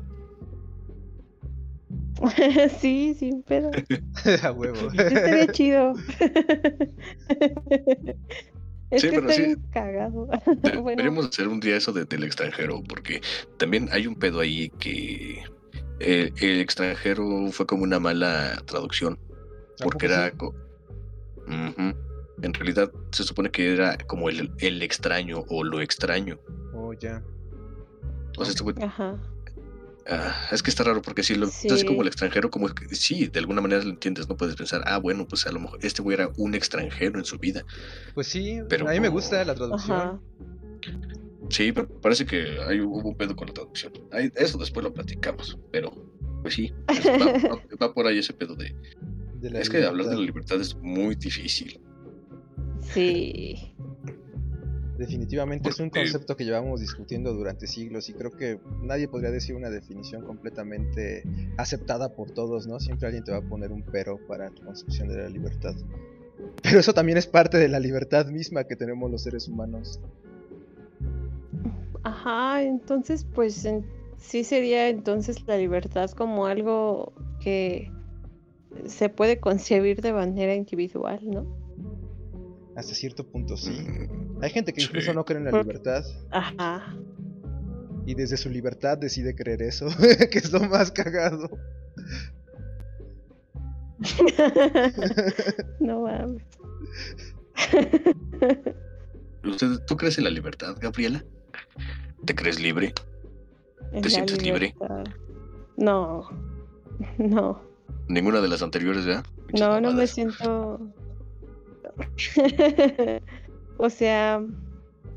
sí, 2.79 3.15
sin 3.17 3.41
pedo. 3.43 3.71
A 4.43 4.51
huevo. 4.51 4.91
Estaría 4.93 5.47
chido. 5.47 5.93
es 8.91 9.01
Sí, 9.01 9.09
que 9.09 9.15
está 9.15 9.33
sí. 9.33 9.41
bien 9.41 9.61
cagado. 9.71 10.25
bueno, 10.63 10.89
Deberíamos 10.89 11.25
hacer 11.27 11.47
un 11.47 11.59
día 11.59 11.77
eso 11.77 11.91
de- 11.93 12.05
del 12.05 12.23
extranjero, 12.23 12.83
porque 12.87 13.21
también 13.57 13.89
hay 13.91 14.05
un 14.07 14.15
pedo 14.15 14.39
ahí 14.41 14.69
que 14.79 15.43
el, 15.99 16.33
el 16.39 16.59
extranjero 16.59 17.47
fue 17.51 17.65
como 17.65 17.83
una 17.83 17.99
mala 17.99 18.61
traducción, 18.65 19.17
porque 19.81 20.07
¿A 20.13 20.31
poco 20.31 20.53
era... 21.47 21.73
sí? 21.77 21.95
En 22.43 22.53
realidad 22.55 22.91
se 23.11 23.23
supone 23.23 23.51
que 23.51 23.71
era 23.73 23.97
como 24.07 24.27
el, 24.29 24.51
el 24.59 24.81
extraño 24.81 25.43
o 25.47 25.63
lo 25.63 25.79
extraño. 25.79 26.39
Oh, 26.73 26.91
ya. 26.93 27.21
O 28.37 28.43
sea, 28.43 28.51
este 28.51 28.63
güey 28.63 28.75
Ajá. 28.81 29.15
Ah, 30.09 30.47
es 30.51 30.63
que 30.63 30.71
está 30.71 30.83
raro 30.83 31.01
porque 31.01 31.21
si 31.23 31.35
lo 31.35 31.45
así 31.47 31.67
como 31.85 31.97
Sí. 31.97 32.01
el 32.01 32.07
extranjero, 32.07 32.49
como 32.49 32.67
es 32.67 32.73
que- 32.73 32.95
sí, 32.95 33.27
de 33.27 33.39
alguna 33.39 33.61
manera 33.61 33.83
lo 33.83 33.91
entiendes, 33.91 34.27
no 34.27 34.35
puedes 34.35 34.55
pensar, 34.55 34.81
ah, 34.85 34.97
bueno, 34.97 35.27
pues 35.27 35.45
a 35.45 35.51
lo 35.51 35.59
mejor 35.59 35.79
este 35.83 36.01
güey 36.01 36.15
era 36.15 36.29
un 36.37 36.55
extranjero 36.55 37.19
en 37.19 37.25
su 37.25 37.37
vida. 37.37 37.63
Pues 38.15 38.27
sí, 38.27 38.59
Pero 38.67 38.89
a 38.89 38.91
mí 38.93 38.99
me 38.99 39.09
gusta 39.09 39.43
la 39.45 39.53
traducción. 39.53 39.97
Ajá. 39.97 40.19
Sí, 41.49 41.71
pero 41.71 41.87
parece 42.01 42.25
que 42.25 42.57
hay, 42.67 42.79
hubo 42.81 43.09
un 43.09 43.15
pedo 43.15 43.35
con 43.35 43.47
la 43.47 43.53
traducción. 43.53 43.93
Eso 44.35 44.57
después 44.57 44.83
lo 44.83 44.93
platicamos, 44.93 45.59
pero 45.71 45.91
pues 46.41 46.55
sí, 46.55 46.73
es- 46.87 47.05
va, 47.05 47.11
va- 47.61 47.61
va 47.87 47.93
por 47.93 48.07
ahí 48.07 48.17
ese 48.19 48.33
pedo 48.33 48.55
de... 48.55 48.73
de 49.35 49.49
la 49.51 49.59
Es 49.59 49.69
que 49.69 49.83
hablar 49.83 50.07
de 50.07 50.15
la 50.15 50.21
libertad 50.21 50.59
es 50.59 50.75
muy 50.77 51.13
difícil. 51.15 51.79
Sí. 52.81 53.75
Definitivamente 55.01 55.69
es 55.69 55.79
un 55.79 55.89
concepto 55.89 56.37
que 56.37 56.45
llevamos 56.45 56.79
discutiendo 56.79 57.33
durante 57.33 57.65
siglos 57.65 58.07
y 58.07 58.13
creo 58.13 58.29
que 58.29 58.59
nadie 58.83 59.07
podría 59.07 59.31
decir 59.31 59.55
una 59.55 59.71
definición 59.71 60.23
completamente 60.23 61.23
aceptada 61.57 62.13
por 62.13 62.29
todos, 62.29 62.67
¿no? 62.67 62.79
Siempre 62.79 63.07
alguien 63.07 63.23
te 63.23 63.31
va 63.31 63.39
a 63.39 63.41
poner 63.41 63.71
un 63.71 63.81
pero 63.81 64.19
para 64.27 64.51
tu 64.51 64.63
concepción 64.63 65.07
de 65.07 65.17
la 65.17 65.27
libertad. 65.27 65.73
Pero 66.61 66.79
eso 66.79 66.93
también 66.93 67.17
es 67.17 67.25
parte 67.25 67.57
de 67.57 67.67
la 67.67 67.79
libertad 67.79 68.27
misma 68.27 68.65
que 68.65 68.75
tenemos 68.75 69.09
los 69.09 69.23
seres 69.23 69.47
humanos. 69.47 69.99
Ajá, 72.03 72.61
entonces 72.61 73.25
pues 73.33 73.65
en- 73.65 73.83
sí 74.19 74.43
sería 74.43 74.87
entonces 74.87 75.47
la 75.47 75.57
libertad 75.57 76.11
como 76.11 76.45
algo 76.45 77.11
que 77.39 77.91
se 78.85 79.09
puede 79.09 79.39
concebir 79.39 79.99
de 80.01 80.13
manera 80.13 80.53
individual, 80.53 81.19
¿no? 81.23 81.60
Hasta 82.75 82.93
cierto 82.95 83.25
punto 83.27 83.57
sí. 83.57 83.71
Mm, 83.71 84.43
Hay 84.43 84.49
gente 84.49 84.73
que 84.73 84.81
incluso 84.81 85.11
Sí. 85.11 85.15
no 85.15 85.25
cree 85.25 85.39
en 85.39 85.45
la 85.45 85.51
libertad 85.61 86.03
Ajá. 86.31 86.95
y 88.05 88.15
desde 88.15 88.37
su 88.37 88.49
libertad 88.49 88.97
decide 88.97 89.35
creer 89.35 89.61
eso, 89.61 89.87
que 90.31 90.37
es 90.39 90.51
lo 90.51 90.59
más 90.61 90.91
cagado. 90.91 91.49
no 95.79 96.01
mames. 96.01 96.41
¿Usted, 99.43 99.79
¿Tú 99.85 99.97
crees 99.97 100.17
en 100.17 100.23
la 100.23 100.29
libertad, 100.29 100.75
Gabriela? 100.79 101.23
¿Te 102.25 102.35
crees 102.35 102.59
libre? 102.59 102.93
¿Te 104.01 104.09
sientes 104.09 104.41
libre? 104.41 104.75
No. 105.77 106.29
No. 107.17 107.59
Ninguna 108.07 108.41
de 108.41 108.47
las 108.47 108.61
anteriores, 108.61 109.05
¿verdad? 109.07 109.25
No, 109.59 109.81
no 109.81 109.91
me 109.91 110.05
siento. 110.05 110.79
o 113.77 113.89
sea, 113.89 114.45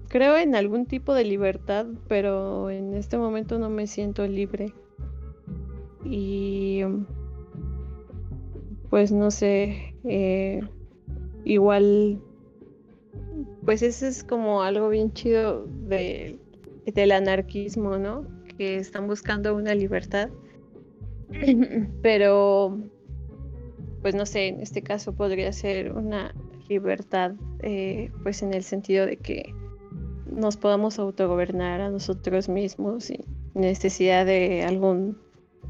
creo 0.09 0.37
en 0.37 0.55
algún 0.55 0.87
tipo 0.87 1.15
de 1.15 1.25
libertad, 1.25 1.87
pero 2.09 2.71
en 2.71 2.95
este 2.95 3.19
momento 3.19 3.59
no 3.59 3.71
me 3.71 3.87
siento 3.87 4.27
libre. 4.27 4.73
Y 6.05 6.83
pues 8.91 9.11
no 9.11 9.31
sé, 9.31 9.95
eh, 10.05 10.61
igual 11.45 12.21
pues 13.65 13.83
eso 13.83 14.07
es 14.07 14.23
como 14.25 14.63
algo 14.63 14.89
bien 14.89 15.13
chido 15.13 15.67
de, 15.67 16.39
del 16.87 17.13
anarquismo, 17.13 17.99
¿no? 17.99 18.27
Que 18.59 18.77
están 18.77 19.07
buscando 19.07 19.55
una 19.55 19.75
libertad. 19.75 20.29
Pero, 22.03 22.79
pues 24.03 24.15
no 24.15 24.27
sé, 24.27 24.49
en 24.49 24.61
este 24.61 24.83
caso 24.83 25.15
podría 25.15 25.53
ser 25.53 25.93
una 25.93 26.35
libertad, 26.69 27.33
eh, 27.61 28.11
pues 28.23 28.43
en 28.43 28.55
el 28.55 28.63
sentido 28.63 29.07
de 29.07 29.17
que 29.17 29.55
nos 30.31 30.57
podamos 30.57 30.99
autogobernar 30.99 31.81
a 31.81 31.91
nosotros 31.91 32.49
mismos 32.49 33.05
sin 33.05 33.25
necesidad 33.55 34.27
de 34.27 34.65
algún, 34.65 35.19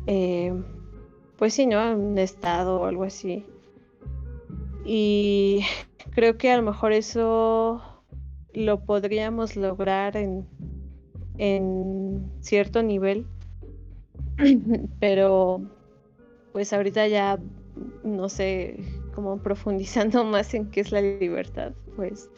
eh, 0.06 0.52
pues 1.36 1.54
sí, 1.54 1.66
¿no? 1.66 1.96
Un 1.96 2.18
estado 2.18 2.80
o 2.80 2.86
algo 2.86 3.04
así. 3.04 3.44
Y 4.84 5.62
creo 6.10 6.36
que 6.36 6.50
a 6.50 6.56
lo 6.56 6.62
mejor 6.62 6.92
eso 6.92 7.82
lo 8.52 8.84
podríamos 8.84 9.56
lograr 9.56 10.16
en, 10.16 10.46
en 11.38 12.30
cierto 12.40 12.82
nivel, 12.82 13.26
pero 15.00 15.62
pues 16.52 16.72
ahorita 16.72 17.08
ya, 17.08 17.38
no 18.04 18.28
sé, 18.28 18.76
como 19.14 19.38
profundizando 19.38 20.24
más 20.24 20.54
en 20.54 20.70
qué 20.70 20.80
es 20.80 20.92
la 20.92 21.00
libertad, 21.00 21.72
pues, 21.96 22.30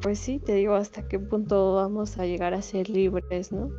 pues 0.00 0.18
sí, 0.18 0.38
te 0.38 0.54
digo 0.54 0.74
hasta 0.74 1.06
qué 1.08 1.18
punto 1.18 1.74
vamos 1.74 2.18
a 2.18 2.26
llegar 2.26 2.54
a 2.54 2.62
ser 2.62 2.88
libres, 2.90 3.52
¿no? 3.52 3.70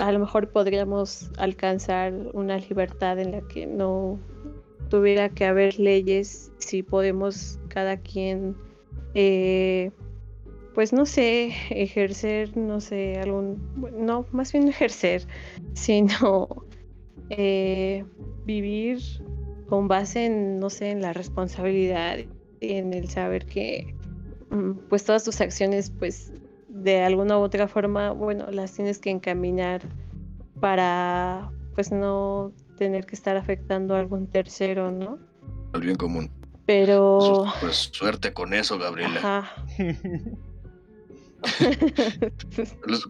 A 0.00 0.12
lo 0.12 0.18
mejor 0.18 0.50
podríamos 0.50 1.30
alcanzar 1.38 2.12
una 2.34 2.58
libertad 2.58 3.18
en 3.18 3.32
la 3.32 3.40
que 3.48 3.66
no 3.66 4.18
tuviera 4.88 5.28
que 5.28 5.44
haber 5.44 5.78
leyes, 5.78 6.52
si 6.58 6.82
podemos 6.82 7.58
cada 7.68 7.96
quien, 7.98 8.56
eh, 9.14 9.90
pues 10.74 10.92
no 10.92 11.06
sé, 11.06 11.52
ejercer, 11.70 12.56
no 12.56 12.80
sé, 12.80 13.18
algún, 13.18 13.58
no, 13.96 14.26
más 14.32 14.52
bien 14.52 14.68
ejercer, 14.68 15.22
sino 15.74 16.48
eh, 17.30 18.04
vivir 18.44 19.00
con 19.68 19.88
base 19.88 20.26
en, 20.26 20.58
no 20.58 20.70
sé, 20.70 20.90
en 20.90 21.02
la 21.02 21.12
responsabilidad 21.12 22.18
y 22.60 22.72
en 22.72 22.92
el 22.94 23.08
saber 23.08 23.46
que 23.46 23.94
mm, 24.50 24.72
pues 24.88 25.04
todas 25.04 25.24
tus 25.24 25.40
acciones 25.40 25.90
pues 25.90 26.32
de 26.68 27.02
alguna 27.02 27.38
u 27.38 27.42
otra 27.42 27.68
forma, 27.68 28.12
bueno, 28.12 28.50
las 28.50 28.72
tienes 28.72 28.98
que 28.98 29.10
encaminar 29.10 29.82
para 30.60 31.50
pues 31.74 31.92
no 31.92 32.52
tener 32.76 33.06
que 33.06 33.14
estar 33.14 33.36
afectando 33.36 33.94
a 33.94 34.00
algún 34.00 34.26
tercero, 34.26 34.90
¿no? 34.90 35.18
El 35.74 35.82
bien 35.82 35.96
común. 35.96 36.30
Pero... 36.66 37.44
Pues 37.60 37.90
suerte 37.92 38.32
con 38.32 38.52
eso, 38.54 38.78
Gabriela. 38.78 39.18
Ajá. 39.18 39.64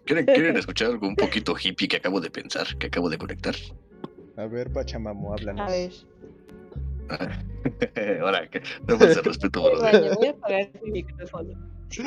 ¿Quieren, 0.05 0.27
¿Quieren 0.27 0.57
escuchar 0.57 0.91
algo 0.91 1.09
un 1.09 1.17
poquito 1.17 1.55
hippie 1.57 1.89
que 1.89 1.97
acabo 1.97 2.21
de 2.21 2.31
pensar, 2.31 2.77
que 2.79 2.89
acabo 2.89 3.09
de 3.09 3.19
conectar? 3.19 3.55
A 4.37 4.47
ver, 4.47 4.71
Pachamamo, 4.73 5.33
háblanos. 5.33 5.69
A 5.69 5.71
ver. 5.71 5.93
Ahora, 8.23 8.49
que 8.49 8.63
no 8.87 8.99
ser 8.99 9.25
respeto 9.25 9.63
por 9.63 9.73
los 9.73 10.17
voy 10.17 10.27
a 10.27 10.31
apagar 10.31 10.71
mi 10.85 10.91
micrófono. 10.91 11.51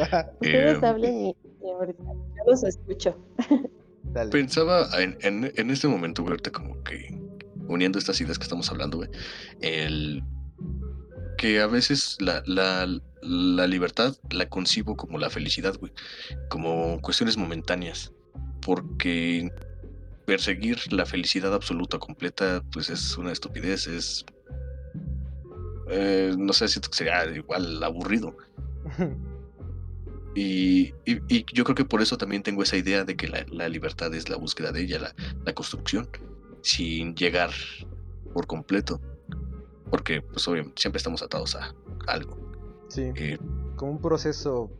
Va, 0.00 0.30
Eh, 0.42 0.46
Ustedes 0.46 0.82
hablen 0.82 1.14
y, 1.26 1.36
y 1.62 1.70
ahorita 1.70 2.02
yo 2.02 2.44
los 2.46 2.64
escucho. 2.64 3.16
dale. 4.04 4.30
Pensaba 4.30 4.88
en, 5.00 5.16
en, 5.22 5.52
en 5.54 5.70
este 5.70 5.86
momento, 5.88 6.22
güey, 6.22 6.32
ahorita 6.32 6.50
como 6.50 6.82
que 6.82 7.16
uniendo 7.68 7.98
estas 7.98 8.20
ideas 8.20 8.38
que 8.38 8.42
estamos 8.44 8.70
hablando, 8.70 8.96
güey, 8.98 9.10
el 9.60 10.22
que 11.38 11.60
a 11.60 11.66
veces 11.66 12.16
la, 12.20 12.42
la, 12.46 12.86
la 13.22 13.66
libertad 13.66 14.14
la 14.30 14.48
concibo 14.48 14.96
como 14.96 15.18
la 15.18 15.30
felicidad, 15.30 15.74
güey, 15.78 15.92
como 16.48 17.00
cuestiones 17.00 17.36
momentáneas, 17.36 18.12
porque 18.60 19.50
perseguir 20.30 20.78
la 20.92 21.04
felicidad 21.06 21.52
absoluta, 21.52 21.98
completa, 21.98 22.62
pues 22.72 22.88
es 22.88 23.18
una 23.18 23.32
estupidez, 23.32 23.88
es... 23.88 24.24
eh, 25.88 26.32
no 26.38 26.52
sé, 26.52 26.68
siento 26.68 26.88
que 26.88 26.96
sería 26.98 27.24
igual 27.34 27.82
aburrido. 27.82 28.36
Y, 30.36 30.94
y- 31.04 31.20
y 31.28 31.44
yo 31.52 31.64
creo 31.64 31.74
que 31.74 31.84
por 31.84 32.00
eso 32.00 32.16
también 32.16 32.44
tengo 32.44 32.62
esa 32.62 32.76
idea 32.76 33.02
de 33.02 33.16
que 33.16 33.26
la, 33.26 33.44
la 33.50 33.68
libertad 33.68 34.14
es 34.14 34.28
la 34.28 34.36
búsqueda 34.36 34.70
de 34.70 34.82
ella, 34.82 35.00
la, 35.00 35.14
la 35.44 35.52
construcción, 35.52 36.08
sin 36.62 37.16
llegar 37.16 37.50
por 38.32 38.46
completo. 38.46 39.00
Porque, 39.90 40.22
pues 40.22 40.46
obviamente, 40.46 40.80
siempre 40.80 40.98
estamos 40.98 41.20
atados 41.20 41.56
a 41.56 41.74
algo. 42.06 42.38
Sí, 42.88 43.10
Eh, 43.16 43.38
como 43.74 43.90
un 43.90 44.00
proceso 44.00 44.70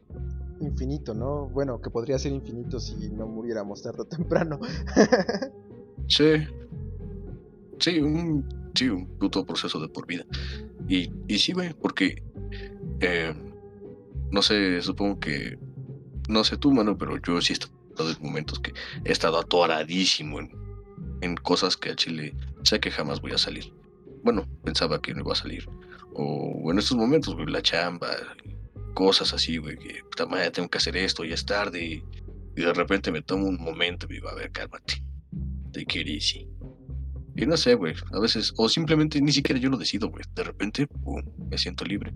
infinito, 0.60 1.14
¿no? 1.14 1.48
Bueno, 1.48 1.80
que 1.80 1.90
podría 1.90 2.18
ser 2.18 2.32
infinito 2.32 2.78
si 2.80 3.10
no 3.10 3.26
muriéramos 3.26 3.82
tarde 3.82 4.02
o 4.02 4.04
temprano. 4.04 4.58
sí. 6.08 6.46
Sí, 7.78 7.98
un, 7.98 8.44
sí, 8.74 8.88
un 8.88 9.06
puto 9.18 9.44
proceso 9.46 9.80
de 9.80 9.88
por 9.88 10.06
vida. 10.06 10.24
Y, 10.88 11.10
y 11.28 11.38
sí, 11.38 11.52
güey, 11.52 11.72
porque, 11.72 12.22
eh, 13.00 13.34
no 14.30 14.42
sé, 14.42 14.82
supongo 14.82 15.18
que, 15.18 15.58
no 16.28 16.44
sé 16.44 16.56
tú, 16.56 16.72
mano, 16.72 16.98
pero 16.98 17.16
yo 17.22 17.40
sí 17.40 17.52
he 17.52 17.54
estado 17.54 18.10
en 18.10 18.22
momentos 18.22 18.60
que 18.60 18.72
he 19.04 19.12
estado 19.12 19.38
atoradísimo 19.38 20.40
en, 20.40 20.50
en 21.22 21.36
cosas 21.36 21.76
que 21.76 21.90
a 21.90 21.96
Chile 21.96 22.34
sé 22.62 22.80
que 22.80 22.90
jamás 22.90 23.20
voy 23.20 23.32
a 23.32 23.38
salir. 23.38 23.72
Bueno, 24.22 24.46
pensaba 24.62 25.00
que 25.00 25.14
no 25.14 25.20
iba 25.20 25.32
a 25.32 25.36
salir. 25.36 25.66
O 26.14 26.70
en 26.70 26.78
estos 26.78 26.96
momentos, 26.96 27.34
güey, 27.34 27.46
la 27.46 27.62
chamba, 27.62 28.08
cosas 28.94 29.32
así, 29.32 29.58
güey, 29.58 29.76
que 29.76 30.02
puta 30.04 30.26
madre, 30.26 30.50
tengo 30.50 30.68
que 30.68 30.78
hacer 30.78 30.96
esto, 30.96 31.24
ya 31.24 31.34
es 31.34 31.44
tarde. 31.44 31.84
Y, 31.84 32.04
y 32.56 32.62
de 32.62 32.72
repente 32.72 33.10
me 33.10 33.22
tomo 33.22 33.46
un 33.46 33.60
momento 33.60 34.06
y 34.08 34.14
digo, 34.14 34.28
a 34.28 34.34
ver, 34.34 34.50
cálmate. 34.52 35.02
Take 35.72 36.00
it 36.00 36.08
easy. 36.08 36.48
Y 37.36 37.46
no 37.46 37.56
sé, 37.56 37.74
güey, 37.74 37.94
a 38.12 38.20
veces, 38.20 38.52
o 38.56 38.68
simplemente 38.68 39.20
ni 39.20 39.32
siquiera 39.32 39.60
yo 39.60 39.70
lo 39.70 39.76
decido, 39.76 40.08
güey. 40.08 40.24
De 40.34 40.42
repente, 40.42 40.86
pum, 40.86 41.22
me 41.48 41.58
siento 41.58 41.84
libre. 41.84 42.12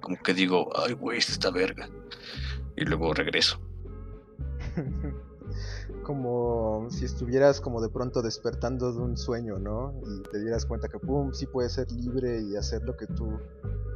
Como 0.00 0.16
que 0.22 0.34
digo, 0.34 0.70
ay, 0.76 0.94
güey, 0.94 1.18
esta 1.18 1.50
verga. 1.50 1.88
Y 2.76 2.84
luego 2.84 3.12
regreso. 3.14 3.60
como 6.06 6.86
si 6.88 7.04
estuvieras 7.04 7.60
como 7.60 7.82
de 7.82 7.88
pronto 7.88 8.22
despertando 8.22 8.92
de 8.92 9.00
un 9.00 9.16
sueño, 9.16 9.58
¿no? 9.58 9.92
Y 10.06 10.22
te 10.30 10.38
dieras 10.40 10.64
cuenta 10.64 10.86
que, 10.86 11.00
pum, 11.00 11.32
sí 11.32 11.46
puedes 11.46 11.72
ser 11.72 11.90
libre 11.90 12.40
y 12.42 12.54
hacer 12.54 12.82
lo 12.84 12.96
que 12.96 13.08
tú 13.08 13.28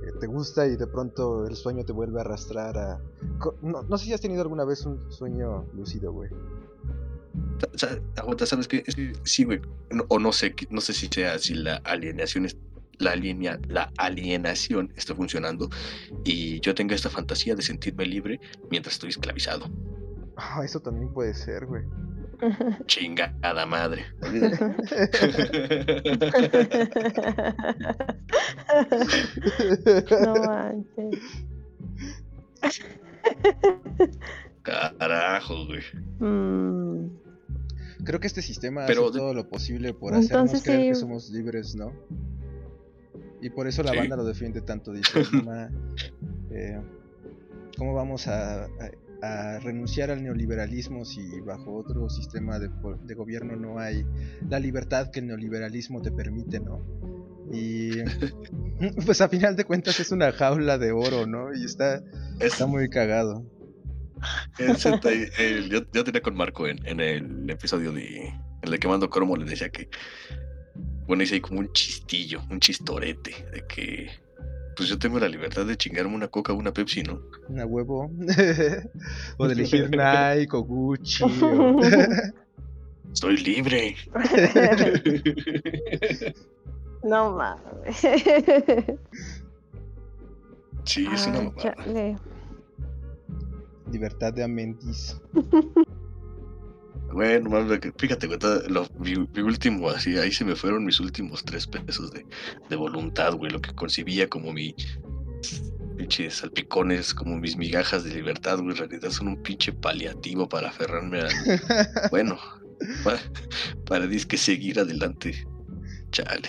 eh, 0.04 0.10
te 0.18 0.26
gusta 0.26 0.66
y 0.66 0.74
de 0.74 0.88
pronto 0.88 1.46
el 1.46 1.54
sueño 1.54 1.84
te 1.84 1.92
vuelve 1.92 2.18
a 2.18 2.22
arrastrar 2.22 2.76
a... 2.76 3.00
No, 3.62 3.84
no 3.84 3.96
sé 3.96 4.06
si 4.06 4.12
has 4.12 4.20
tenido 4.20 4.42
alguna 4.42 4.64
vez 4.64 4.84
un 4.86 5.00
sueño 5.12 5.64
lúcido, 5.72 6.12
güey. 6.12 6.30
Aguanta, 8.16 8.44
¿sabes 8.44 8.66
qué? 8.66 8.82
Sí, 9.22 9.44
güey. 9.44 9.60
o 10.08 10.18
no 10.18 10.32
sé, 10.32 10.52
no 10.68 10.80
sé 10.80 10.92
si 10.92 11.06
sea 11.06 11.38
si 11.38 11.54
la 11.54 11.76
alienación 11.84 12.44
es 12.44 12.56
la, 12.98 13.12
alinea, 13.12 13.60
la 13.68 13.92
alienación 13.98 14.92
está 14.96 15.14
funcionando 15.14 15.70
y 16.24 16.58
yo 16.58 16.74
tenga 16.74 16.96
esta 16.96 17.08
fantasía 17.08 17.54
de 17.54 17.62
sentirme 17.62 18.04
libre 18.04 18.40
mientras 18.68 18.94
estoy 18.94 19.10
esclavizado. 19.10 19.70
Ah, 20.42 20.62
eso 20.64 20.80
también 20.80 21.12
puede 21.12 21.34
ser, 21.34 21.66
güey. 21.66 21.82
Chingada 22.86 23.66
madre. 23.66 24.06
no 30.20 30.34
manches. 30.34 31.20
Carajo, 34.62 35.66
güey. 35.66 35.80
Mm, 36.20 37.08
Creo 38.04 38.18
que 38.18 38.26
este 38.26 38.40
sistema 38.40 38.86
Pero 38.86 39.04
hace 39.04 39.12
de- 39.12 39.18
todo 39.18 39.34
lo 39.34 39.46
posible 39.48 39.92
por 39.92 40.14
hacernos 40.14 40.44
Entonces 40.52 40.62
creer 40.62 40.92
que 40.94 40.98
somos 40.98 41.28
libres, 41.30 41.76
¿no? 41.76 41.92
Y 43.42 43.50
por 43.50 43.66
eso 43.66 43.82
la 43.82 43.92
Sí. 43.92 43.98
banda 43.98 44.16
lo 44.16 44.24
defiende 44.24 44.62
tanto. 44.62 44.92
Dice, 44.92 45.22
"Ma, 45.44 45.68
eh, 46.50 46.80
¿cómo 47.76 47.92
vamos 47.94 48.26
a, 48.26 48.64
a- 48.64 48.68
a 49.22 49.58
renunciar 49.60 50.10
al 50.10 50.22
neoliberalismo 50.22 51.04
si 51.04 51.40
bajo 51.40 51.74
otro 51.76 52.08
sistema 52.08 52.58
de, 52.58 52.70
de 53.04 53.14
gobierno 53.14 53.56
no 53.56 53.78
hay 53.78 54.04
la 54.48 54.58
libertad 54.58 55.10
que 55.10 55.20
el 55.20 55.26
neoliberalismo 55.26 56.00
te 56.02 56.10
permite, 56.10 56.60
¿no? 56.60 56.80
Y 57.52 57.90
pues 59.04 59.20
a 59.20 59.28
final 59.28 59.56
de 59.56 59.64
cuentas 59.64 59.98
es 60.00 60.10
una 60.12 60.32
jaula 60.32 60.78
de 60.78 60.92
oro, 60.92 61.26
¿no? 61.26 61.52
Y 61.54 61.64
está, 61.64 61.96
Es, 62.38 62.52
está 62.52 62.66
muy 62.66 62.88
cagado. 62.88 63.44
el- 65.38 65.68
yo, 65.70 65.80
yo 65.92 66.04
tenía 66.04 66.20
con 66.22 66.34
Marco 66.36 66.66
en, 66.66 66.84
en 66.86 67.00
el 67.00 67.48
episodio 67.50 67.92
de 67.92 68.26
en 68.62 68.72
el 68.72 68.78
que 68.78 68.88
mando 68.88 69.08
cromo 69.08 69.36
le 69.36 69.46
decía 69.46 69.70
que 69.70 69.88
bueno 71.06 71.22
hice 71.22 71.36
ahí 71.36 71.40
como 71.40 71.60
un 71.60 71.72
chistillo, 71.72 72.42
un 72.50 72.60
chistorete 72.60 73.30
de 73.52 73.64
que 73.66 74.10
pues 74.80 74.88
yo 74.88 74.98
tengo 74.98 75.18
la 75.20 75.28
libertad 75.28 75.66
de 75.66 75.76
chingarme 75.76 76.14
una 76.14 76.28
coca 76.28 76.54
o 76.54 76.56
una 76.56 76.72
Pepsi, 76.72 77.02
¿no? 77.02 77.20
Una 77.50 77.66
huevo. 77.66 78.10
o 79.36 79.46
de 79.46 79.52
elegir 79.52 79.90
Nike 79.94 80.56
o 80.56 80.62
Gucci. 80.62 81.22
o- 81.22 81.80
Soy 83.12 83.36
libre. 83.36 83.94
no 87.02 87.32
mames. 87.36 87.96
Sí, 90.84 91.06
es 91.12 91.26
una 91.26 91.40
Ay, 91.40 91.44
mamada. 91.44 92.20
Libertad 93.92 94.32
de 94.32 94.44
Amentis. 94.44 95.20
Bueno, 97.12 97.50
fíjate, 97.98 98.28
lo- 98.68 98.86
mi, 98.98 99.16
mi 99.16 99.42
último, 99.42 99.90
así, 99.90 100.16
ahí 100.16 100.30
se 100.32 100.44
me 100.44 100.54
fueron 100.54 100.84
mis 100.84 101.00
últimos 101.00 101.44
tres 101.44 101.66
pesos 101.66 102.10
de, 102.12 102.24
de 102.68 102.76
voluntad, 102.76 103.34
güey, 103.34 103.50
lo 103.50 103.60
que 103.60 103.74
concibía 103.74 104.28
como 104.28 104.52
mi 104.52 104.74
pinches 105.96 106.36
salpicones, 106.36 107.12
como 107.12 107.36
mis 107.36 107.56
migajas 107.56 108.04
de 108.04 108.14
libertad, 108.14 108.58
güey, 108.58 108.70
en 108.70 108.76
realidad 108.76 109.10
son 109.10 109.28
un 109.28 109.42
pinche 109.42 109.72
paliativo 109.72 110.48
para 110.48 110.68
aferrarme 110.68 111.20
al, 111.20 111.28
bueno, 112.10 112.38
para, 113.04 113.18
para 113.86 114.06
disque 114.06 114.36
seguir 114.36 114.78
adelante. 114.80 115.34
Chale. 116.12 116.48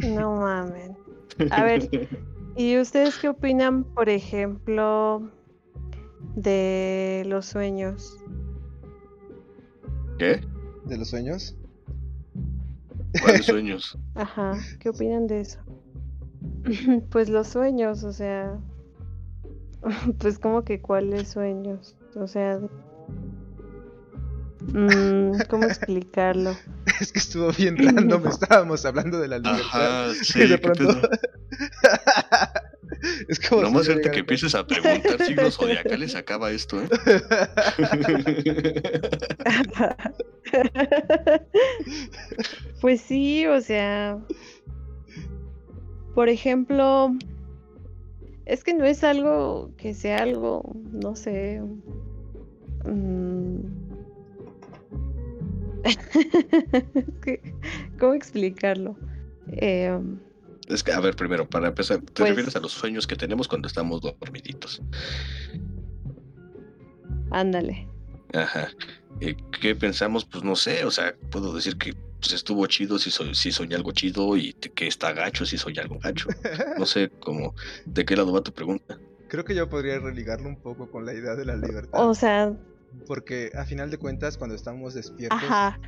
No 0.00 0.36
mamen. 0.40 0.96
A 1.50 1.62
ver, 1.62 1.88
¿y 2.56 2.78
ustedes 2.78 3.16
qué 3.18 3.28
opinan, 3.28 3.84
por 3.84 4.08
ejemplo, 4.08 5.30
de 6.34 7.24
los 7.26 7.46
sueños? 7.46 8.18
¿Qué? 10.18 10.40
¿De 10.84 10.96
los 10.96 11.08
sueños? 11.08 11.56
¿Cuáles 13.22 13.46
sueños? 13.46 13.98
Ajá, 14.14 14.54
¿qué 14.80 14.88
opinan 14.90 15.26
de 15.26 15.40
eso? 15.40 15.60
Pues 17.10 17.28
los 17.28 17.48
sueños, 17.48 18.02
o 18.04 18.12
sea, 18.12 18.58
pues 20.18 20.38
como 20.38 20.64
que 20.64 20.80
cuáles 20.80 21.28
sueños, 21.28 21.96
o 22.14 22.26
sea, 22.26 22.58
mm, 24.72 25.32
¿cómo 25.48 25.64
explicarlo? 25.64 26.56
Es 27.00 27.12
que 27.12 27.18
estuvo 27.18 27.52
bien 27.52 27.76
random, 27.76 28.26
estábamos 28.26 28.84
hablando 28.84 29.18
de 29.18 29.28
la 29.28 29.38
libertad. 29.38 30.08
Ajá, 30.08 30.14
sí, 30.22 30.42
y 30.42 30.48
de 30.48 30.58
pronto. 30.58 30.88
es 33.28 33.40
como 33.40 33.62
si 33.62 33.66
Nomás 33.66 33.86
yo 33.86 33.92
ahorita 33.92 34.10
que 34.10 34.20
empieces 34.20 34.54
a 34.54 34.66
preguntar 34.66 35.22
signos 35.24 35.56
zodiacales 35.58 36.14
acaba 36.14 36.50
esto, 36.50 36.82
¿eh? 36.82 36.88
Pues 42.80 43.00
sí, 43.00 43.46
o 43.46 43.60
sea, 43.60 44.18
por 46.14 46.28
ejemplo, 46.28 47.16
es 48.44 48.62
que 48.62 48.74
no 48.74 48.84
es 48.84 49.02
algo 49.02 49.72
que 49.76 49.94
sea 49.94 50.18
algo, 50.18 50.76
no 50.92 51.16
sé. 51.16 51.60
mm, 52.84 53.56
es 55.84 55.98
que, 57.22 57.40
¿Cómo 57.98 58.14
explicarlo? 58.14 58.96
Em, 59.52 60.18
Es 60.68 60.82
que, 60.82 60.92
a 60.92 61.00
ver, 61.00 61.14
primero, 61.16 61.48
para 61.48 61.68
empezar, 61.68 61.98
¿te 62.00 62.12
Pues- 62.12 62.28
refieres 62.30 62.56
a 62.56 62.60
los 62.60 62.72
sueños 62.72 63.06
que 63.06 63.16
tenemos 63.16 63.46
cuando 63.48 63.68
estamos 63.68 64.00
dormiditos? 64.00 64.82
ándale. 67.30 67.88
Ajá. 68.34 68.68
Eh, 69.20 69.36
¿Qué 69.60 69.74
pensamos? 69.74 70.24
Pues 70.24 70.44
no 70.44 70.56
sé, 70.56 70.84
o 70.84 70.90
sea, 70.90 71.14
puedo 71.30 71.54
decir 71.54 71.76
que 71.76 71.94
pues, 72.20 72.32
estuvo 72.32 72.66
chido 72.66 72.98
si, 72.98 73.10
so- 73.10 73.34
si 73.34 73.52
soñé 73.52 73.76
algo 73.76 73.92
chido 73.92 74.36
y 74.36 74.52
te- 74.54 74.70
que 74.72 74.86
está 74.86 75.12
gacho 75.12 75.44
si 75.46 75.58
soñé 75.58 75.80
algo 75.80 75.98
gacho. 75.98 76.28
No 76.78 76.86
sé, 76.86 77.10
como, 77.20 77.54
¿de 77.84 78.04
qué 78.04 78.16
lado 78.16 78.32
va 78.32 78.42
tu 78.42 78.52
pregunta? 78.52 78.98
Creo 79.28 79.44
que 79.44 79.54
yo 79.54 79.68
podría 79.68 79.98
religarlo 79.98 80.48
un 80.48 80.56
poco 80.60 80.90
con 80.90 81.04
la 81.04 81.12
idea 81.14 81.34
de 81.34 81.44
la 81.44 81.56
libertad. 81.56 82.08
O 82.08 82.14
sea, 82.14 82.52
Porque 83.06 83.50
a 83.54 83.64
final 83.64 83.90
de 83.90 83.98
cuentas, 83.98 84.36
cuando 84.36 84.56
estamos 84.56 84.94
despiertos, 84.94 85.42
ajá, 85.42 85.78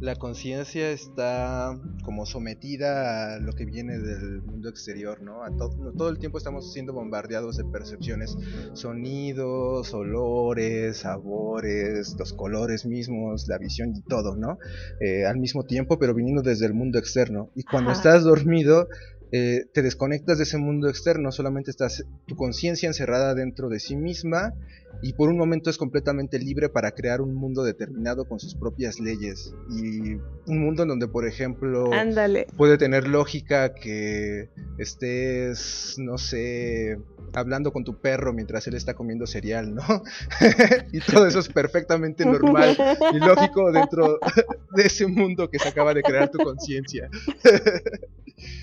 la 0.00 0.14
conciencia 0.16 0.90
está 0.90 1.76
como 2.04 2.24
sometida 2.24 3.34
a 3.34 3.38
lo 3.40 3.52
que 3.52 3.64
viene 3.64 3.98
del 3.98 4.42
mundo 4.42 4.68
exterior, 4.68 5.20
¿no? 5.22 5.42
A 5.42 5.50
to- 5.56 5.70
todo 5.96 6.08
el 6.08 6.18
tiempo 6.18 6.38
estamos 6.38 6.72
siendo 6.72 6.92
bombardeados 6.92 7.56
de 7.56 7.64
percepciones, 7.64 8.36
sonidos, 8.74 9.92
olores, 9.94 10.98
sabores, 10.98 12.14
los 12.18 12.32
colores 12.32 12.86
mismos, 12.86 13.46
la 13.48 13.58
visión 13.58 13.94
y 13.94 14.02
todo, 14.02 14.36
¿no? 14.36 14.58
Eh, 15.00 15.26
al 15.26 15.38
mismo 15.38 15.64
tiempo, 15.64 15.98
pero 15.98 16.14
viniendo 16.14 16.42
desde 16.42 16.66
el 16.66 16.74
mundo 16.74 16.98
externo. 16.98 17.50
Y 17.54 17.64
cuando 17.64 17.90
Ajá. 17.90 17.98
estás 17.98 18.24
dormido, 18.24 18.88
eh, 19.32 19.66
te 19.72 19.82
desconectas 19.82 20.38
de 20.38 20.44
ese 20.44 20.58
mundo 20.58 20.88
externo, 20.88 21.32
solamente 21.32 21.70
estás 21.70 22.04
tu 22.26 22.36
conciencia 22.36 22.86
encerrada 22.86 23.34
dentro 23.34 23.68
de 23.68 23.78
sí 23.78 23.96
misma 23.96 24.54
y 25.02 25.12
por 25.12 25.28
un 25.28 25.36
momento 25.36 25.70
es 25.70 25.76
completamente 25.76 26.38
libre 26.38 26.68
para 26.68 26.92
crear 26.92 27.20
un 27.20 27.34
mundo 27.34 27.62
determinado 27.62 28.24
con 28.24 28.40
sus 28.40 28.54
propias 28.54 28.98
leyes 28.98 29.54
y 29.70 30.14
un 30.46 30.58
mundo 30.60 30.82
en 30.82 30.88
donde 30.88 31.08
por 31.08 31.26
ejemplo 31.26 31.92
ándale. 31.92 32.46
puede 32.56 32.78
tener 32.78 33.06
lógica 33.06 33.74
que 33.74 34.48
estés 34.78 35.96
no 35.98 36.16
sé 36.16 36.98
hablando 37.34 37.72
con 37.72 37.84
tu 37.84 38.00
perro 38.00 38.32
mientras 38.32 38.66
él 38.66 38.74
está 38.74 38.94
comiendo 38.94 39.26
cereal, 39.26 39.74
¿no? 39.74 39.82
y 40.92 41.00
todo 41.00 41.26
eso 41.26 41.40
es 41.40 41.48
perfectamente 41.48 42.24
normal 42.24 42.76
y 43.12 43.18
lógico 43.18 43.70
dentro 43.70 44.18
de 44.74 44.82
ese 44.82 45.06
mundo 45.06 45.50
que 45.50 45.58
se 45.58 45.68
acaba 45.68 45.94
de 45.94 46.02
crear 46.02 46.30
tu 46.30 46.38
conciencia. 46.38 47.10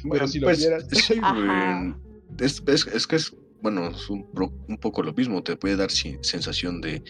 Pero 0.09 0.27
si 0.27 0.39
lo 0.39 0.47
vieras- 0.55 0.85
pues, 0.89 1.03
Sí, 1.05 1.19
güey. 1.19 1.93
Es, 2.39 2.61
es- 2.67 2.87
es 2.87 3.07
que 3.07 3.15
es, 3.17 3.33
bueno, 3.61 3.87
es 3.89 4.09
un, 4.09 4.25
un 4.67 4.77
poco 4.77 5.03
lo 5.03 5.13
mismo. 5.13 5.41
Te 5.43 5.55
puede 5.55 5.75
dar 5.75 5.89
sensación 5.91 6.81
de, 6.81 7.03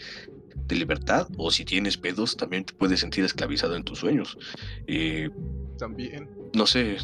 de 0.67 0.75
libertad 0.75 1.27
o 1.37 1.51
si 1.51 1.65
tienes 1.65 1.97
pedos, 1.97 2.35
también 2.37 2.65
te 2.65 2.73
puedes 2.73 2.99
sentir 2.99 3.23
esclavizado 3.25 3.75
en 3.75 3.83
tus 3.83 3.99
sueños. 3.99 4.37
Eh, 4.87 5.29
También. 5.77 6.29
no 6.53 6.65
sé, 6.65 6.97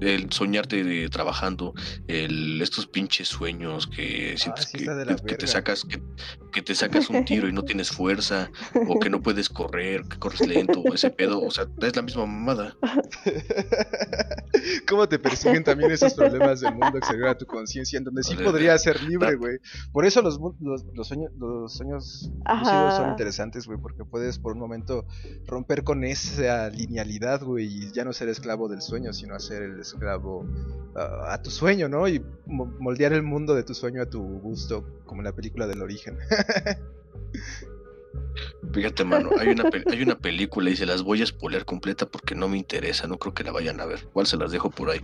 el 0.00 0.30
soñarte 0.32 0.82
de 0.84 1.08
trabajando, 1.08 1.74
el, 2.08 2.60
estos 2.62 2.86
pinches 2.86 3.28
sueños 3.28 3.86
que 3.86 4.34
sientes 4.36 4.66
sí 4.66 4.78
que, 4.78 5.36
te 5.36 5.46
sacas, 5.46 5.84
que, 5.84 6.00
que 6.52 6.62
te 6.62 6.74
sacas 6.74 7.08
un 7.10 7.24
tiro 7.24 7.48
y 7.48 7.52
no 7.52 7.62
tienes 7.62 7.90
fuerza, 7.90 8.50
o 8.88 8.98
que 8.98 9.10
no 9.10 9.22
puedes 9.22 9.48
correr, 9.48 10.02
que 10.08 10.18
corres 10.18 10.46
lento, 10.46 10.80
o 10.80 10.94
ese 10.94 11.10
pedo, 11.10 11.42
o 11.42 11.50
sea, 11.50 11.66
es 11.82 11.96
la 11.96 12.02
misma 12.02 12.26
mamada. 12.26 12.76
¿Cómo 14.88 15.08
te 15.08 15.18
persiguen 15.18 15.64
también 15.64 15.90
esos 15.90 16.14
problemas 16.14 16.60
del 16.60 16.74
mundo 16.74 16.98
exterior 16.98 17.28
a 17.28 17.38
tu 17.38 17.46
conciencia, 17.46 17.98
en 17.98 18.04
donde 18.04 18.22
sí 18.22 18.34
podría 18.36 18.76
ser 18.78 19.02
libre, 19.02 19.34
güey? 19.36 19.58
Por 19.92 20.06
eso 20.06 20.22
los, 20.22 20.38
mu- 20.38 20.54
los, 20.60 20.84
los 20.94 21.08
sueños, 21.08 21.30
los 21.38 21.72
sueños 21.72 22.30
son 22.44 23.10
interesantes, 23.10 23.66
güey, 23.66 23.78
porque 23.80 24.04
puedes 24.04 24.38
por 24.38 24.52
un 24.52 24.58
momento 24.58 25.06
romper 25.46 25.84
con 25.84 26.04
esa 26.04 26.68
linealidad, 26.70 27.42
güey, 27.42 27.66
y 27.66 27.92
ya 27.92 28.04
no 28.04 28.12
ser 28.12 28.28
esclavo 28.28 28.68
del 28.68 28.82
sueño, 28.82 29.12
sino 29.12 29.38
ser 29.38 29.62
el 29.62 29.84
esclavo 29.86 30.46
ah, 30.94 31.32
a 31.34 31.42
tu 31.42 31.50
sueño, 31.50 31.88
¿no? 31.88 32.06
Y 32.08 32.22
mo- 32.46 32.72
moldear 32.78 33.12
el 33.12 33.22
mundo 33.22 33.54
de 33.54 33.62
tu 33.64 33.74
sueño 33.74 34.02
a 34.02 34.06
tu 34.06 34.20
gusto, 34.22 34.84
como 35.04 35.20
en 35.20 35.24
la 35.26 35.32
película 35.32 35.66
del 35.66 35.82
origen. 35.82 36.18
Fíjate, 38.72 39.04
mano, 39.04 39.30
hay 39.38 39.48
una, 39.48 39.64
hay 39.90 40.02
una 40.02 40.18
película 40.18 40.68
y 40.70 40.76
se 40.76 40.84
las 40.84 41.02
voy 41.02 41.22
a 41.22 41.26
spoiler 41.26 41.64
completa 41.64 42.06
porque 42.06 42.34
no 42.34 42.48
me 42.48 42.58
interesa, 42.58 43.06
no 43.06 43.18
creo 43.18 43.32
que 43.32 43.44
la 43.44 43.52
vayan 43.52 43.80
a 43.80 43.86
ver. 43.86 44.00
Igual 44.10 44.26
se 44.26 44.36
las 44.36 44.50
dejo 44.52 44.70
por 44.70 44.90
ahí. 44.90 45.00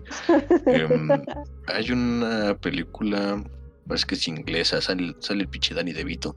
Em, 0.66 1.08
hay 1.66 1.90
una 1.92 2.54
película, 2.58 3.42
parece 3.86 4.06
que 4.06 4.14
es 4.16 4.28
inglesa, 4.28 4.80
sale, 4.82 5.14
sale 5.20 5.42
el 5.42 5.48
pinche 5.48 5.74
Danny 5.74 5.92
DeVito, 5.92 6.36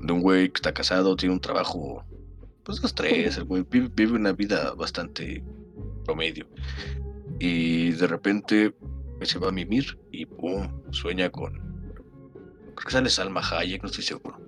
de 0.00 0.12
un 0.12 0.20
güey 0.20 0.48
que 0.50 0.58
está 0.58 0.72
casado, 0.72 1.16
tiene 1.16 1.34
un 1.34 1.40
trabajo, 1.40 2.04
pues 2.62 2.80
dos, 2.80 2.94
tres, 2.94 3.36
el 3.38 3.44
güey 3.44 3.64
vive, 3.68 3.88
vive 3.92 4.12
una 4.12 4.32
vida 4.32 4.72
bastante 4.74 5.42
promedio. 6.04 6.46
Y 7.38 7.92
de 7.92 8.06
repente 8.06 8.74
pues, 9.18 9.30
se 9.30 9.38
va 9.38 9.48
a 9.48 9.52
mimir 9.52 9.98
y 10.10 10.26
pum, 10.26 10.68
sueña 10.90 11.30
con, 11.30 11.54
creo 12.74 12.86
que 12.86 12.90
sale 12.90 13.10
Salma 13.10 13.40
Hayek, 13.40 13.82
no 13.82 13.88
estoy 13.88 14.04
seguro 14.04 14.46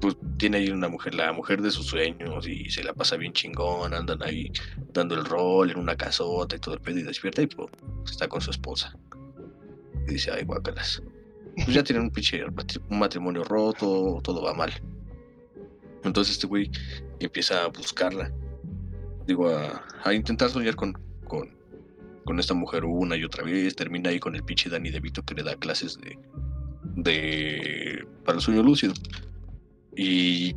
pues 0.00 0.16
tiene 0.36 0.58
ahí 0.58 0.70
una 0.70 0.88
mujer, 0.88 1.14
la 1.14 1.32
mujer 1.32 1.60
de 1.62 1.70
sus 1.70 1.86
sueños 1.86 2.46
y 2.46 2.68
se 2.70 2.82
la 2.82 2.94
pasa 2.94 3.16
bien 3.16 3.32
chingón, 3.32 3.94
andan 3.94 4.22
ahí 4.22 4.50
dando 4.92 5.14
el 5.14 5.24
rol 5.24 5.70
en 5.70 5.78
una 5.78 5.96
casota 5.96 6.56
y 6.56 6.58
todo 6.58 6.74
el 6.74 6.80
pedo 6.80 6.98
y 6.98 7.02
despierta 7.02 7.42
y 7.42 7.46
pues, 7.46 7.70
está 8.04 8.28
con 8.28 8.40
su 8.40 8.50
esposa. 8.50 8.96
Y 10.06 10.12
dice, 10.12 10.30
ay, 10.30 10.44
guácalas. 10.44 11.02
Pues 11.56 11.74
ya 11.74 11.82
tienen 11.82 12.04
un 12.04 12.10
pinche 12.10 12.44
matrimonio 12.88 13.44
roto, 13.44 14.20
todo 14.22 14.42
va 14.42 14.54
mal. 14.54 14.72
Entonces 16.04 16.34
este 16.34 16.46
güey 16.46 16.70
empieza 17.18 17.64
a 17.64 17.68
buscarla. 17.68 18.32
Digo, 19.26 19.48
a, 19.48 20.14
intentar 20.14 20.48
soñar 20.50 20.76
con, 20.76 20.96
con 22.28 22.38
esta 22.38 22.52
mujer 22.52 22.84
una 22.84 23.16
y 23.16 23.24
otra 23.24 23.42
vez. 23.42 23.74
Termina 23.74 24.10
ahí 24.10 24.20
con 24.20 24.34
el 24.34 24.44
pinche 24.44 24.68
Danny 24.68 24.90
DeVito 24.90 25.22
que 25.22 25.34
le 25.34 25.42
da 25.42 25.56
clases 25.56 25.98
de, 25.98 26.18
de 26.94 28.06
para 28.22 28.36
el 28.36 28.42
sueño 28.42 28.62
lúcido. 28.62 28.92
Y 29.96 30.54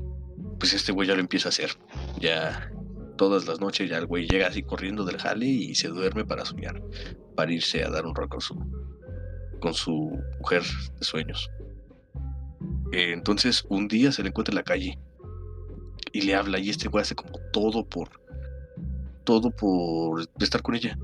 pues 0.60 0.74
este 0.74 0.92
güey 0.92 1.08
ya 1.08 1.16
lo 1.16 1.22
empieza 1.22 1.48
a 1.48 1.52
hacer. 1.52 1.70
Ya 2.20 2.70
todas 3.16 3.48
las 3.48 3.62
noches 3.62 3.90
ya 3.90 4.00
el 4.00 4.06
güey 4.06 4.28
llega 4.28 4.48
así 4.48 4.64
corriendo 4.64 5.06
del 5.06 5.18
jale 5.18 5.46
y 5.46 5.74
se 5.76 5.88
duerme 5.88 6.26
para 6.26 6.44
soñar. 6.44 6.84
Para 7.38 7.54
irse 7.54 7.86
a 7.86 7.90
dar 7.90 8.06
un 8.06 8.16
rol 8.16 8.28
con 8.28 8.42
su, 8.42 8.54
con 9.62 9.74
su 9.74 10.20
mujer 10.40 10.64
de 11.00 11.06
sueños. 11.06 11.50
Eh, 12.92 13.14
entonces 13.14 13.64
un 13.70 13.88
día 13.88 14.12
se 14.12 14.24
le 14.24 14.28
encuentra 14.28 14.52
en 14.52 14.58
la 14.58 14.64
calle 14.64 15.00
y 16.12 16.24
le 16.24 16.36
habla 16.36 16.60
y 16.60 16.70
este 16.70 16.90
güey 16.90 17.04
hace 17.04 17.16
como 17.16 17.40
todo 17.54 17.88
por 17.88 18.10
todo 19.24 19.52
por 19.52 20.28
estar 20.42 20.62
con 20.62 20.76
ella. 20.76 21.00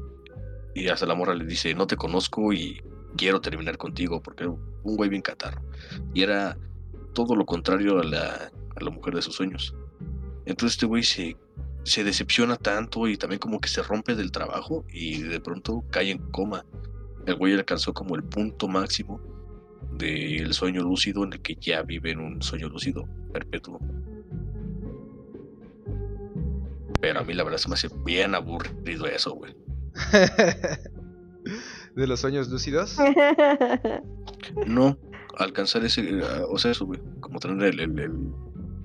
Y 0.77 0.89
hasta 0.89 1.07
la 1.07 1.15
morra 1.15 1.33
le 1.33 1.43
dice, 1.43 1.73
no 1.73 1.87
te 1.87 1.97
conozco 1.97 2.53
y 2.53 2.83
quiero 3.17 3.41
terminar 3.41 3.79
contigo 3.79 4.21
porque 4.21 4.43
era 4.43 4.51
un 4.51 4.95
güey 4.95 5.09
bien 5.09 5.23
catarro. 5.23 5.59
Y 6.13 6.21
era 6.21 6.55
todo 7.13 7.35
lo 7.35 7.47
contrario 7.47 7.99
a 7.99 8.03
la, 8.03 8.51
a 8.75 8.83
la 8.83 8.91
mujer 8.91 9.15
de 9.15 9.23
sus 9.23 9.33
sueños. 9.33 9.73
Entonces 10.45 10.75
este 10.75 10.85
güey 10.85 11.01
se, 11.01 11.35
se 11.83 12.03
decepciona 12.03 12.57
tanto 12.57 13.07
y 13.07 13.17
también 13.17 13.39
como 13.39 13.59
que 13.59 13.69
se 13.69 13.81
rompe 13.81 14.13
del 14.13 14.31
trabajo 14.31 14.85
y 14.93 15.23
de 15.23 15.39
pronto 15.39 15.83
cae 15.89 16.11
en 16.11 16.19
coma. 16.29 16.63
El 17.25 17.33
güey 17.37 17.55
alcanzó 17.55 17.91
como 17.91 18.15
el 18.15 18.21
punto 18.21 18.67
máximo 18.67 19.19
del 19.93 20.53
sueño 20.53 20.83
lúcido 20.83 21.23
en 21.23 21.33
el 21.33 21.41
que 21.41 21.55
ya 21.55 21.81
vive 21.81 22.11
en 22.11 22.19
un 22.19 22.43
sueño 22.43 22.69
lúcido 22.69 23.09
perpetuo. 23.33 23.79
Pero 27.01 27.19
a 27.19 27.23
mí 27.23 27.33
la 27.33 27.43
verdad 27.43 27.57
se 27.57 27.67
me 27.67 27.73
hace 27.73 27.89
bien 28.05 28.35
aburrido 28.35 29.07
eso, 29.07 29.33
güey. 29.33 29.55
¿De 31.95 32.07
los 32.07 32.19
sueños 32.19 32.49
lúcidos? 32.49 32.97
No, 34.65 34.97
alcanzar 35.37 35.83
ese, 35.83 36.21
o 36.49 36.57
sea, 36.57 36.71
eso, 36.71 36.85
güey, 36.85 37.01
como 37.19 37.39
tener 37.39 37.61
el, 37.73 37.79
el- 37.79 37.99
el- 37.99 38.31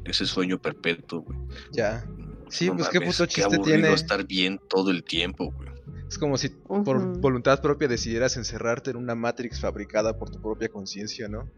ese 0.05 0.27
sueño 0.27 0.59
perpetuo, 0.61 1.21
güey. 1.23 1.39
Ya. 1.73 2.05
Sí, 2.49 2.67
No 2.69 2.77
pues 2.77 2.89
qué 2.89 3.01
puto 3.01 3.27
chiste 3.27 3.43
aburrido 3.45 3.65
tiene. 3.65 3.93
estar 3.93 4.27
bien 4.27 4.59
todo 4.69 4.91
el 4.91 5.05
tiempo, 5.05 5.53
güey. 5.53 5.69
Es 6.09 6.19
como 6.19 6.37
si 6.37 6.49
por 6.49 7.19
voluntad 7.21 7.61
propia 7.63 7.87
decidieras 7.89 8.37
encerrarte 8.37 8.91
en 8.91 8.97
una 8.97 9.15
Matrix 9.15 9.61
fabricada 9.61 10.19
por 10.19 10.31
tu 10.31 10.41
propia 10.41 10.69
conciencia, 10.69 11.29
¿no? 11.29 11.49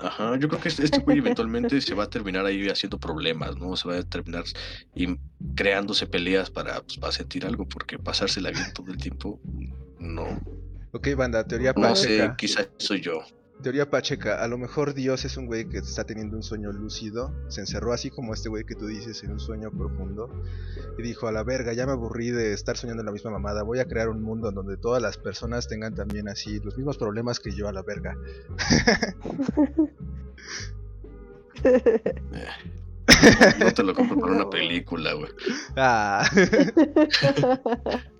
Ajá, 0.00 0.36
yo 0.38 0.48
creo 0.48 0.60
que 0.60 0.68
este 0.68 0.98
güey 0.98 1.18
eventualmente 1.18 1.80
se 1.80 1.94
va 1.94 2.04
a 2.04 2.10
terminar 2.10 2.46
ahí 2.46 2.68
haciendo 2.68 2.98
problemas, 2.98 3.56
¿no? 3.56 3.76
Se 3.76 3.88
va 3.88 3.96
a 3.96 4.02
terminar 4.02 4.44
y 4.94 5.18
creándose 5.56 6.06
peleas 6.06 6.50
para, 6.50 6.80
pues, 6.82 6.98
para 6.98 7.12
sentir 7.12 7.44
algo, 7.44 7.68
porque 7.68 7.98
pasársela 7.98 8.50
bien 8.50 8.72
todo 8.72 8.92
el 8.92 8.96
tiempo, 8.96 9.40
no. 9.98 10.40
Ok, 10.92 11.08
banda, 11.16 11.44
teoría 11.44 11.72
No 11.76 11.96
sé, 11.96 12.30
quizás 12.36 12.70
soy 12.78 13.00
yo. 13.00 13.24
Teoría 13.62 13.90
pacheca. 13.90 14.42
A 14.42 14.48
lo 14.48 14.58
mejor 14.58 14.94
Dios 14.94 15.24
es 15.24 15.36
un 15.36 15.46
güey 15.46 15.68
que 15.68 15.78
está 15.78 16.04
teniendo 16.04 16.36
un 16.36 16.42
sueño 16.42 16.72
lúcido. 16.72 17.32
Se 17.48 17.60
encerró 17.60 17.92
así 17.92 18.10
como 18.10 18.34
este 18.34 18.48
güey 18.48 18.64
que 18.64 18.74
tú 18.74 18.86
dices 18.86 19.22
en 19.24 19.32
un 19.32 19.40
sueño 19.40 19.70
profundo. 19.70 20.30
Y 20.96 21.02
dijo, 21.02 21.26
a 21.26 21.32
la 21.32 21.42
verga, 21.42 21.72
ya 21.72 21.86
me 21.86 21.92
aburrí 21.92 22.30
de 22.30 22.52
estar 22.52 22.76
soñando 22.76 23.02
en 23.02 23.06
la 23.06 23.12
misma 23.12 23.30
mamada. 23.30 23.62
Voy 23.62 23.80
a 23.80 23.86
crear 23.86 24.08
un 24.08 24.22
mundo 24.22 24.48
en 24.48 24.54
donde 24.54 24.76
todas 24.76 25.02
las 25.02 25.18
personas 25.18 25.68
tengan 25.68 25.94
también 25.94 26.28
así 26.28 26.60
los 26.60 26.76
mismos 26.76 26.98
problemas 26.98 27.40
que 27.40 27.50
yo 27.50 27.68
a 27.68 27.72
la 27.72 27.82
verga. 27.82 28.16
No 33.58 33.72
te 33.72 33.82
lo 33.82 33.94
compro 33.94 34.18
para 34.18 34.32
una 34.32 34.50
película, 34.50 35.12
güey. 35.14 35.30
Ah, 35.76 36.28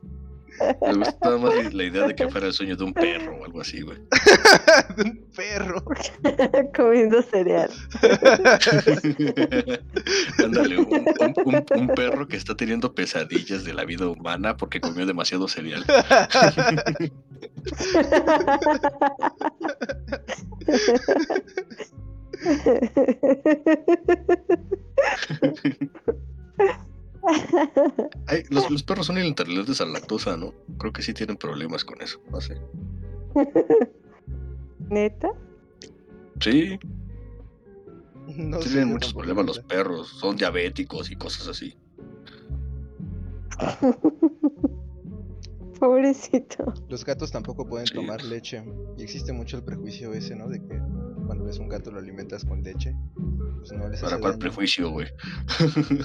Me 0.83 0.95
gustaba 0.95 1.39
más 1.39 1.73
la 1.75 1.85
idea 1.85 2.07
de 2.07 2.15
que 2.15 2.29
fuera 2.29 2.47
el 2.49 2.53
sueño 2.53 2.77
de 2.77 2.85
un 2.85 2.93
perro 2.93 3.37
o 3.41 3.45
algo 3.45 3.61
así, 3.61 3.81
güey. 3.83 3.99
de 4.97 5.03
un 5.03 5.27
perro. 5.37 5.83
Comiendo 6.77 7.23
cereal. 7.23 7.71
Ándale, 10.45 10.79
un, 10.79 10.87
un- 10.87 11.35
un- 11.45 11.65
un 11.81 11.89
perro 11.89 12.27
que 12.29 12.37
está 12.37 12.57
teniendo 12.57 12.95
pesadillas 12.95 13.65
de 13.65 13.75
la 13.75 13.85
vida 13.85 14.07
humana 14.09 14.57
porque 14.57 14.81
comió 14.81 15.07
demasiado 15.07 15.49
cereal. 15.49 15.85
Ay, 28.27 28.43
los, 28.51 28.71
los 28.71 28.83
perros 28.83 29.07
son 29.07 29.19
intolerantes 29.19 29.81
a 29.81 29.87
la 29.87 29.93
lactosa, 29.93 30.37
¿no? 30.37 30.55
Creo 30.79 30.93
que 30.93 31.03
sí 31.03 31.13
tienen 31.13 31.37
problemas 31.37 31.85
con 31.85 32.01
eso. 32.01 32.21
No 32.31 32.41
sé. 32.41 32.57
¿Neta? 34.91 35.29
Sí, 36.41 36.79
No 38.37 38.63
sí 38.63 38.69
tienen 38.71 38.89
muchos 38.91 39.13
problemas 39.13 39.47
los 39.47 39.61
perros. 39.61 40.09
Son 40.09 40.37
diabéticos 40.37 41.11
y 41.11 41.17
cosas 41.17 41.49
así. 41.49 41.77
Pobrecito. 45.79 46.73
Los 46.89 47.05
gatos 47.05 47.31
tampoco 47.31 47.67
pueden 47.69 47.87
tomar 47.87 48.23
leche. 48.23 48.65
Y 48.97 49.03
existe 49.03 49.33
mucho 49.33 49.57
el 49.57 49.65
prejuicio 49.65 50.13
ese, 50.13 50.35
¿no? 50.35 50.49
De 50.49 50.61
que 50.61 50.81
cuando 51.27 51.45
ves 51.45 51.59
un 51.59 51.69
gato 51.69 51.91
lo 51.91 51.99
alimentas 51.99 52.45
con 52.45 52.63
leche. 52.63 52.95
Pues 53.59 53.73
no 53.73 53.89
les 53.89 54.01
¿Para 54.01 54.19
cuál 54.19 54.33
daño. 54.33 54.41
prejuicio, 54.41 54.91
güey? 54.91 55.09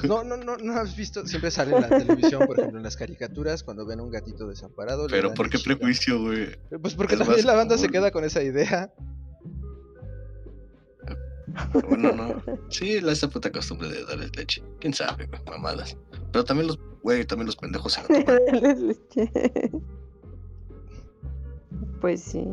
No, 0.08 0.24
no, 0.24 0.38
no, 0.38 0.58
no 0.58 0.74
has 0.74 0.96
visto. 0.96 1.26
Siempre 1.26 1.52
sale 1.52 1.76
en 1.76 1.82
la 1.82 1.90
televisión, 1.90 2.46
por 2.46 2.58
ejemplo, 2.60 2.80
en 2.80 2.84
las 2.84 2.98
caricaturas, 2.98 3.64
cuando 3.64 3.86
ven 3.86 4.00
a 4.00 4.04
un 4.04 4.12
gatito 4.12 4.48
desamparado. 4.48 5.08
Pero 5.08 5.34
¿por 5.34 5.50
qué 5.50 5.60
prejuicio, 5.60 6.20
güey? 6.22 6.58
Pues 6.82 6.96
porque 6.96 7.14
Es 7.16 7.20
también 7.20 7.46
la 7.46 7.54
banda 7.56 7.78
se 7.78 7.90
queda 7.90 8.12
con 8.12 8.24
esa 8.24 8.42
idea. 8.42 8.92
Bueno, 11.74 12.12
no. 12.14 12.42
Sí, 12.70 13.00
la 13.02 13.12
esa 13.12 13.30
puta 13.30 13.52
costumbre 13.52 13.90
de 13.90 14.04
darles 14.06 14.36
leche. 14.36 14.64
¿Quién 14.80 14.94
sabe? 14.94 15.30
Mamadas. 15.46 15.96
Pero 16.32 16.44
también 16.44 16.68
los, 16.68 16.80
güey, 17.04 17.26
también 17.26 17.46
los 17.48 17.56
pendejos 17.56 17.94
se 17.94 18.02
la 18.02 18.08
toman. 18.26 18.96
Pues 22.02 22.22
sí. 22.24 22.44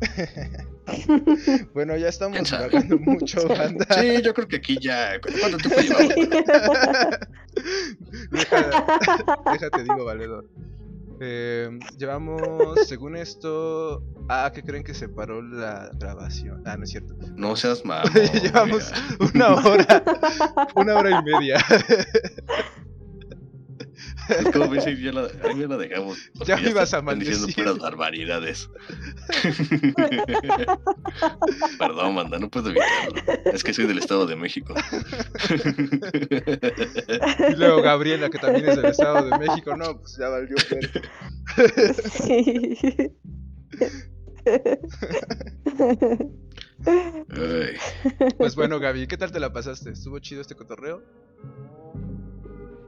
Bueno, 1.74 1.96
ya 1.96 2.08
estamos 2.08 2.38
divagando 2.42 2.98
mucho, 2.98 3.46
banda. 3.48 3.86
Sí, 4.00 4.20
yo 4.20 4.34
creo 4.34 4.48
que 4.48 4.56
aquí 4.56 4.76
ya. 4.80 5.20
¿cu- 5.20 5.28
¿Cuánto 5.38 5.58
tiempo 5.58 5.80
llevamos? 5.80 6.16
Deja- 8.32 9.42
déjate, 9.52 9.82
digo, 9.84 10.04
valedor. 10.04 10.44
Eh, 11.20 11.78
llevamos, 11.98 12.42
según 12.88 13.16
esto. 13.16 14.02
Ah, 14.28 14.50
¿qué 14.52 14.62
creen 14.64 14.82
que 14.82 14.92
se 14.92 15.08
paró 15.08 15.40
la 15.40 15.90
grabación? 15.94 16.62
Ah, 16.66 16.76
no 16.76 16.82
es 16.82 16.90
cierto. 16.90 17.14
No 17.36 17.54
seas 17.54 17.84
mamón. 17.84 18.12
Llevamos 18.42 18.92
una 19.34 19.54
hora. 19.54 20.02
Una 20.74 20.94
hora 20.96 21.10
y 21.20 21.22
media. 21.22 21.58
Es 24.28 24.50
como 24.52 24.68
me 24.68 24.76
dicen, 24.76 24.96
ya 25.00 25.12
la, 25.12 25.22
ahí 25.22 25.58
ya 25.58 25.66
la 25.66 25.76
dejamos. 25.76 26.18
Ya 26.46 26.56
me 26.56 26.70
ibas 26.70 26.94
a 26.94 26.98
están 26.98 27.18
diciendo 27.18 27.40
maldecir. 27.46 27.64
puras 27.64 27.78
barbaridades. 27.78 28.70
Perdón, 31.78 32.14
manda, 32.14 32.38
no 32.38 32.48
puedo 32.50 32.70
evitarlo. 32.70 33.22
Es 33.52 33.64
que 33.64 33.74
soy 33.74 33.86
del 33.86 33.98
Estado 33.98 34.26
de 34.26 34.36
México. 34.36 34.74
Y 37.50 37.56
luego 37.56 37.82
Gabriela, 37.82 38.30
que 38.30 38.38
también 38.38 38.68
es 38.68 38.76
del 38.76 38.86
Estado 38.86 39.28
de 39.28 39.38
México. 39.38 39.76
No, 39.76 39.98
pues 39.98 40.16
ya 40.16 40.28
valió 40.28 40.54
ver. 40.70 41.02
Sí. 42.10 42.78
Ay, 46.86 47.76
Pues 48.38 48.54
bueno, 48.54 48.80
Gaby, 48.80 49.06
¿qué 49.06 49.16
tal 49.16 49.32
te 49.32 49.40
la 49.40 49.52
pasaste? 49.52 49.90
¿Estuvo 49.90 50.18
chido 50.18 50.40
este 50.40 50.54
cotorreo? 50.54 51.02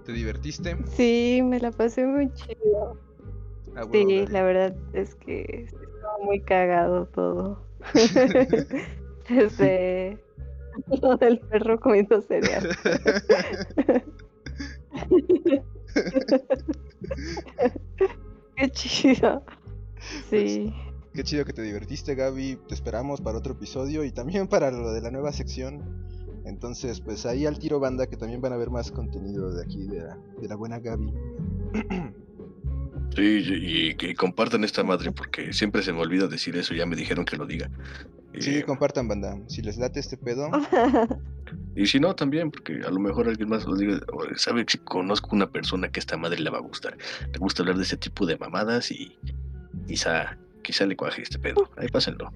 ¿Te 0.05 0.13
divertiste? 0.13 0.77
Sí, 0.97 1.41
me 1.43 1.59
la 1.61 1.71
pasé 1.71 2.07
muy 2.07 2.33
chido. 2.35 2.99
Ah, 3.77 3.85
Sí, 3.91 4.27
la 4.29 4.43
verdad 4.43 4.77
es 4.93 5.15
que 5.15 5.67
estaba 5.67 6.19
muy 6.23 6.41
cagado 6.41 7.07
todo. 7.07 7.65
Desde 9.29 10.19
lo 11.03 11.17
del 11.17 11.41
perro 11.41 11.81
comiendo 11.81 12.21
cereal. 12.21 12.69
Qué 18.57 18.71
chido. 18.71 19.43
Sí. 20.31 20.73
Qué 21.15 21.23
chido 21.23 21.45
que 21.45 21.53
te 21.53 21.63
divertiste, 21.63 22.15
Gaby. 22.15 22.59
Te 22.69 22.75
esperamos 22.75 23.21
para 23.21 23.39
otro 23.39 23.55
episodio 23.55 24.05
y 24.05 24.13
también 24.13 24.49
para 24.49 24.71
lo 24.71 24.93
de 24.93 25.01
la 25.01 25.11
nueva 25.11 25.33
sección. 25.33 26.05
Entonces, 26.45 27.01
pues 27.01 27.25
ahí 27.27 27.47
al 27.47 27.59
tiro 27.59 27.81
banda 27.81 28.07
que 28.07 28.17
también 28.17 28.41
van 28.41 28.53
a 28.53 28.57
ver 28.57 28.71
más 28.71 28.91
contenido 28.91 29.53
de 29.53 29.63
aquí, 29.63 29.87
de 29.87 30.01
la, 30.03 30.19
de 30.41 30.49
la 30.49 30.57
buena 30.57 30.79
Gaby. 30.79 31.13
sí, 33.17 33.45
y, 33.49 33.95
que 33.95 34.15
compartan 34.15 34.63
esta 34.63 34.85
madre 34.85 35.11
porque 35.11 35.53
siempre 35.53 35.83
se 35.83 35.93
me 35.93 36.01
olvida 36.01 36.27
decir 36.27 36.57
eso. 36.57 36.75
Ya 36.75 36.85
me 36.85 36.97
dijeron 36.97 37.25
que 37.25 37.37
lo 37.37 37.47
diga. 37.47 37.71
Sí, 38.39 38.57
Eh, 38.57 38.65
compartan 38.65 39.09
banda. 39.09 39.39
Si 39.47 39.63
les 39.63 39.79
late 39.79 40.01
este 40.01 40.17
pedo, 40.17 40.51
y 41.77 41.87
si 41.87 41.99
no, 41.99 42.15
también, 42.15 42.51
porque 42.51 42.81
a 42.85 42.91
lo 42.91 43.01
mejor 43.01 43.29
alguien 43.29 43.49
más 43.49 43.65
lo 43.65 43.77
diga. 43.77 44.01
Sabe 44.37 44.67
que 44.67 44.79
conozco 44.79 45.31
una 45.33 45.51
persona 45.51 45.89
que 45.89 46.01
esta 46.01 46.17
madre 46.17 46.41
le 46.41 46.51
va 46.51 46.59
a 46.59 46.63
gustar. 46.63 46.97
Le 47.33 47.39
gusta 47.39 47.63
hablar 47.63 47.77
de 47.77 47.85
ese 47.85 47.97
tipo 47.97 48.27
de 48.27 48.37
mamadas 48.37 48.91
y 48.91 49.17
quizá, 49.87 50.37
quizá 50.63 50.85
le 50.85 50.97
cuaje 50.97 51.23
este 51.23 51.39
pedo. 51.39 51.71
Ahí 51.77 51.89
pásenlo. 51.89 52.33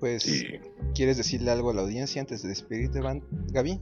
Pues, 0.00 0.26
Y 0.26 0.58
¿quieres 0.94 1.16
decirle 1.18 1.50
algo 1.50 1.70
a 1.70 1.74
la 1.74 1.82
audiencia 1.82 2.20
antes 2.20 2.42
de 2.42 2.48
despedirte, 2.48 3.00
Van- 3.00 3.22
Gaby? 3.52 3.78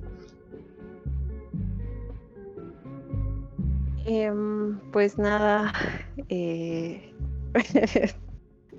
Em, 4.05 4.79
pues 4.91 5.17
nada. 5.19 5.73
eh, 6.29 7.13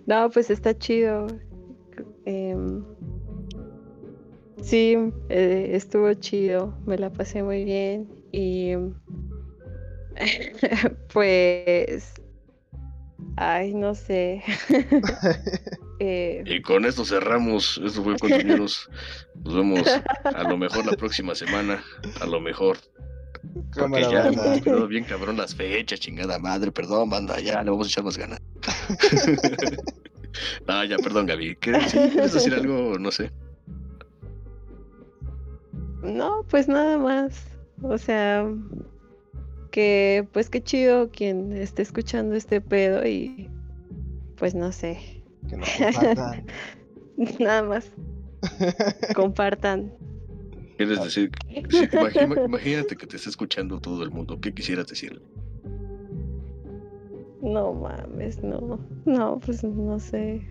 no, 0.05 0.29
pues 0.29 0.49
está 0.49 0.77
chido. 0.77 1.27
Em, 2.25 2.83
sí, 4.61 4.95
eh, 5.29 5.69
estuvo 5.73 6.13
chido. 6.15 6.73
Me 6.85 6.97
la 6.97 7.09
pasé 7.11 7.43
muy 7.43 7.63
bien. 7.63 8.09
Y 8.31 8.73
pues 11.13 12.13
Ay, 13.37 13.73
no 13.73 13.95
sé. 13.95 14.43
Eh, 15.99 16.43
Y 16.45 16.61
con 16.61 16.85
esto 16.85 17.03
cerramos. 17.05 17.79
Esto 17.83 18.03
fue 18.03 18.17
Continuos. 18.17 18.89
Nos 19.43 19.53
vemos 19.55 19.83
a 20.23 20.43
lo 20.43 20.57
mejor 20.57 20.85
la 20.85 20.93
próxima 20.93 21.35
semana. 21.35 21.83
A 22.21 22.25
lo 22.25 22.39
mejor. 22.39 22.77
Porque 23.73 24.01
ya 24.01 24.23
banda. 24.23 24.45
hemos 24.45 24.61
quedado 24.61 24.87
bien 24.87 25.03
cabrón 25.03 25.37
las 25.37 25.53
fechas, 25.55 25.99
chingada 25.99 26.39
madre. 26.39 26.71
Perdón, 26.71 27.09
banda. 27.09 27.39
Ya 27.39 27.61
le 27.63 27.69
vamos 27.71 27.87
a 27.87 27.89
echar 27.89 28.03
más 28.03 28.17
ganas. 28.17 28.41
no, 30.67 30.83
ya, 30.85 30.97
perdón, 30.97 31.25
Gaby. 31.25 31.55
¿Qué- 31.57 31.79
sí, 31.87 31.97
¿Quieres 32.11 32.33
decir 32.33 32.53
algo? 32.53 32.97
No 32.99 33.11
sé. 33.11 33.31
no, 36.03 36.43
pues 36.49 36.67
nada 36.67 36.97
más. 36.97 37.45
O 37.81 37.97
sea, 37.97 38.45
que 39.71 40.27
pues 40.33 40.49
qué 40.49 40.61
chido 40.61 41.09
quien 41.11 41.53
esté 41.53 41.81
escuchando 41.81 42.35
este 42.35 42.61
pedo 42.61 43.05
y 43.07 43.49
pues 44.37 44.55
no 44.55 44.71
sé. 44.71 45.18
Que 45.47 45.57
nos 45.57 45.69
compartan. 45.77 46.45
Nada 47.39 47.63
más. 47.63 47.91
Compartan. 49.15 49.93
¿Quieres 50.77 51.03
decir? 51.03 51.29
sí, 51.69 51.89
imagínate 52.45 52.95
que 52.95 53.05
te 53.05 53.17
está 53.17 53.29
escuchando 53.29 53.81
todo 53.81 54.01
el 54.03 54.11
mundo. 54.11 54.39
¿Qué 54.39 54.53
quisieras 54.53 54.87
decirle? 54.87 55.21
No 57.41 57.73
mames, 57.73 58.41
no. 58.41 58.79
No, 59.05 59.39
pues 59.45 59.63
no 59.63 59.99
sé. 59.99 60.41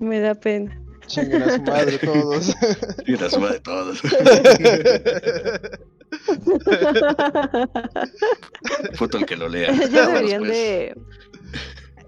Me 0.00 0.18
da 0.20 0.34
pena. 0.34 0.76
Chinguen 1.06 1.42
a 1.42 1.50
su 1.56 1.62
madre 1.62 1.98
todos. 1.98 2.54
Y 3.06 3.16
la 3.16 3.30
suma 3.30 3.52
de 3.52 3.60
todos. 3.60 4.00
Foto 8.94 9.18
el 9.18 9.26
que 9.26 9.36
lo 9.36 9.48
lea. 9.48 9.72
ya 9.72 10.08
deberían 10.08 10.42
pues. 10.42 10.52
de. 10.52 10.96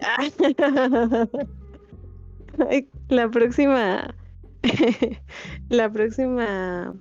La 3.09 3.29
próxima. 3.31 4.15
la 5.69 5.91
próxima 5.91 6.95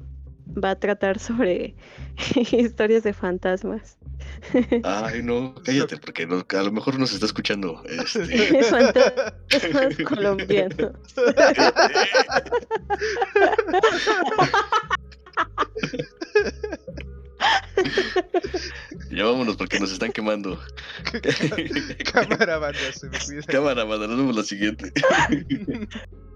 va 0.63 0.71
a 0.71 0.75
tratar 0.75 1.19
sobre 1.19 1.75
historias 2.51 3.03
de 3.03 3.13
fantasmas. 3.13 3.97
Ay, 4.83 5.21
no, 5.23 5.53
cállate, 5.63 5.97
porque 5.97 6.25
no- 6.25 6.45
a 6.49 6.63
lo 6.63 6.71
mejor 6.71 6.97
nos 6.99 7.13
está 7.13 7.25
escuchando. 7.25 7.81
Este, 7.85 8.63
fantasmas 8.69 9.97
colombianos. 10.07 10.91
ya 19.11 19.25
vámonos 19.25 19.55
porque 19.55 19.79
nos 19.79 19.91
están 19.91 20.11
quemando. 20.11 20.59
Cámara, 22.13 22.57
banda, 22.57 22.79
se 22.93 23.09
me 23.09 23.19
cuida. 23.19 23.43
Cámara, 23.43 23.83
banda, 23.83 24.07
nos 24.07 24.17
vemos 24.17 24.35
la 24.35 24.43
siguiente. 24.43 24.91